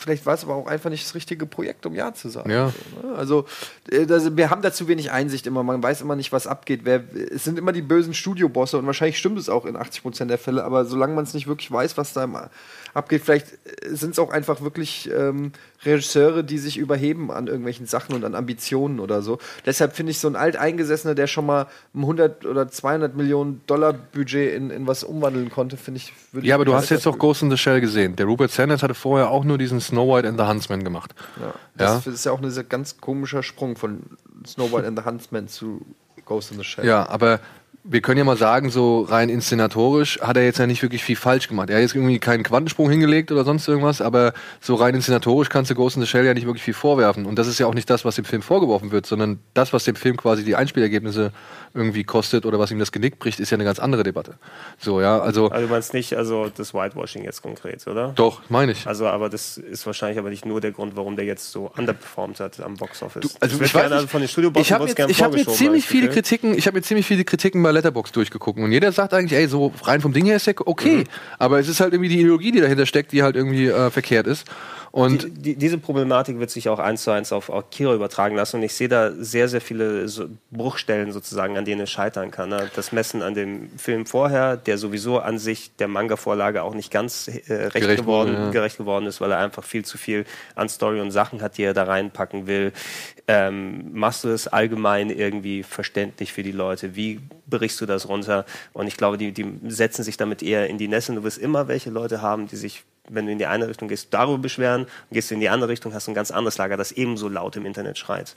vielleicht 0.00 0.24
war 0.24 0.34
es 0.34 0.44
aber 0.44 0.54
auch 0.54 0.66
einfach 0.66 0.88
nicht 0.88 1.04
das 1.04 1.14
richtige 1.14 1.44
Projekt, 1.46 1.84
um 1.84 1.94
Ja 1.94 2.14
zu 2.14 2.30
sagen. 2.30 2.50
Ja. 2.50 2.72
Ne? 3.02 3.14
Also 3.16 3.44
das, 3.84 4.34
wir 4.36 4.50
haben 4.50 4.62
da 4.62 4.72
zu 4.72 4.88
wenig 4.88 5.12
Einsicht 5.12 5.46
immer. 5.46 5.62
Man 5.62 5.82
weiß 5.82 6.00
immer 6.00 6.16
nicht, 6.16 6.32
was 6.32 6.46
abgeht. 6.46 6.80
Wer, 6.84 7.04
es 7.30 7.44
sind 7.44 7.58
immer 7.58 7.72
die 7.72 7.82
bösen 7.82 8.14
Studiobosse 8.14 8.78
und 8.78 8.86
wahrscheinlich 8.86 9.18
stimmt 9.18 9.38
es 9.38 9.48
auch 9.48 9.66
in 9.66 9.76
80% 9.76 10.24
der 10.26 10.38
Fälle, 10.38 10.64
aber 10.64 10.86
solange 10.86 11.14
man 11.14 11.24
es 11.24 11.34
nicht 11.34 11.46
wirklich 11.46 11.70
weiß, 11.70 11.98
was 11.98 12.14
da 12.14 12.24
im, 12.24 12.36
abgeht, 12.94 13.22
vielleicht 13.24 13.46
sind 13.86 14.12
es 14.12 14.18
auch 14.18 14.30
einfach 14.30 14.60
wirklich 14.60 15.10
ähm, 15.16 15.52
Regisseure, 15.84 16.44
die 16.44 16.58
sich 16.58 16.76
überheben 16.76 17.30
an 17.30 17.46
irgendwelchen 17.46 17.86
Sachen 17.86 18.14
und 18.14 18.24
an 18.24 18.34
Ambitionen 18.34 19.00
oder 19.00 19.22
so. 19.22 19.38
Deshalb 19.64 19.94
finde 19.96 20.12
ich 20.12 20.18
so 20.18 20.28
ein 20.28 20.36
alteingesessener, 20.36 21.14
der 21.14 21.26
schon 21.26 21.46
mal 21.46 21.66
ein 21.94 22.00
100 22.00 22.44
oder 22.46 22.68
200 22.68 23.16
Millionen 23.16 23.62
Dollar 23.66 23.92
Budget 23.92 24.54
in, 24.54 24.70
in 24.70 24.86
was 24.86 25.04
umwandeln 25.04 25.50
konnte, 25.50 25.76
finde 25.76 25.98
ich. 25.98 26.12
Ja, 26.42 26.54
aber 26.54 26.64
du 26.64 26.74
hast 26.74 26.90
jetzt 26.90 27.06
doch 27.06 27.18
Ghost 27.18 27.42
in 27.42 27.50
the 27.50 27.56
Shell 27.56 27.80
gesehen. 27.80 28.16
Der 28.16 28.26
Rupert 28.26 28.50
Sanders 28.50 28.82
hatte 28.82 28.94
vorher 28.94 29.30
auch 29.30 29.44
nur 29.44 29.58
diesen 29.58 29.80
Snow 29.80 30.14
White 30.14 30.28
and 30.28 30.38
the 30.38 30.44
Huntsman 30.46 30.84
gemacht. 30.84 31.14
Ja, 31.40 31.46
Ja. 31.84 31.94
das 31.94 32.06
ist 32.06 32.24
ja 32.24 32.32
auch 32.32 32.42
ein 32.42 32.68
ganz 32.68 32.98
komischer 33.00 33.42
Sprung 33.42 33.76
von 33.76 34.02
Snow 34.46 34.72
White 34.72 34.86
and 34.86 34.98
the 34.98 35.04
Huntsman 35.04 35.48
zu 35.48 35.80
Ghost 36.24 36.52
in 36.52 36.58
the 36.58 36.64
Shell. 36.64 36.84
Ja, 36.86 37.08
aber 37.08 37.40
wir 37.90 38.02
können 38.02 38.18
ja 38.18 38.24
mal 38.24 38.36
sagen, 38.36 38.70
so 38.70 39.00
rein 39.00 39.28
inszenatorisch 39.28 40.20
hat 40.20 40.36
er 40.36 40.44
jetzt 40.44 40.58
ja 40.58 40.66
nicht 40.68 40.80
wirklich 40.80 41.02
viel 41.02 41.16
falsch 41.16 41.48
gemacht. 41.48 41.70
Er 41.70 41.76
hat 41.76 41.82
jetzt 41.82 41.96
irgendwie 41.96 42.20
keinen 42.20 42.44
Quantensprung 42.44 42.88
hingelegt 42.88 43.32
oder 43.32 43.44
sonst 43.44 43.66
irgendwas, 43.66 44.00
aber 44.00 44.32
so 44.60 44.76
rein 44.76 44.94
inszenatorisch 44.94 45.48
kannst 45.48 45.72
du 45.72 45.74
Ghost 45.74 45.96
in 45.96 46.02
the 46.02 46.06
Shell 46.06 46.24
ja 46.24 46.32
nicht 46.32 46.46
wirklich 46.46 46.62
viel 46.62 46.74
vorwerfen. 46.74 47.26
Und 47.26 47.36
das 47.36 47.48
ist 47.48 47.58
ja 47.58 47.66
auch 47.66 47.74
nicht 47.74 47.90
das, 47.90 48.04
was 48.04 48.14
dem 48.14 48.24
Film 48.24 48.42
vorgeworfen 48.42 48.92
wird, 48.92 49.06
sondern 49.06 49.40
das, 49.54 49.72
was 49.72 49.82
dem 49.82 49.96
Film 49.96 50.16
quasi 50.16 50.44
die 50.44 50.54
Einspielergebnisse 50.54 51.32
irgendwie 51.74 52.04
kostet 52.04 52.46
oder 52.46 52.60
was 52.60 52.70
ihm 52.70 52.78
das 52.78 52.92
Genick 52.92 53.18
bricht, 53.18 53.40
ist 53.40 53.50
ja 53.50 53.56
eine 53.56 53.64
ganz 53.64 53.80
andere 53.80 54.04
Debatte. 54.04 54.34
So, 54.78 55.00
ja, 55.00 55.18
also. 55.18 55.48
Also 55.48 55.66
du 55.66 55.72
meinst 55.72 55.92
nicht, 55.92 56.14
also 56.14 56.48
das 56.48 56.72
Whitewashing 56.72 57.24
jetzt 57.24 57.42
konkret, 57.42 57.84
oder? 57.88 58.12
Doch, 58.14 58.42
meine 58.48 58.70
ich. 58.72 58.86
Also, 58.86 59.08
aber 59.08 59.28
das 59.28 59.56
ist 59.56 59.84
wahrscheinlich 59.84 60.18
aber 60.18 60.30
nicht 60.30 60.46
nur 60.46 60.60
der 60.60 60.70
Grund, 60.70 60.94
warum 60.94 61.16
der 61.16 61.24
jetzt 61.24 61.50
so 61.50 61.72
underperformed 61.76 62.38
hat 62.38 62.60
am 62.60 62.76
Boxoffice. 62.76 63.36
Also 63.40 63.58
Das 63.58 63.58
wird 63.58 63.62
ich 63.66 63.74
weiß 63.74 63.82
gerne 63.82 63.96
nicht, 64.02 64.10
von 64.10 64.20
den 64.20 64.28
Studiobossen 64.28 64.62
ich 64.62 64.72
habe 64.72 64.88
hab 64.88 65.14
vorgeschoben, 65.14 65.54
ziemlich 65.54 65.86
viele 65.86 66.06
Gefühl. 66.06 66.22
Kritiken, 66.22 66.54
ich 66.56 66.66
habe 66.68 66.78
jetzt 66.78 66.86
ziemlich 66.86 67.06
viele 67.06 67.24
Kritiken 67.24 67.62
bei 67.62 67.72
Letterbox 67.80 68.12
durchgeguckt 68.12 68.58
und 68.58 68.70
jeder 68.72 68.92
sagt 68.92 69.12
eigentlich, 69.14 69.38
ey, 69.38 69.48
so 69.48 69.72
rein 69.82 70.00
vom 70.00 70.12
Ding 70.12 70.26
her 70.26 70.36
ist 70.36 70.46
ja 70.46 70.52
okay, 70.64 70.98
Mhm. 70.98 71.04
aber 71.38 71.58
es 71.58 71.68
ist 71.68 71.80
halt 71.80 71.92
irgendwie 71.92 72.10
die 72.10 72.20
Ideologie, 72.20 72.52
die 72.52 72.60
dahinter 72.60 72.86
steckt, 72.86 73.12
die 73.12 73.22
halt 73.22 73.36
irgendwie 73.36 73.66
äh, 73.66 73.90
verkehrt 73.90 74.26
ist. 74.26 74.46
Und 74.92 75.22
die, 75.22 75.30
die, 75.30 75.56
diese 75.56 75.78
Problematik 75.78 76.38
wird 76.38 76.50
sich 76.50 76.68
auch 76.68 76.78
eins 76.78 77.04
zu 77.04 77.12
eins 77.12 77.32
auf 77.32 77.52
Akira 77.52 77.94
übertragen 77.94 78.34
lassen 78.34 78.56
und 78.56 78.62
ich 78.64 78.74
sehe 78.74 78.88
da 78.88 79.12
sehr, 79.12 79.48
sehr 79.48 79.60
viele 79.60 80.08
so 80.08 80.26
Bruchstellen 80.50 81.12
sozusagen, 81.12 81.56
an 81.56 81.64
denen 81.64 81.82
es 81.82 81.90
scheitern 81.90 82.30
kann. 82.30 82.48
ne? 82.48 82.70
Das 82.74 82.90
Messen 82.90 83.22
an 83.22 83.34
dem 83.34 83.70
Film 83.78 84.06
vorher, 84.06 84.56
der 84.56 84.78
sowieso 84.78 85.20
an 85.20 85.38
sich 85.38 85.76
der 85.76 85.86
Manga-Vorlage 85.86 86.62
auch 86.62 86.74
nicht 86.74 86.90
ganz 86.90 87.28
äh, 87.28 87.54
recht 87.54 87.74
Gerecht 87.74 88.00
geworden, 88.02 88.34
ja. 88.34 88.50
gerecht 88.50 88.78
geworden 88.78 89.06
ist, 89.06 89.20
weil 89.20 89.30
er 89.30 89.38
einfach 89.38 89.62
viel 89.62 89.84
zu 89.84 89.96
viel 89.96 90.24
an 90.56 90.68
Story 90.68 91.00
und 91.00 91.12
Sachen 91.12 91.40
hat, 91.40 91.56
die 91.56 91.62
er 91.62 91.74
da 91.74 91.84
reinpacken 91.84 92.46
will. 92.46 92.72
Ähm, 93.28 93.92
machst 93.92 94.24
du 94.24 94.28
es 94.28 94.48
allgemein 94.48 95.10
irgendwie 95.10 95.62
verständlich 95.62 96.32
für 96.32 96.42
die 96.42 96.52
Leute? 96.52 96.96
Wie 96.96 97.20
brichst 97.48 97.80
du 97.80 97.86
das 97.86 98.08
runter? 98.08 98.44
Und 98.72 98.88
ich 98.88 98.96
glaube, 98.96 99.18
die, 99.18 99.30
die 99.32 99.46
setzen 99.68 100.02
sich 100.02 100.16
damit 100.16 100.42
eher 100.42 100.68
in 100.68 100.78
die 100.78 100.88
Nässe. 100.88 101.14
Du 101.14 101.22
wirst 101.22 101.38
immer 101.38 101.68
welche 101.68 101.90
Leute 101.90 102.22
haben, 102.22 102.48
die 102.48 102.56
sich, 102.56 102.82
wenn 103.10 103.26
du 103.26 103.32
in 103.32 103.38
die 103.38 103.46
eine 103.46 103.68
Richtung 103.68 103.88
gehst, 103.88 104.08
darüber 104.10 104.38
beschweren, 104.38 104.82
und 104.82 104.88
gehst 105.12 105.30
du 105.30 105.34
in 105.34 105.40
die 105.40 105.48
andere 105.48 105.70
Richtung, 105.70 105.92
hast 105.94 106.06
du 106.06 106.12
ein 106.12 106.14
ganz 106.14 106.30
anderes 106.30 106.58
Lager, 106.58 106.76
das 106.76 106.92
ebenso 106.92 107.28
laut 107.28 107.56
im 107.56 107.66
Internet 107.66 107.98
schreit. 107.98 108.36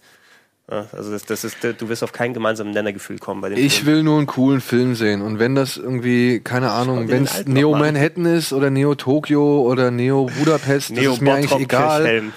Ja, 0.71 0.85
also 0.93 1.11
das, 1.11 1.25
das 1.25 1.43
ist, 1.43 1.57
du 1.61 1.89
wirst 1.89 2.03
auf 2.03 2.13
kein 2.13 2.33
gemeinsames 2.33 2.73
Nennergefühl 2.73 3.19
kommen 3.19 3.41
bei 3.41 3.49
dem 3.49 3.57
ich 3.57 3.81
Film. 3.81 3.87
will 3.87 4.03
nur 4.03 4.17
einen 4.17 4.27
coolen 4.27 4.61
Film 4.61 4.95
sehen. 4.95 5.21
Und 5.21 5.37
wenn 5.37 5.55
das 5.55 5.75
irgendwie, 5.75 6.39
keine 6.39 6.71
Ahnung, 6.71 7.09
wenn 7.09 7.23
es 7.23 7.45
Neo. 7.45 7.75
Manhattan 7.75 8.25
ist 8.25 8.53
oder 8.53 8.69
Neo 8.69 8.95
Tokio 8.95 9.61
oder 9.61 9.91
Neo 9.91 10.29
Budapest, 10.39 10.91
das 10.91 10.97
Neo 10.97 11.13
ist 11.13 11.21
mir 11.21 11.33
eigentlich 11.33 11.49
Bottrop 11.49 11.61
egal. 11.61 12.01
Kirchhelm. 12.03 12.33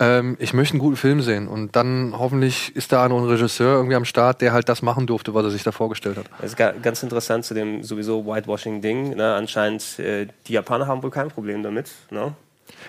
Ähm, 0.00 0.36
ich 0.40 0.54
möchte 0.54 0.72
einen 0.74 0.80
guten 0.80 0.96
Film 0.96 1.20
sehen. 1.20 1.46
Und 1.46 1.76
dann 1.76 2.14
hoffentlich 2.18 2.74
ist 2.74 2.90
da 2.90 3.06
noch 3.08 3.18
ein 3.18 3.28
Regisseur 3.28 3.76
irgendwie 3.76 3.94
am 3.96 4.06
Start, 4.06 4.40
der 4.40 4.52
halt 4.52 4.68
das 4.70 4.80
machen 4.82 5.06
durfte, 5.06 5.34
was 5.34 5.44
er 5.44 5.50
sich 5.50 5.62
da 5.62 5.72
vorgestellt 5.72 6.16
hat. 6.16 6.24
Das 6.40 6.52
ist 6.52 6.56
ga- 6.56 6.72
ganz 6.72 7.02
interessant 7.02 7.44
zu 7.44 7.52
dem 7.54 7.82
sowieso 7.82 8.24
Whitewashing-Ding. 8.26 9.14
Ne? 9.16 9.34
Anscheinend, 9.34 9.98
äh, 9.98 10.26
die 10.46 10.54
Japaner 10.54 10.86
haben 10.86 11.02
wohl 11.02 11.10
kein 11.10 11.28
Problem 11.28 11.62
damit. 11.62 11.90
Ne? 12.10 12.32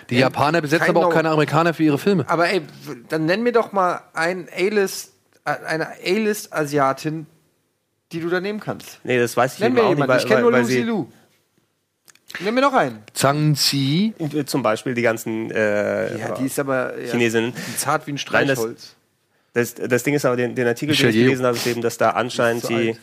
Die 0.08 0.18
Japaner 0.18 0.60
besetzen 0.62 0.88
aber 0.88 1.06
auch 1.06 1.10
keine 1.12 1.28
Amerikaner 1.30 1.74
für 1.74 1.82
ihre 1.82 1.98
Filme. 1.98 2.24
Aber 2.28 2.48
ey, 2.48 2.62
dann 3.10 3.26
nenn 3.26 3.42
mir 3.42 3.52
doch 3.52 3.72
mal 3.72 4.00
ein 4.14 4.48
A-List, 4.56 5.12
äh, 5.44 5.50
eine 5.66 5.88
A-List-Asiatin, 6.04 7.26
die 8.12 8.20
du 8.20 8.28
da 8.30 8.40
nehmen 8.40 8.60
kannst. 8.60 9.00
Nee, 9.04 9.18
das 9.18 9.36
weiß 9.36 9.54
ich 9.54 9.60
Nenn 9.60 9.68
eben 9.72 9.74
mir 9.74 9.82
auch 9.84 9.88
jemanden. 9.90 10.14
nicht, 10.14 10.22
Ich 10.24 10.28
kenne 10.30 10.42
nur 10.42 10.52
weil 10.52 10.60
Lucy 10.62 10.72
sie- 10.72 10.84
Nenn 12.40 12.54
mir 12.54 12.60
noch 12.62 12.72
einen. 12.74 12.98
Zhang 13.12 13.54
Zi. 13.54 14.14
Zum 14.46 14.62
Beispiel 14.62 14.94
die 14.94 15.02
ganzen 15.02 15.50
äh, 15.50 16.18
Ja, 16.18 16.34
die 16.34 16.46
ist 16.46 16.58
aber 16.58 16.98
ja, 16.98 17.10
Chinesinnen. 17.10 17.52
zart 17.76 18.06
wie 18.06 18.12
ein 18.12 18.14
das- 18.14 18.22
Streichholz. 18.22 18.96
Das, 19.54 19.74
das 19.74 20.02
Ding 20.02 20.14
ist 20.14 20.24
aber, 20.24 20.36
den, 20.36 20.54
den 20.54 20.66
Artikel, 20.66 20.96
den 20.96 21.08
ich 21.10 21.14
gelesen 21.14 21.44
habe, 21.44 21.56
ist 21.58 21.66
eben, 21.66 21.82
dass 21.82 21.98
da 21.98 22.10
anscheinend 22.10 22.66
die, 22.70 22.74
alt. 22.88 22.96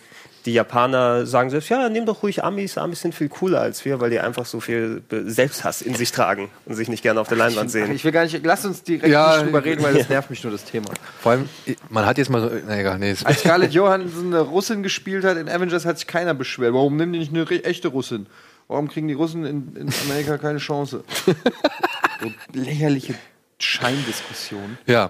die 0.47 0.53
Japaner 0.53 1.27
sagen 1.27 1.51
selbst, 1.51 1.69
ja, 1.69 1.87
nimm 1.89 2.07
doch 2.07 2.23
ruhig 2.23 2.43
Amis, 2.43 2.75
Amis 2.79 3.01
sind 3.01 3.13
viel 3.13 3.29
cooler 3.29 3.61
als 3.61 3.85
wir, 3.85 3.99
weil 4.01 4.09
die 4.09 4.19
einfach 4.19 4.47
so 4.47 4.59
viel 4.59 5.03
Selbsthass 5.11 5.83
in 5.83 5.93
sich 5.93 6.11
tragen 6.11 6.49
und 6.65 6.73
sich 6.73 6.89
nicht 6.89 7.03
gerne 7.03 7.21
auf 7.21 7.27
der 7.27 7.37
Leinwand 7.37 7.67
Ach, 7.67 7.71
sehen. 7.71 7.93
ich 7.93 8.03
will 8.03 8.11
gar 8.11 8.23
nicht, 8.23 8.43
lass 8.43 8.65
uns 8.65 8.81
direkt 8.81 9.09
Ja, 9.13 9.35
nicht 9.35 9.45
drüber 9.45 9.63
reden, 9.63 9.83
weil 9.83 9.93
das 9.93 10.09
nervt 10.09 10.31
mich 10.31 10.43
nur 10.43 10.51
das 10.51 10.63
Thema. 10.65 10.87
Vor 11.21 11.33
allem, 11.33 11.49
man 11.89 12.07
hat 12.07 12.17
jetzt 12.17 12.31
mal 12.31 12.41
so, 12.41 12.49
na 12.67 12.79
egal, 12.79 12.97
nee. 12.97 13.11
ist- 13.11 13.27
Als 13.27 13.41
Scarlett 13.41 13.71
Johansson 13.73 14.25
eine 14.33 14.39
Russin 14.39 14.81
gespielt 14.81 15.23
hat 15.25 15.37
in 15.37 15.49
Avengers, 15.49 15.85
hat 15.85 15.99
sich 15.99 16.07
keiner 16.07 16.33
beschwert. 16.33 16.73
Warum 16.73 16.95
nehmen 16.97 17.13
die 17.13 17.19
nicht 17.19 17.31
eine 17.31 17.63
echte 17.63 17.89
Russin? 17.89 18.25
Warum 18.69 18.87
kriegen 18.87 19.07
die 19.07 19.15
Russen 19.15 19.45
in, 19.45 19.75
in 19.75 19.89
Amerika 20.05 20.37
keine 20.37 20.59
Chance? 20.59 21.03
so 21.25 22.31
lächerliche 22.53 23.15
Scheindiskussion. 23.57 24.77
Ja. 24.85 25.09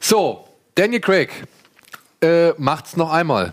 So, 0.00 0.48
Daniel 0.74 1.00
Craig 1.00 1.30
äh, 2.22 2.52
macht's 2.56 2.96
noch 2.96 3.12
einmal. 3.12 3.52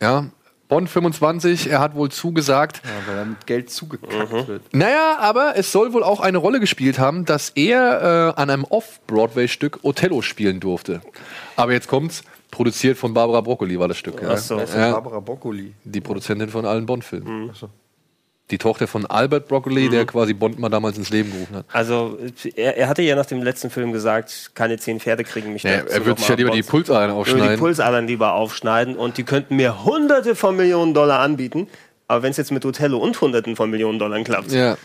Ja. 0.00 0.24
Bond 0.68 0.88
25, 0.88 1.70
er 1.70 1.78
hat 1.78 1.94
wohl 1.94 2.10
zugesagt. 2.10 2.80
Ja, 2.84 2.90
weil 3.06 3.16
damit 3.16 3.46
Geld 3.46 3.70
zugekackt 3.70 4.48
wird. 4.48 4.62
Naja, 4.74 5.18
aber 5.20 5.56
es 5.56 5.70
soll 5.70 5.92
wohl 5.92 6.02
auch 6.02 6.18
eine 6.18 6.38
Rolle 6.38 6.58
gespielt 6.58 6.98
haben, 6.98 7.26
dass 7.26 7.50
er 7.50 8.34
äh, 8.34 8.40
an 8.40 8.48
einem 8.48 8.64
Off-Broadway-Stück 8.64 9.80
Othello 9.82 10.22
spielen 10.22 10.58
durfte. 10.58 11.02
Aber 11.54 11.72
jetzt 11.72 11.86
kommt's, 11.86 12.22
produziert 12.50 12.96
von 12.96 13.12
Barbara 13.12 13.42
Broccoli 13.42 13.78
war 13.78 13.88
das 13.88 13.98
Stück. 13.98 14.22
Ja. 14.22 14.30
Ach 14.30 14.38
so. 14.38 14.58
Ja. 14.58 14.92
Barbara 14.92 15.20
Broccoli? 15.20 15.74
Die 15.84 16.00
Produzentin 16.00 16.48
von 16.48 16.64
allen 16.64 16.86
Bond-Filmen. 16.86 17.42
Mhm. 17.44 17.52
Die 18.50 18.58
Tochter 18.58 18.86
von 18.86 19.06
Albert 19.06 19.48
Broccoli, 19.48 19.88
der 19.88 20.06
quasi 20.06 20.32
Bond 20.32 20.60
mal 20.60 20.68
damals 20.68 20.96
ins 20.96 21.10
Leben 21.10 21.32
gerufen 21.32 21.56
hat. 21.56 21.64
Also, 21.72 22.16
er, 22.54 22.76
er 22.76 22.88
hatte 22.88 23.02
ja 23.02 23.16
nach 23.16 23.26
dem 23.26 23.42
letzten 23.42 23.70
Film 23.70 23.90
gesagt, 23.90 24.52
keine 24.54 24.78
zehn 24.78 25.00
Pferde 25.00 25.24
kriegen 25.24 25.52
mich 25.52 25.64
Ja, 25.64 25.70
er 25.70 26.06
wird 26.06 26.18
sich 26.18 26.28
ja 26.28 26.36
nochmal 26.36 26.36
lieber 26.36 26.50
die 26.50 26.62
Pulsadern 26.62 27.16
Würde 27.16 27.24
die 27.24 27.32
aufschneiden. 27.32 27.58
Pulsadern 27.58 28.06
lieber 28.06 28.34
aufschneiden 28.34 28.96
und 28.96 29.18
die 29.18 29.24
könnten 29.24 29.56
mir 29.56 29.84
hunderte 29.84 30.36
von 30.36 30.56
Millionen 30.56 30.94
Dollar 30.94 31.18
anbieten. 31.18 31.66
Aber 32.08 32.22
wenn 32.22 32.30
es 32.30 32.36
jetzt 32.36 32.52
mit 32.52 32.64
Othello 32.64 32.98
und 32.98 33.20
hunderten 33.20 33.56
von 33.56 33.68
Millionen 33.68 33.98
Dollar 33.98 34.22
klappt, 34.22 34.52
Ja, 34.52 34.76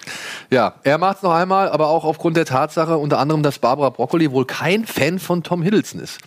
ja 0.50 0.74
er 0.84 0.98
macht 0.98 1.18
es 1.18 1.24
noch 1.24 1.34
einmal, 1.34 1.70
aber 1.70 1.90
auch 1.90 2.04
aufgrund 2.04 2.36
der 2.36 2.46
Tatsache 2.46 2.98
unter 2.98 3.20
anderem, 3.20 3.44
dass 3.44 3.60
Barbara 3.60 3.92
Broccoli 3.92 4.32
wohl 4.32 4.46
kein 4.46 4.86
Fan 4.86 5.20
von 5.20 5.44
Tom 5.44 5.62
Hiddleston 5.62 6.02
ist. 6.02 6.18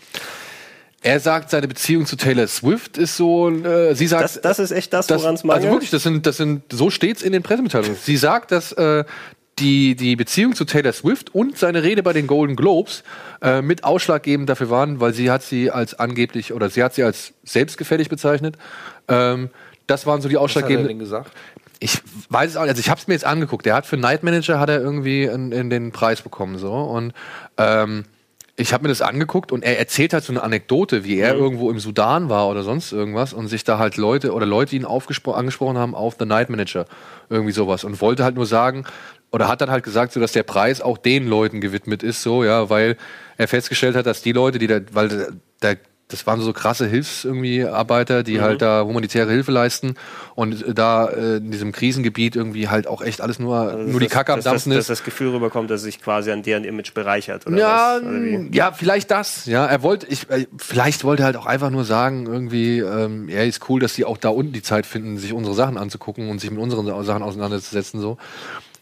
Er 1.04 1.20
sagt, 1.20 1.50
seine 1.50 1.68
Beziehung 1.68 2.06
zu 2.06 2.16
Taylor 2.16 2.46
Swift 2.46 2.96
ist 2.96 3.18
so, 3.18 3.50
äh, 3.50 3.94
sie 3.94 4.06
sagt, 4.06 4.24
das, 4.24 4.40
das 4.40 4.58
ist 4.58 4.70
echt 4.70 4.90
das, 4.94 5.10
woran 5.10 5.34
es 5.34 5.42
also 5.42 5.46
mangelt. 5.46 5.70
wirklich, 5.70 5.90
das 5.90 6.02
sind, 6.02 6.24
das 6.24 6.38
sind, 6.38 6.62
so 6.72 6.88
steht's 6.88 7.20
in 7.20 7.32
den 7.32 7.42
Pressemitteilungen. 7.42 7.94
Sie 8.02 8.16
sagt, 8.16 8.50
dass 8.52 8.72
äh, 8.72 9.04
die, 9.58 9.96
die 9.96 10.16
Beziehung 10.16 10.54
zu 10.54 10.64
Taylor 10.64 10.94
Swift 10.94 11.34
und 11.34 11.58
seine 11.58 11.82
Rede 11.82 12.02
bei 12.02 12.14
den 12.14 12.26
Golden 12.26 12.56
Globes 12.56 13.04
äh, 13.42 13.60
mit 13.60 13.84
ausschlaggebend 13.84 14.48
dafür 14.48 14.70
waren, 14.70 14.98
weil 14.98 15.12
sie 15.12 15.30
hat 15.30 15.42
sie 15.42 15.70
als 15.70 15.92
angeblich 15.92 16.54
oder 16.54 16.70
sie 16.70 16.82
hat 16.82 16.94
sie 16.94 17.02
als 17.02 17.34
selbstgefällig 17.44 18.08
bezeichnet. 18.08 18.56
Ähm, 19.06 19.50
das 19.86 20.06
waren 20.06 20.22
so 20.22 20.30
die 20.30 20.36
Was 20.36 20.38
hat 20.38 20.40
er 20.40 20.44
ausschlaggebenden. 20.44 20.88
denn 20.88 20.98
gesagt? 21.00 21.32
Ich 21.80 22.00
weiß 22.30 22.52
es 22.52 22.56
auch 22.56 22.62
nicht. 22.62 22.70
Also 22.70 22.80
ich 22.80 22.88
habe 22.88 22.98
es 22.98 23.08
mir 23.08 23.12
jetzt 23.12 23.26
angeguckt. 23.26 23.66
Der 23.66 23.74
hat 23.74 23.84
für 23.84 23.98
Night 23.98 24.22
Manager 24.22 24.58
hat 24.58 24.70
er 24.70 24.80
irgendwie 24.80 25.24
in, 25.24 25.52
in 25.52 25.68
den 25.68 25.92
Preis 25.92 26.22
bekommen 26.22 26.56
so 26.56 26.72
und 26.72 27.12
ähm, 27.58 28.06
ich 28.56 28.72
habe 28.72 28.84
mir 28.84 28.88
das 28.88 29.02
angeguckt 29.02 29.50
und 29.50 29.64
er 29.64 29.78
erzählt 29.78 30.12
halt 30.12 30.22
so 30.22 30.32
eine 30.32 30.42
Anekdote, 30.42 31.04
wie 31.04 31.18
er 31.18 31.34
irgendwo 31.34 31.70
im 31.70 31.80
Sudan 31.80 32.28
war 32.28 32.48
oder 32.48 32.62
sonst 32.62 32.92
irgendwas 32.92 33.32
und 33.32 33.48
sich 33.48 33.64
da 33.64 33.78
halt 33.78 33.96
Leute 33.96 34.32
oder 34.32 34.46
Leute 34.46 34.76
ihn 34.76 34.84
angesprochen 34.84 35.76
haben 35.76 35.94
auf 35.94 36.16
The 36.18 36.24
Night 36.24 36.50
Manager 36.50 36.86
irgendwie 37.28 37.52
sowas 37.52 37.82
und 37.82 38.00
wollte 38.00 38.22
halt 38.22 38.36
nur 38.36 38.46
sagen 38.46 38.84
oder 39.32 39.48
hat 39.48 39.60
dann 39.60 39.70
halt 39.70 39.82
gesagt, 39.82 40.12
so 40.12 40.20
dass 40.20 40.32
der 40.32 40.44
Preis 40.44 40.80
auch 40.80 40.98
den 40.98 41.26
Leuten 41.26 41.60
gewidmet 41.60 42.04
ist, 42.04 42.22
so 42.22 42.44
ja, 42.44 42.70
weil 42.70 42.96
er 43.36 43.48
festgestellt 43.48 43.96
hat, 43.96 44.06
dass 44.06 44.22
die 44.22 44.32
Leute, 44.32 44.60
die 44.60 44.68
da, 44.68 44.80
weil 44.92 45.08
da, 45.08 45.26
da 45.60 45.74
das 46.08 46.26
waren 46.26 46.40
so 46.40 46.52
krasse 46.52 46.86
Hilfs 46.86 47.24
irgendwie 47.24 47.64
Arbeiter, 47.64 48.22
die 48.22 48.38
Mhm. 48.38 48.42
halt 48.42 48.62
da 48.62 48.84
humanitäre 48.84 49.30
Hilfe 49.30 49.52
leisten 49.52 49.94
und 50.34 50.64
da 50.76 51.06
äh, 51.08 51.36
in 51.38 51.50
diesem 51.50 51.72
Krisengebiet 51.72 52.36
irgendwie 52.36 52.68
halt 52.68 52.86
auch 52.86 53.00
echt 53.00 53.20
alles 53.22 53.38
nur 53.38 53.56
Also, 53.56 53.90
nur 53.90 54.00
die 54.00 54.06
Kacke 54.08 54.32
am 54.32 54.38
dass, 54.38 54.44
dass, 54.44 54.52
Dampfen 54.52 54.70
dass 54.72 54.80
ist. 54.80 54.90
das 54.90 55.02
Gefühl 55.04 55.30
rüberkommt, 55.32 55.70
dass 55.70 55.82
sich 55.82 56.02
quasi 56.02 56.30
an 56.30 56.42
deren 56.42 56.64
Image 56.64 56.92
bereichert. 56.92 57.46
Oder 57.46 57.56
Ja, 57.56 57.98
was? 58.00 58.02
Oder 58.02 58.48
ja, 58.52 58.72
vielleicht 58.72 59.10
das. 59.10 59.46
Ja, 59.46 59.64
er 59.66 59.82
wollte, 59.82 60.06
ich, 60.06 60.28
äh, 60.30 60.46
vielleicht 60.58 61.04
wollte 61.04 61.22
er 61.22 61.26
halt 61.26 61.36
auch 61.36 61.46
einfach 61.46 61.70
nur 61.70 61.84
sagen, 61.84 62.26
irgendwie, 62.26 62.80
ähm, 62.80 63.28
ja, 63.30 63.42
ist 63.42 63.68
cool, 63.70 63.80
dass 63.80 63.94
die 63.94 64.04
auch 64.04 64.18
da 64.18 64.28
unten 64.28 64.52
die 64.52 64.62
Zeit 64.62 64.84
finden, 64.86 65.16
sich 65.16 65.32
unsere 65.32 65.54
Sachen 65.54 65.78
anzugucken 65.78 66.28
und 66.28 66.38
sich 66.40 66.50
mit 66.50 66.60
unseren 66.60 66.86
Sachen 67.04 67.22
auseinanderzusetzen, 67.22 68.00
so. 68.00 68.18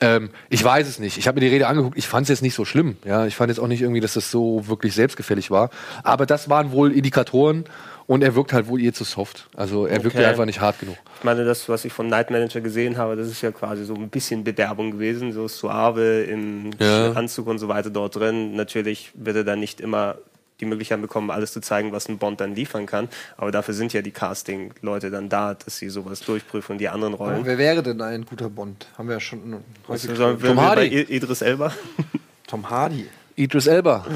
Ähm, 0.03 0.31
ich 0.51 0.62
weiß 0.62 0.87
es 0.89 0.99
nicht. 0.99 1.16
Ich 1.16 1.27
habe 1.29 1.37
mir 1.37 1.47
die 1.47 1.53
Rede 1.53 1.66
angeguckt. 1.69 1.97
Ich 1.97 2.07
fand 2.09 2.24
es 2.24 2.29
jetzt 2.29 2.43
nicht 2.43 2.55
so 2.55 2.65
schlimm. 2.65 2.97
Ja, 3.05 3.27
ich 3.27 3.37
fand 3.37 3.49
jetzt 3.51 3.59
auch 3.59 3.69
nicht 3.69 3.81
irgendwie, 3.83 4.01
dass 4.01 4.15
das 4.15 4.31
so 4.31 4.66
wirklich 4.69 4.95
selbstgefällig 4.95 5.51
war. 5.51 5.70
Aber 6.03 6.27
das 6.27 6.49
waren 6.49 6.73
wohl 6.73 6.93
Indikatoren 6.93 7.65
und 8.07 8.23
er 8.23 8.35
wirkt 8.35 8.53
halt 8.53 8.66
wohl 8.66 8.81
ihr 8.81 8.93
zu 8.93 9.05
soft. 9.05 9.49
Also 9.57 9.87
er 9.87 10.05
Okay. 10.05 10.24
einfach 10.24 10.45
nicht 10.45 10.61
hart 10.61 10.81
genug. 10.81 10.97
Ich 11.19 11.24
meine, 11.24 11.45
das, 11.45 11.69
was 11.69 11.85
ich 11.85 11.93
von 11.93 12.09
Night 12.09 12.31
Manager 12.31 12.61
gesehen 12.61 12.99
habe, 12.99 13.15
das 13.16 13.29
ist 13.29 13.41
ja 13.43 13.53
quasi 13.53 13.85
so 13.85 13.95
ein 13.95 14.09
bisschen 14.09 14.43
Bewerbung 14.45 14.91
gewesen, 14.91 15.33
so 15.33 15.47
suave 15.49 16.23
im 16.24 16.70
Ja. 16.81 17.12
Anzug 17.12 17.47
und 17.47 17.59
so 17.59 17.69
weiter 17.69 17.91
dort 17.91 18.16
drin. 18.16 18.57
Natürlich 18.57 19.12
wird 19.15 19.37
er 19.37 19.45
dann 19.45 19.61
nicht 19.61 19.81
immer 19.81 20.16
die 20.63 20.67
Möglichkeit 20.67 21.01
bekommen, 21.03 21.31
alles 21.31 21.53
zu 21.53 21.61
zeigen, 21.61 21.93
was 21.93 22.09
ein 22.09 22.19
Bond 22.19 22.41
dann 22.41 22.55
liefern 22.55 22.87
kann. 22.87 23.09
Aber 23.37 23.51
dafür 23.51 23.75
sind 23.75 23.93
ja 23.93 24.01
die 24.01 24.13
Casting-Leute 24.13 25.11
dann 25.11 25.29
da, 25.29 25.55
dass 25.55 25.77
sie 25.77 25.91
sowas 25.91 26.21
durchprüfen 26.21 26.75
und 26.75 26.79
die 26.79 26.89
anderen 26.89 27.15
Rollen. 27.15 27.45
Wer 27.45 27.59
wäre 27.59 27.83
denn 27.83 28.01
ein 28.01 28.25
guter 28.25 28.49
Bond? 28.49 28.87
Haben 28.97 29.09
wir 29.09 29.15
ja 29.15 29.21
schon 29.21 29.55
häufig 29.89 30.11
Also, 30.11 30.15
sollen 30.15 30.41
Tom 30.41 30.61
Hardy. 30.61 30.87
Idris 30.87 31.43
Elba? 31.43 31.73
Tom 32.47 32.71
Hardy. 32.71 33.09
Idris 33.35 33.67
Elba. 33.67 34.07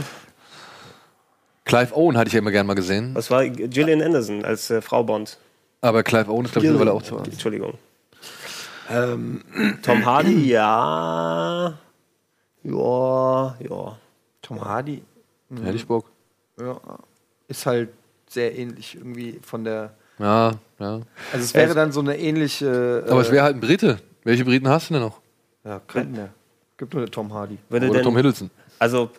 Clive 1.64 1.96
Owen 1.96 2.16
hatte 2.16 2.28
ich 2.28 2.34
ja 2.34 2.38
immer 2.38 2.52
gern 2.52 2.66
mal 2.66 2.74
gesehen. 2.74 3.10
Was 3.14 3.28
war 3.30 3.44
Gillian 3.48 4.00
Anderson 4.00 4.44
als 4.44 4.70
äh, 4.70 4.80
Frau 4.80 5.02
Bond? 5.02 5.38
Aber 5.80 6.04
Clive 6.04 6.30
Owen 6.30 6.44
ist, 6.44 6.52
glaube 6.52 6.66
ich, 6.66 6.70
mittlerweile 6.72 6.96
auch 6.96 7.02
zu 7.02 7.18
alt. 7.18 7.26
Entschuldigung. 7.26 7.74
Ähm, 8.88 9.42
Tom 9.82 10.04
Hardy, 10.06 10.48
ja. 10.48 11.76
Ja, 12.62 13.56
ja. 13.58 13.98
Tom 14.42 14.64
Hardy. 14.64 15.02
Hätte 15.62 15.76
ich 15.76 15.86
Bock. 15.86 16.06
Ja, 16.60 16.80
ist 17.48 17.66
halt 17.66 17.90
sehr 18.28 18.56
ähnlich 18.58 18.94
irgendwie 18.96 19.38
von 19.42 19.64
der. 19.64 19.94
Ja, 20.18 20.52
ja. 20.78 21.00
Also 21.32 21.44
es 21.44 21.54
wäre 21.54 21.74
dann 21.74 21.92
so 21.92 22.00
eine 22.00 22.18
ähnliche. 22.18 23.04
Aber 23.08 23.18
äh, 23.18 23.22
es 23.22 23.30
wäre 23.30 23.44
halt 23.44 23.56
ein 23.56 23.60
Brite. 23.60 23.98
Welche 24.24 24.44
Briten 24.44 24.68
hast 24.68 24.90
du 24.90 24.94
denn 24.94 25.02
noch? 25.02 25.20
Ja, 25.64 25.80
keinen 25.80 26.12
mehr. 26.12 26.30
Gibt 26.76 26.94
nur 26.94 27.04
den 27.04 27.12
Tom 27.12 27.32
Hardy. 27.32 27.58
Würde 27.68 27.86
Oder 27.86 27.94
denn- 27.96 28.04
Tom 28.04 28.16
Hiddleston. 28.16 28.50
Also, 28.78 29.10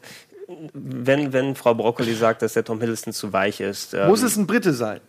wenn, 0.74 1.34
wenn 1.34 1.56
Frau 1.56 1.74
Broccoli 1.74 2.14
sagt, 2.14 2.42
dass 2.42 2.54
der 2.54 2.64
Tom 2.64 2.80
Hiddleston 2.80 3.14
zu 3.14 3.32
weich 3.34 3.60
ist. 3.60 3.94
ähm, 3.94 4.08
Muss 4.08 4.22
es 4.24 4.38
ein 4.38 4.48
Brite 4.48 4.74
sein? 4.74 5.00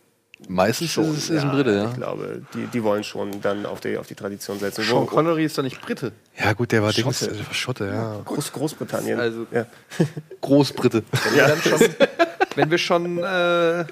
Meistens 0.46 0.92
schon, 0.92 1.04
ist 1.10 1.24
es 1.24 1.30
ist 1.30 1.42
ein 1.42 1.50
Brite, 1.50 1.74
ja. 1.74 1.88
Ich 1.90 1.96
glaube, 1.96 2.42
die, 2.54 2.66
die 2.66 2.82
wollen 2.84 3.02
schon 3.02 3.40
dann 3.40 3.66
auf 3.66 3.80
die, 3.80 3.96
auf 3.98 4.06
die 4.06 4.14
Tradition 4.14 4.58
setzen. 4.58 4.84
Sean 4.84 5.06
Connery 5.06 5.44
ist 5.44 5.58
doch 5.58 5.64
nicht 5.64 5.80
Brite. 5.80 6.12
Ja, 6.38 6.52
gut, 6.52 6.70
der 6.70 6.82
war 6.82 6.92
Schotte. 6.92 7.02
Dings, 7.02 7.18
der 7.18 7.46
war 7.46 7.54
Schotte, 7.54 7.86
ja. 7.86 8.20
Groß, 8.24 8.52
Großbritannien. 8.52 9.18
Also, 9.18 9.46
ja. 9.50 9.66
Großbrite. 10.40 11.02
Wenn 11.10 11.34
wir, 11.34 11.48
dann 11.48 11.60
schon, 11.60 11.80
wenn 12.54 12.70
wir 12.70 12.78
schon. 12.78 13.18
Äh, 13.18 13.22
Nein, 13.22 13.86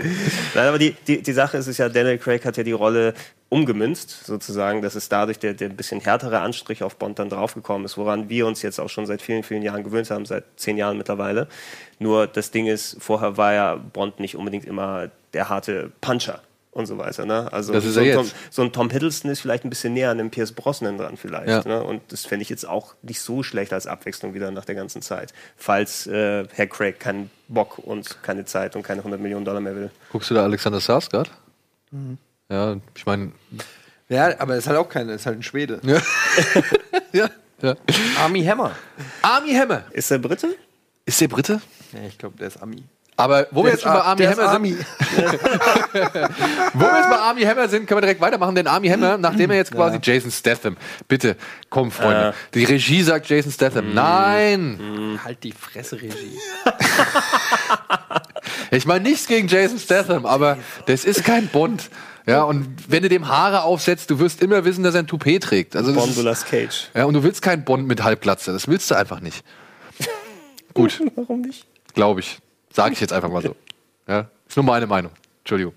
aber 0.55 0.79
die, 0.79 0.95
die, 1.07 1.21
die 1.21 1.33
Sache 1.33 1.57
ist, 1.57 1.67
ist 1.67 1.79
ja, 1.79 1.89
Daniel 1.89 2.19
Craig 2.19 2.45
hat 2.45 2.57
ja 2.57 2.63
die 2.63 2.73
Rolle 2.73 3.15
umgemünzt, 3.49 4.27
sozusagen, 4.27 4.83
dass 4.83 4.95
es 4.95 5.09
dadurch 5.09 5.39
der, 5.39 5.55
der 5.55 5.71
ein 5.71 5.77
bisschen 5.77 6.01
härtere 6.01 6.41
Anstrich 6.41 6.83
auf 6.83 6.97
Bond 6.97 7.19
dann 7.19 7.29
draufgekommen 7.29 7.85
ist, 7.85 7.97
woran 7.97 8.29
wir 8.29 8.47
uns 8.47 8.63
jetzt 8.63 8.81
auch 8.81 8.89
schon 8.89 9.07
seit 9.07 9.23
vielen, 9.23 9.43
vielen 9.43 9.63
Jahren 9.63 9.85
gewöhnt 9.85 10.11
haben, 10.11 10.27
seit 10.27 10.45
zehn 10.57 10.77
Jahren 10.77 10.97
mittlerweile. 10.97 11.49
Nur 11.99 12.27
das 12.27 12.51
Ding 12.51 12.67
ist, 12.67 12.97
vorher 13.01 13.37
war 13.37 13.53
ja 13.53 13.77
Bond 13.77 14.21
nicht 14.21 14.37
unbedingt 14.37 14.65
immer 14.65 15.11
der 15.37 15.51
harte 15.51 15.93
Puncher 16.01 16.41
und 16.71 16.87
so 16.87 16.99
weiter. 16.99 17.27
Ne? 17.27 17.53
Also 17.53 17.73
Das 17.73 17.85
ist 17.85 17.95
so, 17.95 18.01
er 18.01 18.05
ein 18.05 18.09
jetzt. 18.25 18.33
Tom, 18.33 18.39
so 18.51 18.63
ein 18.63 18.73
Tom 18.73 18.91
Hiddleston 18.91 19.31
ist 19.31 19.41
vielleicht 19.41 19.65
ein 19.65 19.71
bisschen 19.71 19.93
näher 19.93 20.11
an 20.11 20.19
dem 20.19 20.31
Pierce 20.31 20.53
Brosnan 20.53 20.97
dran 20.97 21.17
vielleicht. 21.17 21.49
Ja. 21.49 21.63
Ne? 21.67 21.83
Und 21.83 22.01
das 22.09 22.25
fände 22.27 22.43
ich 22.43 22.49
jetzt 22.49 22.67
auch 22.67 22.95
nicht 23.03 23.21
so 23.21 23.43
schlecht 23.43 23.73
als 23.73 23.87
Abwechslung 23.87 24.33
wieder 24.35 24.51
nach 24.51 24.65
der 24.65 24.75
ganzen 24.75 25.03
Zeit, 25.03 25.33
falls 25.57 26.07
äh, 26.07 26.47
Herr 26.55 26.67
Craig 26.67 26.99
keinen 26.99 27.31
Bock 27.49 27.79
und 27.79 28.23
keine 28.23 28.47
Zeit 28.47 28.77
und 28.77 28.83
keine 28.83 29.01
100 29.01 29.21
Millionen 29.21 29.45
Dollar 29.45 29.61
mehr 29.61 29.77
will. 29.77 29.91
Guckst 30.11 30.31
du 30.31 30.35
da 30.35 30.43
Alexander 30.45 30.81
Sarsgaard? 30.81 31.31
Mhm. 31.91 32.19
Ja, 32.51 32.77
ich 32.95 33.05
meine. 33.07 33.33
ja, 34.09 34.39
aber 34.41 34.57
ist 34.57 34.67
halt 34.67 34.79
auch 34.79 34.89
keine, 34.89 35.13
ist 35.13 35.27
halt 35.27 35.39
ein 35.39 35.43
Schwede. 35.43 35.81
Ja. 35.83 36.01
ja, 37.13 37.31
ja. 37.63 37.75
Army 38.21 38.45
Hammer. 38.45 38.73
Army 39.23 39.53
Hammer. 39.55 39.85
Ist 39.93 40.11
der 40.11 40.19
Brite? 40.19 40.55
Ist 41.05 41.21
der 41.21 41.29
Brite? 41.29 41.61
Ja, 41.93 42.01
ich 42.07 42.19
glaube, 42.19 42.37
der 42.39 42.49
ist 42.49 42.63
Ami. 42.63 42.83
Aber 43.19 43.47
wo 43.51 43.65
wir 43.65 43.71
jetzt 43.71 43.83
schon 43.83 43.93
bei 43.93 43.99
Ar- 44.01 44.07
Army 44.09 44.25
Hammer 44.25 44.43
Army. 44.49 44.73
sind, 44.73 44.87
wo 46.75 46.81
wir 46.81 46.97
jetzt 46.99 47.11
bei 47.11 47.19
Army 47.19 47.43
Hammer 47.43 47.69
sind, 47.69 47.87
können 47.87 47.97
wir 47.97 48.03
direkt 48.03 48.21
weitermachen, 48.21 48.55
denn 48.55 48.67
Army 48.67 48.89
Hammer, 48.89 49.17
nachdem 49.17 49.51
er 49.51 49.57
jetzt 49.57 49.73
quasi 49.73 49.99
Jason 50.03 50.31
Statham, 50.31 50.77
bitte, 51.09 51.37
komm 51.71 51.91
Freunde, 51.91 52.35
die 52.53 52.65
Regie 52.65 53.03
sagt 53.03 53.27
Jason 53.29 53.53
Statham, 53.53 53.95
nein, 53.95 55.19
Halt 55.25 55.43
die 55.45 55.53
Fresse, 55.53 55.97
Regie. 55.97 56.39
ich 58.71 58.87
meine 58.87 59.09
nichts 59.09 59.27
gegen 59.27 59.49
Jason 59.49 59.79
Statham, 59.79 60.27
aber 60.27 60.59
das 60.87 61.05
ist 61.05 61.25
kein 61.25 61.49
Bond. 61.49 61.89
Ja, 62.27 62.43
und 62.43 62.67
wenn 62.89 63.05
du 63.05 63.09
dem 63.09 63.29
Haare 63.29 63.63
aufsetzt, 63.63 64.11
du 64.11 64.19
wirst 64.19 64.43
immer 64.43 64.65
wissen, 64.65 64.83
dass 64.83 64.95
er 64.95 65.01
ein 65.01 65.07
Toupet 65.07 65.45
trägt. 65.45 65.77
Also 65.77 65.93
Bondulas 65.95 66.45
Cage. 66.45 66.89
Ja, 66.93 67.05
und 67.05 67.15
du 67.15 67.23
willst 67.23 67.41
keinen 67.41 67.65
Bond 67.65 67.87
mit 67.87 68.03
Halbglatze. 68.03 68.53
Das 68.53 68.67
willst 68.67 68.91
du 68.91 68.97
einfach 68.97 69.21
nicht. 69.21 69.45
Gut, 70.75 71.01
Warum 71.15 71.43
nicht? 71.43 71.65
glaube 71.95 72.21
ich. 72.21 72.39
Sage 72.77 72.93
ich 72.93 73.01
jetzt 73.01 73.15
einfach 73.15 73.31
mal 73.31 73.41
so. 73.41 73.57
Ja, 74.07 74.29
ist 74.47 74.55
nur 74.55 74.67
meine 74.67 74.87
Meinung. 74.87 75.11
Entschuldigung. 75.39 75.73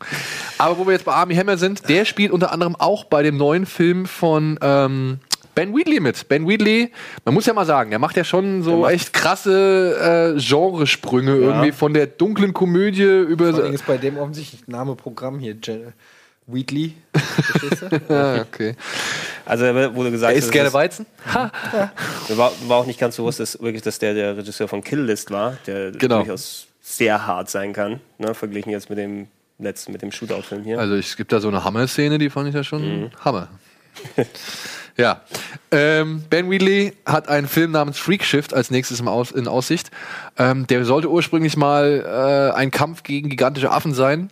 Aber 0.57 0.77
wo 0.77 0.85
wir 0.85 0.91
jetzt 0.91 1.05
bei 1.05 1.13
Army 1.13 1.33
Hammer 1.33 1.57
sind, 1.57 1.87
der 1.87 2.03
spielt 2.03 2.33
unter 2.33 2.51
anderem 2.51 2.75
auch 2.75 3.05
bei 3.05 3.23
dem 3.23 3.37
neuen 3.37 3.65
Film 3.65 4.05
von 4.05 4.59
ähm, 4.61 5.19
Ben 5.55 5.73
Wheatley 5.73 6.01
mit. 6.01 6.27
Ben 6.27 6.45
Wheatley, 6.45 6.91
man 7.23 7.33
muss 7.33 7.45
ja 7.45 7.53
mal 7.53 7.65
sagen, 7.65 7.89
der 7.91 7.99
macht 7.99 8.17
ja 8.17 8.25
schon 8.25 8.63
so 8.63 8.85
echt 8.85 9.13
krasse 9.13 10.35
äh, 10.37 10.41
Genresprünge 10.41 11.35
irgendwie 11.37 11.71
von 11.71 11.93
der 11.93 12.07
dunklen 12.07 12.53
Komödie 12.53 13.03
über. 13.03 13.53
Vor 13.53 13.63
allem 13.63 13.73
ist 13.73 13.85
bei 13.85 13.97
dem 13.97 14.17
offensichtlich 14.17 14.67
Name 14.67 14.95
Programm 14.95 15.39
hier. 15.39 15.55
Jen 15.63 15.93
Wheatley. 16.47 16.95
Du? 17.61 17.99
ja, 18.13 18.41
okay. 18.41 18.75
Also 19.45 19.63
da 19.65 19.95
wurde 19.95 20.11
gesagt, 20.11 20.33
Er 20.33 20.37
isst 20.37 20.47
dass 20.47 20.53
gerne 20.53 20.73
Weizen? 20.73 21.05
Ha. 21.33 21.49
Mir 22.27 22.37
war, 22.37 22.51
war 22.67 22.77
auch 22.77 22.85
nicht 22.85 22.99
ganz 22.99 23.15
bewusst, 23.15 23.39
dass 23.39 23.61
wirklich, 23.61 23.83
dass 23.83 23.99
der 23.99 24.13
der 24.13 24.35
Regisseur 24.35 24.67
von 24.67 24.83
Kill 24.83 25.01
List 25.01 25.31
war, 25.31 25.57
der 25.65 25.91
Genau. 25.91 26.17
durchaus 26.19 26.65
sehr 26.89 27.27
hart 27.27 27.49
sein 27.49 27.73
kann, 27.73 28.01
ne, 28.17 28.33
verglichen 28.33 28.71
jetzt 28.71 28.89
mit 28.89 28.97
dem 28.97 29.27
letzten, 29.59 29.91
mit 29.91 30.01
dem 30.01 30.11
Shootout-Film 30.11 30.63
hier. 30.63 30.79
Also 30.79 30.95
es 30.95 31.15
gibt 31.15 31.31
da 31.31 31.39
so 31.39 31.47
eine 31.47 31.63
Hammer-Szene, 31.63 32.17
die 32.17 32.29
fand 32.29 32.49
ich 32.49 32.55
ja 32.55 32.63
schon 32.63 33.11
Hammer. 33.23 33.47
ja. 34.97 35.21
Ähm, 35.71 36.23
ben 36.29 36.49
Wheatley 36.49 36.93
hat 37.05 37.27
einen 37.29 37.47
Film 37.47 37.71
namens 37.71 37.99
Freak 37.99 38.23
Shift 38.23 38.53
als 38.53 38.71
nächstes 38.71 38.99
im 38.99 39.07
Aus 39.07 39.31
in 39.31 39.47
Aussicht. 39.47 39.91
Ähm, 40.37 40.65
der 40.67 40.83
sollte 40.85 41.09
ursprünglich 41.11 41.57
mal 41.57 42.51
äh, 42.53 42.57
ein 42.57 42.71
Kampf 42.71 43.03
gegen 43.03 43.29
gigantische 43.29 43.71
Affen 43.71 43.93
sein. 43.93 44.31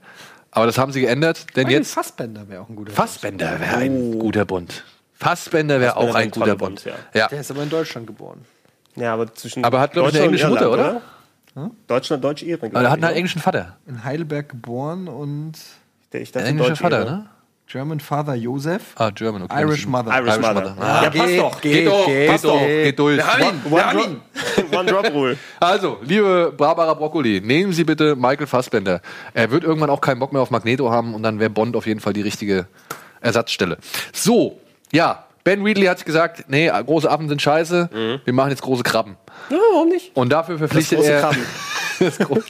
Aber 0.49 0.65
das 0.65 0.79
haben 0.79 0.91
sie 0.91 1.01
geändert, 1.01 1.45
denn 1.55 1.69
jetzt 1.69 1.93
Fassbender 1.93 2.49
wäre 2.49 2.61
auch 2.61 2.69
ein 2.69 2.75
guter. 2.75 2.91
Fassbender 2.91 3.59
wäre 3.59 3.77
ein 3.77 4.17
guter 4.17 4.45
Bond. 4.45 4.83
Fassbender 5.13 5.79
wäre 5.79 5.97
auch 5.97 6.15
ein 6.15 6.23
ein 6.23 6.31
guter 6.31 6.55
Bond. 6.55 6.83
Bond, 6.83 6.95
ja. 7.13 7.27
Der 7.27 7.41
ist 7.41 7.51
aber 7.51 7.61
in 7.63 7.69
Deutschland 7.69 8.07
geboren. 8.07 8.45
ja, 8.95 9.13
aber 9.13 9.31
zwischen 9.35 9.63
Aber 9.63 9.79
hat, 9.79 9.91
glaub 9.91 10.07
ich, 10.07 10.15
eine 10.15 10.25
englische 10.25 10.47
Mutter, 10.47 10.71
Irland, 10.71 10.89
oder? 10.95 11.01
Deutschland, 11.87 12.23
Deutsch-Irland. 12.23 12.73
Aber 12.75 12.81
der 12.83 12.91
hat 12.91 13.03
einen 13.03 13.15
englischen 13.15 13.41
Vater. 13.41 13.77
In 13.87 14.03
Heidelberg 14.03 14.49
geboren 14.49 15.07
und 15.07 15.53
Der, 16.13 16.21
ich 16.21 16.31
dachte, 16.31 16.47
englischer. 16.47 16.75
Vater, 16.75 17.05
ne? 17.05 17.29
German 17.67 17.99
Father 17.99 18.33
Joseph. 18.35 18.93
Ah, 18.95 19.09
German, 19.09 19.41
okay. 19.43 19.61
Irish 19.61 19.85
Mother. 19.85 20.17
Irish 20.17 20.37
Mother. 20.37 20.75
Ah, 20.79 21.03
ja, 21.03 21.09
passt 21.09 21.25
geht, 21.27 21.39
doch. 21.39 21.61
geht, 21.61 21.73
Geht 21.73 21.87
doch, 21.87 22.05
geht, 22.05 22.29
passt 22.29 22.45
doch, 22.45 22.59
geht. 22.59 22.97
durch. 22.97 23.17
Wir 23.17 23.27
haben 23.27 23.41
ihn, 23.41 23.61
wir 23.65 23.71
One, 23.73 23.83
haben 23.85 23.99
ihn. 23.99 24.21
One 24.77 24.89
Drop 24.89 25.13
Rule. 25.13 25.37
Also, 25.59 25.97
liebe 26.01 26.53
Barbara 26.55 26.93
Broccoli, 26.93 27.41
nehmen 27.41 27.73
Sie 27.73 27.83
bitte 27.83 28.15
Michael 28.15 28.47
Fassbender. 28.47 29.01
Er 29.33 29.51
wird 29.51 29.65
irgendwann 29.65 29.89
auch 29.89 29.99
keinen 29.99 30.19
Bock 30.19 30.31
mehr 30.31 30.41
auf 30.41 30.49
Magneto 30.49 30.89
haben 30.91 31.13
und 31.13 31.23
dann 31.23 31.39
wäre 31.41 31.49
Bond 31.49 31.75
auf 31.75 31.85
jeden 31.85 31.99
Fall 31.99 32.13
die 32.13 32.21
richtige 32.21 32.67
Ersatzstelle. 33.19 33.77
So, 34.13 34.61
ja, 34.93 35.25
Ben 35.47 35.63
Wheatley 35.63 35.85
hat 35.85 36.03
gesagt, 36.05 36.49
nee, 36.49 36.67
große 36.67 37.09
Affen 37.09 37.29
sind 37.29 37.41
scheiße, 37.41 38.19
wir 38.25 38.33
machen 38.33 38.49
jetzt 38.49 38.61
große 38.61 38.83
Krabben. 38.83 39.15
Ja, 39.49 39.55
warum 39.71 39.87
nicht? 39.87 40.13
Und 40.13 40.27
dafür 40.29 40.57
verpflichtet 40.57 40.97
große 40.97 41.13
er... 41.13 41.21
Krabben. 41.21 41.45
das 42.01 42.17
große 42.17 42.43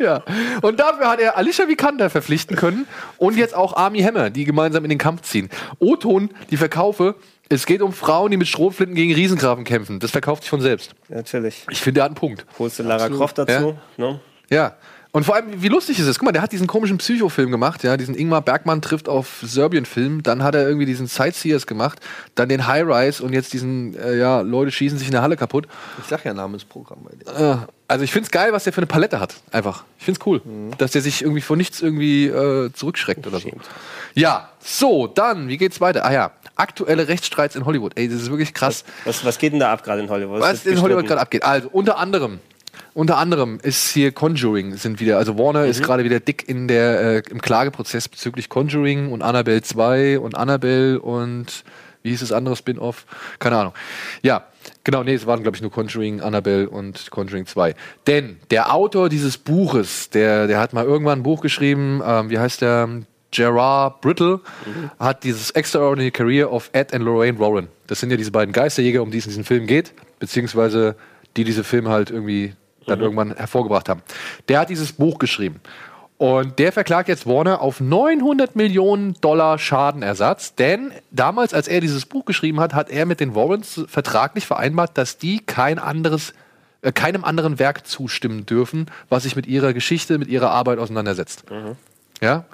ja, 0.00 0.24
und 0.62 0.80
dafür 0.80 1.08
hat 1.08 1.20
er 1.20 1.36
Alicia 1.36 1.68
Vikander 1.68 2.10
verpflichten 2.10 2.56
können 2.56 2.88
und 3.18 3.36
jetzt 3.36 3.54
auch 3.54 3.76
Army 3.76 4.00
Hammer, 4.00 4.30
die 4.30 4.44
gemeinsam 4.44 4.82
in 4.82 4.90
den 4.90 4.98
Kampf 4.98 5.22
ziehen. 5.22 5.48
O-Ton, 5.78 6.30
die 6.50 6.56
Verkaufe, 6.56 7.14
es 7.48 7.66
geht 7.66 7.82
um 7.82 7.92
Frauen, 7.92 8.32
die 8.32 8.36
mit 8.36 8.48
Schrotflinten 8.48 8.96
gegen 8.96 9.14
Riesengrafen 9.14 9.62
kämpfen. 9.62 10.00
Das 10.00 10.10
verkauft 10.10 10.42
sich 10.42 10.50
von 10.50 10.60
selbst. 10.60 10.96
Natürlich. 11.08 11.66
Ich 11.70 11.80
finde, 11.80 11.98
der 11.98 12.04
hat 12.04 12.10
einen 12.10 12.16
Punkt. 12.16 12.46
Holst 12.58 12.80
du 12.80 12.82
Lara 12.82 13.08
Croft 13.08 13.38
dazu? 13.38 13.78
Ne? 13.96 14.18
Ja. 14.50 14.76
Und 15.12 15.24
vor 15.24 15.34
allem, 15.34 15.60
wie 15.60 15.68
lustig 15.68 15.98
ist 15.98 16.06
es? 16.06 16.18
Guck 16.18 16.26
mal, 16.26 16.32
der 16.32 16.42
hat 16.42 16.52
diesen 16.52 16.68
komischen 16.68 16.98
Psychofilm 16.98 17.50
gemacht, 17.50 17.82
ja, 17.82 17.96
diesen 17.96 18.14
Ingmar 18.14 18.42
Bergmann 18.42 18.80
trifft 18.80 19.08
auf 19.08 19.40
Serbien-Film, 19.42 20.22
dann 20.22 20.44
hat 20.44 20.54
er 20.54 20.66
irgendwie 20.66 20.86
diesen 20.86 21.08
Sightseers 21.08 21.66
gemacht, 21.66 21.98
dann 22.36 22.48
den 22.48 22.66
High 22.68 22.84
Rise 22.86 23.22
und 23.24 23.32
jetzt 23.32 23.52
diesen, 23.52 23.96
äh, 23.96 24.16
ja, 24.16 24.40
Leute 24.40 24.70
schießen 24.70 24.98
sich 24.98 25.08
in 25.08 25.12
der 25.12 25.22
Halle 25.22 25.36
kaputt. 25.36 25.66
Ich 26.00 26.06
sag 26.06 26.24
ja 26.24 26.32
Namensprogramm 26.32 27.00
bei 27.02 27.10
dem. 27.10 27.52
Äh, 27.52 27.56
also 27.88 28.04
ich 28.04 28.12
find's 28.12 28.30
geil, 28.30 28.52
was 28.52 28.64
der 28.64 28.72
für 28.72 28.78
eine 28.78 28.86
Palette 28.86 29.18
hat, 29.18 29.34
einfach. 29.50 29.84
Ich 29.98 30.04
find's 30.04 30.24
cool, 30.26 30.40
dass 30.78 30.92
der 30.92 31.02
sich 31.02 31.22
irgendwie 31.22 31.40
vor 31.40 31.56
nichts 31.56 31.82
irgendwie 31.82 32.26
äh, 32.26 32.72
zurückschreckt 32.72 33.26
oder 33.26 33.40
so. 33.40 33.50
Ja, 34.14 34.50
so, 34.60 35.08
dann, 35.08 35.48
wie 35.48 35.56
geht's 35.56 35.80
weiter? 35.80 36.04
Ah 36.04 36.12
ja, 36.12 36.30
aktuelle 36.54 37.08
Rechtsstreits 37.08 37.56
in 37.56 37.64
Hollywood. 37.64 37.92
Ey, 37.96 38.08
das 38.08 38.22
ist 38.22 38.30
wirklich 38.30 38.54
krass. 38.54 38.84
Was, 39.04 39.24
was 39.24 39.38
geht 39.38 39.52
denn 39.52 39.60
da 39.60 39.72
ab 39.72 39.82
gerade 39.82 40.02
in 40.02 40.08
Hollywood? 40.08 40.40
Was 40.40 40.64
wird 40.64 40.76
in 40.76 40.82
Hollywood 40.82 41.06
gerade 41.06 41.20
abgeht. 41.20 41.42
Also 41.42 41.68
unter 41.72 41.98
anderem, 41.98 42.38
unter 42.94 43.18
anderem 43.18 43.58
ist 43.62 43.90
hier 43.90 44.12
Conjuring 44.12 44.76
sind 44.76 45.00
wieder, 45.00 45.18
also 45.18 45.38
Warner 45.38 45.66
ist 45.66 45.82
gerade 45.82 46.04
wieder 46.04 46.20
dick 46.20 46.48
in 46.48 46.68
der 46.68 47.00
äh, 47.00 47.22
im 47.30 47.40
Klageprozess 47.40 48.08
bezüglich 48.08 48.48
Conjuring 48.48 49.12
und 49.12 49.22
Annabelle 49.22 49.62
2 49.62 50.18
und 50.18 50.36
Annabelle 50.36 51.00
und 51.00 51.64
wie 52.02 52.10
hieß 52.10 52.20
das 52.20 52.32
andere 52.32 52.56
Spin-off? 52.56 53.04
Keine 53.38 53.58
Ahnung. 53.58 53.74
Ja, 54.22 54.46
genau, 54.84 55.02
nee, 55.02 55.14
es 55.14 55.26
waren 55.26 55.42
glaube 55.42 55.56
ich 55.56 55.62
nur 55.62 55.70
Conjuring, 55.70 56.20
Annabelle 56.20 56.68
und 56.68 57.10
Conjuring 57.10 57.46
2. 57.46 57.74
Denn 58.06 58.40
der 58.50 58.74
Autor 58.74 59.08
dieses 59.08 59.38
Buches, 59.38 60.10
der 60.10 60.46
der 60.46 60.58
hat 60.58 60.72
mal 60.72 60.84
irgendwann 60.84 61.20
ein 61.20 61.22
Buch 61.22 61.42
geschrieben, 61.42 62.02
ähm, 62.04 62.30
wie 62.30 62.38
heißt 62.38 62.62
der? 62.62 62.88
Gerard 63.32 64.00
Brittle 64.00 64.40
hat 64.98 65.22
dieses 65.22 65.52
Extraordinary 65.52 66.10
Career 66.10 66.52
of 66.52 66.68
Ed 66.72 66.92
and 66.92 67.04
Lorraine 67.04 67.38
Warren. 67.38 67.68
Das 67.86 68.00
sind 68.00 68.10
ja 68.10 68.16
diese 68.16 68.32
beiden 68.32 68.52
Geisterjäger, 68.52 69.02
um 69.02 69.12
die 69.12 69.18
es 69.18 69.24
in 69.26 69.30
diesem 69.30 69.44
Film 69.44 69.68
geht, 69.68 69.92
beziehungsweise 70.18 70.96
die 71.36 71.44
diese 71.44 71.62
Filme 71.62 71.90
halt 71.90 72.10
irgendwie 72.10 72.54
dann 72.86 73.00
irgendwann 73.00 73.34
hervorgebracht 73.34 73.88
haben. 73.88 74.02
Der 74.48 74.60
hat 74.60 74.70
dieses 74.70 74.92
Buch 74.92 75.18
geschrieben. 75.18 75.60
Und 76.18 76.58
der 76.58 76.70
verklagt 76.70 77.08
jetzt 77.08 77.26
Warner 77.26 77.62
auf 77.62 77.80
900 77.80 78.54
Millionen 78.54 79.14
Dollar 79.22 79.58
Schadenersatz, 79.58 80.54
denn 80.54 80.92
damals, 81.10 81.54
als 81.54 81.66
er 81.66 81.80
dieses 81.80 82.04
Buch 82.04 82.26
geschrieben 82.26 82.60
hat, 82.60 82.74
hat 82.74 82.90
er 82.90 83.06
mit 83.06 83.20
den 83.20 83.34
Warrens 83.34 83.84
vertraglich 83.88 84.46
vereinbart, 84.46 84.98
dass 84.98 85.16
die 85.16 85.38
kein 85.40 85.78
anderes 85.78 86.34
äh, 86.82 86.92
keinem 86.92 87.24
anderen 87.24 87.58
Werk 87.58 87.86
zustimmen 87.86 88.46
dürfen, 88.46 88.86
was 89.08 89.24
sich 89.24 89.36
mit 89.36 89.46
ihrer 89.46 89.72
Geschichte, 89.72 90.18
mit 90.18 90.28
ihrer 90.28 90.50
Arbeit 90.50 90.78
auseinandersetzt. 90.78 91.44
Ja? 92.20 92.44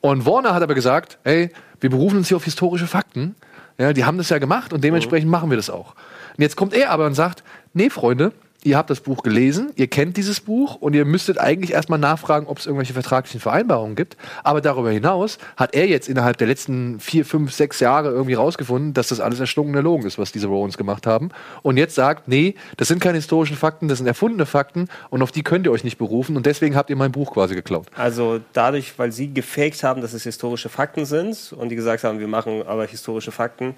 Und 0.00 0.26
Warner 0.26 0.54
hat 0.54 0.62
aber 0.62 0.74
gesagt, 0.74 1.18
hey, 1.24 1.50
wir 1.80 1.90
berufen 1.90 2.18
uns 2.18 2.28
hier 2.28 2.36
auf 2.36 2.44
historische 2.44 2.86
Fakten. 2.86 3.36
Ja, 3.78 3.92
die 3.92 4.04
haben 4.04 4.18
das 4.18 4.28
ja 4.28 4.38
gemacht 4.38 4.72
und 4.72 4.84
dementsprechend 4.84 5.30
machen 5.30 5.50
wir 5.50 5.56
das 5.56 5.70
auch. 5.70 5.94
Und 6.36 6.42
jetzt 6.42 6.56
kommt 6.56 6.74
er 6.74 6.90
aber 6.90 7.06
und 7.06 7.14
sagt, 7.14 7.42
nee, 7.72 7.90
Freunde, 7.90 8.32
ihr 8.64 8.76
habt 8.78 8.90
das 8.90 9.00
Buch 9.00 9.22
gelesen, 9.22 9.70
ihr 9.76 9.86
kennt 9.86 10.16
dieses 10.16 10.40
Buch 10.40 10.76
und 10.76 10.94
ihr 10.94 11.04
müsstet 11.04 11.38
eigentlich 11.38 11.72
erstmal 11.72 11.98
nachfragen, 11.98 12.46
ob 12.46 12.58
es 12.58 12.66
irgendwelche 12.66 12.94
vertraglichen 12.94 13.40
Vereinbarungen 13.40 13.94
gibt. 13.94 14.16
Aber 14.42 14.60
darüber 14.60 14.90
hinaus 14.90 15.38
hat 15.56 15.74
er 15.74 15.86
jetzt 15.86 16.08
innerhalb 16.08 16.38
der 16.38 16.46
letzten 16.46 16.98
vier, 16.98 17.24
fünf, 17.24 17.52
sechs 17.52 17.78
Jahre 17.80 18.10
irgendwie 18.10 18.34
rausgefunden, 18.34 18.94
dass 18.94 19.08
das 19.08 19.20
alles 19.20 19.38
erschlungener 19.38 19.82
Logen 19.82 20.06
ist, 20.06 20.18
was 20.18 20.32
diese 20.32 20.46
Rowans 20.46 20.78
gemacht 20.78 21.06
haben. 21.06 21.28
Und 21.62 21.76
jetzt 21.76 21.94
sagt, 21.94 22.26
nee, 22.26 22.54
das 22.78 22.88
sind 22.88 23.00
keine 23.00 23.16
historischen 23.16 23.56
Fakten, 23.56 23.88
das 23.88 23.98
sind 23.98 24.06
erfundene 24.06 24.46
Fakten 24.46 24.88
und 25.10 25.22
auf 25.22 25.30
die 25.30 25.42
könnt 25.42 25.66
ihr 25.66 25.72
euch 25.72 25.84
nicht 25.84 25.98
berufen 25.98 26.36
und 26.36 26.46
deswegen 26.46 26.74
habt 26.74 26.88
ihr 26.88 26.96
mein 26.96 27.12
Buch 27.12 27.34
quasi 27.34 27.54
geklaut. 27.54 27.86
Also 27.96 28.40
dadurch, 28.54 28.98
weil 28.98 29.12
sie 29.12 29.32
gefaked 29.32 29.82
haben, 29.84 30.00
dass 30.00 30.14
es 30.14 30.22
historische 30.22 30.70
Fakten 30.70 31.04
sind 31.04 31.52
und 31.52 31.68
die 31.68 31.76
gesagt 31.76 32.04
haben, 32.04 32.18
wir 32.18 32.28
machen 32.28 32.62
aber 32.66 32.86
historische 32.86 33.30
Fakten. 33.30 33.74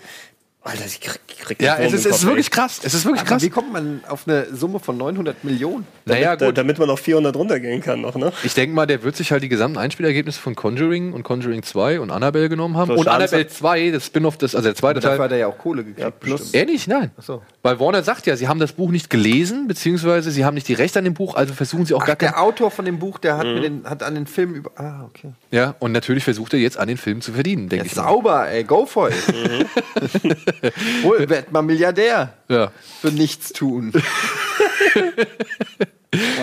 Alter, 0.67 0.85
ich 0.87 1.01
krieg, 1.01 1.21
ich 1.29 1.39
krieg 1.39 1.63
Ja, 1.63 1.77
es 1.79 1.93
ist, 1.93 2.07
es 2.07 2.17
ist 2.17 2.27
wirklich 2.27 2.51
krass. 2.51 2.81
Es 2.83 2.93
ist 2.93 3.05
wirklich 3.05 3.21
Aber 3.21 3.29
krass. 3.31 3.43
wie 3.43 3.51
kommt 3.51 3.73
man 3.73 4.01
auf 4.09 4.27
eine 4.27 4.47
Summe 4.55 4.81
von 4.81 4.97
900 4.97 5.45
Millionen? 5.45 5.87
Naja, 6.05 6.37
damit, 6.37 6.41
gut. 6.41 6.59
damit 6.59 6.79
man 6.79 6.91
auf 6.91 7.01
400 7.01 7.37
runtergehen 7.37 7.81
kann 7.81 8.01
noch, 8.01 8.17
ne? 8.17 8.33
Ich 8.43 8.55
denke 8.55 8.75
mal, 8.75 8.87
der 8.87 9.03
wird 9.03 9.17
sich 9.17 9.31
halt 9.33 9.43
die 9.43 9.49
gesamten 9.49 9.79
Einspielergebnisse 9.79 10.41
von 10.41 10.55
Conjuring 10.57 11.13
und 11.13 11.23
Conjuring 11.23 11.63
2 11.63 12.01
und 12.01 12.11
Annabelle 12.11 12.49
genommen 12.49 12.77
haben. 12.77 12.89
So, 12.93 12.95
und 12.99 13.09
Annabelle 13.09 13.47
2, 13.47 13.91
das 13.91 14.07
Spin-off, 14.07 14.37
das, 14.39 14.55
also 14.55 14.67
der 14.69 14.75
zweite 14.75 15.01
Dafür 15.01 15.17
Teil. 15.19 15.25
hat 15.25 15.33
er 15.33 15.39
ja 15.39 15.47
auch 15.47 15.59
Kohle 15.59 15.85
gekriegt. 15.85 16.21
plus- 16.21 16.53
Er 16.53 16.65
nicht, 16.67 16.89
nein. 16.89 17.11
so. 17.19 17.43
Weil 17.63 17.79
Warner 17.81 18.03
sagt 18.03 18.27
ja, 18.27 18.37
sie 18.37 18.49
haben 18.49 18.59
das 18.61 18.73
Buch 18.73 18.91
nicht 18.91 19.09
gelesen, 19.11 19.69
beziehungsweise 19.69 20.31
sie 20.31 20.45
haben 20.45 20.55
nicht 20.55 20.69
die 20.69 20.75
Rechte 20.75 20.99
an 20.99 21.05
dem 21.05 21.15
Buch, 21.15 21.35
also 21.37 21.55
versuchen 21.55 21.87
sie 21.87 21.95
auch 21.95 22.03
Ach, 22.03 22.07
gar 22.07 22.17
kein. 22.17 22.31
der 22.31 22.43
Autor 22.43 22.71
von 22.71 22.85
dem 22.85 22.99
Buch, 22.99 23.19
der 23.19 23.37
hat, 23.37 23.47
Mhm. 23.47 23.55
mir 23.55 23.61
den, 23.61 23.85
hat 23.85 24.03
an 24.03 24.15
den 24.15 24.27
Film 24.27 24.55
über. 24.55 24.71
Ah, 24.77 25.05
okay. 25.05 25.33
Ja, 25.53 25.75
und 25.79 25.93
natürlich 25.93 26.25
versucht 26.25 26.53
er 26.55 26.59
jetzt 26.59 26.77
an 26.79 26.89
den 26.89 26.97
Film 26.97 27.21
zu 27.21 27.33
verdienen, 27.33 27.69
denke 27.69 27.87
Ja, 27.87 27.91
ich. 27.93 27.97
mal. 27.97 28.03
sauber, 28.05 28.49
ey, 28.49 28.65
go 28.65 28.85
for 28.87 29.11
it. 29.11 29.17
Wohl, 31.03 31.29
werd 31.29 31.53
mal 31.53 31.63
Milliardär. 31.63 32.33
Ja. 32.49 32.71
Für 33.01 33.11
nichts 33.13 33.53
tun. 33.53 33.93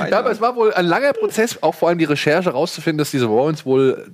ja, 0.10 0.20
aber 0.20 0.32
es 0.32 0.42
war 0.42 0.56
wohl 0.56 0.74
ein 0.74 0.86
langer 0.86 1.14
Prozess, 1.14 1.58
auch 1.62 1.76
vor 1.76 1.90
allem 1.90 1.98
die 1.98 2.06
Recherche 2.06 2.50
rauszufinden, 2.52 2.98
dass 3.00 3.12
diese 3.12 3.30
Warrens 3.30 3.66
wohl 3.66 4.08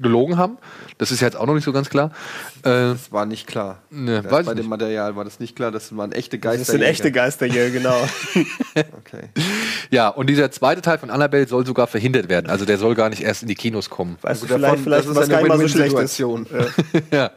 gelogen 0.00 0.36
haben. 0.36 0.58
Das 0.98 1.10
ist 1.10 1.20
jetzt 1.20 1.36
auch 1.36 1.46
noch 1.46 1.54
nicht 1.54 1.64
so 1.64 1.72
ganz 1.72 1.90
klar. 1.90 2.10
Äh, 2.62 2.94
Das 2.94 3.10
war 3.12 3.26
nicht 3.26 3.46
klar. 3.46 3.82
ne, 3.90 4.22
bei 4.22 4.40
ich 4.40 4.46
dem 4.46 4.56
nicht. 4.56 4.68
Material 4.68 5.16
war 5.16 5.24
das 5.24 5.38
nicht 5.40 5.54
klar, 5.56 5.70
das 5.70 5.96
waren 5.96 6.12
echte 6.12 6.38
Geister. 6.38 6.58
Das 6.60 6.68
sind 6.68 6.82
echte 6.82 7.10
Geister 7.12 7.46
hier, 7.46 7.70
genau. 7.70 7.96
Okay. 8.74 9.28
Ja, 9.90 10.08
und 10.08 10.28
dieser 10.30 10.50
zweite 10.50 10.80
Teil 10.80 10.96
von 10.98 11.10
Annabelle 11.10 11.46
soll 11.46 11.66
sogar 11.66 11.86
verhindert 11.86 12.28
werden. 12.30 12.48
Also 12.50 12.64
der 12.64 12.78
soll 12.78 12.94
gar 12.94 13.10
nicht 13.10 13.22
erst 13.22 13.42
in 13.42 13.48
die 13.48 13.54
Kinos 13.54 13.90
kommen. 13.90 14.16
Weißt 14.22 14.42
du, 14.42 14.46
vielleicht, 14.46 14.64
davon- 14.64 14.78
vielleicht 14.84 15.04
das 15.04 15.10
ist 15.10 15.16
was 15.16 15.24
eine 15.24 15.32
gar 15.34 15.40
nicht 15.42 15.48
mal 15.48 15.58
so 15.58 15.68
schlecht 15.68 15.92
ist. 15.98 16.18
Win-Win-Situation. 16.18 16.46
ja. 17.12 17.30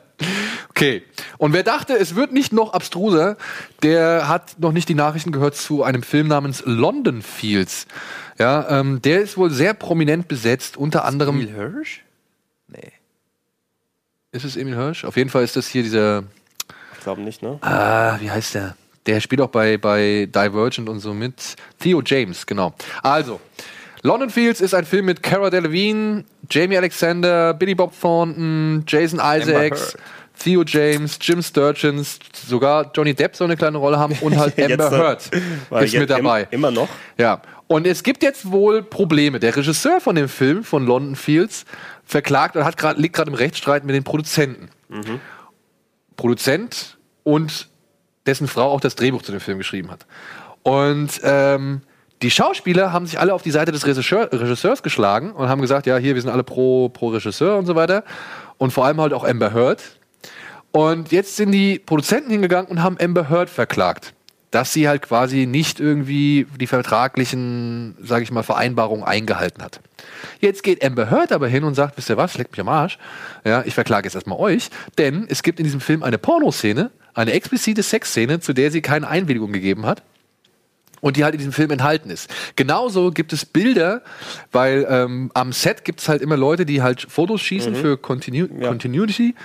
Okay. 0.69 1.03
Und 1.37 1.53
wer 1.53 1.63
dachte, 1.63 1.93
es 1.93 2.15
wird 2.15 2.31
nicht 2.33 2.53
noch 2.53 2.73
abstruser, 2.73 3.37
der 3.83 4.27
hat 4.27 4.59
noch 4.59 4.71
nicht 4.71 4.89
die 4.89 4.95
Nachrichten 4.95 5.31
gehört 5.31 5.55
zu 5.55 5.83
einem 5.83 6.03
Film 6.03 6.27
namens 6.27 6.63
London 6.65 7.21
Fields. 7.21 7.87
Ja, 8.37 8.79
ähm, 8.79 9.01
der 9.01 9.21
ist 9.21 9.37
wohl 9.37 9.49
sehr 9.51 9.73
prominent 9.73 10.27
besetzt, 10.27 10.77
unter 10.77 11.05
anderem. 11.05 11.35
Emil 11.39 11.53
Hirsch? 11.53 12.03
Nee. 12.67 12.91
Ist 14.31 14.43
es 14.43 14.57
Emil 14.57 14.75
Hirsch? 14.75 15.05
Auf 15.05 15.15
jeden 15.15 15.29
Fall 15.29 15.43
ist 15.43 15.55
das 15.55 15.67
hier 15.67 15.83
dieser. 15.83 16.23
Ich 16.97 17.03
glaube 17.03 17.21
nicht, 17.21 17.41
ne? 17.41 17.57
Ah, 17.61 18.17
wie 18.19 18.29
heißt 18.29 18.55
der? 18.55 18.75
Der 19.05 19.21
spielt 19.21 19.39
auch 19.39 19.49
bei, 19.49 19.77
bei 19.77 20.27
Divergent 20.29 20.89
und 20.89 20.99
so 20.99 21.13
mit. 21.13 21.55
Theo 21.79 22.01
James, 22.03 22.45
genau. 22.45 22.73
Also, 23.03 23.39
London 24.03 24.29
Fields 24.29 24.61
ist 24.61 24.73
ein 24.73 24.85
Film 24.85 25.05
mit 25.05 25.23
Cara 25.23 25.49
Delevingne, 25.49 26.23
Jamie 26.49 26.77
Alexander, 26.77 27.53
Billy 27.53 27.75
Bob 27.75 27.93
Thornton, 27.99 28.83
Jason 28.87 29.19
Isaacs. 29.23 29.97
Theo 30.37 30.63
James, 30.65 31.17
Jim 31.21 31.41
Sturgeons, 31.41 32.19
sogar 32.45 32.91
Johnny 32.93 33.13
Depp 33.13 33.37
soll 33.37 33.47
eine 33.47 33.55
kleine 33.55 33.77
Rolle 33.77 33.97
haben 33.97 34.17
und 34.19 34.37
halt 34.37 34.59
Amber 34.59 34.91
äh, 34.91 34.97
Heard 34.97 35.29
ist 35.85 35.93
mit 35.95 36.09
dabei. 36.09 36.41
im- 36.51 36.59
Immer 36.59 36.71
noch. 36.71 36.89
Ja. 37.17 37.41
Und 37.67 37.87
es 37.87 38.03
gibt 38.03 38.21
jetzt 38.21 38.51
wohl 38.51 38.83
Probleme. 38.83 39.39
Der 39.39 39.55
Regisseur 39.55 40.01
von 40.01 40.13
dem 40.15 40.27
Film, 40.27 40.65
von 40.65 40.85
London 40.85 41.15
Fields, 41.15 41.63
verklagt 42.03 42.57
und 42.57 42.65
hat 42.65 42.75
grad, 42.75 42.97
liegt 42.97 43.15
gerade 43.15 43.29
im 43.31 43.35
Rechtsstreit 43.35 43.85
mit 43.85 43.95
den 43.95 44.03
Produzenten. 44.03 44.67
Produzent 46.17 46.97
und 47.23 47.69
dessen 48.25 48.47
Frau 48.49 48.71
auch 48.71 48.81
das 48.81 48.95
Drehbuch 48.95 49.21
zu 49.21 49.31
dem 49.31 49.39
Film 49.41 49.57
geschrieben 49.57 49.89
hat. 49.89 50.05
Und 50.63 51.11
ähm, 51.23 51.81
die 52.21 52.31
Schauspieler 52.31 52.93
haben 52.93 53.05
sich 53.05 53.19
alle 53.19 53.33
auf 53.33 53.41
die 53.41 53.51
Seite 53.51 53.71
des 53.71 53.85
Regisseur, 53.85 54.31
Regisseurs 54.31 54.83
geschlagen 54.83 55.31
und 55.31 55.49
haben 55.49 55.61
gesagt, 55.61 55.85
ja, 55.85 55.97
hier, 55.97 56.15
wir 56.15 56.21
sind 56.21 56.31
alle 56.31 56.43
pro, 56.43 56.89
pro 56.89 57.09
Regisseur 57.09 57.57
und 57.57 57.65
so 57.65 57.75
weiter. 57.75 58.03
Und 58.57 58.71
vor 58.71 58.85
allem 58.85 59.01
halt 59.01 59.13
auch 59.13 59.25
Amber 59.25 59.53
Heard. 59.53 59.81
Und 60.71 61.11
jetzt 61.11 61.35
sind 61.35 61.51
die 61.51 61.79
Produzenten 61.79 62.31
hingegangen 62.31 62.69
und 62.69 62.81
haben 62.81 62.97
Amber 62.99 63.29
Heard 63.29 63.49
verklagt. 63.49 64.13
Dass 64.51 64.71
sie 64.71 64.87
halt 64.87 65.01
quasi 65.01 65.45
nicht 65.45 65.81
irgendwie 65.81 66.47
die 66.57 66.67
vertraglichen, 66.67 67.97
sage 68.01 68.23
ich 68.23 68.31
mal, 68.31 68.43
Vereinbarungen 68.43 69.03
eingehalten 69.03 69.61
hat. 69.61 69.81
Jetzt 70.39 70.63
geht 70.63 70.85
Amber 70.85 71.11
Heard 71.11 71.33
aber 71.33 71.49
hin 71.49 71.65
und 71.65 71.75
sagt, 71.75 71.97
wisst 71.97 72.09
ihr 72.09 72.15
was, 72.15 72.37
leckt 72.37 72.51
mich 72.51 72.61
am 72.61 72.69
Arsch. 72.69 72.97
Ja, 73.43 73.63
ich 73.65 73.73
verklage 73.73 74.05
jetzt 74.07 74.15
erstmal 74.15 74.39
euch, 74.39 74.69
denn 74.97 75.25
es 75.27 75.43
gibt 75.43 75.59
in 75.59 75.65
diesem 75.65 75.81
Film 75.81 76.03
eine 76.03 76.17
Pornoszene, 76.17 76.91
eine 77.13 77.33
explizite 77.33 77.83
Sexszene, 77.83 78.39
zu 78.39 78.53
der 78.53 78.71
sie 78.71 78.81
keine 78.81 79.09
Einwilligung 79.09 79.51
gegeben 79.51 79.85
hat 79.85 80.01
und 81.05 81.17
die 81.17 81.23
halt 81.23 81.35
in 81.35 81.37
diesem 81.37 81.53
Film 81.53 81.69
enthalten 81.69 82.09
ist. 82.09 82.33
Genauso 82.55 83.11
gibt 83.11 83.31
es 83.31 83.45
Bilder, 83.45 84.01
weil 84.51 84.87
ähm, 84.89 85.29
am 85.35 85.53
Set 85.53 85.85
gibt 85.85 85.99
es 85.99 86.09
halt 86.09 86.23
immer 86.23 86.35
Leute, 86.35 86.65
die 86.65 86.81
halt 86.81 87.05
Fotos 87.07 87.41
schießen 87.41 87.73
Mhm. 87.73 87.75
für 87.75 87.97
Continu 87.97 88.47
Continuity 88.47 89.35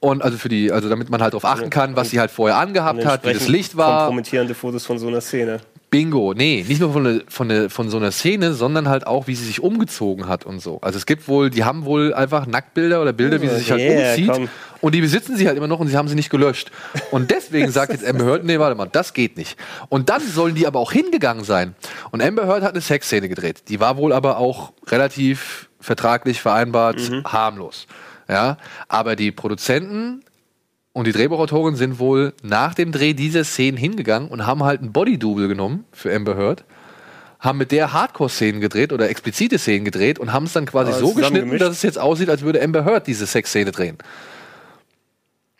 und 0.00 0.22
also 0.22 0.36
für 0.38 0.48
die, 0.48 0.72
also 0.72 0.88
damit 0.88 1.10
man 1.10 1.22
halt 1.22 1.32
darauf 1.32 1.44
achten 1.44 1.70
kann, 1.70 1.94
was 1.94 2.10
sie 2.10 2.18
halt 2.18 2.32
vorher 2.32 2.56
angehabt 2.58 3.06
hat, 3.06 3.24
wie 3.24 3.32
das 3.32 3.46
Licht 3.46 3.76
war. 3.76 4.06
Kompromittierende 4.06 4.54
Fotos 4.54 4.84
von 4.86 4.98
so 4.98 5.06
einer 5.06 5.20
Szene. 5.20 5.60
Bingo, 5.94 6.34
nee, 6.34 6.64
nicht 6.66 6.80
nur 6.80 6.92
von, 6.92 7.02
ne, 7.04 7.22
von, 7.28 7.46
ne, 7.46 7.70
von 7.70 7.88
so 7.88 7.98
einer 7.98 8.10
Szene, 8.10 8.52
sondern 8.52 8.88
halt 8.88 9.06
auch, 9.06 9.28
wie 9.28 9.34
sie 9.36 9.44
sich 9.44 9.62
umgezogen 9.62 10.26
hat 10.26 10.44
und 10.44 10.60
so. 10.60 10.80
Also 10.80 10.96
es 10.96 11.06
gibt 11.06 11.28
wohl, 11.28 11.50
die 11.50 11.62
haben 11.62 11.84
wohl 11.84 12.12
einfach 12.12 12.46
Nacktbilder 12.46 13.00
oder 13.00 13.12
Bilder, 13.12 13.40
wie 13.40 13.48
sie 13.48 13.58
sich 13.58 13.70
halt 13.70 13.80
Yeah, 13.80 14.10
umzieht. 14.10 14.28
komm. 14.28 14.48
Und 14.80 14.94
die 14.94 15.00
besitzen 15.00 15.36
sie 15.36 15.46
halt 15.46 15.56
immer 15.56 15.68
noch 15.68 15.78
und 15.78 15.86
sie 15.86 15.96
haben 15.96 16.08
sie 16.08 16.16
nicht 16.16 16.30
gelöscht. 16.30 16.72
Und 17.12 17.30
deswegen 17.30 17.70
sagt 17.70 17.92
jetzt 17.92 18.04
Amber 18.04 18.24
Heard, 18.24 18.44
nee, 18.44 18.58
warte 18.58 18.74
mal, 18.74 18.88
das 18.90 19.12
geht 19.14 19.36
nicht. 19.36 19.56
Und 19.88 20.08
dann 20.10 20.20
sollen 20.20 20.56
die 20.56 20.66
aber 20.66 20.80
auch 20.80 20.90
hingegangen 20.90 21.44
sein. 21.44 21.76
Und 22.10 22.22
Amber 22.22 22.46
Heard 22.48 22.62
hat 22.64 22.72
eine 22.72 22.80
Sexszene 22.80 23.28
gedreht. 23.28 23.68
Die 23.68 23.78
war 23.78 23.96
wohl 23.96 24.12
aber 24.12 24.38
auch 24.38 24.72
relativ 24.88 25.68
vertraglich 25.80 26.40
vereinbart, 26.40 26.98
harmlos. 27.24 27.86
Ja, 28.28 28.56
aber 28.88 29.16
die 29.16 29.30
Produzenten 29.30 30.23
und 30.94 31.08
die 31.08 31.12
Drehbuchautoren 31.12 31.74
sind 31.74 31.98
wohl 31.98 32.32
nach 32.42 32.72
dem 32.72 32.92
Dreh 32.92 33.14
dieser 33.14 33.42
Szenen 33.44 33.76
hingegangen 33.76 34.28
und 34.28 34.46
haben 34.46 34.62
halt 34.62 34.80
ein 34.80 34.92
Body-Double 34.92 35.48
genommen 35.48 35.84
für 35.92 36.14
Amber 36.14 36.36
Heard, 36.36 36.64
haben 37.40 37.58
mit 37.58 37.72
der 37.72 37.92
Hardcore-Szenen 37.92 38.60
gedreht 38.60 38.92
oder 38.92 39.10
explizite 39.10 39.58
Szenen 39.58 39.84
gedreht 39.84 40.20
und 40.20 40.32
haben 40.32 40.46
es 40.46 40.52
dann 40.52 40.66
quasi 40.66 40.92
so 40.92 41.08
geschnitten, 41.08 41.18
zusammengemischt. 41.18 41.62
dass 41.62 41.70
es 41.72 41.82
jetzt 41.82 41.98
aussieht, 41.98 42.30
als 42.30 42.42
würde 42.42 42.62
Amber 42.62 42.84
Heard 42.84 43.08
diese 43.08 43.26
Sexszene 43.26 43.72
drehen. 43.72 43.98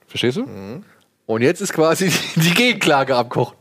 Verstehst 0.06 0.36
du? 0.36 0.82
Und 1.27 1.43
jetzt 1.43 1.61
ist 1.61 1.73
quasi 1.73 2.12
die 2.36 2.55
Gegenklage 2.55 3.16
am 3.16 3.28
Kochen. 3.28 3.56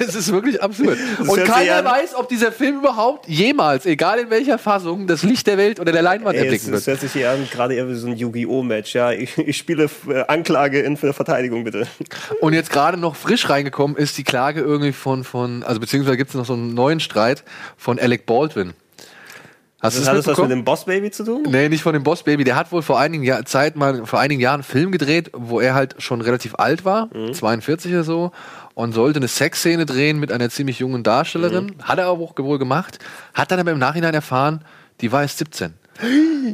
Es 0.00 0.14
ist 0.14 0.32
wirklich 0.32 0.62
absurd. 0.62 0.98
Das 1.18 1.28
Und 1.28 1.44
keiner 1.44 1.84
weiß, 1.84 2.14
ob 2.14 2.28
dieser 2.28 2.52
Film 2.52 2.78
überhaupt 2.78 3.28
jemals, 3.28 3.84
egal 3.84 4.18
in 4.18 4.30
welcher 4.30 4.58
Fassung, 4.58 5.06
das 5.06 5.22
Licht 5.22 5.46
der 5.46 5.58
Welt 5.58 5.78
oder 5.78 5.92
der 5.92 6.02
Leinwand 6.02 6.36
Ey, 6.36 6.44
erblicken 6.44 6.72
es 6.72 6.86
wird. 6.86 6.86
hört 6.86 7.00
sich 7.00 7.12
hier 7.12 7.30
an, 7.30 7.46
gerade 7.50 7.74
eher 7.74 7.88
wie 7.88 7.94
so 7.94 8.06
ein 8.06 8.16
Yu-Gi-Oh!-Match. 8.16 8.94
Ja, 8.94 9.12
ich, 9.12 9.36
ich 9.36 9.56
spiele 9.58 9.90
äh, 10.08 10.24
Anklage 10.28 10.80
in 10.80 10.96
für 10.96 11.12
Verteidigung, 11.12 11.64
bitte. 11.64 11.86
Und 12.40 12.54
jetzt 12.54 12.70
gerade 12.70 12.96
noch 12.96 13.14
frisch 13.14 13.48
reingekommen 13.50 13.96
ist 13.96 14.16
die 14.16 14.24
Klage 14.24 14.60
irgendwie 14.60 14.92
von, 14.92 15.24
von 15.24 15.62
also 15.62 15.80
beziehungsweise 15.80 16.16
gibt 16.16 16.30
es 16.30 16.36
noch 16.36 16.46
so 16.46 16.54
einen 16.54 16.72
neuen 16.74 17.00
Streit 17.00 17.44
von 17.76 17.98
Alec 17.98 18.24
Baldwin. 18.24 18.72
Hast 19.82 19.96
hat 20.06 20.14
das 20.14 20.24
das 20.26 20.36
was 20.36 20.42
mit 20.42 20.50
dem 20.50 20.64
Boss 20.64 20.84
Baby 20.84 21.10
zu 21.10 21.24
tun? 21.24 21.42
Nee, 21.48 21.68
nicht 21.68 21.82
von 21.82 21.94
dem 21.94 22.02
Boss 22.02 22.22
Baby. 22.22 22.44
Der 22.44 22.56
hat 22.56 22.70
wohl 22.70 22.82
vor 22.82 22.98
einigen 23.00 23.22
Jahr, 23.24 23.44
Zeit 23.46 23.76
mal, 23.76 24.04
vor 24.04 24.20
einigen 24.20 24.40
Jahren 24.40 24.56
einen 24.56 24.62
Film 24.62 24.92
gedreht, 24.92 25.30
wo 25.34 25.60
er 25.60 25.74
halt 25.74 25.96
schon 25.98 26.20
relativ 26.20 26.54
alt 26.56 26.84
war, 26.84 27.08
Mhm. 27.14 27.32
42 27.32 27.92
oder 27.92 28.04
so, 28.04 28.32
und 28.74 28.92
sollte 28.92 29.18
eine 29.18 29.28
Sexszene 29.28 29.86
drehen 29.86 30.20
mit 30.20 30.32
einer 30.32 30.50
ziemlich 30.50 30.78
jungen 30.80 31.02
Darstellerin. 31.02 31.66
Mhm. 31.78 31.82
Hat 31.82 31.98
er 31.98 32.06
aber 32.06 32.20
auch 32.22 32.36
wohl 32.38 32.58
gemacht. 32.58 32.98
Hat 33.34 33.50
dann 33.50 33.58
aber 33.58 33.70
im 33.72 33.78
Nachhinein 33.78 34.14
erfahren, 34.14 34.62
die 35.00 35.12
war 35.12 35.22
erst 35.22 35.38
17. 35.38 35.72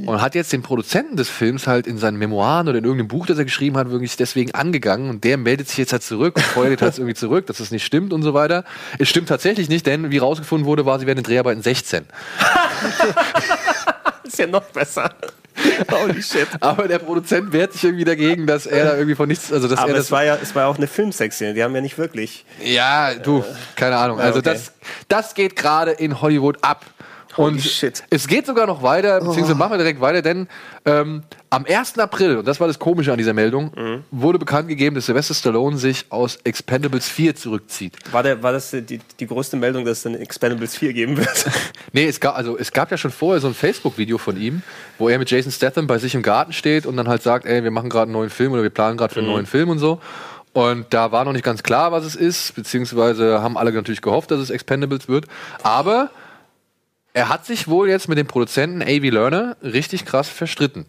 Und 0.06 0.20
hat 0.20 0.34
jetzt 0.34 0.52
den 0.52 0.62
Produzenten 0.62 1.16
des 1.16 1.28
Films 1.28 1.66
halt 1.66 1.86
in 1.86 1.98
seinen 1.98 2.18
Memoiren 2.18 2.68
oder 2.68 2.78
in 2.78 2.84
irgendeinem 2.84 3.08
Buch, 3.08 3.26
das 3.26 3.38
er 3.38 3.44
geschrieben 3.44 3.76
hat, 3.76 3.90
wirklich 3.90 4.16
deswegen 4.16 4.52
angegangen. 4.52 5.10
Und 5.10 5.24
der 5.24 5.36
meldet 5.36 5.68
sich 5.68 5.78
jetzt 5.78 5.92
halt 5.92 6.02
zurück 6.02 6.36
und 6.36 6.42
feuert 6.42 6.82
halt 6.82 6.98
irgendwie 6.98 7.14
zurück, 7.14 7.46
dass 7.46 7.58
das 7.58 7.70
nicht 7.70 7.84
stimmt 7.84 8.12
und 8.12 8.22
so 8.22 8.34
weiter. 8.34 8.64
Es 8.98 9.08
stimmt 9.08 9.28
tatsächlich 9.28 9.68
nicht, 9.68 9.86
denn 9.86 10.10
wie 10.10 10.18
rausgefunden 10.18 10.66
wurde, 10.66 10.86
war 10.86 10.98
sie 10.98 11.06
während 11.06 11.18
den 11.18 11.30
Dreharbeiten 11.30 11.62
16. 11.62 12.04
ist 14.24 14.38
ja 14.38 14.46
noch 14.46 14.64
besser. 14.64 15.10
Holy 15.90 16.22
shit. 16.22 16.48
Aber 16.60 16.86
der 16.86 16.98
Produzent 16.98 17.52
wehrt 17.52 17.72
sich 17.72 17.84
irgendwie 17.84 18.04
dagegen, 18.04 18.46
dass 18.46 18.66
er 18.66 18.84
da 18.84 18.94
irgendwie 18.94 19.14
von 19.14 19.28
nichts, 19.28 19.52
also 19.52 19.68
dass 19.68 19.78
Aber 19.78 19.90
er 19.90 19.94
es 19.96 20.04
das. 20.04 20.10
war 20.10 20.24
ja, 20.24 20.38
es 20.40 20.54
war 20.54 20.68
auch 20.68 20.76
eine 20.76 20.86
Filmsex-Szene. 20.86 21.54
Die 21.54 21.62
haben 21.62 21.74
ja 21.74 21.80
nicht 21.80 21.98
wirklich. 21.98 22.44
Ja, 22.62 23.14
du, 23.14 23.44
keine 23.74 23.96
Ahnung. 23.96 24.20
Also 24.20 24.40
okay. 24.40 24.50
das, 24.52 24.72
das 25.08 25.34
geht 25.34 25.56
gerade 25.56 25.92
in 25.92 26.20
Hollywood 26.20 26.58
ab. 26.62 26.84
Und 27.36 27.64
es 28.10 28.26
geht 28.28 28.46
sogar 28.46 28.66
noch 28.66 28.82
weiter, 28.82 29.20
beziehungsweise 29.20 29.54
machen 29.54 29.72
wir 29.72 29.78
direkt 29.78 30.00
weiter, 30.00 30.22
denn 30.22 30.48
ähm, 30.84 31.22
am 31.50 31.64
1. 31.68 31.98
April, 31.98 32.38
und 32.38 32.48
das 32.48 32.60
war 32.60 32.66
das 32.66 32.78
Komische 32.78 33.12
an 33.12 33.18
dieser 33.18 33.32
Meldung, 33.34 33.72
wurde 34.10 34.38
bekannt 34.38 34.68
gegeben, 34.68 34.94
dass 34.96 35.06
Sylvester 35.06 35.34
Stallone 35.34 35.76
sich 35.76 36.06
aus 36.10 36.36
Expendables 36.44 37.08
4 37.08 37.34
zurückzieht. 37.36 37.94
War, 38.12 38.22
der, 38.22 38.42
war 38.42 38.52
das 38.52 38.70
die, 38.70 39.00
die 39.20 39.26
größte 39.26 39.56
Meldung, 39.56 39.84
dass 39.84 39.98
es 39.98 40.02
dann 40.04 40.14
Expendables 40.14 40.76
4 40.76 40.92
geben 40.92 41.16
wird? 41.16 41.46
Nee, 41.92 42.06
es 42.06 42.20
gab, 42.20 42.36
also, 42.36 42.58
es 42.58 42.72
gab 42.72 42.90
ja 42.90 42.98
schon 42.98 43.10
vorher 43.10 43.40
so 43.40 43.46
ein 43.48 43.54
Facebook-Video 43.54 44.18
von 44.18 44.36
ihm, 44.38 44.60
wo 44.98 45.08
er 45.08 45.18
mit 45.18 45.30
Jason 45.30 45.50
Statham 45.50 45.86
bei 45.86 45.96
sich 45.98 46.14
im 46.14 46.22
Garten 46.22 46.52
steht 46.52 46.84
und 46.84 46.96
dann 46.96 47.08
halt 47.08 47.22
sagt, 47.22 47.46
ey, 47.46 47.62
wir 47.64 47.70
machen 47.70 47.88
gerade 47.88 48.04
einen 48.04 48.12
neuen 48.12 48.28
Film 48.28 48.52
oder 48.52 48.62
wir 48.62 48.70
planen 48.70 48.98
gerade 48.98 49.14
für 49.14 49.20
einen 49.20 49.28
Mhm. 49.28 49.34
neuen 49.34 49.46
Film 49.46 49.70
und 49.70 49.78
so. 49.78 50.00
Und 50.52 50.86
da 50.90 51.12
war 51.12 51.24
noch 51.24 51.32
nicht 51.32 51.44
ganz 51.44 51.62
klar, 51.62 51.92
was 51.92 52.04
es 52.04 52.14
ist, 52.16 52.54
beziehungsweise 52.54 53.40
haben 53.42 53.56
alle 53.56 53.72
natürlich 53.72 54.02
gehofft, 54.02 54.30
dass 54.30 54.40
es 54.40 54.50
Expendables 54.50 55.08
wird. 55.08 55.26
Aber 55.62 56.10
er 57.16 57.30
hat 57.30 57.46
sich 57.46 57.66
wohl 57.66 57.88
jetzt 57.88 58.10
mit 58.10 58.18
dem 58.18 58.26
Produzenten 58.26 58.82
A.V. 58.82 59.04
Lerner 59.04 59.56
richtig 59.62 60.04
krass 60.04 60.28
verstritten. 60.28 60.84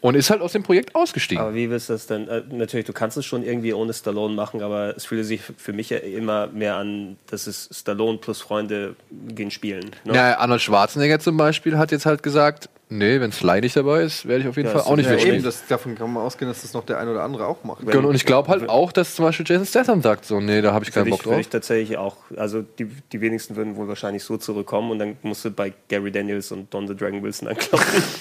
Und 0.00 0.14
ist 0.14 0.30
halt 0.30 0.40
aus 0.40 0.52
dem 0.52 0.62
Projekt 0.62 0.94
ausgestiegen. 0.94 1.42
Aber 1.42 1.54
wie 1.54 1.68
willst 1.68 1.90
du 1.90 1.92
das 1.92 2.06
denn? 2.06 2.28
Äh, 2.28 2.44
natürlich, 2.50 2.86
du 2.86 2.94
kannst 2.94 3.18
es 3.18 3.26
schon 3.26 3.42
irgendwie 3.42 3.74
ohne 3.74 3.92
Stallone 3.92 4.34
machen, 4.34 4.62
aber 4.62 4.96
es 4.96 5.04
fühlt 5.04 5.26
sich 5.26 5.42
für 5.42 5.74
mich 5.74 5.90
ja 5.90 5.98
immer 5.98 6.46
mehr 6.46 6.76
an, 6.76 7.18
dass 7.26 7.46
es 7.46 7.68
Stallone 7.70 8.16
plus 8.16 8.40
Freunde 8.40 8.96
gehen 9.10 9.50
spielen. 9.50 9.90
Ne? 10.04 10.14
Ja, 10.14 10.38
Arnold 10.38 10.62
Schwarzenegger 10.62 11.18
zum 11.18 11.36
Beispiel 11.36 11.76
hat 11.76 11.92
jetzt 11.92 12.06
halt 12.06 12.22
gesagt, 12.22 12.70
nee, 12.90 13.20
wenn 13.20 13.32
Sly 13.32 13.60
nicht 13.60 13.76
dabei 13.76 14.02
ist, 14.02 14.26
werde 14.26 14.42
ich 14.42 14.48
auf 14.48 14.56
jeden 14.56 14.68
Ja, 14.68 14.78
Fall 14.78 14.90
auch 14.90 14.96
nicht 14.96 15.08
ja, 15.08 15.16
eben, 15.16 15.42
das, 15.42 15.66
davon 15.66 15.94
kann 15.94 16.12
man 16.12 16.22
ausgehen, 16.22 16.50
dass 16.50 16.62
das 16.62 16.72
noch 16.72 16.84
der 16.84 16.98
ein 16.98 17.08
oder 17.08 17.22
andere 17.22 17.46
auch 17.46 17.64
macht. 17.64 17.86
Genau, 17.86 18.08
Und 18.08 18.14
ich 18.14 18.24
glaube 18.24 18.48
halt 18.48 18.68
auch, 18.68 18.92
dass 18.92 19.14
zum 19.14 19.24
Beispiel 19.24 19.46
Jason 19.48 19.66
Statham 19.66 20.02
sagt 20.02 20.24
so, 20.24 20.40
nee, 20.40 20.60
da 20.62 20.72
habe 20.72 20.84
ich 20.84 20.92
keinen 20.92 21.10
Bock 21.10 21.22
drauf. 21.22 21.38
ich 21.38 21.48
tatsächlich 21.48 21.98
auch, 21.98 22.16
also 22.36 22.62
die, 22.62 22.86
die 23.12 23.20
wenigsten 23.20 23.56
würden 23.56 23.76
wohl 23.76 23.88
wahrscheinlich 23.88 24.24
so 24.24 24.36
zurückkommen 24.36 24.90
und 24.90 24.98
dann 24.98 25.16
musst 25.22 25.44
du 25.44 25.50
bei 25.50 25.72
Gary 25.88 26.10
Daniels 26.12 26.50
und 26.52 26.72
Don 26.72 26.86
the 26.88 26.96
Dragon 26.96 27.22
Wilson 27.22 27.48
anklopfen. 27.48 28.02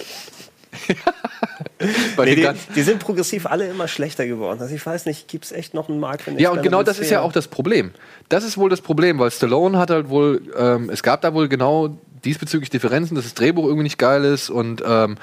Nee, 2.17 2.35
die, 2.35 2.49
die 2.75 2.81
sind 2.81 2.99
progressiv 2.99 3.45
alle 3.45 3.67
immer 3.67 3.87
schlechter 3.87 4.25
geworden. 4.25 4.59
Also 4.59 4.73
ich 4.73 4.83
weiß 4.83 5.05
nicht, 5.05 5.27
gibt 5.27 5.45
es 5.45 5.51
echt 5.51 5.75
noch 5.75 5.89
einen 5.89 5.99
Markt 5.99 6.27
einen 6.27 6.39
Ja, 6.39 6.49
und 6.49 6.63
genau 6.63 6.81
das 6.81 6.97
ist 6.97 7.11
ja 7.11 7.19
4? 7.19 7.23
auch 7.23 7.31
das 7.31 7.47
Problem. 7.47 7.91
Das 8.29 8.43
ist 8.43 8.57
wohl 8.57 8.69
das 8.69 8.81
Problem, 8.81 9.19
weil 9.19 9.29
Stallone 9.29 9.77
hat 9.77 9.91
halt 9.91 10.09
wohl, 10.09 10.41
ähm, 10.57 10.89
es 10.89 11.03
gab 11.03 11.21
da 11.21 11.33
wohl 11.35 11.47
genau 11.47 11.95
diesbezüglich 12.23 12.69
Differenzen, 12.69 13.15
dass 13.15 13.25
das 13.25 13.33
Drehbuch 13.33 13.65
irgendwie 13.65 13.83
nicht 13.83 13.97
geil 13.97 14.23
ist 14.23 14.49
und 14.49 14.83
ähm, 14.85 15.17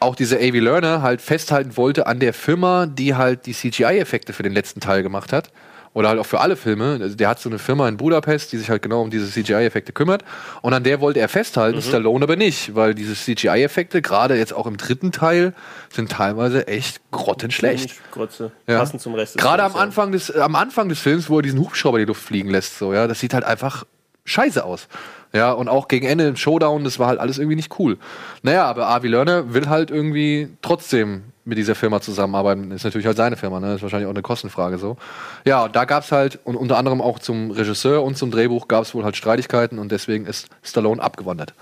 auch 0.00 0.14
diese 0.14 0.36
A.V. 0.36 0.56
Lerner 0.56 1.02
halt 1.02 1.20
festhalten 1.20 1.76
wollte 1.76 2.06
an 2.06 2.20
der 2.20 2.34
Firma, 2.34 2.86
die 2.86 3.14
halt 3.14 3.46
die 3.46 3.54
CGI-Effekte 3.54 4.32
für 4.32 4.42
den 4.42 4.52
letzten 4.52 4.80
Teil 4.80 5.02
gemacht 5.02 5.32
hat. 5.32 5.50
Oder 5.94 6.08
halt 6.08 6.18
auch 6.18 6.26
für 6.26 6.40
alle 6.40 6.56
Filme. 6.56 6.98
Also 7.00 7.14
der 7.14 7.28
hat 7.28 7.38
so 7.38 7.48
eine 7.48 7.60
Firma 7.60 7.88
in 7.88 7.96
Budapest, 7.96 8.50
die 8.52 8.58
sich 8.58 8.68
halt 8.68 8.82
genau 8.82 9.00
um 9.00 9.10
diese 9.10 9.30
CGI-Effekte 9.30 9.92
kümmert. 9.92 10.24
Und 10.60 10.74
an 10.74 10.82
der 10.82 11.00
wollte 11.00 11.20
er 11.20 11.28
festhalten, 11.28 11.78
Mhm. 11.78 11.82
Stallone 11.82 12.24
aber 12.24 12.34
nicht, 12.34 12.74
weil 12.74 12.96
diese 12.96 13.14
CGI-Effekte, 13.14 14.02
gerade 14.02 14.36
jetzt 14.36 14.52
auch 14.52 14.66
im 14.66 14.76
dritten 14.76 15.12
Teil, 15.12 15.54
sind 15.90 16.10
teilweise 16.10 16.66
echt 16.66 17.00
grottenschlecht. 17.12 17.94
Grütze. 18.10 18.50
Ja. 18.66 18.80
Passend 18.80 19.02
zum 19.02 19.14
Rest 19.14 19.38
Gerade 19.38 19.62
am. 19.62 19.76
Anfang, 19.76 20.10
des, 20.10 20.32
am 20.32 20.56
Anfang 20.56 20.88
des 20.88 20.98
Films, 20.98 21.30
wo 21.30 21.38
er 21.38 21.42
diesen 21.42 21.60
Hubschrauber 21.60 21.98
in 21.98 22.06
die 22.06 22.08
Luft 22.08 22.22
fliegen 22.22 22.50
lässt, 22.50 22.76
so, 22.76 22.92
ja, 22.92 23.06
das 23.06 23.20
sieht 23.20 23.32
halt 23.32 23.44
einfach 23.44 23.84
scheiße 24.24 24.64
aus. 24.64 24.88
Ja, 25.32 25.50
und 25.50 25.68
auch 25.68 25.88
gegen 25.88 26.06
Ende 26.06 26.28
im 26.28 26.36
Showdown, 26.36 26.84
das 26.84 27.00
war 27.00 27.08
halt 27.08 27.18
alles 27.18 27.38
irgendwie 27.38 27.56
nicht 27.56 27.78
cool. 27.78 27.98
Naja, 28.42 28.66
aber 28.66 28.88
Avi 28.88 29.08
Lerner 29.08 29.52
will 29.52 29.68
halt 29.68 29.90
irgendwie 29.90 30.48
trotzdem 30.62 31.24
mit 31.44 31.58
dieser 31.58 31.74
Firma 31.74 32.00
zusammenarbeiten. 32.00 32.70
Ist 32.70 32.84
natürlich 32.84 33.06
halt 33.06 33.16
seine 33.16 33.36
Firma, 33.36 33.60
ne? 33.60 33.74
Ist 33.74 33.82
wahrscheinlich 33.82 34.06
auch 34.06 34.12
eine 34.14 34.22
Kostenfrage 34.22 34.78
so. 34.78 34.96
Ja, 35.44 35.64
und 35.64 35.74
da 35.74 35.84
gab's 35.86 36.12
halt, 36.12 36.38
und 36.44 36.54
unter 36.56 36.78
anderem 36.78 37.00
auch 37.00 37.18
zum 37.18 37.50
Regisseur 37.50 38.02
und 38.02 38.16
zum 38.16 38.30
Drehbuch 38.30 38.68
gab's 38.68 38.94
wohl 38.94 39.04
halt 39.04 39.16
Streitigkeiten 39.16 39.78
und 39.78 39.90
deswegen 39.90 40.24
ist 40.26 40.48
Stallone 40.62 41.02
abgewandert. 41.02 41.52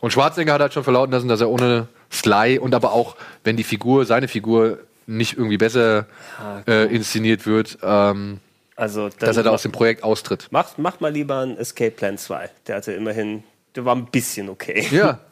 Und 0.00 0.12
Schwarzenegger 0.12 0.52
hat 0.52 0.60
halt 0.60 0.74
schon 0.74 0.84
verlauten 0.84 1.12
lassen, 1.12 1.28
dass 1.28 1.40
er 1.40 1.48
ohne 1.48 1.88
Sly 2.12 2.58
und 2.58 2.74
aber 2.74 2.92
auch, 2.92 3.16
wenn 3.42 3.56
die 3.56 3.64
Figur, 3.64 4.04
seine 4.04 4.28
Figur 4.28 4.78
nicht 5.06 5.36
irgendwie 5.36 5.56
besser 5.56 6.06
äh, 6.68 6.94
inszeniert 6.94 7.46
wird, 7.46 7.78
ähm, 7.82 8.40
Also, 8.78 9.08
dass 9.10 9.36
er 9.36 9.42
da 9.42 9.50
mach- 9.50 9.54
aus 9.56 9.62
dem 9.62 9.72
Projekt 9.72 10.02
austritt. 10.04 10.46
Macht, 10.50 10.78
macht 10.78 11.00
mal 11.00 11.12
lieber 11.12 11.40
ein 11.40 11.58
Escape 11.58 11.90
Plan 11.90 12.16
2. 12.16 12.48
Der 12.66 12.76
hatte 12.76 12.92
immerhin, 12.92 13.42
der 13.74 13.84
war 13.84 13.94
ein 13.96 14.06
bisschen 14.06 14.48
okay. 14.48 14.86
Ja. 14.90 15.18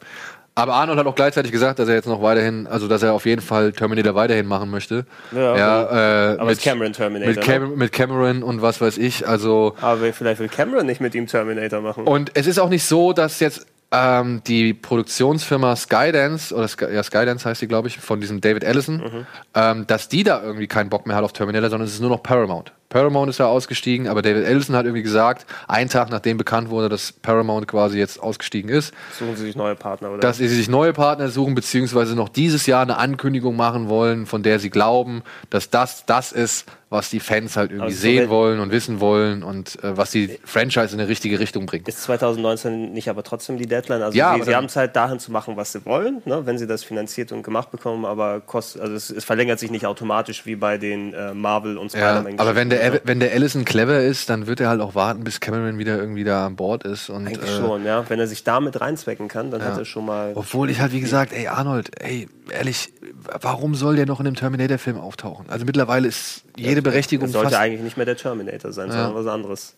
Aber 0.55 0.73
Arnold 0.73 0.97
hat 0.97 1.05
auch 1.05 1.13
gleichzeitig 1.13 1.51
gesagt, 1.51 1.77
dass 1.77 1.87
er 1.87 1.93
jetzt 1.93 2.07
noch 2.07 2.19
weiterhin, 2.23 2.65
also 2.65 2.87
dass 2.87 3.03
er 3.03 3.13
auf 3.13 3.27
jeden 3.27 3.43
Fall 3.43 3.71
Terminator 3.73 4.15
weiterhin 4.15 4.47
machen 4.47 4.71
möchte. 4.71 5.05
Ja, 5.31 5.55
ja 5.55 6.31
äh, 6.33 6.37
aber 6.39 6.51
ist 6.51 6.63
Cameron 6.63 6.93
Terminator, 6.93 7.35
Mit, 7.35 7.43
Cam 7.43 7.75
mit 7.75 7.91
Cameron 7.91 8.41
und 8.41 8.63
was 8.63 8.81
weiß 8.81 8.97
ich. 8.97 9.27
Also 9.27 9.75
Aber 9.81 10.11
vielleicht 10.13 10.39
will 10.39 10.49
Cameron 10.49 10.87
nicht 10.87 10.99
mit 10.99 11.13
ihm 11.13 11.27
Terminator 11.27 11.79
machen. 11.81 12.05
Und 12.07 12.31
es 12.33 12.47
ist 12.47 12.57
auch 12.57 12.69
nicht 12.69 12.85
so, 12.85 13.13
dass 13.13 13.39
jetzt 13.39 13.67
ähm, 13.91 14.41
die 14.47 14.73
Produktionsfirma 14.73 15.75
Skydance, 15.75 16.53
oder 16.55 16.67
Sky, 16.67 16.85
ja, 16.91 17.03
Skydance 17.03 17.47
heißt 17.47 17.61
die, 17.61 17.67
glaube 17.67 17.87
ich, 17.87 17.99
von 17.99 18.19
diesem 18.19 18.41
David 18.41 18.63
Ellison, 18.63 18.97
Mhm. 18.97 19.25
ähm, 19.53 19.85
dass 19.87 20.09
die 20.09 20.23
da 20.23 20.41
irgendwie 20.43 20.67
keinen 20.67 20.89
Bock 20.89 21.05
mehr 21.05 21.15
hat 21.15 21.23
auf 21.23 21.33
Terminator, 21.33 21.69
sondern 21.69 21.87
es 21.87 21.93
ist 21.93 22.01
nur 22.01 22.09
noch 22.09 22.23
Paramount. 22.23 22.71
Paramount 22.89 23.29
ist 23.29 23.37
ja 23.37 23.47
ausgestiegen, 23.47 24.07
aber 24.07 24.21
David 24.21 24.45
Ellison 24.45 24.75
hat 24.75 24.85
irgendwie 24.85 25.03
gesagt, 25.03 25.45
einen 25.67 25.89
Tag 25.89 26.09
nachdem 26.09 26.37
bekannt 26.37 26.69
wurde, 26.69 26.87
dass 26.87 27.11
Paramount 27.11 27.67
quasi 27.67 27.97
jetzt 27.97 28.21
ausgestiegen 28.21 28.69
ist, 28.69 28.93
Suchen 29.17 29.35
sie 29.35 29.45
sich 29.45 29.55
neue 29.55 29.75
Partner, 29.75 30.11
oder? 30.11 30.19
dass 30.19 30.37
sie 30.37 30.47
sich 30.47 30.69
neue 30.69 30.93
Partner 30.93 31.27
suchen, 31.29 31.53
beziehungsweise 31.53 32.15
noch 32.15 32.29
dieses 32.29 32.65
Jahr 32.65 32.83
eine 32.83 32.97
Ankündigung 32.97 33.55
machen 33.55 33.89
wollen, 33.89 34.25
von 34.25 34.41
der 34.41 34.59
sie 34.59 34.69
glauben, 34.69 35.23
dass 35.49 35.69
das 35.69 36.05
das 36.05 36.31
ist, 36.31 36.65
was 36.89 37.09
die 37.09 37.19
Fans 37.19 37.57
halt 37.57 37.71
irgendwie 37.71 37.87
Also, 37.87 37.99
sehen 37.99 38.29
wollen 38.29 38.61
und 38.61 38.71
wissen 38.71 39.01
wollen 39.01 39.43
und 39.43 39.83
äh, 39.83 39.97
was 39.97 40.11
die 40.11 40.39
Franchise 40.45 40.93
in 40.93 41.01
eine 41.01 41.09
richtige 41.09 41.37
Richtung 41.37 41.65
bringt. 41.65 41.87
Ist 41.89 42.03
2019 42.03 42.93
nicht 42.93 43.09
aber 43.09 43.23
trotzdem 43.23 43.57
die 43.57 43.65
Deadline? 43.65 44.01
Also 44.01 44.17
Ja, 44.17 44.35
sie, 44.37 44.43
sie 44.43 44.55
haben 44.55 44.67
es 44.67 44.75
halt 44.77 44.95
dahin 44.95 45.19
zu 45.19 45.31
machen, 45.31 45.57
was 45.57 45.73
sie 45.73 45.83
wollen, 45.85 46.21
ne? 46.23 46.45
wenn 46.45 46.57
sie 46.57 46.65
das 46.65 46.85
finanziert 46.85 47.31
und 47.33 47.43
gemacht 47.43 47.71
bekommen, 47.71 48.05
aber 48.05 48.39
kost, 48.39 48.79
also 48.79 48.93
es, 48.93 49.09
es 49.09 49.25
verlängert 49.25 49.59
sich 49.59 49.69
nicht 49.69 49.85
automatisch 49.85 50.45
wie 50.45 50.55
bei 50.55 50.77
den 50.77 51.13
äh, 51.13 51.33
Marvel 51.33 51.77
und 51.77 51.91
Ja, 51.93 51.99
Spider-Man. 52.19 52.39
aber 52.39 52.55
wenn 52.55 52.69
der, 52.69 52.83
Ev- 52.93 53.01
wenn 53.03 53.19
der 53.19 53.33
Ellison 53.33 53.65
clever 53.65 53.99
ist, 54.01 54.29
dann 54.29 54.47
wird 54.47 54.61
er 54.61 54.69
halt 54.69 54.79
auch 54.79 54.95
warten, 54.95 55.25
bis 55.25 55.41
Cameron 55.41 55.77
wieder 55.77 55.97
irgendwie 55.97 56.23
da 56.23 56.45
an 56.45 56.55
Bord 56.55 56.85
ist. 56.85 57.09
Und, 57.09 57.27
Eigentlich 57.27 57.49
äh, 57.51 57.57
schon, 57.57 57.83
ja. 57.85 58.09
Wenn 58.09 58.19
er 58.19 58.27
sich 58.27 58.45
damit 58.45 58.79
reinzwecken 58.79 59.27
kann, 59.27 59.51
dann 59.51 59.59
ja. 59.59 59.67
hat 59.67 59.77
er 59.77 59.85
schon 59.85 60.05
mal. 60.05 60.31
Obwohl 60.35 60.69
ich 60.69 60.79
halt, 60.79 60.93
wie 60.93 61.01
gesagt, 61.01 61.33
ey, 61.33 61.47
Arnold, 61.47 61.89
ey, 62.01 62.29
ehrlich, 62.49 62.93
warum 63.41 63.75
soll 63.75 63.97
der 63.97 64.05
noch 64.05 64.19
in 64.21 64.27
einem 64.27 64.35
Terminator-Film 64.37 64.97
auftauchen? 64.97 65.47
Also 65.49 65.65
mittlerweile 65.65 66.07
ist 66.07 66.43
jede 66.55 66.76
Berechtigung 66.81 67.27
Er 67.27 67.31
sollte 67.31 67.59
eigentlich 67.59 67.81
nicht 67.81 67.97
mehr 67.97 68.05
der 68.05 68.17
Terminator 68.17 68.71
sein, 68.71 68.87
Ja. 68.89 68.93
sondern 69.05 69.15
was 69.25 69.31
anderes. 69.33 69.75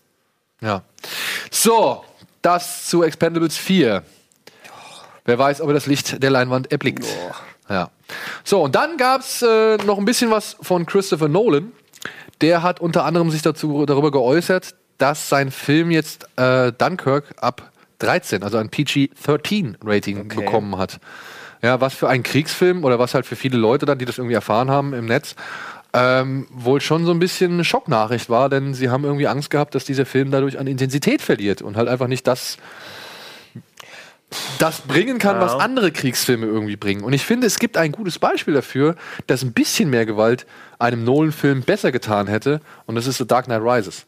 Ja. 0.60 0.82
So, 1.50 2.04
das 2.42 2.86
zu 2.86 3.02
Expendables 3.02 3.56
4. 3.56 4.02
Wer 5.24 5.38
weiß, 5.38 5.60
ob 5.60 5.68
er 5.68 5.74
das 5.74 5.86
Licht 5.86 6.22
der 6.22 6.30
Leinwand 6.30 6.72
erblickt. 6.72 7.04
Ja. 7.68 7.90
So, 8.44 8.62
und 8.62 8.74
dann 8.74 8.96
gab's 8.96 9.42
äh, 9.42 9.76
noch 9.78 9.98
ein 9.98 10.04
bisschen 10.04 10.30
was 10.30 10.56
von 10.60 10.86
Christopher 10.86 11.28
Nolan. 11.28 11.72
Der 12.40 12.62
hat 12.62 12.80
unter 12.80 13.04
anderem 13.04 13.30
sich 13.30 13.42
dazu, 13.42 13.84
darüber 13.86 14.10
geäußert, 14.10 14.74
dass 14.98 15.28
sein 15.28 15.50
Film 15.50 15.90
jetzt 15.90 16.26
äh, 16.36 16.72
Dunkirk 16.72 17.24
ab 17.36 17.70
13, 18.00 18.42
also 18.42 18.56
ein 18.58 18.70
PG-13-Rating 18.70 20.28
bekommen 20.28 20.78
hat. 20.78 21.00
Ja, 21.62 21.80
was 21.80 21.92
für 21.94 22.08
ein 22.08 22.22
Kriegsfilm 22.22 22.84
oder 22.84 22.98
was 22.98 23.12
halt 23.14 23.26
für 23.26 23.36
viele 23.36 23.58
Leute 23.58 23.84
dann, 23.84 23.98
die 23.98 24.06
das 24.06 24.16
irgendwie 24.18 24.34
erfahren 24.34 24.70
haben 24.70 24.94
im 24.94 25.04
Netz, 25.04 25.36
ähm, 25.92 26.46
wohl 26.52 26.80
schon 26.80 27.04
so 27.04 27.10
ein 27.12 27.18
bisschen 27.18 27.52
eine 27.52 27.64
Schocknachricht 27.64 28.30
war, 28.30 28.48
denn 28.48 28.74
sie 28.74 28.90
haben 28.90 29.04
irgendwie 29.04 29.26
Angst 29.26 29.50
gehabt, 29.50 29.74
dass 29.74 29.84
dieser 29.84 30.06
Film 30.06 30.30
dadurch 30.30 30.58
an 30.58 30.66
Intensität 30.66 31.22
verliert 31.22 31.62
und 31.62 31.76
halt 31.76 31.88
einfach 31.88 32.06
nicht 32.06 32.26
das, 32.26 32.58
das 34.58 34.82
bringen 34.82 35.18
kann, 35.18 35.36
Ja. 35.36 35.42
was 35.42 35.54
andere 35.54 35.90
Kriegsfilme 35.90 36.46
irgendwie 36.46 36.76
bringen. 36.76 37.02
Und 37.02 37.12
ich 37.12 37.24
finde, 37.24 37.46
es 37.46 37.58
gibt 37.58 37.76
ein 37.76 37.90
gutes 37.90 38.18
Beispiel 38.18 38.54
dafür, 38.54 38.94
dass 39.26 39.42
ein 39.42 39.52
bisschen 39.52 39.90
mehr 39.90 40.06
Gewalt 40.06 40.46
einem 40.78 41.02
Nolan-Film 41.04 41.62
besser 41.62 41.90
getan 41.90 42.28
hätte, 42.28 42.60
und 42.86 42.94
das 42.94 43.06
ist 43.06 43.18
The 43.18 43.26
Dark 43.26 43.46
Knight 43.46 43.62
Rises. 43.62 44.06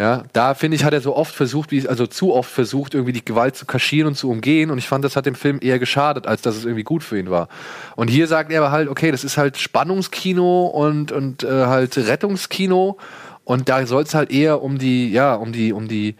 Ja, 0.00 0.24
da 0.32 0.54
finde 0.54 0.76
ich, 0.76 0.84
hat 0.84 0.94
er 0.94 1.02
so 1.02 1.14
oft 1.14 1.34
versucht, 1.34 1.70
wie, 1.70 1.86
also 1.86 2.06
zu 2.06 2.32
oft 2.32 2.50
versucht, 2.50 2.94
irgendwie 2.94 3.12
die 3.12 3.24
Gewalt 3.24 3.56
zu 3.56 3.66
kaschieren 3.66 4.08
und 4.08 4.14
zu 4.14 4.30
umgehen. 4.30 4.70
Und 4.70 4.78
ich 4.78 4.88
fand, 4.88 5.04
das 5.04 5.16
hat 5.16 5.26
dem 5.26 5.34
Film 5.34 5.58
eher 5.60 5.78
geschadet, 5.78 6.26
als 6.26 6.42
dass 6.42 6.56
es 6.56 6.64
irgendwie 6.64 6.82
gut 6.82 7.04
für 7.04 7.18
ihn 7.18 7.30
war. 7.30 7.48
Und 7.94 8.08
hier 8.08 8.26
sagt 8.26 8.50
er 8.50 8.62
aber 8.62 8.72
halt, 8.72 8.88
okay, 8.88 9.10
das 9.10 9.22
ist 9.22 9.36
halt 9.36 9.58
Spannungskino 9.58 10.66
und, 10.66 11.12
und 11.12 11.44
äh, 11.44 11.66
halt 11.66 11.96
Rettungskino. 11.96 12.96
Und 13.44 13.68
da 13.68 13.86
soll 13.86 14.04
es 14.04 14.14
halt 14.14 14.30
eher 14.30 14.62
um 14.62 14.78
die, 14.78 15.10
ja, 15.12 15.34
um 15.34 15.52
die, 15.52 15.72
um 15.72 15.88
die 15.88 16.16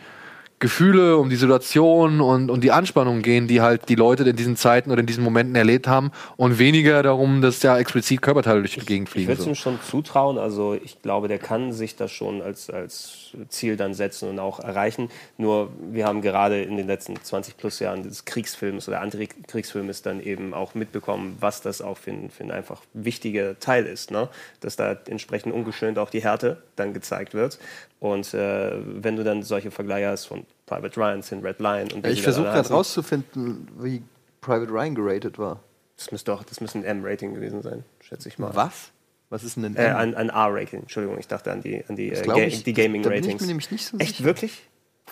Gefühle, 0.63 1.17
um 1.17 1.29
die 1.29 1.35
Situation 1.35 2.21
und, 2.21 2.49
und 2.49 2.63
die 2.63 2.71
Anspannung 2.71 3.21
gehen, 3.21 3.49
die 3.49 3.61
halt 3.61 3.89
die 3.89 3.97
Leute 3.97 4.23
in 4.23 4.37
diesen 4.37 4.57
Zeiten 4.57 4.93
oder 4.93 5.01
in 5.01 5.07
diesen 5.07 5.25
Momenten 5.25 5.57
erlebt 5.57 5.89
haben 5.89 6.13
und 6.37 6.61
weniger 6.61 7.03
darum, 7.03 7.43
dass 7.43 7.59
da 7.59 7.81
explizit 7.81 8.23
Körperteile 8.23 8.61
durch 8.61 8.75
die 8.75 8.87
Gegend 8.87 9.09
Ich 9.09 9.13
fliegen. 9.13 9.29
würde 9.29 9.43
es 9.43 9.49
ihm 9.49 9.57
schon 9.57 9.81
zutrauen. 9.83 10.39
Also 10.39 10.75
ich 10.75 11.03
glaube, 11.03 11.27
der 11.27 11.41
kann 11.41 11.73
sich 11.73 11.97
das 11.97 12.13
schon 12.13 12.43
als, 12.43 12.71
als 12.71 13.33
Ziel 13.49 13.77
dann 13.77 13.93
setzen 13.93 14.29
und 14.29 14.39
auch 14.39 14.61
erreichen. 14.61 15.11
Nur 15.37 15.71
wir 15.91 16.07
haben 16.07 16.23
gerade 16.23 16.63
in 16.63 16.77
den 16.77 16.87
letzten 16.87 17.21
20 17.21 17.57
plus 17.57 17.81
Jahren 17.81 18.05
des 18.05 18.25
Kriegsfilms 18.25 18.87
oder 18.87 19.01
Antikriegsfilmes 19.01 20.03
dann 20.03 20.23
eben 20.23 20.55
auch 20.55 20.77
mitbekommen, 20.77 21.37
was 21.41 21.61
das 21.61 21.83
auch 21.83 21.99
für 21.99 22.13
ein, 22.13 22.31
für 22.31 22.45
ein 22.45 22.53
einfach 22.53 22.83
wichtiger 22.95 23.59
Teil 23.59 23.85
ist. 23.85 24.13
Ne? 24.13 24.29
Dass 24.61 24.77
da 24.77 24.97
entsprechend 25.09 25.53
ungeschönt 25.53 25.99
auch 25.99 26.11
die 26.11 26.23
Härte 26.23 26.63
dann 26.77 26.95
gezeigt 26.95 27.35
wird. 27.35 27.59
Und 28.03 28.35
äh, 28.35 28.73
wenn 28.85 29.15
du 29.15 29.23
dann 29.23 29.45
solche 29.45 29.71
Vergleiche 29.71 30.09
hast 30.09 30.25
von 30.25 30.45
Private 30.67 30.97
Ryan, 30.99 31.23
Sin 31.23 31.39
Red 31.39 31.61
Line 31.61 31.95
und 31.95 32.05
Ich 32.05 32.21
versuche 32.21 32.47
gerade 32.47 32.69
rauszufinden, 32.69 33.69
wie 33.79 34.03
Private 34.41 34.73
Ryan 34.73 34.97
geratet 34.97 35.39
war. 35.39 35.61
Das 35.97 36.11
müsste 36.11 36.33
doch, 36.33 36.43
das 36.43 36.61
müsste 36.61 36.79
ein 36.81 36.85
M-Rating 36.85 37.33
gewesen 37.33 37.63
sein, 37.63 37.85
schätze 38.01 38.29
ich 38.29 38.41
mal. 38.41 38.51
Was? 38.57 38.91
Was 39.31 39.45
ist 39.45 39.55
denn 39.57 39.67
ein 39.67 39.77
Äh, 39.77 39.85
M? 39.87 39.97
ein, 39.97 40.15
ein 40.17 40.29
R-Rating, 40.31 40.81
Entschuldigung, 40.81 41.17
ich 41.21 41.29
dachte 41.29 41.53
an 41.53 41.63
die, 41.63 41.85
an 41.87 41.95
die, 41.95 42.11
äh, 42.11 42.23
Ga 42.27 42.35
die 42.35 42.73
Gaming-Ratings. 42.73 43.41
mir 43.41 43.47
nämlich 43.47 43.71
nicht 43.71 43.87
so 43.87 43.97
Echt, 43.99 44.17
sicher. 44.17 44.25
wirklich? 44.25 44.63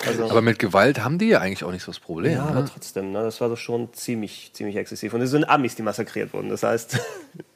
Also, 0.04 0.28
Aber 0.28 0.42
mit 0.42 0.58
Gewalt 0.58 1.04
haben 1.04 1.18
die 1.18 1.28
ja 1.28 1.38
eigentlich 1.38 1.62
auch 1.62 1.70
nicht 1.70 1.84
so 1.84 1.92
das 1.92 2.00
Problem. 2.00 2.32
ja, 2.32 2.42
aber 2.44 2.62
ne? 2.62 2.68
trotzdem, 2.72 3.12
ne, 3.12 3.22
das 3.22 3.40
war 3.40 3.48
doch 3.48 3.56
schon 3.56 3.92
ziemlich, 3.92 4.50
ziemlich 4.52 4.74
exzessiv. 4.74 5.14
Und 5.14 5.20
es 5.20 5.30
sind 5.30 5.44
Amis, 5.48 5.76
die 5.76 5.82
massakriert 5.82 6.32
wurden, 6.32 6.48
das 6.48 6.64
heißt, 6.64 6.98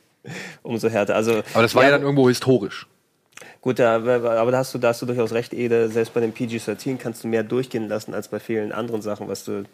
umso 0.63 0.89
härter. 0.89 1.17
Also, 1.17 1.43
Aber 1.55 1.63
das 1.63 1.75
war 1.75 1.83
ja, 1.83 1.91
dann 1.91 2.03
irgendwo 2.03 2.29
historisch. 2.29 2.87
Gut, 3.65 3.79
da, 3.79 3.95
aber 3.97 4.51
da 4.51 4.59
hast, 4.59 4.75
du, 4.75 4.79
da 4.79 4.89
hast 4.89 5.01
du 5.01 5.07
durchaus 5.07 5.33
recht, 5.33 5.55
Ede. 5.55 5.89
Selbst 5.89 6.13
bei 6.13 6.21
dem 6.21 6.33
PG-13 6.35 6.99
kannst 6.99 7.25
du 7.25 7.29
mehr 7.29 7.43
durchgehen 7.43 7.89
lassen 7.89 8.13
als 8.13 8.29
bei 8.29 8.39
vielen 8.39 8.73
anderen 8.73 9.01
Sachen. 9.01 9.27
Was 9.27 9.47
du, 9.47 9.65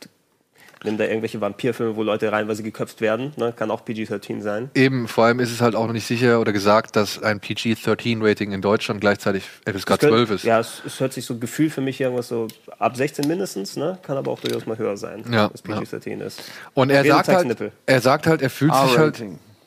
nimm 0.84 0.96
da 0.96 1.06
irgendwelche 1.06 1.40
Vampirfilme, 1.40 1.96
wo 1.96 2.04
Leute 2.04 2.30
reinweise 2.30 2.62
geköpft 2.62 3.00
werden. 3.00 3.32
Ne? 3.36 3.52
Kann 3.52 3.68
auch 3.72 3.84
PG-13 3.84 4.42
sein. 4.42 4.70
Eben, 4.76 5.08
vor 5.08 5.24
allem 5.24 5.40
ist 5.40 5.50
es 5.50 5.60
halt 5.60 5.74
auch 5.74 5.88
noch 5.88 5.92
nicht 5.92 6.06
sicher 6.06 6.40
oder 6.40 6.52
gesagt, 6.52 6.94
dass 6.94 7.20
ein 7.20 7.40
PG-13-Rating 7.40 8.52
in 8.52 8.62
Deutschland 8.62 9.00
gleichzeitig 9.00 9.42
FSK 9.64 9.74
Es 9.74 9.84
könnte- 9.86 10.06
12 10.08 10.30
ist. 10.30 10.44
Ja, 10.44 10.60
es, 10.60 10.82
es 10.86 11.00
hört 11.00 11.12
sich 11.12 11.24
so 11.24 11.38
Gefühl 11.38 11.68
für 11.68 11.80
mich 11.80 12.00
irgendwas 12.00 12.28
so 12.28 12.46
ab 12.78 12.96
16 12.96 13.26
mindestens, 13.26 13.74
ne? 13.76 13.98
Kann 14.04 14.16
aber 14.16 14.30
auch 14.30 14.38
durchaus 14.38 14.66
mal 14.66 14.78
höher 14.78 14.96
sein, 14.96 15.24
Ja, 15.32 15.48
als 15.48 15.62
PG-13 15.62 16.20
ist. 16.22 16.44
Und 16.74 16.90
er 16.90 17.04
sagt, 17.04 17.26
halt, 17.26 17.72
er 17.86 18.00
sagt 18.00 18.28
halt, 18.28 18.40
er 18.40 18.50
fühlt 18.50 18.72
sich 18.72 18.96
halt. 18.98 19.20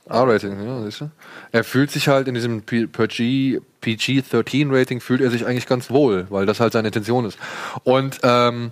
R-Rating. 0.09 0.65
Ja, 0.65 0.83
siehst 0.83 1.01
du? 1.01 1.09
Er 1.51 1.63
fühlt 1.63 1.91
sich 1.91 2.07
halt 2.07 2.27
in 2.27 2.33
diesem 2.33 2.61
P- 2.63 2.87
PG, 2.87 3.61
PG-13-Rating 3.81 4.99
fühlt 4.99 5.21
er 5.21 5.29
sich 5.29 5.45
eigentlich 5.45 5.67
ganz 5.67 5.89
wohl, 5.89 6.27
weil 6.29 6.45
das 6.45 6.59
halt 6.59 6.73
seine 6.73 6.89
Intention 6.89 7.25
ist. 7.25 7.37
Und 7.83 8.19
ähm, 8.23 8.71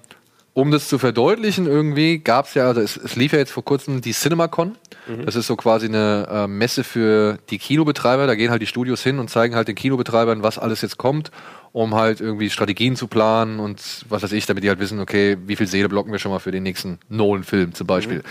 um 0.54 0.70
das 0.70 0.90
zu 0.90 1.00
verdeutlichen, 1.00 1.66
irgendwie 1.66 2.20
gab 2.20 2.46
es 2.46 2.56
ja, 2.56 2.68
also 2.68 2.82
es, 2.82 2.98
es 2.98 3.16
lief 3.16 3.32
ja 3.32 3.40
jetzt 3.40 3.52
vor 3.52 3.64
kurzem 3.64 4.02
die 4.02 4.12
CinemaCon. 4.12 4.76
Mhm. 5.08 5.26
Das 5.26 5.36
ist 5.36 5.48
so 5.48 5.56
quasi 5.56 5.86
eine 5.86 6.28
äh, 6.30 6.48
Messe 6.48 6.84
für 6.84 7.38
die 7.50 7.58
Kinobetreiber. 7.58 8.28
Da 8.28 8.36
gehen 8.36 8.52
halt 8.52 8.62
die 8.62 8.68
Studios 8.68 9.02
hin 9.02 9.20
und 9.20 9.30
zeigen 9.30 9.56
halt 9.56 9.70
den 9.70 9.76
Kinobetreibern, 9.76 10.44
was 10.44 10.60
alles 10.60 10.82
jetzt 10.82 10.98
kommt, 10.98 11.32
um 11.72 11.96
halt 11.96 12.20
irgendwie 12.20 12.50
Strategien 12.50 12.98
zu 12.98 13.08
planen 13.08 13.60
und 13.60 14.06
was 14.10 14.24
weiß 14.24 14.34
ich, 14.34 14.46
damit 14.46 14.66
die 14.66 14.70
halt 14.70 14.80
wissen, 14.80 15.00
okay, 15.00 15.38
wie 15.46 15.56
viel 15.56 15.68
Seele 15.68 15.88
blocken 15.88 16.12
wir 16.12 16.20
schon 16.20 16.34
mal 16.34 16.40
für 16.40 16.52
den 16.52 16.64
nächsten 16.64 17.00
Nolan-Film 17.08 17.74
zum 17.74 17.88
Beispiel. 17.88 18.18
Mhm. 18.18 18.24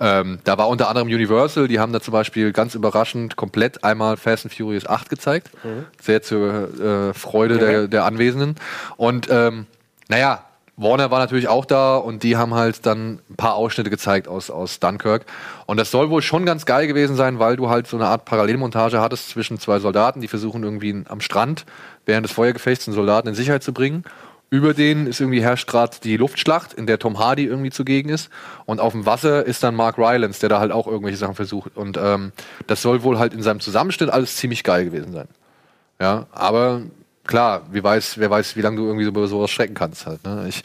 Ähm, 0.00 0.38
da 0.44 0.56
war 0.56 0.68
unter 0.68 0.88
anderem 0.88 1.08
Universal, 1.08 1.68
die 1.68 1.78
haben 1.78 1.92
da 1.92 2.00
zum 2.00 2.12
Beispiel 2.12 2.52
ganz 2.52 2.76
überraschend 2.76 3.36
komplett 3.36 3.84
einmal 3.84 4.16
Fast 4.16 4.46
and 4.46 4.54
Furious 4.54 4.86
8 4.86 5.10
gezeigt. 5.10 5.50
Mhm. 5.62 5.84
Sehr 6.00 6.22
zur 6.22 7.10
äh, 7.10 7.14
Freude 7.14 7.58
der, 7.58 7.88
der 7.88 8.04
Anwesenden. 8.06 8.56
Und 8.96 9.28
ähm, 9.30 9.66
naja, 10.08 10.47
Warner 10.78 11.10
war 11.10 11.18
natürlich 11.18 11.48
auch 11.48 11.64
da 11.64 11.96
und 11.96 12.22
die 12.22 12.36
haben 12.36 12.54
halt 12.54 12.86
dann 12.86 13.18
ein 13.28 13.34
paar 13.36 13.56
Ausschnitte 13.56 13.90
gezeigt 13.90 14.28
aus, 14.28 14.48
aus 14.48 14.78
Dunkirk. 14.78 15.26
Und 15.66 15.76
das 15.76 15.90
soll 15.90 16.08
wohl 16.08 16.22
schon 16.22 16.46
ganz 16.46 16.66
geil 16.66 16.86
gewesen 16.86 17.16
sein, 17.16 17.40
weil 17.40 17.56
du 17.56 17.68
halt 17.68 17.88
so 17.88 17.96
eine 17.96 18.06
Art 18.06 18.24
Parallelmontage 18.24 19.00
hattest 19.00 19.28
zwischen 19.28 19.58
zwei 19.58 19.80
Soldaten, 19.80 20.20
die 20.20 20.28
versuchen 20.28 20.62
irgendwie 20.62 21.02
am 21.08 21.20
Strand 21.20 21.66
während 22.06 22.24
des 22.24 22.32
Feuergefechts 22.32 22.86
einen 22.86 22.94
Soldaten 22.94 23.26
in 23.26 23.34
Sicherheit 23.34 23.64
zu 23.64 23.72
bringen. 23.72 24.04
Über 24.50 24.72
denen 24.72 25.08
ist 25.08 25.20
irgendwie 25.20 25.42
herrscht 25.42 25.66
gerade 25.66 25.96
die 26.02 26.16
Luftschlacht, 26.16 26.72
in 26.74 26.86
der 26.86 27.00
Tom 27.00 27.18
Hardy 27.18 27.44
irgendwie 27.44 27.70
zugegen 27.70 28.08
ist. 28.08 28.30
Und 28.64 28.80
auf 28.80 28.92
dem 28.92 29.04
Wasser 29.04 29.44
ist 29.44 29.64
dann 29.64 29.74
Mark 29.74 29.98
Rylance, 29.98 30.38
der 30.38 30.48
da 30.48 30.60
halt 30.60 30.70
auch 30.70 30.86
irgendwelche 30.86 31.18
Sachen 31.18 31.34
versucht. 31.34 31.76
Und 31.76 31.98
ähm, 32.00 32.30
das 32.68 32.80
soll 32.82 33.02
wohl 33.02 33.18
halt 33.18 33.34
in 33.34 33.42
seinem 33.42 33.60
Zusammenschnitt 33.60 34.10
alles 34.10 34.36
ziemlich 34.36 34.62
geil 34.62 34.84
gewesen 34.84 35.12
sein. 35.12 35.28
Ja, 36.00 36.28
aber 36.30 36.82
klar, 37.28 37.62
wie 37.70 37.82
weiß, 37.82 38.18
wer 38.18 38.30
weiß, 38.30 38.56
wie 38.56 38.62
lange 38.62 38.76
du 38.78 38.86
irgendwie 38.86 39.04
so 39.04 39.10
über 39.10 39.28
sowas 39.28 39.50
schrecken 39.52 39.74
kannst 39.74 40.06
halt. 40.06 40.24
Ne? 40.24 40.46
Ich, 40.48 40.64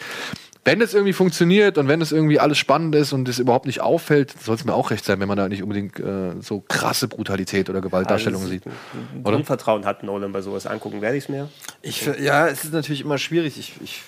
wenn 0.65 0.81
es 0.81 0.94
irgendwie 0.94 1.14
funktioniert 1.14 1.77
und 1.77 1.88
wenn 1.88 2.02
es 2.02 2.11
irgendwie 2.11 2.40
alles 2.40 2.57
spannend 2.57 2.95
ist 2.95 3.14
und 3.14 3.27
es 3.27 3.38
überhaupt 3.38 3.65
nicht 3.65 3.81
auffällt, 3.81 4.34
soll 4.41 4.56
es 4.56 4.64
mir 4.64 4.73
auch 4.73 4.91
recht 4.91 5.03
sein, 5.03 5.19
wenn 5.19 5.27
man 5.27 5.38
da 5.38 5.49
nicht 5.49 5.61
unbedingt 5.61 5.99
äh, 5.99 6.31
so 6.40 6.61
krasse 6.61 7.07
Brutalität 7.07 7.69
oder 7.69 7.81
Gewaltdarstellungen 7.81 8.45
Also, 8.45 8.53
sieht. 8.53 8.65
ein 8.65 9.22
Oder? 9.22 9.35
Grundvertrauen 9.35 9.85
hat 9.85 10.03
Nolan 10.03 10.31
bei 10.31 10.41
sowas. 10.41 10.65
Angucken 10.65 11.02
werde 11.02 11.18
ich 11.18 11.26
es 11.26 11.30
mir. 11.30 11.49
Ich, 11.81 12.10
ja, 12.19 12.48
es 12.48 12.64
ist 12.64 12.73
natürlich 12.73 13.02
immer 13.02 13.18
schwierig. 13.18 13.60
Ich, 13.60 13.73
ich, 13.84 14.02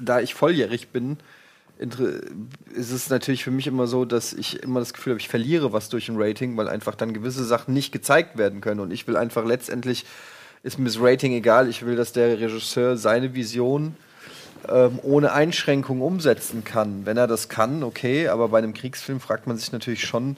da 0.00 0.20
ich 0.20 0.34
volljährig 0.34 0.88
bin, 0.88 1.16
ist 2.74 2.92
es 2.92 3.08
natürlich 3.08 3.42
für 3.42 3.50
mich 3.50 3.66
immer 3.66 3.86
so, 3.86 4.04
dass 4.04 4.34
ich 4.34 4.62
immer 4.62 4.80
das 4.80 4.92
Gefühl 4.92 5.12
habe, 5.12 5.20
ich 5.20 5.28
verliere 5.28 5.72
was 5.72 5.88
durch 5.88 6.08
ein 6.10 6.16
Rating, 6.18 6.56
weil 6.58 6.68
einfach 6.68 6.94
dann 6.94 7.14
gewisse 7.14 7.44
Sachen 7.44 7.72
nicht 7.72 7.90
gezeigt 7.90 8.36
werden 8.36 8.60
können. 8.60 8.80
Und 8.80 8.90
ich 8.92 9.06
will 9.08 9.16
einfach 9.16 9.44
letztendlich, 9.46 10.04
ist 10.62 10.78
mir 10.78 10.84
das 10.86 11.00
Rating 11.00 11.32
egal, 11.32 11.68
ich 11.68 11.84
will, 11.84 11.96
dass 11.96 12.12
der 12.12 12.38
Regisseur 12.38 12.96
seine 12.96 13.34
Vision 13.34 13.96
ähm, 14.68 15.00
ohne 15.02 15.32
Einschränkung 15.32 16.00
umsetzen 16.00 16.62
kann. 16.64 17.04
Wenn 17.04 17.16
er 17.16 17.26
das 17.26 17.48
kann, 17.48 17.82
okay, 17.82 18.28
aber 18.28 18.48
bei 18.48 18.58
einem 18.58 18.74
Kriegsfilm 18.74 19.20
fragt 19.20 19.46
man 19.46 19.56
sich 19.56 19.72
natürlich 19.72 20.04
schon, 20.04 20.36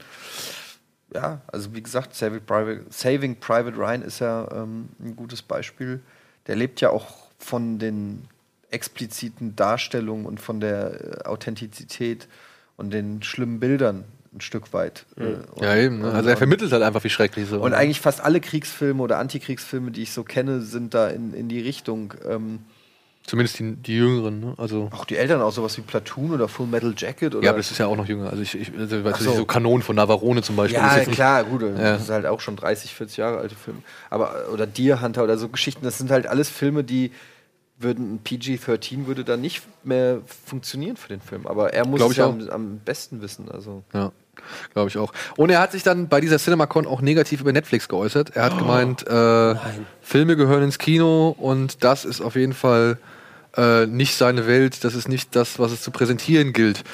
ja, 1.12 1.42
also 1.46 1.74
wie 1.74 1.82
gesagt, 1.82 2.14
Saving 2.14 2.40
Private, 2.44 2.86
Saving 2.90 3.36
Private 3.36 3.76
Ryan 3.76 4.02
ist 4.02 4.20
ja 4.20 4.48
ähm, 4.50 4.88
ein 4.98 5.14
gutes 5.14 5.42
Beispiel. 5.42 6.00
Der 6.46 6.56
lebt 6.56 6.80
ja 6.80 6.90
auch 6.90 7.28
von 7.38 7.78
den 7.78 8.26
expliziten 8.70 9.54
Darstellungen 9.56 10.26
und 10.26 10.40
von 10.40 10.60
der 10.60 11.20
äh, 11.20 11.28
Authentizität 11.28 12.26
und 12.76 12.92
den 12.92 13.22
schlimmen 13.22 13.60
Bildern 13.60 14.04
ein 14.34 14.40
Stück 14.40 14.72
weit. 14.72 15.06
äh, 15.16 15.34
Ja, 15.62 15.76
eben. 15.76 16.00
Ne? 16.00 16.10
Also 16.12 16.28
er 16.28 16.36
vermittelt 16.36 16.72
halt 16.72 16.82
einfach, 16.82 17.04
wie 17.04 17.10
schrecklich 17.10 17.48
so. 17.48 17.60
und 17.60 17.72
eigentlich 17.74 18.00
fast 18.00 18.20
alle 18.20 18.40
Kriegsfilme 18.40 19.02
oder 19.02 19.18
Antikriegsfilme, 19.18 19.90
die 19.90 20.02
ich 20.02 20.12
so 20.12 20.24
kenne, 20.24 20.60
sind 20.60 20.94
da 20.94 21.08
in, 21.08 21.32
in 21.34 21.48
die 21.48 21.60
Richtung. 21.60 22.14
Ähm, 22.28 22.60
Zumindest 23.26 23.58
die, 23.58 23.74
die 23.76 23.94
Jüngeren, 23.96 24.40
ne? 24.40 24.54
Also. 24.58 24.90
auch 24.92 25.06
die 25.06 25.16
Eltern 25.16 25.40
auch 25.40 25.50
sowas 25.52 25.78
wie 25.78 25.80
Platoon 25.80 26.32
oder 26.32 26.46
Full 26.46 26.66
Metal 26.66 26.92
Jacket 26.94 27.34
oder. 27.34 27.42
Ja, 27.42 27.52
aber 27.52 27.58
das 27.58 27.70
ist 27.70 27.78
ja 27.78 27.86
auch 27.86 27.96
noch 27.96 28.06
jünger. 28.06 28.28
Also 28.28 28.42
ich, 28.42 28.54
ich 28.54 28.70
also, 28.78 29.02
weißt 29.02 29.14
Ach 29.14 29.18
du, 29.18 29.24
so. 29.24 29.32
so 29.36 29.44
Kanonen 29.46 29.82
von 29.82 29.96
Navarone 29.96 30.42
zum 30.42 30.56
Beispiel. 30.56 30.78
Ja, 30.78 30.94
nicht- 30.98 31.12
klar, 31.12 31.42
gut. 31.44 31.62
Ja. 31.62 31.70
Das 31.70 32.02
ist 32.02 32.10
halt 32.10 32.26
auch 32.26 32.40
schon 32.40 32.56
30, 32.56 32.92
40 32.94 33.16
Jahre 33.16 33.38
alte 33.38 33.54
Filme. 33.54 33.80
Aber, 34.10 34.34
oder 34.52 34.66
Deer 34.66 35.00
Hunter 35.00 35.24
oder 35.24 35.38
so 35.38 35.48
Geschichten, 35.48 35.84
das 35.84 35.96
sind 35.96 36.10
halt 36.10 36.26
alles 36.26 36.50
Filme, 36.50 36.84
die 36.84 37.12
würden, 37.78 38.16
ein 38.16 38.18
PG-13 38.22 39.06
würde 39.06 39.24
da 39.24 39.38
nicht 39.38 39.62
mehr 39.84 40.20
funktionieren 40.46 40.96
für 40.98 41.08
den 41.08 41.22
Film. 41.22 41.46
Aber 41.46 41.72
er 41.72 41.86
muss 41.86 41.96
Glaub 42.00 42.10
es 42.10 42.16
ich 42.16 42.18
ja 42.18 42.26
am, 42.28 42.46
am 42.50 42.78
besten 42.80 43.22
wissen. 43.22 43.50
Also. 43.50 43.84
Ja, 43.94 44.12
glaube 44.72 44.88
ich 44.88 44.98
auch. 44.98 45.12
Und 45.36 45.50
er 45.50 45.60
hat 45.60 45.72
sich 45.72 45.82
dann 45.82 46.08
bei 46.08 46.20
dieser 46.20 46.38
CinemaCon 46.38 46.86
auch 46.86 47.00
negativ 47.00 47.40
über 47.40 47.52
Netflix 47.52 47.88
geäußert. 47.88 48.36
Er 48.36 48.44
hat 48.44 48.58
gemeint, 48.58 49.06
äh, 49.06 49.54
Filme 50.02 50.36
gehören 50.36 50.64
ins 50.64 50.78
Kino 50.78 51.34
und 51.38 51.82
das 51.84 52.04
ist 52.04 52.20
auf 52.20 52.36
jeden 52.36 52.54
Fall 52.54 52.98
äh, 53.56 53.86
nicht 53.86 54.16
seine 54.16 54.46
Welt, 54.46 54.84
das 54.84 54.94
ist 54.94 55.08
nicht 55.08 55.34
das, 55.36 55.58
was 55.58 55.72
es 55.72 55.82
zu 55.82 55.90
präsentieren 55.90 56.52
gilt. 56.52 56.84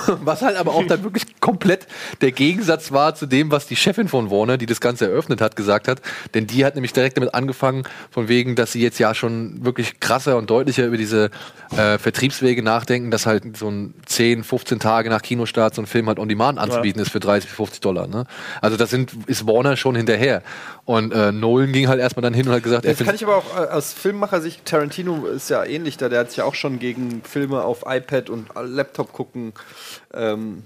Was 0.24 0.42
halt 0.42 0.56
aber 0.56 0.74
auch 0.74 0.86
dann 0.86 1.02
wirklich 1.02 1.40
komplett 1.40 1.86
der 2.20 2.32
Gegensatz 2.32 2.92
war 2.92 3.14
zu 3.14 3.26
dem, 3.26 3.50
was 3.50 3.66
die 3.66 3.76
Chefin 3.76 4.08
von 4.08 4.30
Warner, 4.30 4.56
die 4.56 4.66
das 4.66 4.80
Ganze 4.80 5.06
eröffnet 5.06 5.40
hat, 5.40 5.56
gesagt 5.56 5.88
hat. 5.88 6.00
Denn 6.32 6.46
die 6.46 6.64
hat 6.64 6.74
nämlich 6.74 6.92
direkt 6.92 7.16
damit 7.16 7.34
angefangen, 7.34 7.84
von 8.10 8.28
wegen, 8.28 8.56
dass 8.56 8.72
sie 8.72 8.80
jetzt 8.80 8.98
ja 8.98 9.14
schon 9.14 9.64
wirklich 9.64 10.00
krasser 10.00 10.36
und 10.36 10.50
deutlicher 10.50 10.86
über 10.86 10.96
diese 10.96 11.30
äh, 11.76 11.98
Vertriebswege 11.98 12.62
nachdenken, 12.62 13.10
dass 13.10 13.26
halt 13.26 13.56
so 13.56 13.68
ein 13.68 13.94
10, 14.06 14.44
15 14.44 14.80
Tage 14.80 15.10
nach 15.10 15.22
Kinostart 15.22 15.74
so 15.74 15.82
ein 15.82 15.86
Film 15.86 16.08
halt 16.08 16.18
on 16.18 16.28
demand 16.28 16.58
anzubieten 16.58 17.00
ist 17.00 17.10
für 17.10 17.20
30, 17.20 17.50
50 17.50 17.80
Dollar. 17.80 18.06
Ne? 18.06 18.26
Also 18.60 18.76
das 18.76 18.90
sind, 18.90 19.12
ist 19.26 19.46
Warner 19.46 19.76
schon 19.76 19.96
hinterher. 19.96 20.42
Und 20.86 21.12
äh, 21.12 21.32
Nolan 21.32 21.72
ging 21.72 21.88
halt 21.88 21.98
erstmal 21.98 22.22
dann 22.22 22.34
hin 22.34 22.46
und 22.46 22.54
hat 22.54 22.62
gesagt, 22.62 22.84
er 22.84 22.94
Das 22.94 23.06
kann 23.06 23.14
ich 23.14 23.24
aber 23.24 23.36
auch 23.36 23.56
äh, 23.56 23.68
aus 23.68 23.94
Filmmacher-Sicht, 23.94 24.66
Tarantino 24.66 25.26
ist 25.26 25.48
ja 25.48 25.64
ähnlich 25.64 25.96
da, 25.96 26.10
der 26.10 26.20
hat 26.20 26.28
sich 26.28 26.38
ja 26.38 26.44
auch 26.44 26.54
schon 26.54 26.78
gegen 26.78 27.22
Filme 27.22 27.62
auf 27.62 27.84
iPad 27.86 28.28
und 28.28 28.48
Laptop 28.54 29.12
gucken 29.12 29.54
ähm, 30.12 30.62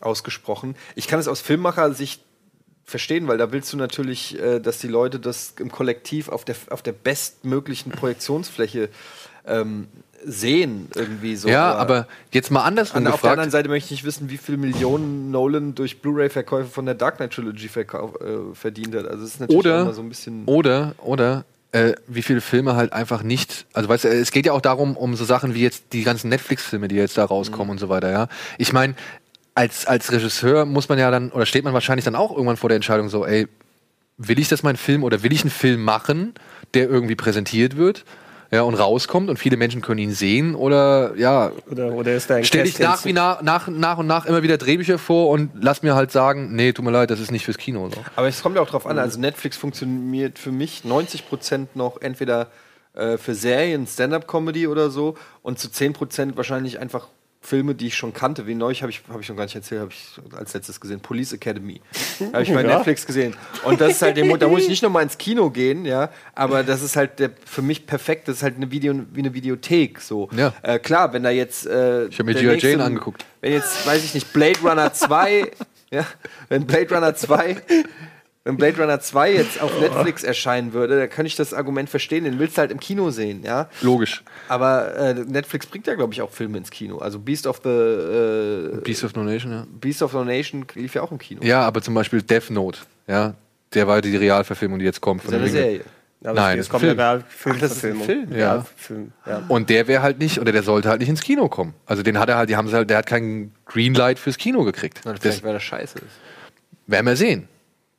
ausgesprochen. 0.00 0.76
Ich 0.94 1.08
kann 1.08 1.18
es 1.18 1.26
aus 1.26 1.40
Filmmacher-Sicht 1.40 2.22
verstehen, 2.84 3.26
weil 3.26 3.38
da 3.38 3.50
willst 3.50 3.72
du 3.72 3.76
natürlich, 3.76 4.38
äh, 4.38 4.60
dass 4.60 4.78
die 4.78 4.88
Leute 4.88 5.18
das 5.18 5.54
im 5.58 5.72
Kollektiv 5.72 6.28
auf 6.28 6.44
der, 6.44 6.56
auf 6.70 6.82
der 6.82 6.92
bestmöglichen 6.92 7.90
Projektionsfläche 7.90 8.88
ähm, 9.46 9.88
sehen, 10.24 10.88
irgendwie 10.94 11.36
so. 11.36 11.48
ja, 11.48 11.74
aber 11.74 12.06
jetzt 12.32 12.50
mal 12.50 12.62
andersrum 12.64 12.98
An, 12.98 13.06
auf 13.06 13.12
der 13.12 13.16
gefragt. 13.18 13.32
anderen 13.32 13.50
Seite 13.50 13.68
möchte 13.68 13.86
ich 13.86 13.90
nicht 13.92 14.04
wissen, 14.04 14.30
wie 14.30 14.36
viele 14.36 14.58
Millionen 14.58 15.30
Nolan 15.30 15.74
durch 15.74 16.00
Blu-ray-Verkäufe 16.02 16.68
von 16.70 16.84
der 16.86 16.94
Dark 16.94 17.16
Knight 17.16 17.32
Trilogy 17.32 17.66
äh, 17.66 18.54
verdient 18.54 18.94
hat. 18.94 19.06
Also 19.06 19.24
es 19.24 19.34
ist 19.34 19.40
natürlich 19.40 19.58
Oder, 19.60 19.80
immer 19.82 19.92
so 19.94 20.02
ein 20.02 20.08
bisschen. 20.08 20.44
oder, 20.46 20.94
oder 20.98 21.44
äh, 21.72 21.94
wie 22.06 22.22
viele 22.22 22.40
Filme 22.40 22.74
halt 22.76 22.92
einfach 22.92 23.22
nicht, 23.22 23.66
also 23.72 23.88
weißt 23.88 24.04
du, 24.04 24.08
es 24.08 24.30
geht 24.32 24.46
ja 24.46 24.52
auch 24.52 24.60
darum, 24.60 24.96
um 24.96 25.14
so 25.16 25.24
Sachen 25.24 25.54
wie 25.54 25.62
jetzt 25.62 25.84
die 25.92 26.02
ganzen 26.02 26.28
Netflix-Filme, 26.28 26.88
die 26.88 26.96
jetzt 26.96 27.16
da 27.16 27.24
rauskommen 27.24 27.66
Mhm. 27.66 27.70
und 27.72 27.78
so 27.78 27.88
weiter, 27.88 28.10
ja. 28.10 28.28
Ich 28.58 28.72
meine, 28.72 28.94
als, 29.54 29.86
als 29.86 30.12
Regisseur 30.12 30.64
muss 30.64 30.88
man 30.88 30.98
ja 30.98 31.10
dann, 31.10 31.30
oder 31.30 31.46
steht 31.46 31.64
man 31.64 31.72
wahrscheinlich 31.74 32.04
dann 32.04 32.14
auch 32.14 32.30
irgendwann 32.32 32.56
vor 32.56 32.68
der 32.68 32.76
Entscheidung 32.76 33.08
so, 33.08 33.24
ey, 33.24 33.46
will 34.18 34.38
ich 34.38 34.48
das 34.48 34.62
mein 34.62 34.76
Film 34.76 35.02
oder 35.02 35.22
will 35.22 35.32
ich 35.32 35.42
einen 35.42 35.50
Film 35.50 35.82
machen, 35.82 36.34
der 36.74 36.88
irgendwie 36.90 37.14
präsentiert 37.16 37.76
wird? 37.76 38.04
Ja, 38.52 38.62
und 38.62 38.74
rauskommt 38.74 39.30
und 39.30 39.38
viele 39.38 39.56
Menschen 39.56 39.80
können 39.80 39.98
ihn 39.98 40.12
sehen 40.12 40.56
oder 40.56 41.14
ja, 41.16 41.52
Oder, 41.70 41.92
oder 41.92 42.14
ist 42.14 42.28
da 42.28 42.34
ein 42.34 42.44
stelle 42.44 42.66
ich 42.66 42.74
Cast 42.74 43.04
nach, 43.04 43.04
wie 43.04 43.12
nach, 43.12 43.42
nach, 43.42 43.68
nach 43.68 43.98
und 43.98 44.08
nach 44.08 44.26
immer 44.26 44.42
wieder 44.42 44.58
Drehbücher 44.58 44.98
vor 44.98 45.28
und 45.28 45.50
lass 45.54 45.82
mir 45.82 45.94
halt 45.94 46.10
sagen, 46.10 46.56
nee, 46.56 46.72
tut 46.72 46.84
mir 46.84 46.90
leid, 46.90 47.10
das 47.10 47.20
ist 47.20 47.30
nicht 47.30 47.44
fürs 47.44 47.58
Kino. 47.58 47.88
So. 47.90 48.02
Aber 48.16 48.26
es 48.26 48.42
kommt 48.42 48.56
ja 48.56 48.62
auch 48.62 48.68
drauf 48.68 48.86
an, 48.86 48.98
also 48.98 49.20
Netflix 49.20 49.56
funktioniert 49.56 50.38
für 50.40 50.50
mich 50.50 50.82
90% 50.84 51.68
noch 51.74 52.00
entweder 52.00 52.48
äh, 52.94 53.18
für 53.18 53.34
Serien, 53.34 53.86
Stand-Up-Comedy 53.86 54.66
oder 54.66 54.90
so 54.90 55.16
und 55.42 55.60
zu 55.60 55.68
10% 55.68 56.36
wahrscheinlich 56.36 56.80
einfach 56.80 57.06
Filme, 57.42 57.74
die 57.74 57.86
ich 57.86 57.96
schon 57.96 58.12
kannte. 58.12 58.46
Wie 58.46 58.54
neulich 58.54 58.82
habe 58.82 58.90
ich, 58.92 59.00
hab 59.08 59.18
ich 59.20 59.28
noch 59.30 59.36
gar 59.36 59.44
nicht 59.44 59.54
erzählt, 59.54 59.80
habe 59.80 59.90
ich 59.92 60.36
als 60.36 60.52
letztes 60.52 60.78
gesehen, 60.78 61.00
Police 61.00 61.32
Academy. 61.32 61.80
Habe 62.32 62.42
ich 62.42 62.52
bei 62.52 62.62
Ja. 62.62 62.74
Netflix 62.76 63.06
gesehen. 63.06 63.34
Und 63.64 63.80
das 63.80 63.92
ist 63.92 64.02
halt, 64.02 64.18
dem, 64.18 64.38
da 64.38 64.46
muss 64.46 64.62
ich 64.62 64.68
nicht 64.68 64.82
nochmal 64.82 65.02
ins 65.02 65.16
Kino 65.16 65.48
gehen, 65.48 65.86
ja, 65.86 66.10
aber 66.34 66.62
das 66.62 66.82
ist 66.82 66.96
halt 66.96 67.18
der, 67.18 67.30
für 67.46 67.62
mich 67.62 67.86
perfekt, 67.86 68.28
das 68.28 68.36
ist 68.36 68.42
halt 68.42 68.56
eine 68.56 68.70
Video, 68.70 68.94
wie 69.12 69.20
eine 69.20 69.32
Videothek, 69.32 70.00
so. 70.02 70.28
Ja. 70.36 70.52
Äh, 70.62 70.78
klar, 70.78 71.14
wenn 71.14 71.22
da 71.22 71.30
jetzt 71.30 71.66
äh, 71.66 72.06
Ich 72.06 72.18
hab 72.18 72.26
mir 72.26 72.34
G.I. 72.34 72.58
Jane 72.58 72.84
angeguckt. 72.84 73.24
Wenn 73.40 73.52
jetzt, 73.54 73.86
weiß 73.86 74.04
ich 74.04 74.12
nicht, 74.12 74.32
Blade 74.34 74.60
Runner 74.62 74.92
2, 74.92 75.50
ja, 75.90 76.04
wenn 76.50 76.66
Blade 76.66 76.94
Runner 76.94 77.14
2 77.14 77.56
wenn 78.44 78.56
Blade 78.56 78.80
Runner 78.80 78.98
2 78.98 79.32
jetzt 79.34 79.60
auf 79.60 79.78
Netflix 79.80 80.24
erscheinen 80.24 80.72
würde, 80.72 80.98
dann 80.98 81.10
könnte 81.10 81.26
ich 81.26 81.36
das 81.36 81.52
Argument 81.52 81.90
verstehen, 81.90 82.24
den 82.24 82.38
willst 82.38 82.56
du 82.56 82.60
halt 82.60 82.70
im 82.70 82.80
Kino 82.80 83.10
sehen, 83.10 83.42
ja. 83.44 83.68
Logisch. 83.82 84.24
Aber 84.50 84.96
äh, 84.96 85.14
Netflix 85.14 85.66
bringt 85.66 85.86
ja, 85.86 85.94
glaube 85.94 86.12
ich, 86.12 86.20
auch 86.22 86.30
Filme 86.30 86.58
ins 86.58 86.70
Kino. 86.72 86.98
Also 86.98 87.20
Beast 87.20 87.46
of 87.46 87.60
the 87.62 87.68
äh, 87.70 88.80
Beast 88.82 89.04
of 89.04 89.14
No 89.14 89.22
Nation, 89.22 89.52
ja. 89.52 89.66
Beast 89.80 90.02
of 90.02 90.10
the 90.10 90.18
Nation 90.24 90.66
lief 90.74 90.94
ja 90.94 91.02
auch 91.02 91.12
im 91.12 91.18
Kino. 91.18 91.40
Ja, 91.44 91.62
aber 91.62 91.80
zum 91.82 91.94
Beispiel 91.94 92.20
Death 92.22 92.50
Note, 92.50 92.80
ja, 93.06 93.34
der 93.74 93.86
war 93.86 94.00
die 94.00 94.16
Realverfilmung, 94.16 94.80
die 94.80 94.84
jetzt 94.84 95.00
kommt. 95.00 95.24
Ist 95.24 95.30
ja 95.30 95.38
eine 95.38 95.46
dem 95.46 95.54
Ring. 95.54 95.62
Serie. 95.62 95.84
Aber 96.24 96.34
Nein, 96.34 96.58
es 96.58 96.66
ist 96.66 96.70
kommt 96.70 96.80
Film. 96.82 96.98
eine 96.98 97.00
Real- 97.00 97.24
Ach, 97.24 97.58
das 97.60 97.70
ist 97.72 97.84
ein 97.84 97.94
Filmverfilmung. 97.96 98.04
Film? 98.04 98.32
Ja. 98.38 98.52
Realfilm, 98.54 99.12
ja. 99.24 99.42
Und 99.48 99.70
der 99.70 99.86
wäre 99.88 100.02
halt 100.02 100.18
nicht, 100.18 100.38
oder 100.40 100.50
der 100.52 100.62
sollte 100.64 100.88
halt 100.88 100.98
nicht 101.00 101.08
ins 101.08 101.22
Kino 101.22 101.48
kommen. 101.48 101.72
Also 101.86 102.02
den 102.02 102.18
hat 102.18 102.28
er 102.28 102.36
halt, 102.36 102.50
die 102.50 102.56
haben 102.56 102.66
sie 102.68 102.74
halt, 102.74 102.90
der 102.90 102.98
hat 102.98 103.06
kein 103.06 103.52
Greenlight 103.66 104.18
fürs 104.18 104.36
Kino 104.36 104.64
gekriegt. 104.64 105.00
Na, 105.04 105.12
Vielleicht, 105.14 105.24
Das 105.24 105.42
weil 105.44 105.52
das 105.54 105.62
scheiße 105.62 105.98
ist. 105.98 106.06
werden 106.88 107.06
wir 107.06 107.16
sehen. 107.16 107.48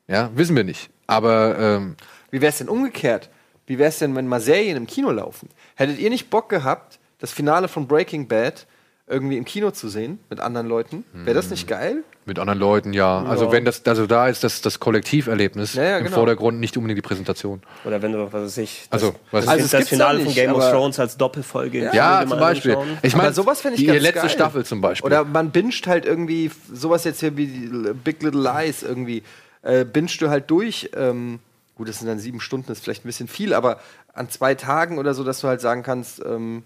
Ja, 0.07 0.29
wissen 0.35 0.55
wir 0.55 0.65
nicht. 0.65 0.89
Aber 1.07 1.57
ähm, 1.57 1.95
Wie 2.29 2.41
wäre 2.41 2.49
es 2.51 2.57
denn 2.59 2.67
umgekehrt? 2.69 3.29
Wie 3.71 3.77
wäre 3.77 3.87
es 3.87 3.99
denn, 3.99 4.13
wenn 4.17 4.27
mal 4.27 4.41
Serien 4.41 4.75
im 4.75 4.85
Kino 4.85 5.11
laufen? 5.11 5.47
Hättet 5.75 5.97
ihr 5.97 6.09
nicht 6.09 6.29
Bock 6.29 6.49
gehabt, 6.49 6.99
das 7.19 7.31
Finale 7.31 7.69
von 7.69 7.87
Breaking 7.87 8.27
Bad 8.27 8.67
irgendwie 9.07 9.37
im 9.37 9.45
Kino 9.45 9.71
zu 9.71 9.87
sehen 9.87 10.19
mit 10.29 10.41
anderen 10.41 10.67
Leuten? 10.67 11.05
Wäre 11.13 11.35
das 11.35 11.49
nicht 11.49 11.67
geil? 11.69 12.03
mit 12.25 12.37
anderen 12.37 12.59
Leuten, 12.59 12.93
ja. 12.93 13.23
Also 13.23 13.45
Ja. 13.45 13.51
wenn 13.53 13.65
das, 13.65 13.83
also 13.87 14.05
da 14.07 14.27
ist 14.27 14.43
das, 14.43 14.61
das 14.61 14.79
Kollektiverlebnis 14.79 15.73
Ja, 15.73 15.83
ja, 15.83 15.97
im 15.99 16.03
genau. 16.05 16.17
Vordergrund, 16.17 16.59
nicht 16.59 16.75
unbedingt 16.77 16.97
die 16.97 17.01
Präsentation. 17.01 17.61
Oder 17.85 18.01
wenn 18.01 18.11
du, 18.11 18.19
was 18.25 18.31
weiß 18.43 18.57
ich, 18.59 18.87
das, 18.91 19.01
Also, 19.03 19.15
was- 19.31 19.45
das, 19.45 19.53
Also, 19.53 19.63
das 19.63 19.71
gibt's 19.71 19.89
Finale 19.89 20.17
doch 20.19 20.25
von 20.25 20.33
nicht, 20.33 20.35
Game 20.35 20.53
of 20.53 20.69
Thrones 20.69 20.99
als 20.99 21.17
Doppelfolge. 21.17 21.85
im 21.87 21.93
Ja, 21.95 22.23
zum 22.27 22.37
Beispiel. 22.39 22.73
anschauen. 22.75 22.97
Ich 23.01 23.15
meine, 23.15 23.33
sowas 23.33 23.61
fänd 23.61 23.73
ich 23.75 23.79
die 23.81 23.85
ganz 23.87 24.01
letzte 24.01 24.19
geil. 24.21 24.29
Staffel 24.29 24.65
zum 24.65 24.81
Beispiel. 24.81 25.05
Oder 25.07 25.23
man 25.25 25.49
binscht 25.49 25.87
halt 25.87 26.05
irgendwie 26.05 26.51
sowas 26.71 27.05
jetzt 27.05 27.21
hier 27.21 27.35
wie 27.37 27.47
die 27.47 27.93
Big 28.03 28.21
Little 28.21 28.41
Lies 28.41 28.83
irgendwie. 28.83 29.23
Äh, 29.63 29.83
binscht 29.85 30.21
du 30.21 30.29
halt 30.29 30.49
durch. 30.51 30.91
Ähm, 30.95 31.39
gut, 31.81 31.89
das 31.89 31.97
sind 31.97 32.07
dann 32.07 32.19
sieben 32.19 32.39
Stunden, 32.39 32.67
das 32.67 32.77
ist 32.77 32.83
vielleicht 32.83 33.03
ein 33.03 33.07
bisschen 33.07 33.27
viel, 33.27 33.55
aber 33.55 33.79
an 34.13 34.29
zwei 34.29 34.53
Tagen 34.53 34.99
oder 34.99 35.15
so, 35.15 35.23
dass 35.23 35.39
du 35.41 35.47
halt 35.47 35.61
sagen 35.61 35.81
kannst, 35.81 36.21
ähm, 36.23 36.61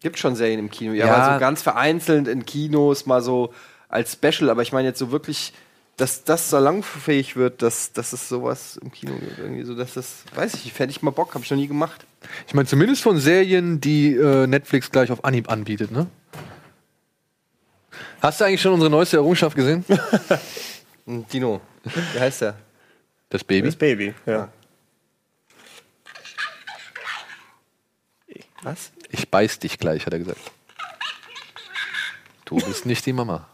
gibt 0.00 0.18
schon 0.18 0.36
Serien 0.36 0.58
im 0.60 0.70
Kino. 0.70 0.92
Ja, 0.92 1.06
Ja. 1.06 1.14
aber 1.16 1.34
so 1.34 1.40
ganz 1.40 1.62
vereinzelt 1.62 2.28
in 2.28 2.44
Kinos 2.44 3.06
mal 3.06 3.22
so 3.22 3.54
als 3.88 4.12
Special. 4.12 4.50
Aber 4.50 4.60
ich 4.60 4.72
meine 4.72 4.88
jetzt 4.88 4.98
so 4.98 5.10
wirklich, 5.10 5.54
dass 5.96 6.22
das 6.24 6.50
salonfähig 6.50 7.34
wird, 7.36 7.62
dass, 7.62 7.94
dass 7.94 8.12
es 8.12 8.28
sowas 8.28 8.76
im 8.82 8.92
Kino 8.92 9.14
gibt. 9.14 9.38
Irgendwie 9.38 9.64
so, 9.64 9.74
dass 9.74 9.94
das, 9.94 10.24
weiß 10.34 10.52
ich, 10.52 10.66
nicht, 10.66 10.78
hätte 10.78 10.90
ich 10.90 11.00
mal 11.00 11.12
Bock, 11.12 11.34
habe 11.34 11.42
ich 11.44 11.50
noch 11.50 11.56
nie 11.56 11.66
gemacht. 11.66 12.04
Ich 12.46 12.52
meine, 12.52 12.68
zumindest 12.68 13.02
von 13.02 13.18
Serien, 13.18 13.80
die 13.80 14.12
äh, 14.16 14.46
Netflix 14.46 14.90
gleich 14.90 15.10
auf 15.10 15.24
Anhieb 15.24 15.50
anbietet, 15.50 15.90
ne? 15.92 16.08
Hast 18.20 18.40
du 18.40 18.44
eigentlich 18.44 18.60
schon 18.60 18.74
unsere 18.74 18.90
neueste 18.90 19.16
Errungenschaft 19.16 19.56
gesehen? 19.56 19.84
Hm, 21.06 21.24
Dino, 21.32 21.62
wie 22.12 22.20
heißt 22.20 22.42
der? 22.42 22.54
Das 23.30 23.42
Baby? 23.42 23.68
Das 23.68 23.76
Baby, 23.76 24.12
ja. 24.26 24.50
Was? 28.62 28.90
Ich 29.10 29.28
beiß 29.28 29.58
dich 29.58 29.78
gleich, 29.78 30.06
hat 30.06 30.12
er 30.12 30.18
gesagt. 30.18 30.40
Du 32.44 32.56
bist 32.56 32.86
nicht 32.86 33.04
die 33.06 33.12
Mama. 33.12 33.46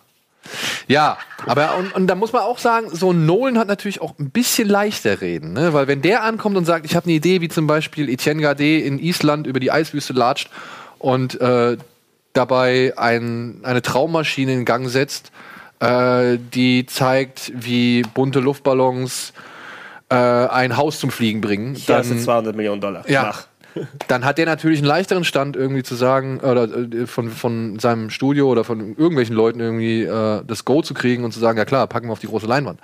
Ja, 0.87 1.17
aber 1.47 1.77
und, 1.77 1.95
und 1.95 2.07
da 2.07 2.15
muss 2.15 2.33
man 2.33 2.43
auch 2.43 2.59
sagen, 2.59 2.89
so 2.93 3.13
ein 3.13 3.25
Nolan 3.27 3.59
hat 3.59 3.69
natürlich 3.69 4.01
auch 4.01 4.19
ein 4.19 4.31
bisschen 4.31 4.69
leichter 4.69 5.21
reden, 5.21 5.55
ne? 5.55 5.73
weil 5.73 5.87
wenn 5.87 6.03
der 6.03 6.23
ankommt 6.23 6.57
und 6.57 6.67
sagt, 6.67 6.85
ich 6.85 6.95
habe 6.95 7.07
eine 7.07 7.15
Idee, 7.15 7.41
wie 7.41 7.49
zum 7.49 7.67
Beispiel 7.67 8.09
Etienne 8.11 8.43
Gardet 8.43 8.85
in 8.85 8.99
Island 8.99 9.47
über 9.47 9.61
die 9.61 9.71
Eiswüste 9.71 10.13
latscht 10.13 10.51
und 10.99 11.41
äh, 11.41 11.79
dabei 12.35 12.93
ein, 12.97 13.61
eine 13.63 13.81
Traummaschine 13.81 14.53
in 14.53 14.65
Gang 14.67 14.89
setzt, 14.91 15.33
äh, 15.81 16.39
die 16.53 16.85
zeigt, 16.87 17.53
wie 17.55 18.03
bunte 18.03 18.41
Luftballons 18.41 19.33
äh, 20.11 20.15
ein 20.17 20.77
Haus 20.77 21.01
zum 21.01 21.11
Fliegen 21.11 21.41
bringen, 21.41 21.75
Hier 21.75 21.97
hast 21.97 22.11
du 22.11 22.19
200 22.19 22.55
Millionen 22.55 22.81
Dollar. 22.81 23.09
ja. 23.09 23.23
Mach. 23.23 23.47
Dann 24.09 24.25
hat 24.25 24.39
der 24.39 24.47
natürlich 24.47 24.79
einen 24.79 24.89
leichteren 24.89 25.25
Stand, 25.25 25.57
irgendwie 25.57 25.83
zu 25.83 25.95
sagen, 25.95 26.41
oder 26.41 26.65
äh, 26.65 27.07
von, 27.07 27.31
von 27.31 27.79
seinem 27.79 28.11
Studio 28.11 28.49
oder 28.49 28.65
von 28.65 28.97
irgendwelchen 28.97 29.35
Leuten 29.35 29.61
irgendwie 29.61 30.03
äh, 30.03 30.43
das 30.47 30.65
Go 30.65 30.83
zu 30.83 30.95
kriegen 30.95 31.25
und 31.25 31.33
zu 31.33 31.41
sagen, 31.41 31.59
ja 31.59 31.65
klar, 31.65 31.87
packen 31.87 32.09
wir 32.09 32.13
auf 32.13 32.21
die 32.21 32.29
große 32.29 32.47
Leinwand. 32.47 32.81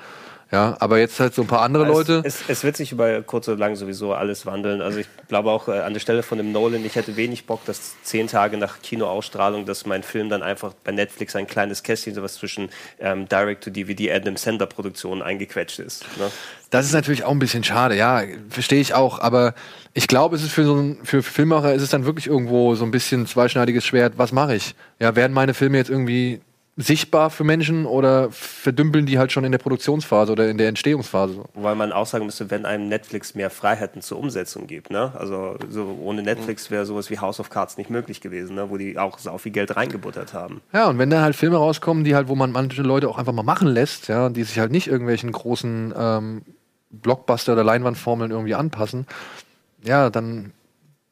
Ja, 0.52 0.76
aber 0.80 0.98
jetzt 0.98 1.20
halt 1.20 1.32
so 1.32 1.42
ein 1.42 1.46
paar 1.46 1.62
andere 1.62 1.86
Leute. 1.86 2.22
Es, 2.24 2.40
es, 2.40 2.48
es 2.48 2.64
wird 2.64 2.76
sich 2.76 2.90
über 2.90 3.22
kurz 3.22 3.46
oder 3.46 3.58
lang 3.58 3.76
sowieso 3.76 4.14
alles 4.14 4.46
wandeln. 4.46 4.82
Also 4.82 4.98
ich 4.98 5.06
glaube 5.28 5.50
auch 5.50 5.68
äh, 5.68 5.78
an 5.78 5.92
der 5.92 6.00
Stelle 6.00 6.24
von 6.24 6.38
dem 6.38 6.50
Nolan, 6.50 6.84
ich 6.84 6.96
hätte 6.96 7.16
wenig 7.16 7.46
Bock, 7.46 7.64
dass 7.66 7.94
zehn 8.02 8.26
Tage 8.26 8.56
nach 8.56 8.82
Kinoausstrahlung, 8.82 9.64
dass 9.64 9.86
mein 9.86 10.02
Film 10.02 10.28
dann 10.28 10.42
einfach 10.42 10.74
bei 10.82 10.90
Netflix 10.90 11.36
ein 11.36 11.46
kleines 11.46 11.84
Kästchen, 11.84 12.14
sowas 12.14 12.34
zwischen 12.34 12.68
ähm, 12.98 13.28
Direct-to-DVD, 13.28 14.12
Adam 14.12 14.36
Sender-Produktionen 14.36 15.22
eingequetscht 15.22 15.78
ist. 15.78 16.04
Ne? 16.18 16.28
Das 16.70 16.84
ist 16.84 16.92
natürlich 16.92 17.22
auch 17.22 17.32
ein 17.32 17.38
bisschen 17.38 17.62
schade, 17.62 17.96
ja, 17.96 18.22
verstehe 18.48 18.80
ich 18.80 18.94
auch, 18.94 19.20
aber 19.20 19.54
ich 19.92 20.08
glaube, 20.08 20.36
es 20.36 20.42
ist 20.42 20.52
für 20.52 20.64
so 20.64 20.76
ein, 20.76 20.98
für 21.04 21.22
Filmmacher 21.22 21.74
ist 21.74 21.82
es 21.82 21.90
dann 21.90 22.04
wirklich 22.06 22.26
irgendwo 22.26 22.74
so 22.74 22.84
ein 22.84 22.92
bisschen 22.92 23.26
zweischneidiges 23.26 23.84
Schwert. 23.84 24.14
Was 24.16 24.30
mache 24.30 24.54
ich? 24.54 24.74
Ja, 25.00 25.16
werden 25.16 25.32
meine 25.32 25.54
Filme 25.54 25.78
jetzt 25.78 25.90
irgendwie 25.90 26.40
sichtbar 26.82 27.30
für 27.30 27.44
Menschen 27.44 27.86
oder 27.86 28.30
verdümpeln 28.30 29.06
die 29.06 29.18
halt 29.18 29.32
schon 29.32 29.44
in 29.44 29.52
der 29.52 29.58
Produktionsphase 29.58 30.32
oder 30.32 30.48
in 30.48 30.58
der 30.58 30.68
Entstehungsphase? 30.68 31.44
Wobei 31.54 31.74
man 31.74 31.92
auch 31.92 32.06
sagen 32.06 32.26
müsste, 32.26 32.50
wenn 32.50 32.64
einem 32.64 32.88
Netflix 32.88 33.34
mehr 33.34 33.50
Freiheiten 33.50 34.02
zur 34.02 34.18
Umsetzung 34.18 34.66
gibt. 34.66 34.90
Ne? 34.90 35.12
Also 35.16 35.56
so 35.68 35.98
ohne 36.02 36.22
Netflix 36.22 36.70
wäre 36.70 36.86
sowas 36.86 37.10
wie 37.10 37.18
House 37.18 37.40
of 37.40 37.50
Cards 37.50 37.76
nicht 37.76 37.90
möglich 37.90 38.20
gewesen, 38.20 38.56
ne? 38.56 38.70
wo 38.70 38.76
die 38.76 38.98
auch 38.98 39.18
sau 39.18 39.38
viel 39.38 39.52
Geld 39.52 39.76
reingebuttert 39.76 40.32
haben. 40.34 40.60
Ja, 40.72 40.88
und 40.88 40.98
wenn 40.98 41.10
dann 41.10 41.22
halt 41.22 41.36
Filme 41.36 41.56
rauskommen, 41.56 42.04
die 42.04 42.14
halt, 42.14 42.28
wo 42.28 42.34
man 42.34 42.52
manche 42.52 42.82
Leute 42.82 43.08
auch 43.08 43.18
einfach 43.18 43.32
mal 43.32 43.42
machen 43.42 43.68
lässt, 43.68 44.08
ja, 44.08 44.28
die 44.28 44.44
sich 44.44 44.58
halt 44.58 44.72
nicht 44.72 44.86
irgendwelchen 44.86 45.32
großen 45.32 45.94
ähm, 45.96 46.42
Blockbuster- 46.90 47.52
oder 47.52 47.64
Leinwandformeln 47.64 48.30
irgendwie 48.30 48.54
anpassen, 48.54 49.06
ja, 49.82 50.10
dann 50.10 50.52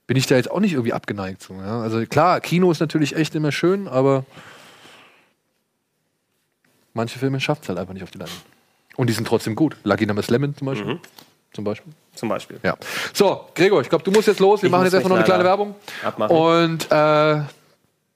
bin 0.07 0.17
ich 0.17 0.27
da 0.27 0.37
jetzt 0.37 0.51
auch 0.51 0.61
nicht 0.61 0.73
irgendwie 0.73 0.95
abgeneigt 0.95 1.43
zu. 1.43 1.55
Ja? 1.55 1.81
Also 1.81 2.05
klar, 2.07 2.41
Kino 2.41 2.71
ist 2.71 2.81
natürlich 2.81 3.15
echt 3.15 3.35
immer 3.35 3.53
schön, 3.53 3.87
aber 3.87 4.25
manche 6.99 7.19
Filme 7.19 7.41
schafft 7.41 7.63
es 7.63 7.69
halt 7.71 7.79
einfach 7.79 7.95
nicht 7.95 8.03
auf 8.03 8.11
die 8.11 8.19
Leinwand. 8.19 8.43
Und 8.97 9.07
die 9.09 9.15
sind 9.15 9.27
trotzdem 9.27 9.55
gut. 9.55 9.77
Lucky 9.85 10.05
Number 10.07 10.23
Lemon 10.29 10.55
zum 10.57 10.67
Beispiel. 10.67 10.95
Mhm. 10.95 11.01
Zum 11.55 11.65
Beispiel. 11.65 11.93
Zum 12.15 12.29
Beispiel. 12.29 12.61
Ja. 12.63 12.77
So, 13.15 13.47
Gregor, 13.55 13.81
ich 13.81 13.89
glaube, 13.89 14.05
du 14.05 14.11
musst 14.11 14.27
jetzt 14.29 14.41
los. 14.41 14.61
Wir 14.61 14.67
Ich 14.67 14.73
machen 14.73 14.85
jetzt 14.85 14.95
einfach 14.95 15.09
noch 15.09 15.17
eine 15.17 15.25
kleine 15.25 15.45
Werbung. 15.45 15.75
abmachen. 16.05 16.37
Und 16.37 16.85
äh, 16.91 17.43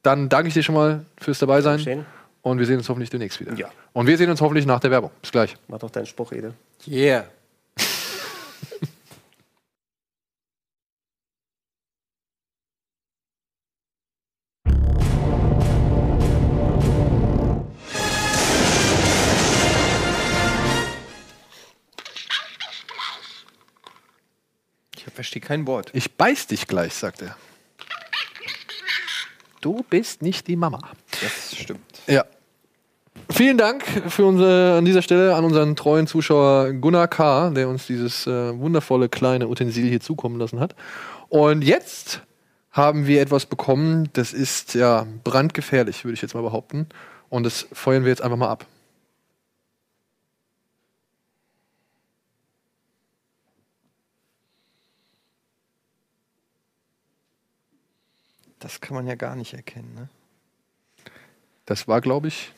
dann 0.03 0.29
danke 0.29 0.49
ich 0.49 0.55
dir 0.55 0.63
schon 0.63 0.75
mal 0.75 1.05
fürs 1.19 1.39
dabei 1.39 1.61
sein. 1.63 1.79
Dankeschön. 1.79 2.05
Und 2.43 2.59
wir 2.59 2.67
sehen 2.67 2.79
uns 2.79 2.89
hoffentlich 2.89 3.11
demnächst 3.11 3.39
wieder. 3.41 3.55
Ja. 3.55 3.69
Und 3.93 4.09
wir 4.09 4.19
sehen 4.19 4.29
uns 4.29 4.41
hoffentlich 4.41 4.67
nach 4.67 4.81
der 4.81 4.91
Werbung. 4.91 5.13
Bis 5.23 5.31
gleich. 5.31 5.57
Mach 5.69 5.79
doch 5.79 5.91
deinen 5.91 6.07
Spruch, 6.07 6.33
Ede. 6.33 6.53
Yeah. 6.89 7.27
Verstehe 25.13 25.43
kein 25.43 25.67
Wort. 25.67 25.91
Ich 25.93 26.17
beiß 26.17 26.47
dich 26.47 26.67
gleich, 26.67 26.95
sagt 26.95 27.23
er. 27.23 27.37
Du 29.61 29.85
bist 29.89 30.23
nicht 30.23 30.49
die 30.49 30.57
Mama. 30.57 30.81
Das 31.21 31.57
stimmt. 31.57 32.03
Ja. 32.07 32.25
Vielen 33.31 33.59
Dank 33.59 33.85
für 34.09 34.27
unsere, 34.27 34.79
an 34.79 34.85
dieser 34.85 35.03
Stelle 35.03 35.35
an 35.35 35.45
unseren 35.45 35.77
treuen 35.77 36.07
Zuschauer 36.07 36.73
Gunnar 36.73 37.09
K., 37.09 37.51
der 37.51 37.69
uns 37.69 37.87
dieses 37.87 38.27
äh, 38.27 38.59
wundervolle 38.59 39.09
kleine 39.09 39.49
Utensil 39.49 39.89
hier 39.89 40.01
zukommen 40.01 40.39
lassen 40.39 40.61
hat. 40.61 40.75
Und 41.29 41.63
jetzt 41.63 42.23
haben 42.73 43.07
wir 43.07 43.21
etwas 43.21 43.47
bekommen, 43.47 44.09
das 44.15 44.33
ist 44.33 44.75
ja 44.75 45.07
brandgefährlich, 45.25 46.05
würde 46.05 46.15
ich 46.15 46.23
jetzt 46.23 46.35
mal 46.35 46.43
behaupten. 46.43 46.89
Und 47.29 47.45
das 47.45 47.67
feuern 47.73 48.05
wir 48.05 48.11
jetzt 48.11 48.23
einfach 48.23 48.37
mal 48.37 48.49
ab. 48.49 48.67
Das 58.63 58.81
kann 58.81 58.95
man 58.95 59.07
ja 59.09 59.17
gar 59.17 59.35
nicht 59.35 59.55
erkennen, 59.55 59.93
ne? 59.95 60.09
Das 61.67 61.89
war, 61.89 62.01
glaube 62.01 62.29
ich, 62.29 62.53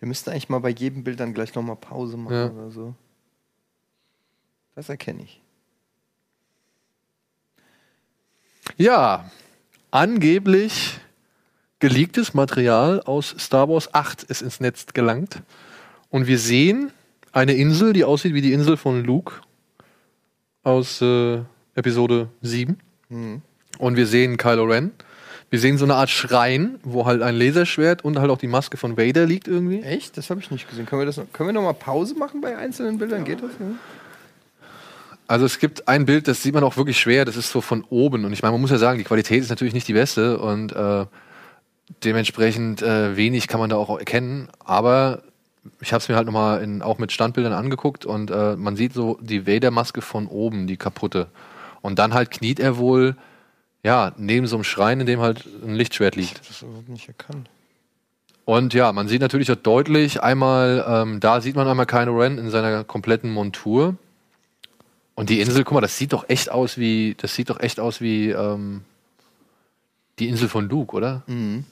Wir 0.00 0.08
müssten 0.08 0.30
eigentlich 0.30 0.48
mal 0.50 0.58
bei 0.58 0.68
jedem 0.68 1.02
Bild 1.02 1.18
dann 1.18 1.32
gleich 1.34 1.54
nochmal 1.54 1.76
Pause 1.76 2.16
machen 2.18 2.34
Ja. 2.36 2.50
oder 2.50 2.70
so. 2.70 2.94
Das 4.74 4.88
erkenne 4.90 5.22
ich. 5.22 5.40
Ja, 8.76 9.30
angeblich 9.90 10.98
geleaktes 11.78 12.34
Material 12.34 13.00
aus 13.02 13.34
Star 13.38 13.68
Wars 13.68 13.92
8 13.94 14.24
ist 14.24 14.42
ins 14.42 14.60
Netz 14.60 14.86
gelangt. 14.92 15.42
Und 16.10 16.26
wir 16.26 16.38
sehen 16.38 16.92
eine 17.32 17.54
Insel, 17.54 17.92
die 17.92 18.04
aussieht 18.04 18.34
wie 18.34 18.40
die 18.42 18.52
Insel 18.52 18.76
von 18.76 19.02
Luke 19.04 19.40
aus 20.62 21.00
äh, 21.02 21.42
Episode 21.74 22.28
7. 22.42 22.78
Mhm. 23.08 23.42
Und 23.78 23.96
wir 23.96 24.06
sehen 24.06 24.36
Kylo 24.36 24.64
Ren. 24.64 24.92
Wir 25.50 25.60
sehen 25.60 25.78
so 25.78 25.84
eine 25.84 25.94
Art 25.94 26.10
Schrein, 26.10 26.80
wo 26.82 27.06
halt 27.06 27.22
ein 27.22 27.36
Laserschwert 27.36 28.04
und 28.04 28.18
halt 28.18 28.30
auch 28.30 28.38
die 28.38 28.48
Maske 28.48 28.76
von 28.76 28.96
Vader 28.96 29.26
liegt 29.26 29.46
irgendwie. 29.46 29.82
Echt? 29.82 30.16
Das 30.16 30.30
habe 30.30 30.40
ich 30.40 30.50
nicht 30.50 30.68
gesehen. 30.68 30.86
Können 30.86 31.02
wir, 31.02 31.06
das 31.06 31.16
noch, 31.16 31.32
können 31.32 31.50
wir 31.50 31.52
noch 31.52 31.62
mal 31.62 31.74
Pause 31.74 32.14
machen 32.16 32.40
bei 32.40 32.56
einzelnen 32.56 32.98
Bildern? 32.98 33.24
Geht 33.24 33.42
das? 33.42 33.58
Ne? 33.60 33.76
Also 35.26 35.46
es 35.46 35.58
gibt 35.58 35.88
ein 35.88 36.04
Bild, 36.06 36.28
das 36.28 36.42
sieht 36.42 36.54
man 36.54 36.64
auch 36.64 36.76
wirklich 36.76 36.98
schwer, 36.98 37.24
das 37.24 37.36
ist 37.36 37.50
so 37.50 37.60
von 37.60 37.84
oben. 37.88 38.24
Und 38.24 38.32
ich 38.32 38.42
meine, 38.42 38.52
man 38.52 38.60
muss 38.60 38.70
ja 38.70 38.78
sagen, 38.78 38.98
die 38.98 39.04
Qualität 39.04 39.42
ist 39.42 39.48
natürlich 39.48 39.74
nicht 39.74 39.88
die 39.88 39.94
beste 39.94 40.38
und 40.38 40.72
äh, 40.72 41.06
dementsprechend 42.04 42.82
äh, 42.82 43.16
wenig 43.16 43.48
kann 43.48 43.60
man 43.60 43.70
da 43.70 43.76
auch 43.76 43.98
erkennen. 43.98 44.48
Aber 44.58 45.22
ich 45.80 45.92
habe 45.92 46.02
es 46.02 46.08
mir 46.08 46.16
halt 46.16 46.26
nochmal 46.26 46.62
in, 46.62 46.82
auch 46.82 46.98
mit 46.98 47.12
Standbildern 47.12 47.52
angeguckt 47.52 48.04
und 48.04 48.30
äh, 48.30 48.56
man 48.56 48.76
sieht 48.76 48.92
so 48.92 49.18
die 49.22 49.46
Vader-Maske 49.46 50.02
von 50.02 50.26
oben, 50.26 50.66
die 50.66 50.76
kaputte. 50.76 51.28
Und 51.80 51.98
dann 51.98 52.12
halt 52.12 52.30
kniet 52.30 52.60
er 52.60 52.76
wohl, 52.76 53.16
ja, 53.84 54.12
neben 54.16 54.46
so 54.46 54.56
einem 54.56 54.64
Schrein, 54.64 55.00
in 55.00 55.06
dem 55.06 55.20
halt 55.20 55.44
ein 55.62 55.74
Lichtschwert 55.74 56.16
liegt. 56.16 56.40
Das 56.40 56.50
ist 56.50 56.62
überhaupt 56.62 56.88
nicht 56.88 57.06
erkannt. 57.06 57.50
Und 58.46 58.74
ja, 58.74 58.92
man 58.92 59.08
sieht 59.08 59.20
natürlich 59.20 59.52
auch 59.52 59.56
deutlich 59.56 60.22
einmal, 60.22 60.84
ähm, 60.88 61.20
da 61.20 61.40
sieht 61.40 61.54
man 61.54 61.68
einmal 61.68 61.86
Kylo 61.86 62.18
Ren 62.18 62.38
in 62.38 62.50
seiner 62.50 62.82
kompletten 62.82 63.30
Montur. 63.30 63.96
Und 65.14 65.28
die 65.28 65.40
Insel, 65.40 65.64
guck 65.64 65.74
mal, 65.74 65.80
das 65.82 65.98
sieht 65.98 66.14
doch 66.14 66.28
echt 66.28 66.50
aus 66.50 66.78
wie, 66.78 67.14
das 67.18 67.34
sieht 67.34 67.50
doch 67.50 67.60
echt 67.60 67.78
aus 67.78 68.00
wie 68.00 68.30
ähm, 68.30 68.82
die 70.18 70.28
Insel 70.28 70.48
von 70.48 70.68
Luke, 70.68 70.96
oder? 70.96 71.22
Mhm. 71.26 71.64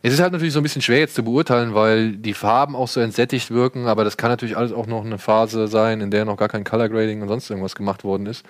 Es 0.00 0.12
ist 0.12 0.20
halt 0.20 0.32
natürlich 0.32 0.54
so 0.54 0.60
ein 0.60 0.64
bisschen 0.64 0.82
schwer 0.82 0.98
jetzt 0.98 1.14
zu 1.14 1.22
beurteilen, 1.22 1.74
weil 1.74 2.16
die 2.16 2.34
Farben 2.34 2.74
auch 2.74 2.88
so 2.88 2.98
entsättigt 3.00 3.50
wirken, 3.50 3.86
aber 3.86 4.04
das 4.04 4.16
kann 4.16 4.30
natürlich 4.30 4.56
alles 4.56 4.72
auch 4.72 4.86
noch 4.86 5.04
eine 5.04 5.18
Phase 5.18 5.68
sein, 5.68 6.00
in 6.00 6.10
der 6.10 6.24
noch 6.24 6.36
gar 6.36 6.48
kein 6.48 6.64
Color 6.64 6.88
Grading 6.88 7.22
und 7.22 7.28
sonst 7.28 7.48
irgendwas 7.50 7.76
gemacht 7.76 8.04
worden 8.04 8.26
ist 8.26 8.44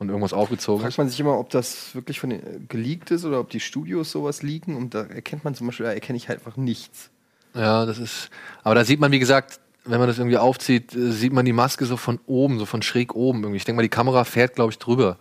und 0.00 0.08
irgendwas 0.08 0.32
aufgezogen 0.32 0.80
Fragt 0.80 0.94
ist. 0.94 0.98
man 0.98 1.08
sich 1.08 1.20
immer, 1.20 1.38
ob 1.38 1.50
das 1.50 1.94
wirklich 1.94 2.18
von 2.18 2.30
den, 2.30 2.40
äh, 2.40 2.58
geleakt 2.68 3.10
ist 3.10 3.24
oder 3.24 3.38
ob 3.38 3.50
die 3.50 3.60
Studios 3.60 4.10
sowas 4.10 4.42
leaken. 4.42 4.74
Und 4.74 4.94
da 4.94 5.02
erkennt 5.02 5.44
man 5.44 5.54
zum 5.54 5.68
Beispiel, 5.68 5.86
da 5.86 5.92
erkenne 5.92 6.16
ich 6.16 6.28
halt 6.28 6.40
einfach 6.40 6.56
nichts. 6.56 7.10
Ja, 7.54 7.84
das 7.84 7.98
ist. 7.98 8.30
Aber 8.64 8.74
da 8.74 8.84
sieht 8.84 8.98
man, 8.98 9.12
wie 9.12 9.18
gesagt, 9.18 9.60
wenn 9.84 9.98
man 9.98 10.08
das 10.08 10.18
irgendwie 10.18 10.38
aufzieht, 10.38 10.96
äh, 10.96 11.12
sieht 11.12 11.34
man 11.34 11.44
die 11.44 11.52
Maske 11.52 11.84
so 11.84 11.98
von 11.98 12.18
oben, 12.26 12.58
so 12.58 12.64
von 12.64 12.80
schräg 12.80 13.14
oben 13.14 13.42
irgendwie. 13.42 13.58
Ich 13.58 13.64
denke 13.64 13.76
mal, 13.76 13.82
die 13.82 13.90
Kamera 13.90 14.24
fährt, 14.24 14.54
glaube 14.54 14.72
ich, 14.72 14.78
drüber. 14.78 15.18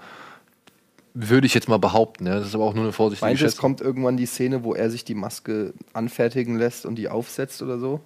Würde 1.14 1.46
ich 1.46 1.54
jetzt 1.54 1.68
mal 1.68 1.80
behaupten. 1.80 2.26
Ja? 2.26 2.40
Das 2.40 2.48
ist 2.48 2.56
aber 2.56 2.64
auch 2.64 2.74
nur 2.74 2.86
eine 2.86 2.94
vorsichtige 2.94 3.28
Meinst 3.28 3.42
du, 3.42 3.48
es 3.48 3.58
kommt 3.58 3.82
irgendwann 3.82 4.16
die 4.16 4.28
Szene, 4.28 4.64
wo 4.64 4.76
er 4.76 4.90
sich 4.90 5.04
die 5.04 5.16
Maske 5.16 5.74
anfertigen 5.92 6.58
lässt 6.58 6.86
und 6.86 6.96
die 6.96 7.10
aufsetzt 7.10 7.62
oder 7.62 7.80
so? 7.80 8.00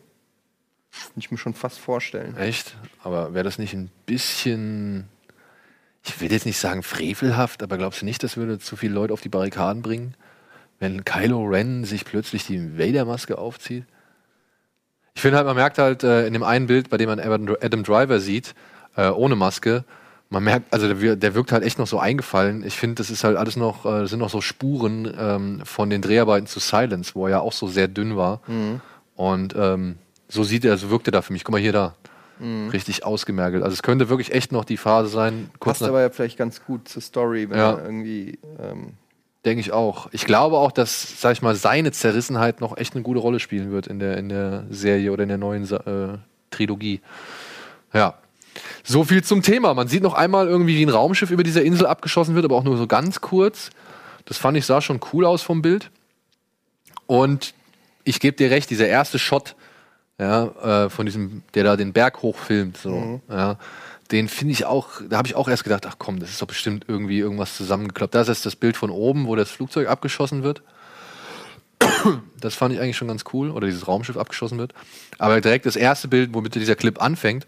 Kann 0.91 1.11
ich 1.17 1.29
mir 1.29 1.37
schon 1.37 1.53
fast 1.53 1.77
vorstellen. 1.77 2.35
Echt? 2.35 2.75
Aber 3.03 3.35
wäre 3.35 3.43
das 3.43 3.59
nicht 3.59 3.75
ein 3.75 3.91
bisschen. 4.07 5.07
Ich 6.05 6.19
will 6.19 6.31
jetzt 6.31 6.45
nicht 6.45 6.59
sagen 6.59 6.83
frevelhaft, 6.83 7.63
aber 7.63 7.77
glaubst 7.77 8.01
du 8.01 8.05
nicht, 8.05 8.23
das 8.23 8.37
würde 8.37 8.59
zu 8.59 8.75
viele 8.75 8.93
Leute 8.93 9.13
auf 9.13 9.21
die 9.21 9.29
Barrikaden 9.29 9.81
bringen? 9.81 10.15
Wenn 10.79 11.05
Kylo 11.05 11.43
Ren 11.45 11.85
sich 11.85 12.03
plötzlich 12.03 12.45
die 12.45 12.77
Vader-Maske 12.77 13.37
aufzieht? 13.37 13.85
Ich 15.15 15.21
finde 15.21 15.37
halt, 15.37 15.47
man 15.47 15.55
merkt 15.55 15.77
halt 15.77 16.03
äh, 16.03 16.27
in 16.27 16.33
dem 16.33 16.43
einen 16.43 16.67
Bild, 16.67 16.89
bei 16.89 16.97
dem 16.97 17.07
man 17.07 17.19
Adam 17.19 17.83
Driver 17.83 18.19
sieht, 18.19 18.53
äh, 18.95 19.09
ohne 19.09 19.35
Maske, 19.35 19.85
man 20.33 20.43
merkt, 20.43 20.73
also 20.73 20.91
der, 20.91 21.15
der 21.15 21.35
wirkt 21.35 21.51
halt 21.51 21.63
echt 21.63 21.77
noch 21.77 21.87
so 21.87 21.99
eingefallen. 21.99 22.65
Ich 22.65 22.75
finde, 22.75 22.95
das 22.95 23.11
ist 23.11 23.23
halt 23.23 23.37
alles 23.37 23.55
noch, 23.55 23.85
äh, 23.85 24.01
das 24.01 24.09
sind 24.09 24.19
noch 24.19 24.31
so 24.31 24.41
Spuren 24.41 25.13
ähm, 25.17 25.61
von 25.63 25.91
den 25.91 26.01
Dreharbeiten 26.01 26.47
zu 26.47 26.59
Silence, 26.59 27.13
wo 27.13 27.27
er 27.27 27.31
ja 27.31 27.39
auch 27.39 27.53
so 27.53 27.67
sehr 27.67 27.87
dünn 27.87 28.17
war. 28.17 28.41
Mhm. 28.47 28.81
Und 29.15 29.53
ähm, 29.55 29.97
so 30.27 30.43
sieht 30.43 30.65
er, 30.65 30.77
so 30.77 30.89
wirkt 30.89 31.07
er 31.07 31.11
da 31.11 31.21
für 31.21 31.31
mich. 31.31 31.43
Guck 31.43 31.53
mal 31.53 31.61
hier 31.61 31.71
da. 31.71 31.95
Mhm. 32.39 32.69
Richtig 32.69 33.05
ausgemergelt. 33.05 33.63
Also 33.63 33.73
es 33.73 33.83
könnte 33.83 34.09
wirklich 34.09 34.33
echt 34.33 34.51
noch 34.51 34.65
die 34.65 34.77
Phase 34.77 35.09
sein. 35.09 35.49
Passt 35.59 35.81
nach- 35.81 35.89
aber 35.89 36.01
ja 36.01 36.09
vielleicht 36.09 36.37
ganz 36.37 36.63
gut 36.65 36.87
zur 36.87 37.01
Story, 37.01 37.49
wenn 37.49 37.57
Ja. 37.57 37.77
irgendwie. 37.79 38.39
Ähm, 38.59 38.93
Denke 39.45 39.59
ich 39.59 39.73
auch. 39.73 40.07
Ich 40.13 40.23
glaube 40.25 40.57
auch, 40.57 40.71
dass, 40.71 41.19
sag 41.19 41.33
ich 41.33 41.41
mal, 41.41 41.53
seine 41.53 41.91
Zerrissenheit 41.91 42.61
noch 42.61 42.77
echt 42.77 42.93
eine 42.95 43.03
gute 43.03 43.19
Rolle 43.19 43.41
spielen 43.41 43.71
wird 43.71 43.87
in 43.87 43.99
der, 43.99 44.17
in 44.17 44.29
der 44.29 44.63
Serie 44.69 45.11
oder 45.11 45.23
in 45.23 45.29
der 45.29 45.37
neuen 45.37 45.69
äh, 45.69 46.17
Trilogie. 46.49 47.01
Ja. 47.93 48.15
So 48.85 49.03
viel 49.03 49.21
zum 49.23 49.41
Thema. 49.41 49.73
Man 49.73 49.89
sieht 49.89 50.01
noch 50.01 50.13
einmal 50.13 50.47
irgendwie, 50.47 50.77
wie 50.77 50.85
ein 50.85 50.89
Raumschiff 50.89 51.29
über 51.29 51.43
dieser 51.43 51.61
Insel 51.63 51.87
abgeschossen 51.87 52.35
wird, 52.35 52.45
aber 52.45 52.55
auch 52.55 52.63
nur 52.63 52.77
so 52.77 52.87
ganz 52.87 53.19
kurz. 53.19 53.69
Das 54.23 54.37
fand 54.37 54.55
ich, 54.57 54.65
sah 54.65 54.79
schon 54.79 55.01
cool 55.11 55.25
aus 55.25 55.41
vom 55.41 55.61
Bild. 55.61 55.91
Und 57.05 57.53
ich 58.05 58.19
gebe 58.21 58.37
dir 58.37 58.49
recht, 58.49 58.69
dieser 58.69 58.87
erste 58.87 59.19
Shot, 59.19 59.55
ja, 60.19 60.85
äh, 60.85 60.89
von 60.89 61.05
diesem, 61.05 61.43
der 61.53 61.63
da 61.63 61.75
den 61.75 61.93
Berg 61.93 62.21
hochfilmt, 62.21 62.77
so, 62.77 62.89
Mhm. 62.91 63.21
ja, 63.29 63.57
den 64.11 64.27
finde 64.27 64.51
ich 64.53 64.65
auch, 64.65 64.89
da 65.09 65.17
habe 65.17 65.27
ich 65.27 65.35
auch 65.35 65.47
erst 65.47 65.63
gedacht, 65.63 65.85
ach 65.87 65.95
komm, 65.97 66.19
das 66.19 66.29
ist 66.29 66.41
doch 66.41 66.47
bestimmt 66.47 66.85
irgendwie 66.87 67.19
irgendwas 67.19 67.57
zusammengeklappt. 67.57 68.13
Das 68.13 68.29
ist 68.29 68.45
das 68.45 68.55
Bild 68.55 68.77
von 68.77 68.91
oben, 68.91 69.25
wo 69.27 69.35
das 69.35 69.49
Flugzeug 69.49 69.87
abgeschossen 69.87 70.43
wird. 70.43 70.61
Das 72.39 72.55
fand 72.55 72.73
ich 72.73 72.79
eigentlich 72.81 72.97
schon 72.97 73.07
ganz 73.07 73.23
cool, 73.33 73.49
oder 73.49 73.67
dieses 73.67 73.87
Raumschiff 73.87 74.17
abgeschossen 74.17 74.57
wird. 74.57 74.73
Aber 75.17 75.39
direkt 75.41 75.65
das 75.65 75.75
erste 75.75 76.07
Bild, 76.07 76.33
womit 76.33 76.55
dieser 76.55 76.75
Clip 76.75 77.01
anfängt, 77.01 77.47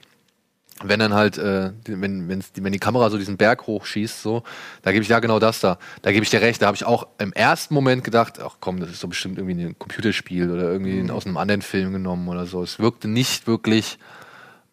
wenn 0.83 0.99
dann 0.99 1.13
halt, 1.13 1.37
äh, 1.37 1.71
die- 1.87 1.99
wenn, 2.01 2.27
wenn's, 2.27 2.51
wenn 2.59 2.73
die 2.73 2.79
Kamera 2.79 3.09
so 3.09 3.17
diesen 3.17 3.37
Berg 3.37 3.65
hochschießt, 3.65 4.21
so, 4.21 4.43
da 4.81 4.91
gebe 4.91 5.03
ich 5.03 5.09
ja 5.09 5.19
genau 5.19 5.39
das 5.39 5.61
da. 5.61 5.77
Da 6.01 6.11
gebe 6.11 6.23
ich 6.23 6.29
dir 6.29 6.41
recht. 6.41 6.61
Da 6.61 6.67
habe 6.67 6.75
ich 6.75 6.83
auch 6.85 7.07
im 7.17 7.31
ersten 7.33 7.73
Moment 7.73 8.03
gedacht, 8.03 8.39
ach 8.43 8.57
komm, 8.59 8.79
das 8.81 8.89
ist 8.91 9.03
doch 9.03 9.07
bestimmt 9.09 9.37
irgendwie 9.37 9.63
ein 9.63 9.79
Computerspiel 9.79 10.51
oder 10.51 10.63
irgendwie 10.63 11.01
Mhm. 11.03 11.11
aus 11.11 11.25
einem 11.25 11.37
anderen 11.37 11.61
Film 11.61 11.93
genommen 11.93 12.27
oder 12.27 12.45
so. 12.45 12.61
Es 12.61 12.77
wirkte 12.79 13.07
nicht 13.07 13.47
wirklich 13.47 13.97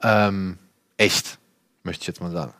ähm, 0.02 0.58
echt, 0.96 1.38
möchte 1.84 2.02
ich 2.02 2.08
jetzt 2.08 2.20
mal 2.20 2.32
sagen. 2.32 2.52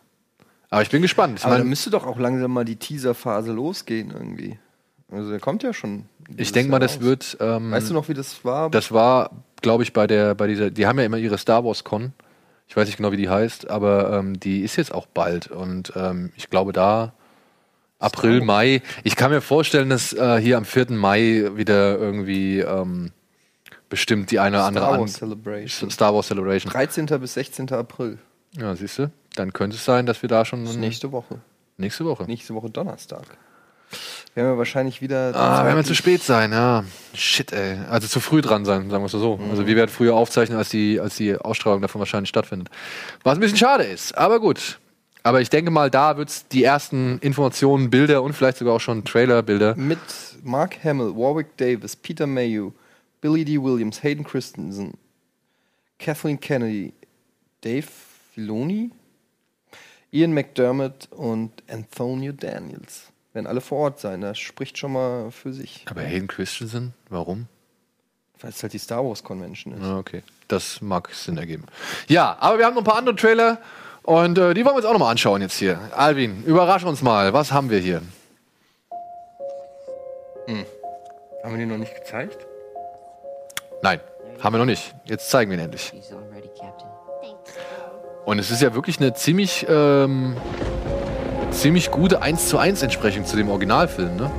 Aber 0.71 0.83
ich 0.83 0.91
bin 0.91 1.03
gespannt. 1.03 1.41
Ich 1.41 1.45
aber 1.45 1.59
dann 1.59 1.69
müsste 1.69 1.91
doch 1.91 2.07
auch 2.07 2.19
langsam 2.19 2.53
mal 2.53 2.65
die 2.65 2.77
Teaser-Phase 2.77 3.53
losgehen 3.53 4.11
irgendwie. 4.13 4.59
Also 5.11 5.31
der 5.31 5.41
kommt 5.41 5.63
ja 5.65 5.75
schon. 5.75 6.07
Ich 6.37 6.53
denke 6.53 6.71
mal, 6.71 6.79
das 6.79 6.97
raus. 6.97 7.03
wird. 7.03 7.37
Ähm, 7.41 7.73
Weißt 7.73 7.91
du 7.91 7.95
noch, 7.95 8.09
wie 8.09 8.15
das 8.15 8.45
war? 8.45 8.71
Das 8.71 8.93
war, 8.93 9.31
glaube 9.61 9.83
ich, 9.83 9.93
bei 9.93 10.07
der, 10.07 10.35
bei 10.35 10.47
dieser. 10.47 10.71
Die 10.71 10.87
haben 10.87 10.99
ja 10.99 11.05
immer 11.05 11.19
ihre 11.19 11.37
Star 11.37 11.63
Wars 11.65 11.85
Con. 11.85 12.13
Ich 12.69 12.77
weiß 12.77 12.87
nicht 12.87 12.97
genau, 12.97 13.13
wie 13.13 13.17
die 13.17 13.29
heißt, 13.29 13.69
aber 13.69 14.19
ähm, 14.19 14.41
die 14.41 14.63
ist 14.63 14.77
jetzt 14.77 14.93
auch 14.93 15.07
bald. 15.07 15.49
Und 15.49 15.93
ähm, 15.97 16.33
ich 16.37 16.49
glaube, 16.49 16.73
da 16.73 17.13
April, 18.03 18.41
Mai. 18.41 18.83
Ich 19.05 19.15
kann 19.15 19.31
mir 19.31 19.41
vorstellen, 19.41 19.89
dass 19.89 20.13
äh, 20.13 20.39
hier 20.39 20.57
am 20.57 20.65
4. 20.65 20.91
Mai 20.91 21.51
wieder 21.55 21.97
irgendwie 21.99 22.59
ähm, 22.59 23.13
bestimmt 23.89 24.31
die 24.31 24.41
eine 24.41 24.57
oder 24.57 24.65
andere 24.67 24.85
Star 24.85 25.01
Wars 25.01 25.13
Celebration. 25.13 25.91
Star 25.91 26.15
Wars 26.15 26.27
Celebration. 26.27 26.73
13. 26.73 27.07
bis 27.21 27.35
16. 27.35 27.71
April. 27.73 28.19
Ja, 28.59 28.75
siehst 28.75 28.99
du? 28.99 29.11
Dann 29.37 29.53
könnte 29.53 29.77
es 29.77 29.85
sein, 29.85 30.05
dass 30.07 30.21
wir 30.23 30.29
da 30.29 30.45
schon. 30.45 30.65
Das 30.65 30.77
nächste 30.77 31.13
Woche. 31.13 31.41
Nächste 31.77 32.05
Woche. 32.05 32.25
Nächste 32.25 32.55
Woche 32.55 32.71
Donnerstag. 32.71 33.25
Werden 34.35 34.53
wir 34.53 34.59
wahrscheinlich 34.59 35.03
wieder. 35.03 35.35
Ah, 35.35 35.65
werden 35.65 35.77
wir 35.77 35.85
zu 35.85 35.95
spät 35.95 36.23
sein, 36.23 36.53
ja. 36.53 36.85
Shit, 37.15 37.53
ey. 37.53 37.79
Also 37.91 38.09
zu 38.09 38.21
früh 38.21 38.41
dran 38.41 38.65
sein, 38.65 38.89
sagen 38.91 39.03
wir 39.03 39.07
es 39.07 39.13
so. 39.13 39.39
Also 39.51 39.67
wir 39.67 39.77
werden 39.77 39.91
früher 39.91 40.15
aufzeichnen, 40.15 40.57
als 40.57 40.71
die, 40.71 40.99
als 41.01 41.17
die 41.17 41.37
Ausstrahlung 41.37 41.83
davon 41.83 41.99
wahrscheinlich 41.99 42.31
stattfindet. 42.31 42.71
Was 43.23 43.35
ein 43.35 43.41
bisschen 43.41 43.59
schade 43.59 43.85
ist, 43.85 44.17
aber 44.17 44.41
gut. 44.41 44.79
Aber 45.23 45.41
ich 45.41 45.51
denke 45.51 45.71
mal, 45.71 45.91
da 45.91 46.17
wird 46.17 46.31
es 46.31 46.49
die 46.49 46.65
ersten 46.65 47.19
Informationen, 47.19 47.91
Bilder 47.91 48.23
und 48.23 48.33
vielleicht 48.33 48.59
sogar 48.59 48.75
auch 48.75 48.81
schon 48.81 49.05
Trailer-Bilder. 49.05 49.77
Mit 49.77 49.99
Mark 50.43 50.83
Hamill, 50.83 51.15
Warwick 51.15 51.57
Davis, 51.57 51.95
Peter 51.95 52.27
Mayhew, 52.27 52.73
Billy 53.21 53.45
D. 53.45 53.63
Williams, 53.63 54.03
Hayden 54.03 54.25
Christensen, 54.25 54.95
Kathleen 55.99 56.41
Kennedy, 56.41 56.93
Dave 57.61 57.87
Filoni, 58.35 58.91
Ian 60.11 60.33
McDermott 60.33 61.09
und 61.13 61.53
Antonio 61.71 62.33
Daniels. 62.33 63.12
Werden 63.33 63.47
alle 63.47 63.61
vor 63.61 63.79
Ort 63.79 64.01
sein. 64.01 64.21
Das 64.21 64.39
spricht 64.39 64.79
schon 64.79 64.93
mal 64.93 65.31
für 65.31 65.53
sich. 65.53 65.85
Aber 65.89 66.03
Hayden 66.03 66.29
Christensen, 66.29 66.95
warum? 67.09 67.47
Weil 68.41 68.51
es 68.51 68.63
halt 68.63 68.73
die 68.73 68.79
Star 68.79 69.05
Wars 69.05 69.23
Convention 69.23 69.75
ist. 69.75 69.83
Ah, 69.83 69.99
okay. 69.99 70.23
Das 70.49 70.81
mag 70.81 71.09
Sinn 71.15 71.39
ergeben. 71.39 71.65
Ja, 72.09 72.37
aber 72.41 72.59
wir 72.59 72.67
haben 72.67 72.75
noch 72.75 72.83
ein 72.83 72.85
paar 72.85 72.97
andere 72.97 73.17
Trailer 73.17 73.59
und 74.03 74.37
äh, 74.37 74.53
die 74.53 74.65
wollen 74.65 74.75
wir 74.75 74.79
uns 74.79 74.85
auch 74.85 74.93
noch 74.93 74.99
mal 74.99 75.11
anschauen 75.11 75.41
jetzt 75.41 75.57
hier. 75.57 75.79
Alvin, 75.97 76.43
überrasch 76.45 76.85
uns 76.85 77.03
mal. 77.03 77.33
Was 77.33 77.53
haben 77.53 77.71
wir 77.71 77.79
hier? 77.79 78.03
Hm. 80.47 80.67
Haben 81.43 81.53
wir 81.53 81.59
den 81.59 81.69
noch 81.69 81.79
nicht 81.79 81.95
gezeigt? 81.95 82.47
Nein, 83.83 84.01
haben 84.41 84.55
wir 84.55 84.59
noch 84.59 84.67
nicht. 84.67 84.95
Jetzt 85.05 85.31
zeigen 85.31 85.51
wir 85.51 85.59
ihn 85.59 85.65
endlich. 85.65 85.93
Und 88.25 88.39
es 88.39 88.51
ist 88.51 88.63
ja 88.63 88.75
wirklich 88.75 88.99
eine 88.99 89.15
ziemlich, 89.15 89.67
ähm, 89.69 90.37
ziemlich 91.53 91.91
gute 91.91 92.23
1 92.23 92.49
zu 92.49 92.59
1 92.59 92.83
Entsprechung 92.83 93.25
zu 93.25 93.37
dem 93.37 93.49
Originalfilm, 93.49 94.17
ne? 94.17 94.31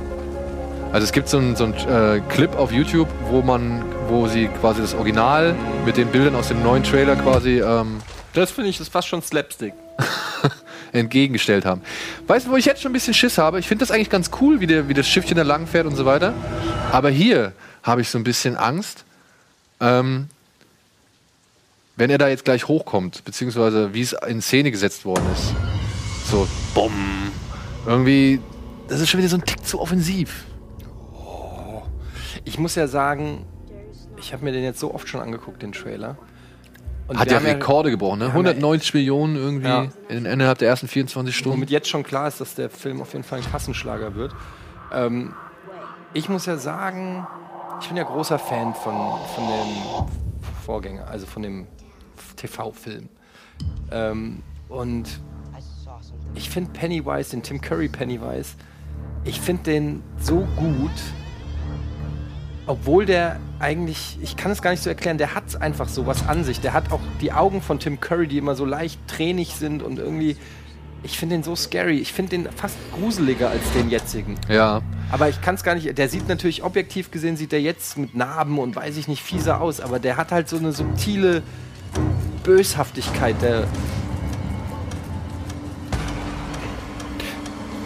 Also 0.92 1.04
es 1.04 1.12
gibt 1.12 1.28
so 1.28 1.38
einen 1.38 1.56
so 1.56 1.64
einen, 1.64 1.74
äh, 1.74 2.20
Clip 2.28 2.54
auf 2.54 2.70
YouTube, 2.70 3.08
wo 3.28 3.42
man, 3.42 3.84
wo 4.08 4.28
sie 4.28 4.46
quasi 4.60 4.80
das 4.80 4.94
Original 4.94 5.54
mit 5.84 5.96
den 5.96 6.08
Bildern 6.08 6.36
aus 6.36 6.48
dem 6.48 6.62
neuen 6.62 6.84
Trailer 6.84 7.16
quasi 7.16 7.60
ähm, 7.60 8.00
Das 8.32 8.52
finde 8.52 8.70
ich, 8.70 8.78
ist 8.78 8.92
fast 8.92 9.08
schon 9.08 9.20
Slapstick. 9.20 9.74
entgegengestellt 10.92 11.64
haben. 11.64 11.82
Weißt 12.26 12.46
du, 12.46 12.52
wo 12.52 12.56
ich 12.56 12.64
jetzt 12.64 12.80
schon 12.80 12.90
ein 12.90 12.94
bisschen 12.94 13.14
Schiss 13.14 13.38
habe? 13.38 13.58
Ich 13.58 13.66
finde 13.66 13.84
das 13.84 13.90
eigentlich 13.90 14.10
ganz 14.10 14.30
cool, 14.40 14.60
wie, 14.60 14.66
der, 14.66 14.88
wie 14.88 14.94
das 14.94 15.08
Schiffchen 15.08 15.36
da 15.36 15.42
lang 15.42 15.66
fährt 15.66 15.86
und 15.86 15.96
so 15.96 16.06
weiter. 16.06 16.32
Aber 16.92 17.10
hier 17.10 17.52
habe 17.82 18.00
ich 18.00 18.08
so 18.08 18.18
ein 18.18 18.24
bisschen 18.24 18.56
Angst, 18.56 19.04
ähm, 19.80 20.28
wenn 21.96 22.10
er 22.10 22.18
da 22.18 22.28
jetzt 22.28 22.44
gleich 22.44 22.68
hochkommt, 22.68 23.24
beziehungsweise 23.24 23.92
wie 23.94 24.02
es 24.02 24.14
in 24.28 24.40
Szene 24.40 24.70
gesetzt 24.70 25.04
worden 25.04 25.24
ist. 25.32 25.52
So, 26.24 26.46
bumm. 26.74 27.30
Irgendwie, 27.86 28.40
das 28.88 29.00
ist 29.00 29.10
schon 29.10 29.18
wieder 29.18 29.28
so 29.28 29.36
ein 29.36 29.44
Tick 29.44 29.64
zu 29.64 29.80
offensiv. 29.80 30.44
Ich 32.44 32.58
muss 32.58 32.74
ja 32.74 32.86
sagen, 32.86 33.44
ich 34.18 34.32
habe 34.32 34.44
mir 34.44 34.52
den 34.52 34.64
jetzt 34.64 34.80
so 34.80 34.94
oft 34.94 35.08
schon 35.08 35.20
angeguckt, 35.20 35.62
den 35.62 35.72
Trailer. 35.72 36.16
Und 37.06 37.18
Hat 37.18 37.30
ja 37.30 37.38
Rekorde 37.38 37.90
gebrochen, 37.90 38.20
ne? 38.20 38.26
wir 38.26 38.32
haben 38.32 38.44
ja- 38.46 38.52
190 38.52 38.94
Millionen 38.94 39.36
irgendwie 39.36 39.68
Ja. 39.68 39.86
in, 40.08 40.24
innerhalb 40.24 40.56
der 40.58 40.68
ersten 40.68 40.88
24 40.88 41.36
Stunden. 41.36 41.58
Womit 41.58 41.68
jetzt 41.70 41.88
schon 41.88 42.02
klar 42.02 42.26
ist, 42.28 42.40
dass 42.40 42.54
der 42.54 42.70
Film 42.70 43.02
auf 43.02 43.12
jeden 43.12 43.24
Fall 43.24 43.40
ein 43.40 43.44
Kassenschlager 43.44 44.14
wird. 44.14 44.34
Ähm, 44.90 45.34
ich 46.14 46.30
muss 46.30 46.46
ja 46.46 46.56
sagen, 46.56 47.26
ich 47.82 47.88
bin 47.88 47.98
ja 47.98 48.04
großer 48.04 48.38
Fan 48.38 48.74
von, 48.74 48.94
von 49.34 49.44
dem 49.46 50.06
Vorgänger, 50.64 51.06
also 51.08 51.26
von 51.26 51.42
dem 51.42 51.66
TV-Film. 52.36 53.10
Ähm, 53.90 54.42
und 54.70 55.20
ich 56.34 56.50
finde 56.50 56.70
Pennywise, 56.72 57.30
den 57.30 57.42
Tim 57.42 57.60
Curry 57.60 57.88
Pennywise, 57.88 58.54
ich 59.24 59.40
finde 59.40 59.62
den 59.64 60.02
so 60.20 60.46
gut, 60.56 60.90
obwohl 62.66 63.06
der 63.06 63.40
eigentlich, 63.58 64.18
ich 64.22 64.36
kann 64.36 64.50
es 64.50 64.62
gar 64.62 64.70
nicht 64.70 64.82
so 64.82 64.88
erklären, 64.90 65.18
der 65.18 65.34
hat 65.34 65.60
einfach 65.60 65.88
so 65.88 66.06
was 66.06 66.26
an 66.26 66.44
sich. 66.44 66.60
Der 66.60 66.72
hat 66.72 66.92
auch 66.92 67.00
die 67.20 67.32
Augen 67.32 67.60
von 67.60 67.78
Tim 67.78 68.00
Curry, 68.00 68.26
die 68.26 68.38
immer 68.38 68.54
so 68.54 68.64
leicht 68.64 69.06
tränig 69.06 69.54
sind 69.54 69.82
und 69.82 69.98
irgendwie, 69.98 70.36
ich 71.02 71.18
finde 71.18 71.36
den 71.36 71.42
so 71.42 71.54
scary. 71.54 71.98
Ich 71.98 72.12
finde 72.12 72.30
den 72.30 72.48
fast 72.52 72.76
gruseliger 72.92 73.50
als 73.50 73.62
den 73.72 73.90
jetzigen. 73.90 74.36
Ja. 74.48 74.80
Aber 75.10 75.28
ich 75.28 75.40
kann 75.42 75.54
es 75.54 75.62
gar 75.62 75.74
nicht, 75.74 75.96
der 75.96 76.08
sieht 76.08 76.28
natürlich 76.28 76.62
objektiv 76.62 77.10
gesehen, 77.10 77.36
sieht 77.36 77.52
der 77.52 77.60
jetzt 77.60 77.98
mit 77.98 78.14
Narben 78.14 78.58
und 78.58 78.76
weiß 78.76 78.96
ich 78.96 79.08
nicht, 79.08 79.22
fieser 79.22 79.60
aus, 79.60 79.80
aber 79.80 79.98
der 79.98 80.16
hat 80.16 80.32
halt 80.32 80.48
so 80.48 80.56
eine 80.56 80.72
subtile 80.72 81.42
Böshaftigkeit, 82.42 83.40
der, 83.42 83.66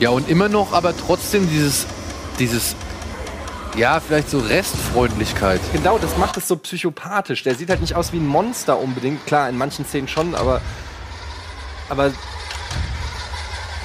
Ja, 0.01 0.11
und 0.11 0.29
immer 0.29 0.49
noch, 0.49 0.73
aber 0.73 0.97
trotzdem 0.97 1.49
dieses, 1.51 1.87
dieses, 2.39 2.77
ja, 3.77 4.01
vielleicht 4.01 4.31
so 4.31 4.39
Restfreundlichkeit. 4.39 5.61
Genau, 5.73 5.99
das 5.99 6.17
macht 6.17 6.37
es 6.37 6.49
so 6.49 6.57
psychopathisch. 6.57 7.43
Der 7.43 7.55
sieht 7.55 7.69
halt 7.71 7.81
nicht 7.81 7.95
aus 7.95 8.13
wie 8.13 8.19
ein 8.19 8.27
Monster 8.27 8.79
unbedingt. 8.79 9.25
Klar, 9.27 9.49
in 9.49 9.57
manchen 9.57 9.85
Szenen 9.85 10.09
schon, 10.09 10.35
aber. 10.35 10.61
Aber. 11.89 12.13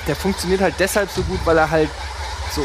Der 0.08 0.16
funktioniert 0.16 0.62
halt 0.62 0.76
deshalb 0.80 1.10
so 1.10 1.22
gut, 1.24 1.40
weil 1.46 1.58
er 1.58 1.70
halt 1.70 1.90
so. 2.52 2.62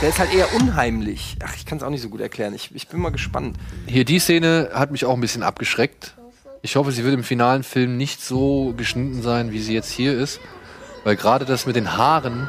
Der 0.00 0.10
ist 0.10 0.18
halt 0.18 0.32
eher 0.32 0.54
unheimlich. 0.54 1.36
Ach, 1.44 1.54
ich 1.56 1.66
kann 1.66 1.78
es 1.78 1.84
auch 1.84 1.90
nicht 1.90 2.02
so 2.02 2.08
gut 2.08 2.20
erklären. 2.20 2.54
Ich, 2.54 2.72
ich 2.74 2.86
bin 2.86 3.00
mal 3.00 3.10
gespannt. 3.10 3.56
Hier, 3.86 4.04
die 4.04 4.20
Szene 4.20 4.70
hat 4.72 4.92
mich 4.92 5.04
auch 5.04 5.14
ein 5.14 5.20
bisschen 5.20 5.42
abgeschreckt. 5.42 6.14
Ich 6.62 6.76
hoffe, 6.76 6.92
sie 6.92 7.04
wird 7.04 7.14
im 7.14 7.24
finalen 7.24 7.62
Film 7.62 7.96
nicht 7.96 8.22
so 8.22 8.74
geschnitten 8.76 9.22
sein, 9.22 9.52
wie 9.52 9.60
sie 9.60 9.74
jetzt 9.74 9.90
hier 9.90 10.16
ist. 10.16 10.40
Weil 11.04 11.16
gerade 11.16 11.44
das 11.44 11.66
mit 11.66 11.76
den 11.76 11.96
Haaren. 11.96 12.48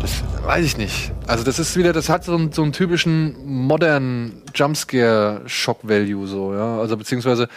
Das 0.00 0.22
weiß 0.44 0.64
ich 0.64 0.76
nicht. 0.76 1.12
Also, 1.26 1.44
das 1.44 1.58
ist 1.58 1.76
wieder, 1.76 1.92
das 1.92 2.08
hat 2.08 2.24
so 2.24 2.34
einen, 2.34 2.52
so 2.52 2.62
einen 2.62 2.72
typischen 2.72 3.64
modernen 3.66 4.42
Jumpscare-Shock-Value, 4.54 6.26
so, 6.26 6.54
ja. 6.54 6.78
Also, 6.78 6.96
beziehungsweise, 6.96 7.48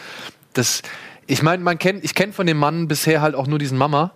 das. 0.53 0.81
Ich 1.27 1.43
meine, 1.43 1.63
man 1.63 1.77
kennt, 1.77 2.03
ich 2.03 2.15
kenne 2.15 2.33
von 2.33 2.47
dem 2.47 2.57
Mann 2.57 2.87
bisher 2.87 3.21
halt 3.21 3.35
auch 3.35 3.45
nur 3.45 3.59
diesen 3.59 3.77
Mama. 3.77 4.13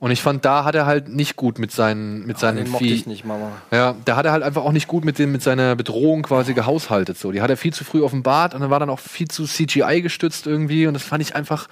Und 0.00 0.10
ich 0.12 0.22
fand, 0.22 0.46
da 0.46 0.64
hat 0.64 0.74
er 0.74 0.86
halt 0.86 1.10
nicht 1.10 1.36
gut 1.36 1.58
mit 1.58 1.70
seinen, 1.72 2.26
mit 2.26 2.38
seinen 2.38 2.56
den 2.56 2.70
mochte 2.70 2.84
Vieh- 2.86 2.94
ich 2.94 3.06
nicht, 3.06 3.26
Mama. 3.26 3.52
ja, 3.70 3.94
da 4.06 4.16
hat 4.16 4.24
er 4.24 4.32
halt 4.32 4.42
einfach 4.42 4.64
auch 4.64 4.72
nicht 4.72 4.88
gut 4.88 5.04
mit, 5.04 5.18
dem, 5.18 5.30
mit 5.30 5.42
seiner 5.42 5.76
Bedrohung 5.76 6.22
quasi 6.22 6.54
gehaushaltet. 6.54 7.18
So. 7.18 7.32
Die 7.32 7.42
hat 7.42 7.50
er 7.50 7.58
viel 7.58 7.74
zu 7.74 7.84
früh 7.84 8.02
offenbart 8.02 8.54
und 8.54 8.62
dann 8.62 8.70
war 8.70 8.80
dann 8.80 8.88
auch 8.88 8.98
viel 8.98 9.28
zu 9.28 9.44
CGI 9.44 10.00
gestützt 10.00 10.46
irgendwie. 10.46 10.86
Und 10.86 10.94
das 10.94 11.02
fand 11.02 11.22
ich 11.22 11.36
einfach, 11.36 11.68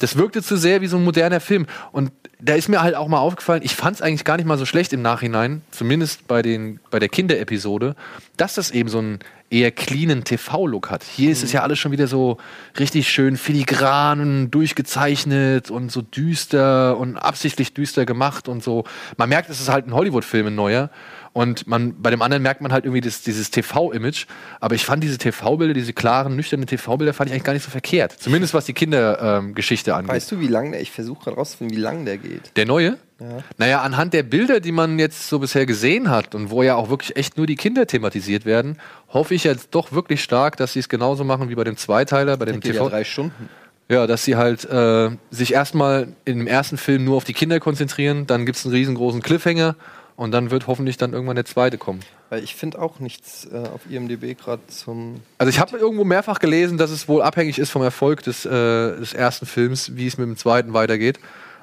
das 0.00 0.16
wirkte 0.16 0.42
zu 0.42 0.56
sehr 0.56 0.80
wie 0.80 0.88
so 0.88 0.96
ein 0.96 1.04
moderner 1.04 1.38
Film. 1.38 1.66
Und 1.92 2.10
da 2.40 2.54
ist 2.54 2.68
mir 2.68 2.82
halt 2.82 2.96
auch 2.96 3.06
mal 3.06 3.18
aufgefallen, 3.20 3.62
ich 3.62 3.76
fand 3.76 3.94
es 3.94 4.02
eigentlich 4.02 4.24
gar 4.24 4.36
nicht 4.36 4.46
mal 4.46 4.58
so 4.58 4.66
schlecht 4.66 4.92
im 4.92 5.02
Nachhinein, 5.02 5.62
zumindest 5.70 6.26
bei, 6.26 6.42
den, 6.42 6.80
bei 6.90 6.98
der 6.98 7.08
Kinderepisode, 7.08 7.94
dass 8.36 8.54
das 8.54 8.72
eben 8.72 8.88
so 8.88 8.98
einen 8.98 9.20
eher 9.50 9.72
cleanen 9.72 10.22
TV-Look 10.22 10.90
hat. 10.90 11.02
Hier 11.02 11.30
ist 11.30 11.42
es 11.42 11.52
ja 11.52 11.62
alles 11.62 11.78
schon 11.78 11.90
wieder 11.90 12.06
so 12.06 12.38
richtig 12.78 13.10
schön 13.10 13.36
filigran 13.36 14.20
und 14.20 14.50
durchgezeichnet 14.52 15.70
und 15.70 15.90
so 15.90 16.02
düster 16.02 16.96
und 16.96 17.16
absichtlich 17.16 17.74
düster 17.74 18.06
gemacht 18.06 18.48
und 18.48 18.62
so. 18.62 18.84
Man 19.16 19.28
merkt, 19.28 19.50
es 19.50 19.60
ist 19.60 19.68
halt 19.68 19.88
ein 19.88 19.94
Hollywood-Film, 19.94 20.46
ein 20.46 20.54
neuer. 20.54 20.90
Und 21.32 21.66
man, 21.66 22.00
bei 22.00 22.10
dem 22.10 22.22
anderen 22.22 22.42
merkt 22.42 22.60
man 22.60 22.72
halt 22.72 22.84
irgendwie 22.84 23.00
das, 23.00 23.22
dieses 23.22 23.50
TV-Image. 23.50 24.26
Aber 24.60 24.74
ich 24.74 24.84
fand 24.84 25.02
diese 25.02 25.18
TV-Bilder, 25.18 25.74
diese 25.74 25.92
klaren, 25.92 26.36
nüchternen 26.36 26.66
TV-Bilder, 26.66 27.12
fand 27.12 27.28
ich 27.28 27.34
eigentlich 27.34 27.44
gar 27.44 27.52
nicht 27.52 27.64
so 27.64 27.70
verkehrt. 27.70 28.12
Zumindest 28.12 28.54
was 28.54 28.64
die 28.64 28.72
Kindergeschichte 28.72 29.94
angeht. 29.94 30.10
Weißt 30.10 30.30
du, 30.32 30.40
wie 30.40 30.48
lang 30.48 30.72
der, 30.72 30.80
ich 30.80 30.90
versuche 30.90 31.24
gerade 31.24 31.36
rauszufinden, 31.36 31.76
wie 31.76 31.80
lang 31.80 32.04
der 32.04 32.18
geht. 32.18 32.56
Der 32.56 32.66
neue? 32.66 32.98
Ja. 33.20 33.44
Naja, 33.58 33.80
anhand 33.82 34.14
der 34.14 34.22
Bilder, 34.22 34.60
die 34.60 34.72
man 34.72 34.98
jetzt 34.98 35.28
so 35.28 35.38
bisher 35.38 35.66
gesehen 35.66 36.10
hat 36.10 36.34
und 36.34 36.50
wo 36.50 36.62
ja 36.62 36.74
auch 36.76 36.88
wirklich 36.88 37.16
echt 37.16 37.36
nur 37.36 37.46
die 37.46 37.56
Kinder 37.56 37.86
thematisiert 37.86 38.44
werden, 38.44 38.78
hoffe 39.08 39.34
ich 39.34 39.44
jetzt 39.44 39.68
doch 39.72 39.92
wirklich 39.92 40.22
stark, 40.22 40.56
dass 40.56 40.72
sie 40.72 40.80
es 40.80 40.88
genauso 40.88 41.24
machen 41.24 41.50
wie 41.50 41.54
bei 41.54 41.64
dem 41.64 41.76
Zweiteiler, 41.76 42.36
bei 42.36 42.46
dem 42.46 42.60
TV. 42.60 42.84
ja 42.84 42.90
drei 42.90 43.04
Stunden. 43.04 43.48
Ja, 43.90 44.06
dass 44.06 44.24
sie 44.24 44.36
halt 44.36 44.64
äh, 44.66 45.10
sich 45.30 45.52
erstmal 45.52 46.08
in 46.24 46.38
dem 46.38 46.46
ersten 46.46 46.76
Film 46.76 47.04
nur 47.04 47.16
auf 47.16 47.24
die 47.24 47.32
Kinder 47.32 47.58
konzentrieren, 47.58 48.26
dann 48.26 48.46
gibt 48.46 48.56
es 48.56 48.64
einen 48.64 48.74
riesengroßen 48.74 49.20
Cliffhanger 49.20 49.74
und 50.14 50.32
dann 50.32 50.50
wird 50.50 50.66
hoffentlich 50.66 50.96
dann 50.96 51.12
irgendwann 51.12 51.36
der 51.36 51.44
zweite 51.44 51.76
kommen. 51.76 52.00
Weil 52.28 52.44
ich 52.44 52.54
finde 52.54 52.78
auch 52.78 53.00
nichts 53.00 53.48
äh, 53.50 53.56
auf 53.56 53.80
IMDb 53.90 54.38
gerade 54.38 54.60
zum. 54.68 55.22
Also 55.38 55.50
ich 55.50 55.58
habe 55.58 55.76
irgendwo 55.78 56.04
mehrfach 56.04 56.38
gelesen, 56.38 56.78
dass 56.78 56.90
es 56.90 57.08
wohl 57.08 57.22
abhängig 57.22 57.58
ist 57.58 57.70
vom 57.70 57.82
Erfolg 57.82 58.22
des, 58.22 58.46
äh, 58.46 58.50
des 58.50 59.12
ersten 59.12 59.46
Films, 59.46 59.96
wie 59.96 60.06
es 60.06 60.18
mit 60.18 60.28
dem 60.28 60.36
zweiten 60.36 60.72
weitergeht. 60.72 61.18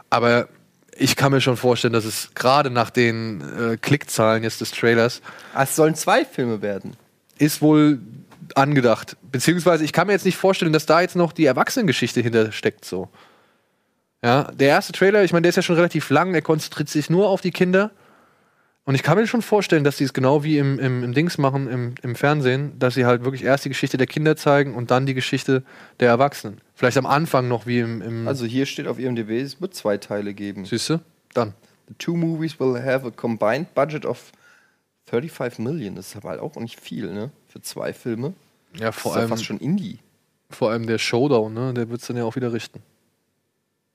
Aber 0.09 0.47
ich 0.99 1.15
kann 1.15 1.31
mir 1.31 1.41
schon 1.41 1.57
vorstellen, 1.57 1.93
dass 1.93 2.05
es 2.05 2.31
gerade 2.35 2.69
nach 2.69 2.89
den 2.89 3.41
äh, 3.41 3.77
Klickzahlen 3.77 4.43
jetzt 4.43 4.61
des 4.61 4.71
Trailers 4.71 5.21
Ah, 5.53 5.63
es 5.63 5.75
sollen 5.75 5.95
zwei 5.95 6.25
Filme 6.25 6.61
werden. 6.61 6.95
ist 7.37 7.61
wohl 7.61 7.99
angedacht. 8.55 9.17
Beziehungsweise 9.31 9.83
ich 9.83 9.93
kann 9.93 10.07
mir 10.07 10.13
jetzt 10.13 10.25
nicht 10.25 10.37
vorstellen, 10.37 10.73
dass 10.73 10.85
da 10.85 11.01
jetzt 11.01 11.15
noch 11.15 11.31
die 11.31 11.45
Erwachsenengeschichte 11.45 12.21
hintersteckt 12.21 12.85
so. 12.85 13.09
Ja, 14.23 14.51
der 14.51 14.69
erste 14.69 14.93
Trailer, 14.93 15.23
ich 15.23 15.31
meine, 15.33 15.43
der 15.43 15.49
ist 15.49 15.57
ja 15.57 15.61
schon 15.61 15.75
relativ 15.75 16.09
lang, 16.09 16.33
er 16.33 16.41
konzentriert 16.41 16.89
sich 16.89 17.09
nur 17.09 17.29
auf 17.29 17.41
die 17.41 17.51
Kinder. 17.51 17.91
Und 18.83 18.95
ich 18.95 19.03
kann 19.03 19.17
mir 19.17 19.27
schon 19.27 19.41
vorstellen, 19.41 19.83
dass 19.83 19.97
sie 19.97 20.05
es 20.05 20.13
genau 20.13 20.43
wie 20.43 20.57
im, 20.57 20.79
im, 20.79 21.03
im 21.03 21.13
Dings 21.13 21.37
machen, 21.37 21.67
im, 21.69 21.95
im 22.01 22.15
Fernsehen, 22.15 22.79
dass 22.79 22.93
sie 22.93 23.05
halt 23.05 23.25
wirklich 23.25 23.43
erst 23.43 23.65
die 23.65 23.69
Geschichte 23.69 23.97
der 23.97 24.07
Kinder 24.07 24.37
zeigen 24.37 24.73
und 24.75 24.91
dann 24.91 25.05
die 25.05 25.13
Geschichte 25.13 25.63
der 25.99 26.07
Erwachsenen. 26.07 26.61
Vielleicht 26.77 26.97
am 26.97 27.07
Anfang 27.07 27.47
noch 27.47 27.65
wie 27.65 27.79
im. 27.79 28.03
im 28.03 28.27
Also 28.27 28.45
hier 28.45 28.67
steht 28.67 28.85
auf 28.85 28.99
IMDb, 28.99 29.31
es 29.41 29.59
wird 29.59 29.73
zwei 29.73 29.97
Teile 29.97 30.35
geben. 30.35 30.63
Siehst 30.63 30.91
du? 30.91 30.99
Dann. 31.33 31.55
The 31.87 31.95
two 31.97 32.15
movies 32.15 32.59
will 32.59 32.79
have 32.79 33.03
a 33.07 33.09
combined 33.09 33.73
budget 33.73 34.05
of 34.05 34.31
35 35.05 35.57
Million. 35.57 35.95
Das 35.95 36.09
ist 36.09 36.17
aber 36.17 36.29
halt 36.29 36.39
auch 36.39 36.55
nicht 36.57 36.79
viel, 36.79 37.11
ne? 37.11 37.31
Für 37.47 37.63
zwei 37.63 37.93
Filme. 37.93 38.33
Ja, 38.77 38.91
vor 38.91 39.09
das 39.09 39.15
ist 39.15 39.17
allem. 39.17 39.29
ja 39.29 39.35
fast 39.35 39.45
schon 39.45 39.57
Indie. 39.57 39.97
Vor 40.51 40.69
allem 40.69 40.85
der 40.85 40.99
Showdown, 40.99 41.51
ne? 41.51 41.73
Der 41.73 41.89
wird 41.89 42.01
es 42.01 42.05
dann 42.05 42.15
ja 42.15 42.25
auch 42.25 42.35
wieder 42.35 42.53
richten. 42.53 42.83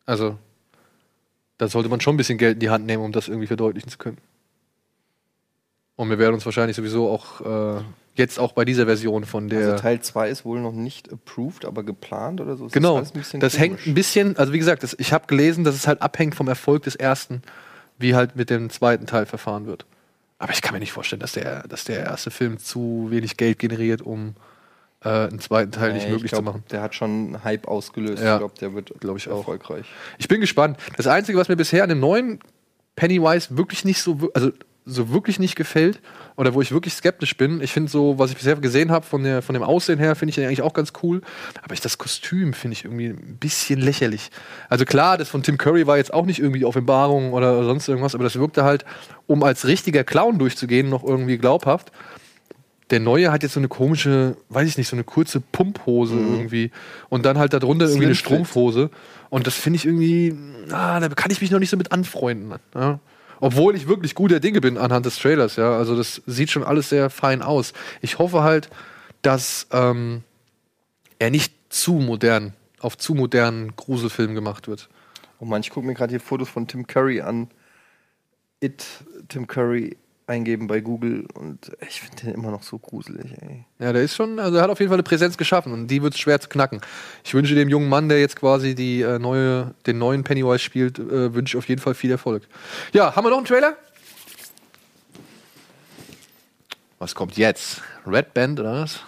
Also, 0.05 0.37
da 1.59 1.69
sollte 1.69 1.89
man 1.89 2.01
schon 2.01 2.15
ein 2.15 2.19
bisschen 2.19 2.37
Geld 2.39 2.55
in 2.55 2.61
die 2.61 2.71
Hand 2.71 2.87
nehmen, 2.87 3.05
um 3.05 3.13
das 3.13 3.29
irgendwie 3.29 3.47
verdeutlichen 3.47 3.91
zu 3.91 3.99
können. 3.99 4.19
Und 5.95 6.11
wir 6.11 6.19
werden 6.19 6.35
uns 6.35 6.45
wahrscheinlich 6.45 6.77
sowieso 6.77 7.09
auch 7.09 7.79
äh, 7.79 7.83
jetzt 8.15 8.39
auch 8.39 8.53
bei 8.53 8.65
dieser 8.65 8.87
Version 8.87 9.25
von 9.25 9.49
der. 9.49 9.71
Also 9.71 9.83
Teil 9.83 10.01
2 10.01 10.29
ist 10.29 10.45
wohl 10.45 10.61
noch 10.61 10.73
nicht 10.73 11.13
approved, 11.13 11.65
aber 11.65 11.83
geplant 11.83 12.41
oder 12.41 12.57
so. 12.57 12.67
Ist 12.67 12.73
genau, 12.73 13.01
das 13.01 13.13
komisch. 13.13 13.59
hängt 13.59 13.87
ein 13.87 13.95
bisschen, 13.95 14.37
also 14.37 14.53
wie 14.53 14.59
gesagt, 14.59 14.83
das, 14.83 14.95
ich 14.99 15.13
habe 15.13 15.27
gelesen, 15.27 15.65
dass 15.65 15.75
es 15.75 15.87
halt 15.87 16.03
abhängt 16.03 16.35
vom 16.35 16.49
Erfolg 16.49 16.83
des 16.83 16.97
ersten, 16.97 17.43
wie 17.99 18.15
halt 18.15 18.37
mit 18.37 18.51
dem 18.51 18.71
zweiten 18.71 19.07
Teil 19.07 19.27
verfahren 19.27 19.67
wird. 19.67 19.87
Aber 20.39 20.53
ich 20.53 20.61
kann 20.61 20.75
mir 20.75 20.81
nicht 20.81 20.93
vorstellen, 20.93 21.21
dass 21.21 21.33
der, 21.33 21.67
dass 21.69 21.85
der 21.85 22.01
erste 22.01 22.31
Film 22.31 22.59
zu 22.59 23.07
wenig 23.11 23.37
Geld 23.37 23.59
generiert, 23.61 24.03
um 24.03 24.35
äh, 25.05 25.09
einen 25.09 25.39
zweiten 25.39 25.71
Teil 25.71 25.93
nicht 25.93 26.03
Nee, 26.03 26.09
ich 26.09 26.13
möglich 26.15 26.33
glaub, 26.33 26.41
zu 26.41 26.45
machen. 26.45 26.65
Der 26.71 26.83
hat 26.83 26.95
schon 26.95 27.11
einen 27.11 27.45
Hype 27.45 27.69
ausgelöst. 27.69 28.23
Ja. 28.23 28.35
Ich 28.35 28.39
glaube, 28.41 28.55
der 28.61 28.75
wird 28.75 28.93
Glaube 29.01 29.19
ich 29.19 29.29
auch. 29.29 29.39
erfolgreich. 29.39 29.87
Ich 30.19 30.29
bin 30.29 30.41
gespannt. 30.41 30.79
Das 30.97 31.07
Einzige, 31.07 31.39
was 31.39 31.49
mir 31.49 31.57
bisher 31.57 31.83
an 31.85 31.89
dem 31.89 32.01
neuen 32.01 32.41
Pennywise 32.97 33.57
wirklich 33.57 33.85
nicht 33.85 34.03
so, 34.03 34.31
also 34.35 34.51
so 34.85 35.11
wirklich 35.11 35.39
nicht 35.39 35.55
gefällt 35.55 36.01
oder 36.37 36.55
wo 36.55 36.61
ich 36.61 36.73
wirklich 36.73 36.95
skeptisch 36.95 37.37
bin, 37.37 37.61
ich 37.61 37.73
finde 37.73 37.91
so, 37.91 38.19
was 38.19 38.31
ich 38.31 38.37
bisher 38.37 38.57
gesehen 38.57 38.91
habe 38.91 39.07
von, 39.07 39.23
der, 39.23 39.43
von 39.43 39.55
dem 39.55 39.63
Aussehen 39.63 39.99
her, 39.99 40.17
finde 40.17 40.31
ich 40.31 40.35
den 40.37 40.47
eigentlich 40.47 40.63
auch 40.63 40.75
ganz 40.75 40.93
cool. 41.03 41.23
Aber 41.63 41.75
ich, 41.75 41.81
das 41.81 41.99
Kostüm 41.99 42.53
finde 42.53 42.73
ich 42.75 42.85
irgendwie 42.85 43.09
ein 43.09 43.37
bisschen 43.39 43.81
lächerlich. 43.81 44.31
Also 44.69 44.85
klar, 44.85 45.19
das 45.19 45.29
von 45.29 45.43
Tim 45.43 45.59
Curry 45.59 45.87
war 45.87 45.99
jetzt 45.99 46.13
auch 46.13 46.27
nicht 46.27 46.41
irgendwie 46.41 46.65
Offenbarung 46.65 47.33
oder 47.33 47.65
sonst 47.65 47.89
irgendwas, 47.89 48.15
aber 48.15 48.25
das 48.25 48.37
wirkte 48.37 48.65
halt, 48.65 48.85
um 49.27 49.43
als 49.43 49.67
richtiger 49.67 50.05
Clown 50.05 50.39
durchzugehen, 50.39 50.89
noch 50.89 51.05
irgendwie 51.05 51.39
glaubhaft. 51.39 51.93
Der 52.91 53.01
neue 53.01 53.33
hat 53.33 53.43
jetzt 53.43 53.55
so 53.55 53.61
eine 53.61 53.69
komische, 53.69 54.37
weiß 54.51 54.69
ich 54.69 54.77
nicht, 54.77 54.89
so 54.89 54.97
eine 54.97 55.05
kurze 55.05 55.41
Pumphose 55.41 56.15
irgendwie. 56.15 56.71
Und 57.09 57.25
dann 57.25 57.39
halt 57.39 57.55
darunter 57.55 57.87
irgendwie 57.87 58.07
eine. 58.07 58.15
Strumpfhose. 58.15 58.91
Und 59.31 59.47
das 59.47 59.55
finde 59.55 59.79
ich 59.79 59.87
irgendwie, 59.87 60.37
ah, 60.71 61.01
da 61.01 61.09
kann 61.09 61.31
ich 61.31 61.41
mich 61.41 61.51
noch 61.51 61.59
nicht 61.59 61.71
so 61.71 61.79
mit 61.79 61.91
anfreunden. 61.91 62.53
Ja. 62.75 63.01
Obwohl 63.43 63.75
ich 63.75 63.89
wirklich 63.89 64.15
guter 64.15 64.39
Dinge 64.39 64.61
bin 64.61 64.79
anhand 64.79 65.05
des 65.05 65.19
Trailers, 65.19 65.57
ja. 65.57 65.77
Also 65.77 65.97
das 65.97 66.23
sieht 66.27 66.53
schon 66.53 66.63
alles 66.63 66.91
sehr 66.91 67.11
fein 67.11 67.43
aus. 67.43 67.73
Ich 68.01 68.21
hoffe 68.21 68.45
halt, 68.45 68.71
dass 69.23 69.67
ähm, 69.73 70.23
er 71.19 71.31
nicht 71.31 71.53
zu 71.69 71.95
modern, 71.95 72.53
auf 72.79 72.97
zu 72.97 73.17
modernen 73.17 73.75
Gruselfilm 73.75 74.37
gemacht 74.37 74.69
wird. 74.69 74.89
Oh 75.41 75.45
Mann, 75.45 75.61
ich 75.61 75.71
gucke 75.71 75.85
mir 75.85 75.95
gerade 75.95 76.11
hier 76.11 76.21
Fotos 76.21 76.49
von 76.49 76.69
Tim 76.69 76.87
Curry 76.87 77.21
an. 77.21 77.49
It, 78.61 78.85
Tim 79.27 79.49
Curry 79.49 79.97
eingeben 80.33 80.67
bei 80.67 80.81
Google 80.81 81.27
und 81.35 81.71
ich 81.87 82.01
finde 82.01 82.25
den 82.25 82.35
immer 82.35 82.51
noch 82.51 82.63
so 82.63 82.79
gruselig, 82.79 83.33
ey. 83.41 83.65
Ja, 83.79 83.93
der 83.93 84.03
ist 84.03 84.17
schon, 84.17 84.39
also 84.39 84.57
er 84.57 84.63
hat 84.63 84.71
auf 84.71 84.81
jeden 84.81 84.89
Fall 84.89 84.97
eine 84.97 85.03
Präsenz 85.03 85.37
geschaffen 85.37 85.73
und 85.73 85.89
die 85.89 86.03
wird 86.03 86.17
schwer 86.17 86.41
zu 86.41 86.49
knacken. 86.49 86.81
Ich 87.23 87.35
wünsche 87.35 87.55
dem 87.55 87.69
jungen 87.69 87.89
Mann, 87.89 88.09
der 88.09 88.19
jetzt 88.19 88.37
quasi 88.37 88.75
die, 88.75 89.03
äh, 89.03 89.19
neue, 89.19 89.75
den 89.87 89.99
neuen 89.99 90.25
Pennywise 90.25 90.59
spielt, 90.59 90.99
äh, 90.99 91.35
wünsche 91.35 91.57
ich 91.57 91.59
auf 91.63 91.69
jeden 91.69 91.81
Fall 91.81 91.95
viel 91.95 92.11
Erfolg. 92.11 92.43
Ja, 92.93 93.15
haben 93.15 93.25
wir 93.25 93.31
noch 93.31 93.37
einen 93.37 93.47
Trailer? 93.47 93.77
Was 96.99 97.15
kommt 97.15 97.37
jetzt? 97.37 97.83
Red 98.07 98.33
Band 98.33 98.61
oder 98.61 98.73
was? 98.83 99.01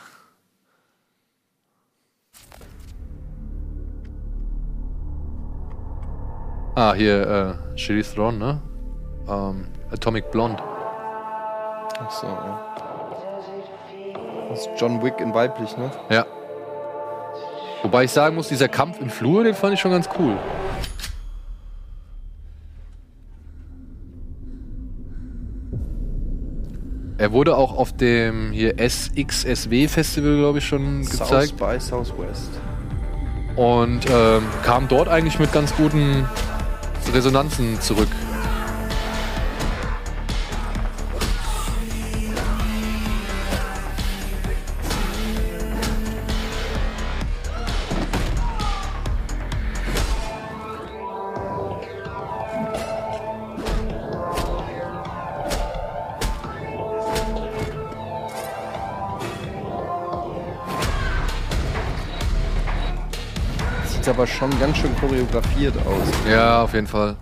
Ah, 6.77 6.93
hier, 6.95 7.57
äh, 7.75 7.79
Charlize 7.79 8.15
Theron, 8.15 8.39
ne? 8.39 8.61
Ähm, 9.29 9.69
Atomic 9.93 10.31
Blonde. 10.33 10.74
Ach 11.99 12.11
so, 12.11 12.27
ja. 12.27 12.61
Das 14.51 14.61
ist 14.61 14.71
John 14.77 15.03
Wick 15.03 15.21
in 15.21 15.35
weiblich, 15.35 15.77
ne? 15.77 15.91
Ja. 16.11 16.27
Wobei 17.83 18.05
ich 18.05 18.13
sagen 18.13 18.37
muss, 18.37 18.49
dieser 18.49 18.69
Kampf 18.69 19.01
im 19.01 19.11
Flur, 19.11 19.45
den 19.45 19.55
fand 19.55 19.75
ich 19.75 19.81
schon 19.81 19.91
ganz 19.91 20.09
cool. 20.19 20.37
Er 27.17 27.33
wurde 27.33 27.57
auch 27.57 27.77
auf 27.77 27.97
dem 27.97 28.51
hier 28.53 28.75
SXSW 28.79 29.89
Festival, 29.89 30.37
glaube 30.37 30.59
ich, 30.59 30.67
schon 30.67 31.03
gezeigt. 31.03 31.29
South 31.29 31.53
by 31.53 31.81
Southwest. 31.81 32.51
Und 33.57 34.01
ähm, 34.11 34.43
kam 34.65 34.89
dort 34.89 35.09
eigentlich 35.09 35.39
mit 35.39 35.53
ganz 35.53 35.75
guten 35.77 36.29
Resonanzen 37.13 37.81
zurück. 37.81 38.09
Schon 64.51 64.61
ganz 64.61 64.77
schön 64.77 64.95
choreografiert 64.97 65.75
aus. 65.87 66.09
Ja, 66.29 66.63
auf 66.63 66.75
jeden 66.75 66.87
Fall. 66.87 67.17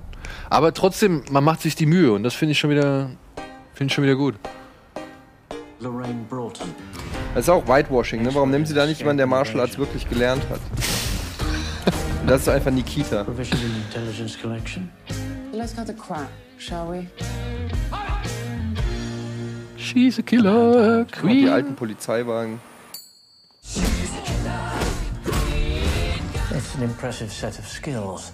Aber 0.50 0.74
trotzdem, 0.74 1.22
man 1.30 1.44
macht 1.44 1.60
sich 1.60 1.76
die 1.76 1.86
Mühe 1.86 2.12
und 2.12 2.24
das 2.24 2.34
finde 2.34 2.52
ich 2.52 2.58
schon 2.58 2.70
wieder, 2.70 3.10
finde 3.74 3.90
ich 3.90 3.94
schon 3.94 4.04
wieder 4.04 4.16
gut. 4.16 4.34
Lorraine 5.78 6.24
Broughton. 6.28 6.74
Das 7.34 7.44
ist 7.44 7.48
auch 7.48 7.66
Whitewashing, 7.66 8.22
ne? 8.22 8.34
Warum 8.34 8.50
nehmen 8.50 8.66
sie 8.66 8.74
da 8.74 8.86
nicht 8.86 8.98
jemanden, 8.98 9.18
der 9.18 9.26
Martial 9.26 9.60
Arts 9.60 9.78
wirklich 9.78 10.08
gelernt 10.08 10.42
hat? 10.50 10.60
Das 12.26 12.42
ist 12.42 12.48
einfach 12.48 12.70
Nikita. 12.70 13.24
Provision 13.24 13.58
and 13.60 13.76
Intelligence 13.86 14.40
Collection. 14.40 14.90
Let's 15.52 15.74
cut 15.74 15.86
the 15.86 15.94
crap, 15.94 16.28
shall 16.58 16.88
we? 16.88 17.06
She's 19.76 20.18
a 20.18 20.22
killer 20.22 20.52
mal, 20.52 21.06
Die 21.22 21.48
alten 21.48 21.74
Polizeiwagen. 21.74 22.60
It's 26.72 26.80
an 26.80 26.88
impressive 26.88 27.30
set 27.30 27.58
of 27.58 27.68
skills. 27.68 28.32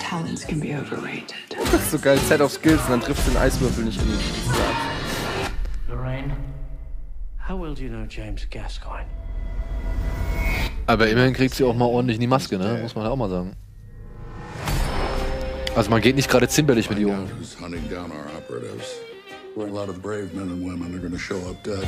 Talents 0.00 0.46
can 0.46 0.58
be 0.60 0.72
overrated. 0.72 1.34
Das 1.70 1.74
ist 1.74 1.90
so 1.90 1.98
geil. 1.98 2.16
Set 2.20 2.40
of 2.40 2.50
Skills 2.50 2.80
und 2.84 2.90
dann 2.90 3.00
trifft 3.02 3.26
den 3.28 3.36
Eiswürfel 3.36 3.84
nicht 3.84 4.00
in 4.00 4.08
ins 4.08 4.44
Glas. 4.44 5.50
Lorraine, 5.86 6.34
how 7.46 7.60
well 7.60 7.74
do 7.74 7.82
you 7.82 7.90
know 7.90 8.06
James 8.08 8.48
Gascoigne? 8.48 9.10
Aber 10.86 11.06
immerhin 11.06 11.34
kriegt 11.34 11.54
sie 11.54 11.64
auch 11.64 11.74
mal 11.74 11.84
ordentlich 11.84 12.16
in 12.16 12.22
die 12.22 12.26
Maske, 12.26 12.56
ne? 12.56 12.78
Muss 12.80 12.94
man 12.94 13.06
auch 13.08 13.16
mal 13.16 13.28
sagen. 13.28 13.54
Also 15.74 15.90
man 15.90 16.00
geht 16.00 16.16
nicht 16.16 16.30
gerade 16.30 16.48
zimperlich 16.48 16.88
mit 16.88 16.98
ihr 16.98 17.08
um. 17.08 17.28
who's 17.38 17.60
hunting 17.60 17.86
down 17.90 18.10
our 18.10 18.24
operatives. 18.38 19.00
A 19.58 19.64
lot 19.64 19.90
of 19.90 20.00
brave 20.00 20.30
men 20.32 20.48
and 20.50 20.64
women 20.64 20.94
are 20.94 20.98
going 20.98 21.12
to 21.12 21.18
show 21.18 21.36
up 21.50 21.62
dead. 21.62 21.86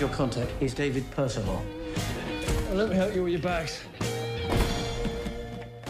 Your 0.00 0.08
contact 0.08 0.50
is 0.62 0.74
David 0.74 1.04
Percival. 1.10 1.60
Let 2.70 2.90
me 2.90 2.96
help 2.96 3.14
you 3.14 3.22
with 3.22 3.32
your 3.32 3.40
bags. 3.40 3.80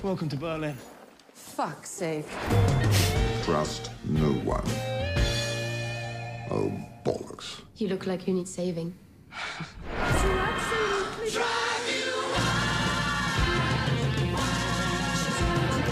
Welcome 0.01 0.29
to 0.29 0.37
Berlin. 0.37 0.77
Fuck's 1.35 1.91
sake. 1.91 2.27
Trust 3.43 3.91
no 4.05 4.31
one. 4.45 4.63
Oh, 6.51 6.73
bollocks. 7.05 7.63
You 7.77 7.89
look 7.89 8.07
like 8.07 8.29
you 8.29 8.35
need 8.35 8.47
saving. 8.47 8.95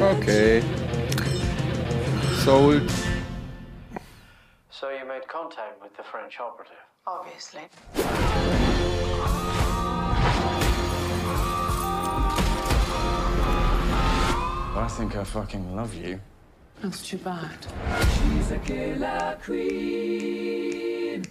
Okay. 0.00 0.62
Sold. 2.44 2.90
So 4.70 4.90
you 4.90 5.04
made 5.04 5.26
contact 5.26 5.82
with 5.82 5.96
the 5.96 6.04
French 6.04 6.38
operative? 6.38 6.76
Obviously. 7.08 7.62
I 14.78 14.88
think 14.88 15.16
I 15.16 15.24
fucking 15.24 15.74
love 15.74 15.94
you. 15.94 16.20
That's 16.82 17.02
too 17.02 17.16
bad. 17.16 17.66
She's 18.12 18.52
a 18.52 18.58
killer 18.58 19.38
queen. 19.42 21.22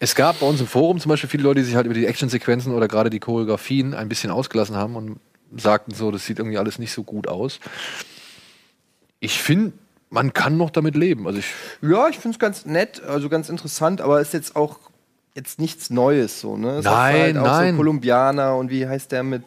Es 0.00 0.14
gab 0.16 0.40
bei 0.40 0.46
uns 0.46 0.60
im 0.60 0.66
Forum 0.66 0.98
zum 0.98 1.10
Beispiel 1.10 1.30
viele 1.30 1.44
Leute, 1.44 1.60
die 1.60 1.66
sich 1.66 1.76
halt 1.76 1.86
über 1.86 1.94
die 1.94 2.06
Actionsequenzen 2.06 2.74
oder 2.74 2.88
gerade 2.88 3.10
die 3.10 3.20
Choreografien 3.20 3.94
ein 3.94 4.08
bisschen 4.08 4.32
ausgelassen 4.32 4.74
haben 4.74 4.96
und 4.96 5.20
sagten 5.56 5.94
so, 5.94 6.10
das 6.10 6.26
sieht 6.26 6.40
irgendwie 6.40 6.58
alles 6.58 6.80
nicht 6.80 6.92
so 6.92 7.04
gut 7.04 7.28
aus. 7.28 7.60
Ich 9.20 9.38
finde, 9.38 9.72
man 10.10 10.32
kann 10.32 10.56
noch 10.56 10.70
damit 10.70 10.96
leben. 10.96 11.26
Also 11.26 11.40
ich, 11.40 11.46
Ja, 11.82 12.08
ich 12.08 12.18
finde 12.18 12.36
es 12.36 12.38
ganz 12.38 12.64
nett, 12.66 13.02
also 13.02 13.28
ganz 13.28 13.48
interessant, 13.48 14.00
aber 14.00 14.20
ist 14.20 14.32
jetzt 14.32 14.56
auch 14.56 14.78
jetzt 15.34 15.58
nichts 15.58 15.90
Neues 15.90 16.40
so, 16.40 16.56
ne? 16.56 16.78
Es 16.78 16.84
Nein, 16.84 17.20
halt 17.20 17.36
auch 17.38 17.44
nein. 17.44 17.72
so 17.72 17.76
Kolumbianer 17.78 18.56
und 18.56 18.70
wie 18.70 18.86
heißt 18.86 19.12
der 19.12 19.22
mit 19.22 19.44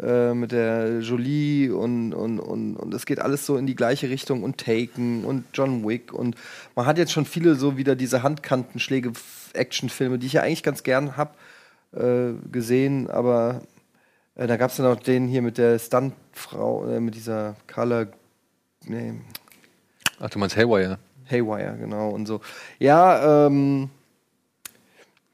äh, 0.00 0.32
mit 0.32 0.52
der 0.52 1.00
Jolie 1.00 1.70
und, 1.70 2.14
und, 2.14 2.40
und, 2.40 2.76
und 2.76 2.94
es 2.94 3.04
geht 3.04 3.20
alles 3.20 3.44
so 3.44 3.58
in 3.58 3.66
die 3.66 3.74
gleiche 3.74 4.08
Richtung 4.08 4.42
und 4.42 4.56
Taken 4.56 5.24
und 5.24 5.44
John 5.52 5.86
Wick 5.86 6.14
und 6.14 6.34
man 6.74 6.86
hat 6.86 6.96
jetzt 6.96 7.12
schon 7.12 7.26
viele 7.26 7.56
so 7.56 7.76
wieder 7.76 7.94
diese 7.94 8.22
Handkantenschläge-Actionfilme, 8.22 10.18
die 10.18 10.26
ich 10.26 10.32
ja 10.32 10.42
eigentlich 10.42 10.62
ganz 10.62 10.82
gern 10.82 11.18
hab 11.18 11.36
äh, 11.94 12.32
gesehen, 12.50 13.10
aber 13.10 13.60
äh, 14.34 14.46
da 14.46 14.56
gab 14.56 14.70
es 14.70 14.78
dann 14.78 14.86
auch 14.86 14.96
den 14.98 15.28
hier 15.28 15.42
mit 15.42 15.58
der 15.58 15.78
Stuntfrau, 15.78 16.86
äh, 16.88 16.98
mit 16.98 17.14
dieser 17.14 17.56
Carla, 17.66 18.06
nee, 18.84 19.14
Ach, 20.20 20.30
du 20.30 20.38
meinst 20.38 20.56
Haywire? 20.56 20.98
Haywire, 21.30 21.76
genau 21.78 22.10
und 22.10 22.26
so. 22.26 22.40
Ja, 22.78 23.46
ähm, 23.46 23.90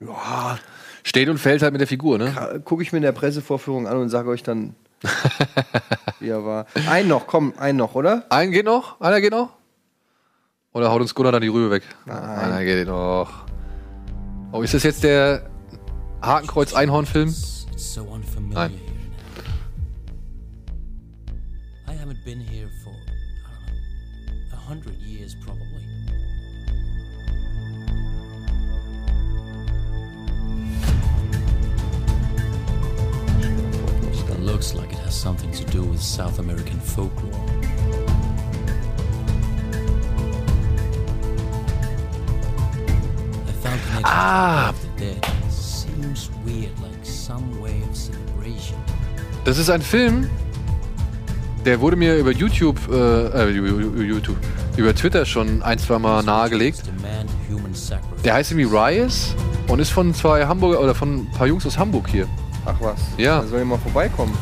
ja, 0.00 0.58
Steht 1.02 1.28
und 1.28 1.38
fällt 1.38 1.62
halt 1.62 1.72
mit 1.72 1.80
der 1.80 1.88
Figur, 1.88 2.18
ne? 2.18 2.60
gucke 2.64 2.82
ich 2.82 2.92
mir 2.92 2.98
in 2.98 3.02
der 3.02 3.12
Pressevorführung 3.12 3.86
an 3.86 3.96
und 3.96 4.08
sage 4.08 4.28
euch 4.28 4.42
dann, 4.42 4.74
wie 6.20 6.28
er 6.28 6.44
war. 6.44 6.66
Ein 6.88 7.08
noch, 7.08 7.26
komm, 7.26 7.54
ein 7.56 7.76
noch, 7.76 7.94
oder? 7.94 8.24
Ein 8.30 8.50
geht 8.50 8.66
noch? 8.66 9.00
Einer 9.00 9.20
geht 9.20 9.30
noch? 9.32 9.50
Oder 10.72 10.90
haut 10.90 11.00
uns 11.00 11.14
Gunnar 11.14 11.32
dann 11.32 11.42
die 11.42 11.48
Rübe 11.48 11.70
weg? 11.70 11.82
Nein. 12.04 12.18
Einer 12.18 12.64
geht 12.64 12.86
noch. 12.86 13.46
Oh, 14.52 14.62
ist 14.62 14.74
das 14.74 14.82
jetzt 14.82 15.02
der 15.02 15.48
Hakenkreuz-Einhorn-Film? 16.22 17.28
It's 17.28 17.94
so 17.94 18.02
unfamiliar 18.02 18.68
Nein. 18.68 18.80
I 21.88 21.92
haven't 21.92 22.22
been 22.24 22.40
here 22.40 22.68
100 24.68 25.00
years 25.00 25.34
probably. 25.34 25.80
It 34.30 34.40
looks 34.40 34.74
like 34.74 34.92
it 34.92 34.98
has 34.98 35.18
something 35.18 35.50
to 35.52 35.64
do 35.72 35.82
with 35.84 36.02
South 36.02 36.38
American 36.38 36.78
folklore. 36.80 37.32
I 43.46 43.52
found 43.62 43.80
connection 43.80 44.04
ah. 44.04 44.74
the 44.82 45.04
dead. 45.06 45.24
Seems 45.50 46.30
weird, 46.44 46.78
like 46.80 47.06
some 47.06 47.58
way 47.58 47.80
of 47.88 47.96
celebration. 47.96 48.76
Das 49.46 49.56
ist 49.56 49.70
ein 49.70 49.80
Film, 49.80 50.28
der 51.64 51.80
wurde 51.80 51.96
mir 51.96 52.16
über 52.16 52.32
YouTube, 52.32 52.78
äh, 52.90 53.48
äh 53.48 53.50
YouTube, 53.50 54.36
über 54.78 54.94
Twitter 54.94 55.26
schon 55.26 55.62
ein, 55.62 55.78
zwei 55.78 55.98
Mal 55.98 56.22
nahegelegt. 56.22 56.82
Der 58.24 58.34
heißt 58.34 58.52
irgendwie 58.52 58.74
Rise 58.76 59.34
und 59.66 59.80
ist 59.80 59.90
von 59.90 60.14
zwei 60.14 60.46
Hamburger 60.46 60.80
oder 60.80 60.94
von 60.94 61.22
ein 61.22 61.30
paar 61.32 61.46
Jungs 61.48 61.66
aus 61.66 61.76
Hamburg 61.76 62.08
hier. 62.08 62.28
Ach 62.64 62.76
was. 62.80 63.00
Ja. 63.16 63.40
Da 63.42 63.46
soll 63.48 63.60
ich 63.60 63.66
mal 63.66 63.78
vorbeikommen. 63.78 64.36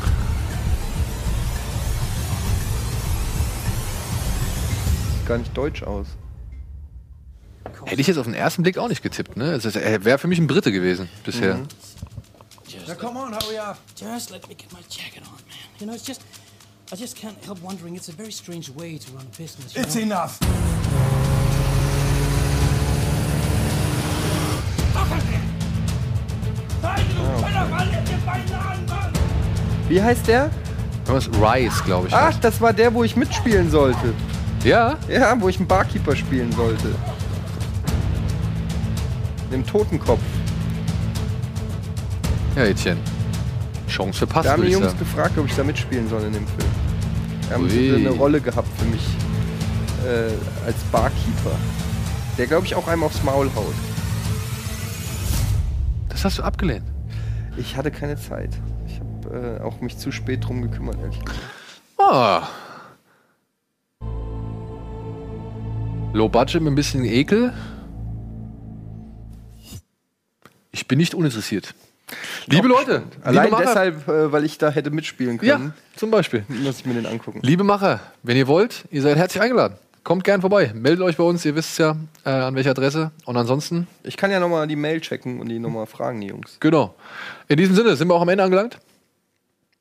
Sieht 5.17 5.27
gar 5.27 5.39
nicht 5.39 5.57
deutsch 5.57 5.83
aus. 5.83 6.07
Hätte 7.85 8.01
ich 8.01 8.07
jetzt 8.07 8.17
auf 8.19 8.25
den 8.27 8.35
ersten 8.35 8.63
Blick 8.63 8.79
auch 8.79 8.89
nicht 8.89 9.03
getippt, 9.03 9.37
ne? 9.37 9.53
Es 9.53 9.65
ist- 9.65 9.77
Er 9.77 10.05
wäre 10.05 10.19
für 10.19 10.29
mich 10.29 10.39
ein 10.39 10.47
Brite 10.47 10.73
gewesen 10.73 11.09
bisher. 11.25 11.57
Mhm. 11.57 11.67
Now 12.87 12.95
come 12.95 13.19
on, 13.19 13.33
hurry 13.35 13.59
up. 13.59 13.79
Just 13.99 14.31
let 14.31 14.47
me 14.49 14.55
get 14.55 14.73
my 14.73 14.79
jacket 14.91 15.23
on, 15.23 15.33
man. 15.33 15.81
You 15.81 15.87
know, 15.87 15.95
it's 15.95 16.07
just, 16.07 16.21
I 16.93 16.95
just 16.95 17.17
can't 17.17 17.37
help 17.45 17.61
wondering. 17.63 17.97
It's 17.97 18.09
a 18.09 18.13
very 18.13 18.31
strange 18.31 18.71
way 18.71 18.97
to 18.97 19.11
run 19.13 19.27
a 19.27 19.37
business. 19.37 19.75
You 19.75 19.83
It's 19.83 19.97
know? 19.97 20.03
enough. 20.03 20.39
Wie 29.89 30.03
heißt 30.03 30.27
der? 30.27 30.51
Was? 31.07 31.29
Rise, 31.29 31.83
glaube 31.85 32.09
ich. 32.09 32.15
Ach, 32.15 32.35
das 32.41 32.61
war 32.61 32.73
der, 32.73 32.93
wo 32.93 33.05
ich 33.05 33.17
mitspielen 33.17 33.71
sollte. 33.71 34.13
Ja? 34.65 34.97
Ja, 35.09 35.41
wo 35.41 35.49
ich 35.49 35.59
einen 35.59 35.69
Barkeeper 35.69 36.17
spielen 36.17 36.51
sollte. 36.53 36.95
Dem 39.53 39.65
Totenkopf. 39.65 40.21
Ja, 42.57 42.65
Etienne. 42.65 43.01
Chance 43.89 44.19
verpasst, 44.19 44.47
Da 44.47 44.53
haben 44.53 44.65
die 44.65 44.73
Jungs 44.73 44.99
gefragt, 44.99 45.39
ob 45.39 45.47
ich 45.47 45.55
da 45.55 45.63
mitspielen 45.63 46.09
soll 46.09 46.23
in 46.25 46.33
dem 46.33 46.47
Film. 46.47 46.69
Haben 47.51 47.70
sie 47.70 47.94
eine 47.94 48.10
Rolle 48.10 48.40
gehabt 48.40 48.68
für 48.78 48.85
mich 48.86 49.02
äh, 50.05 50.66
als 50.66 50.77
Barkeeper. 50.93 51.56
Der, 52.39 52.47
glaube 52.47 52.66
ich, 52.66 52.74
auch 52.74 52.89
einem 52.89 53.02
aufs 53.02 53.23
Maul 53.23 53.51
haut. 53.55 53.74
Das 56.09 56.24
hast 56.24 56.39
du 56.39 56.43
abgelehnt. 56.43 56.85
Ich 57.56 57.77
hatte 57.77 57.90
keine 57.90 58.16
Zeit. 58.16 58.51
Ich 58.86 59.01
habe 59.01 59.59
äh, 59.59 59.62
auch 59.62 59.81
mich 59.81 59.97
zu 59.97 60.10
spät 60.12 60.44
drum 60.47 60.62
gekümmert, 60.62 60.98
ehrlich 61.01 61.20
gesagt. 61.24 61.40
Ah. 61.98 62.48
Low 66.12 66.28
Budget 66.28 66.62
mit 66.62 66.73
ein 66.73 66.74
bisschen 66.74 67.05
Ekel. 67.05 67.52
Ich 70.73 70.89
bin 70.89 70.98
nicht 70.98 71.14
uninteressiert. 71.14 71.74
Liebe 72.47 72.69
Leute, 72.69 73.03
Allein 73.24 73.51
liebe 73.51 73.57
deshalb, 73.61 74.07
äh, 74.09 74.31
weil 74.31 74.45
ich 74.45 74.59
da 74.59 74.70
hätte 74.70 74.91
mitspielen 74.91 75.39
Ja, 75.43 75.57
können, 75.57 75.74
zum 75.97 76.11
Beispiel. 76.11 76.45
muss 76.49 76.78
ich 76.81 76.87
mir 76.87 76.95
den 76.95 77.07
angucken. 77.07 77.41
liebe 77.43 77.65
Macher, 77.65 78.01
wenn 78.23 78.37
ihr 78.37 78.47
wollt, 78.47 78.85
ihr 78.91 79.03
seid 79.03 79.16
herzlich 79.16 79.43
eingeladen. 79.43 79.77
Kommt 80.05 80.23
gern 80.23 80.41
vorbei, 80.41 80.70
meldet 80.73 81.03
euch 81.03 81.16
bei 81.16 81.24
uns, 81.24 81.45
ihr 81.45 81.57
wisst 81.57 81.78
ja, 81.81 81.97
äh, 82.24 82.31
an 82.31 82.55
welcher 82.55 82.70
Adresse. 82.70 83.11
Und 83.24 83.37
ansonsten, 83.37 83.89
Ich 84.05 84.16
kann 84.16 84.31
ja 84.31 84.39
nochmal 84.39 84.69
die 84.69 84.77
Mail 84.77 85.01
checken 85.01 85.41
und 85.41 85.49
die 85.49 85.59
nochmal 85.59 85.87
fragen, 85.87 86.20
die 86.20 86.28
Jungs. 86.28 86.59
genau. 86.61 86.95
In 87.49 87.57
diesem 87.57 87.74
Sinne 87.74 87.97
sind 87.97 88.07
wir 88.07 88.15
auch 88.15 88.23
am 88.23 88.28
Ende 88.28 88.45
angelangt. 88.45 88.78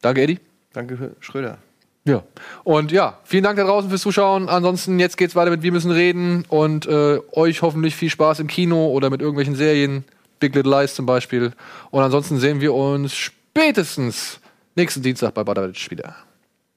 Danke, 0.02 0.22
Eddie. 0.24 0.40
Danke, 0.74 1.16
Schröder. 1.20 1.60
Ja. 2.06 2.24
Und 2.64 2.92
ja, 2.92 3.20
vielen 3.24 3.44
Dank 3.44 3.58
da 3.58 3.64
draußen 3.64 3.90
fürs 3.90 4.02
Zuschauen. 4.02 4.50
Ansonsten, 4.50 5.00
jetzt 5.00 5.18
geht's 5.18 5.36
weiter 5.36 5.50
mit 5.52 5.62
Wir 5.64 5.72
müssen 5.72 5.90
reden 5.92 6.44
und 6.50 6.86
äh, 6.88 7.20
euch 7.32 7.62
hoffentlich 7.62 7.96
viel 7.96 8.10
Spaß 8.10 8.40
im 8.40 8.48
Kino 8.48 8.88
oder 8.88 9.10
mit 9.12 9.22
irgendwelchen 9.22 9.56
Serien. 9.56 10.06
Big 10.40 10.56
Little 10.56 10.72
Lies 10.72 10.96
zum 10.96 11.06
Beispiel. 11.06 11.54
Und 11.92 12.04
ansonsten 12.04 12.38
sehen 12.38 12.62
wir 12.62 12.74
uns 12.74 13.16
spätestens 13.16 14.40
nächsten 14.76 15.02
Dienstag 15.02 15.34
bei 15.34 15.44
Baderwitsch 15.44 15.90
wieder. 15.90 16.16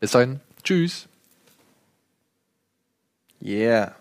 Bis 0.01 0.13
dahin. 0.13 0.41
Tschüss. 0.63 1.09
Yeah. 3.43 3.98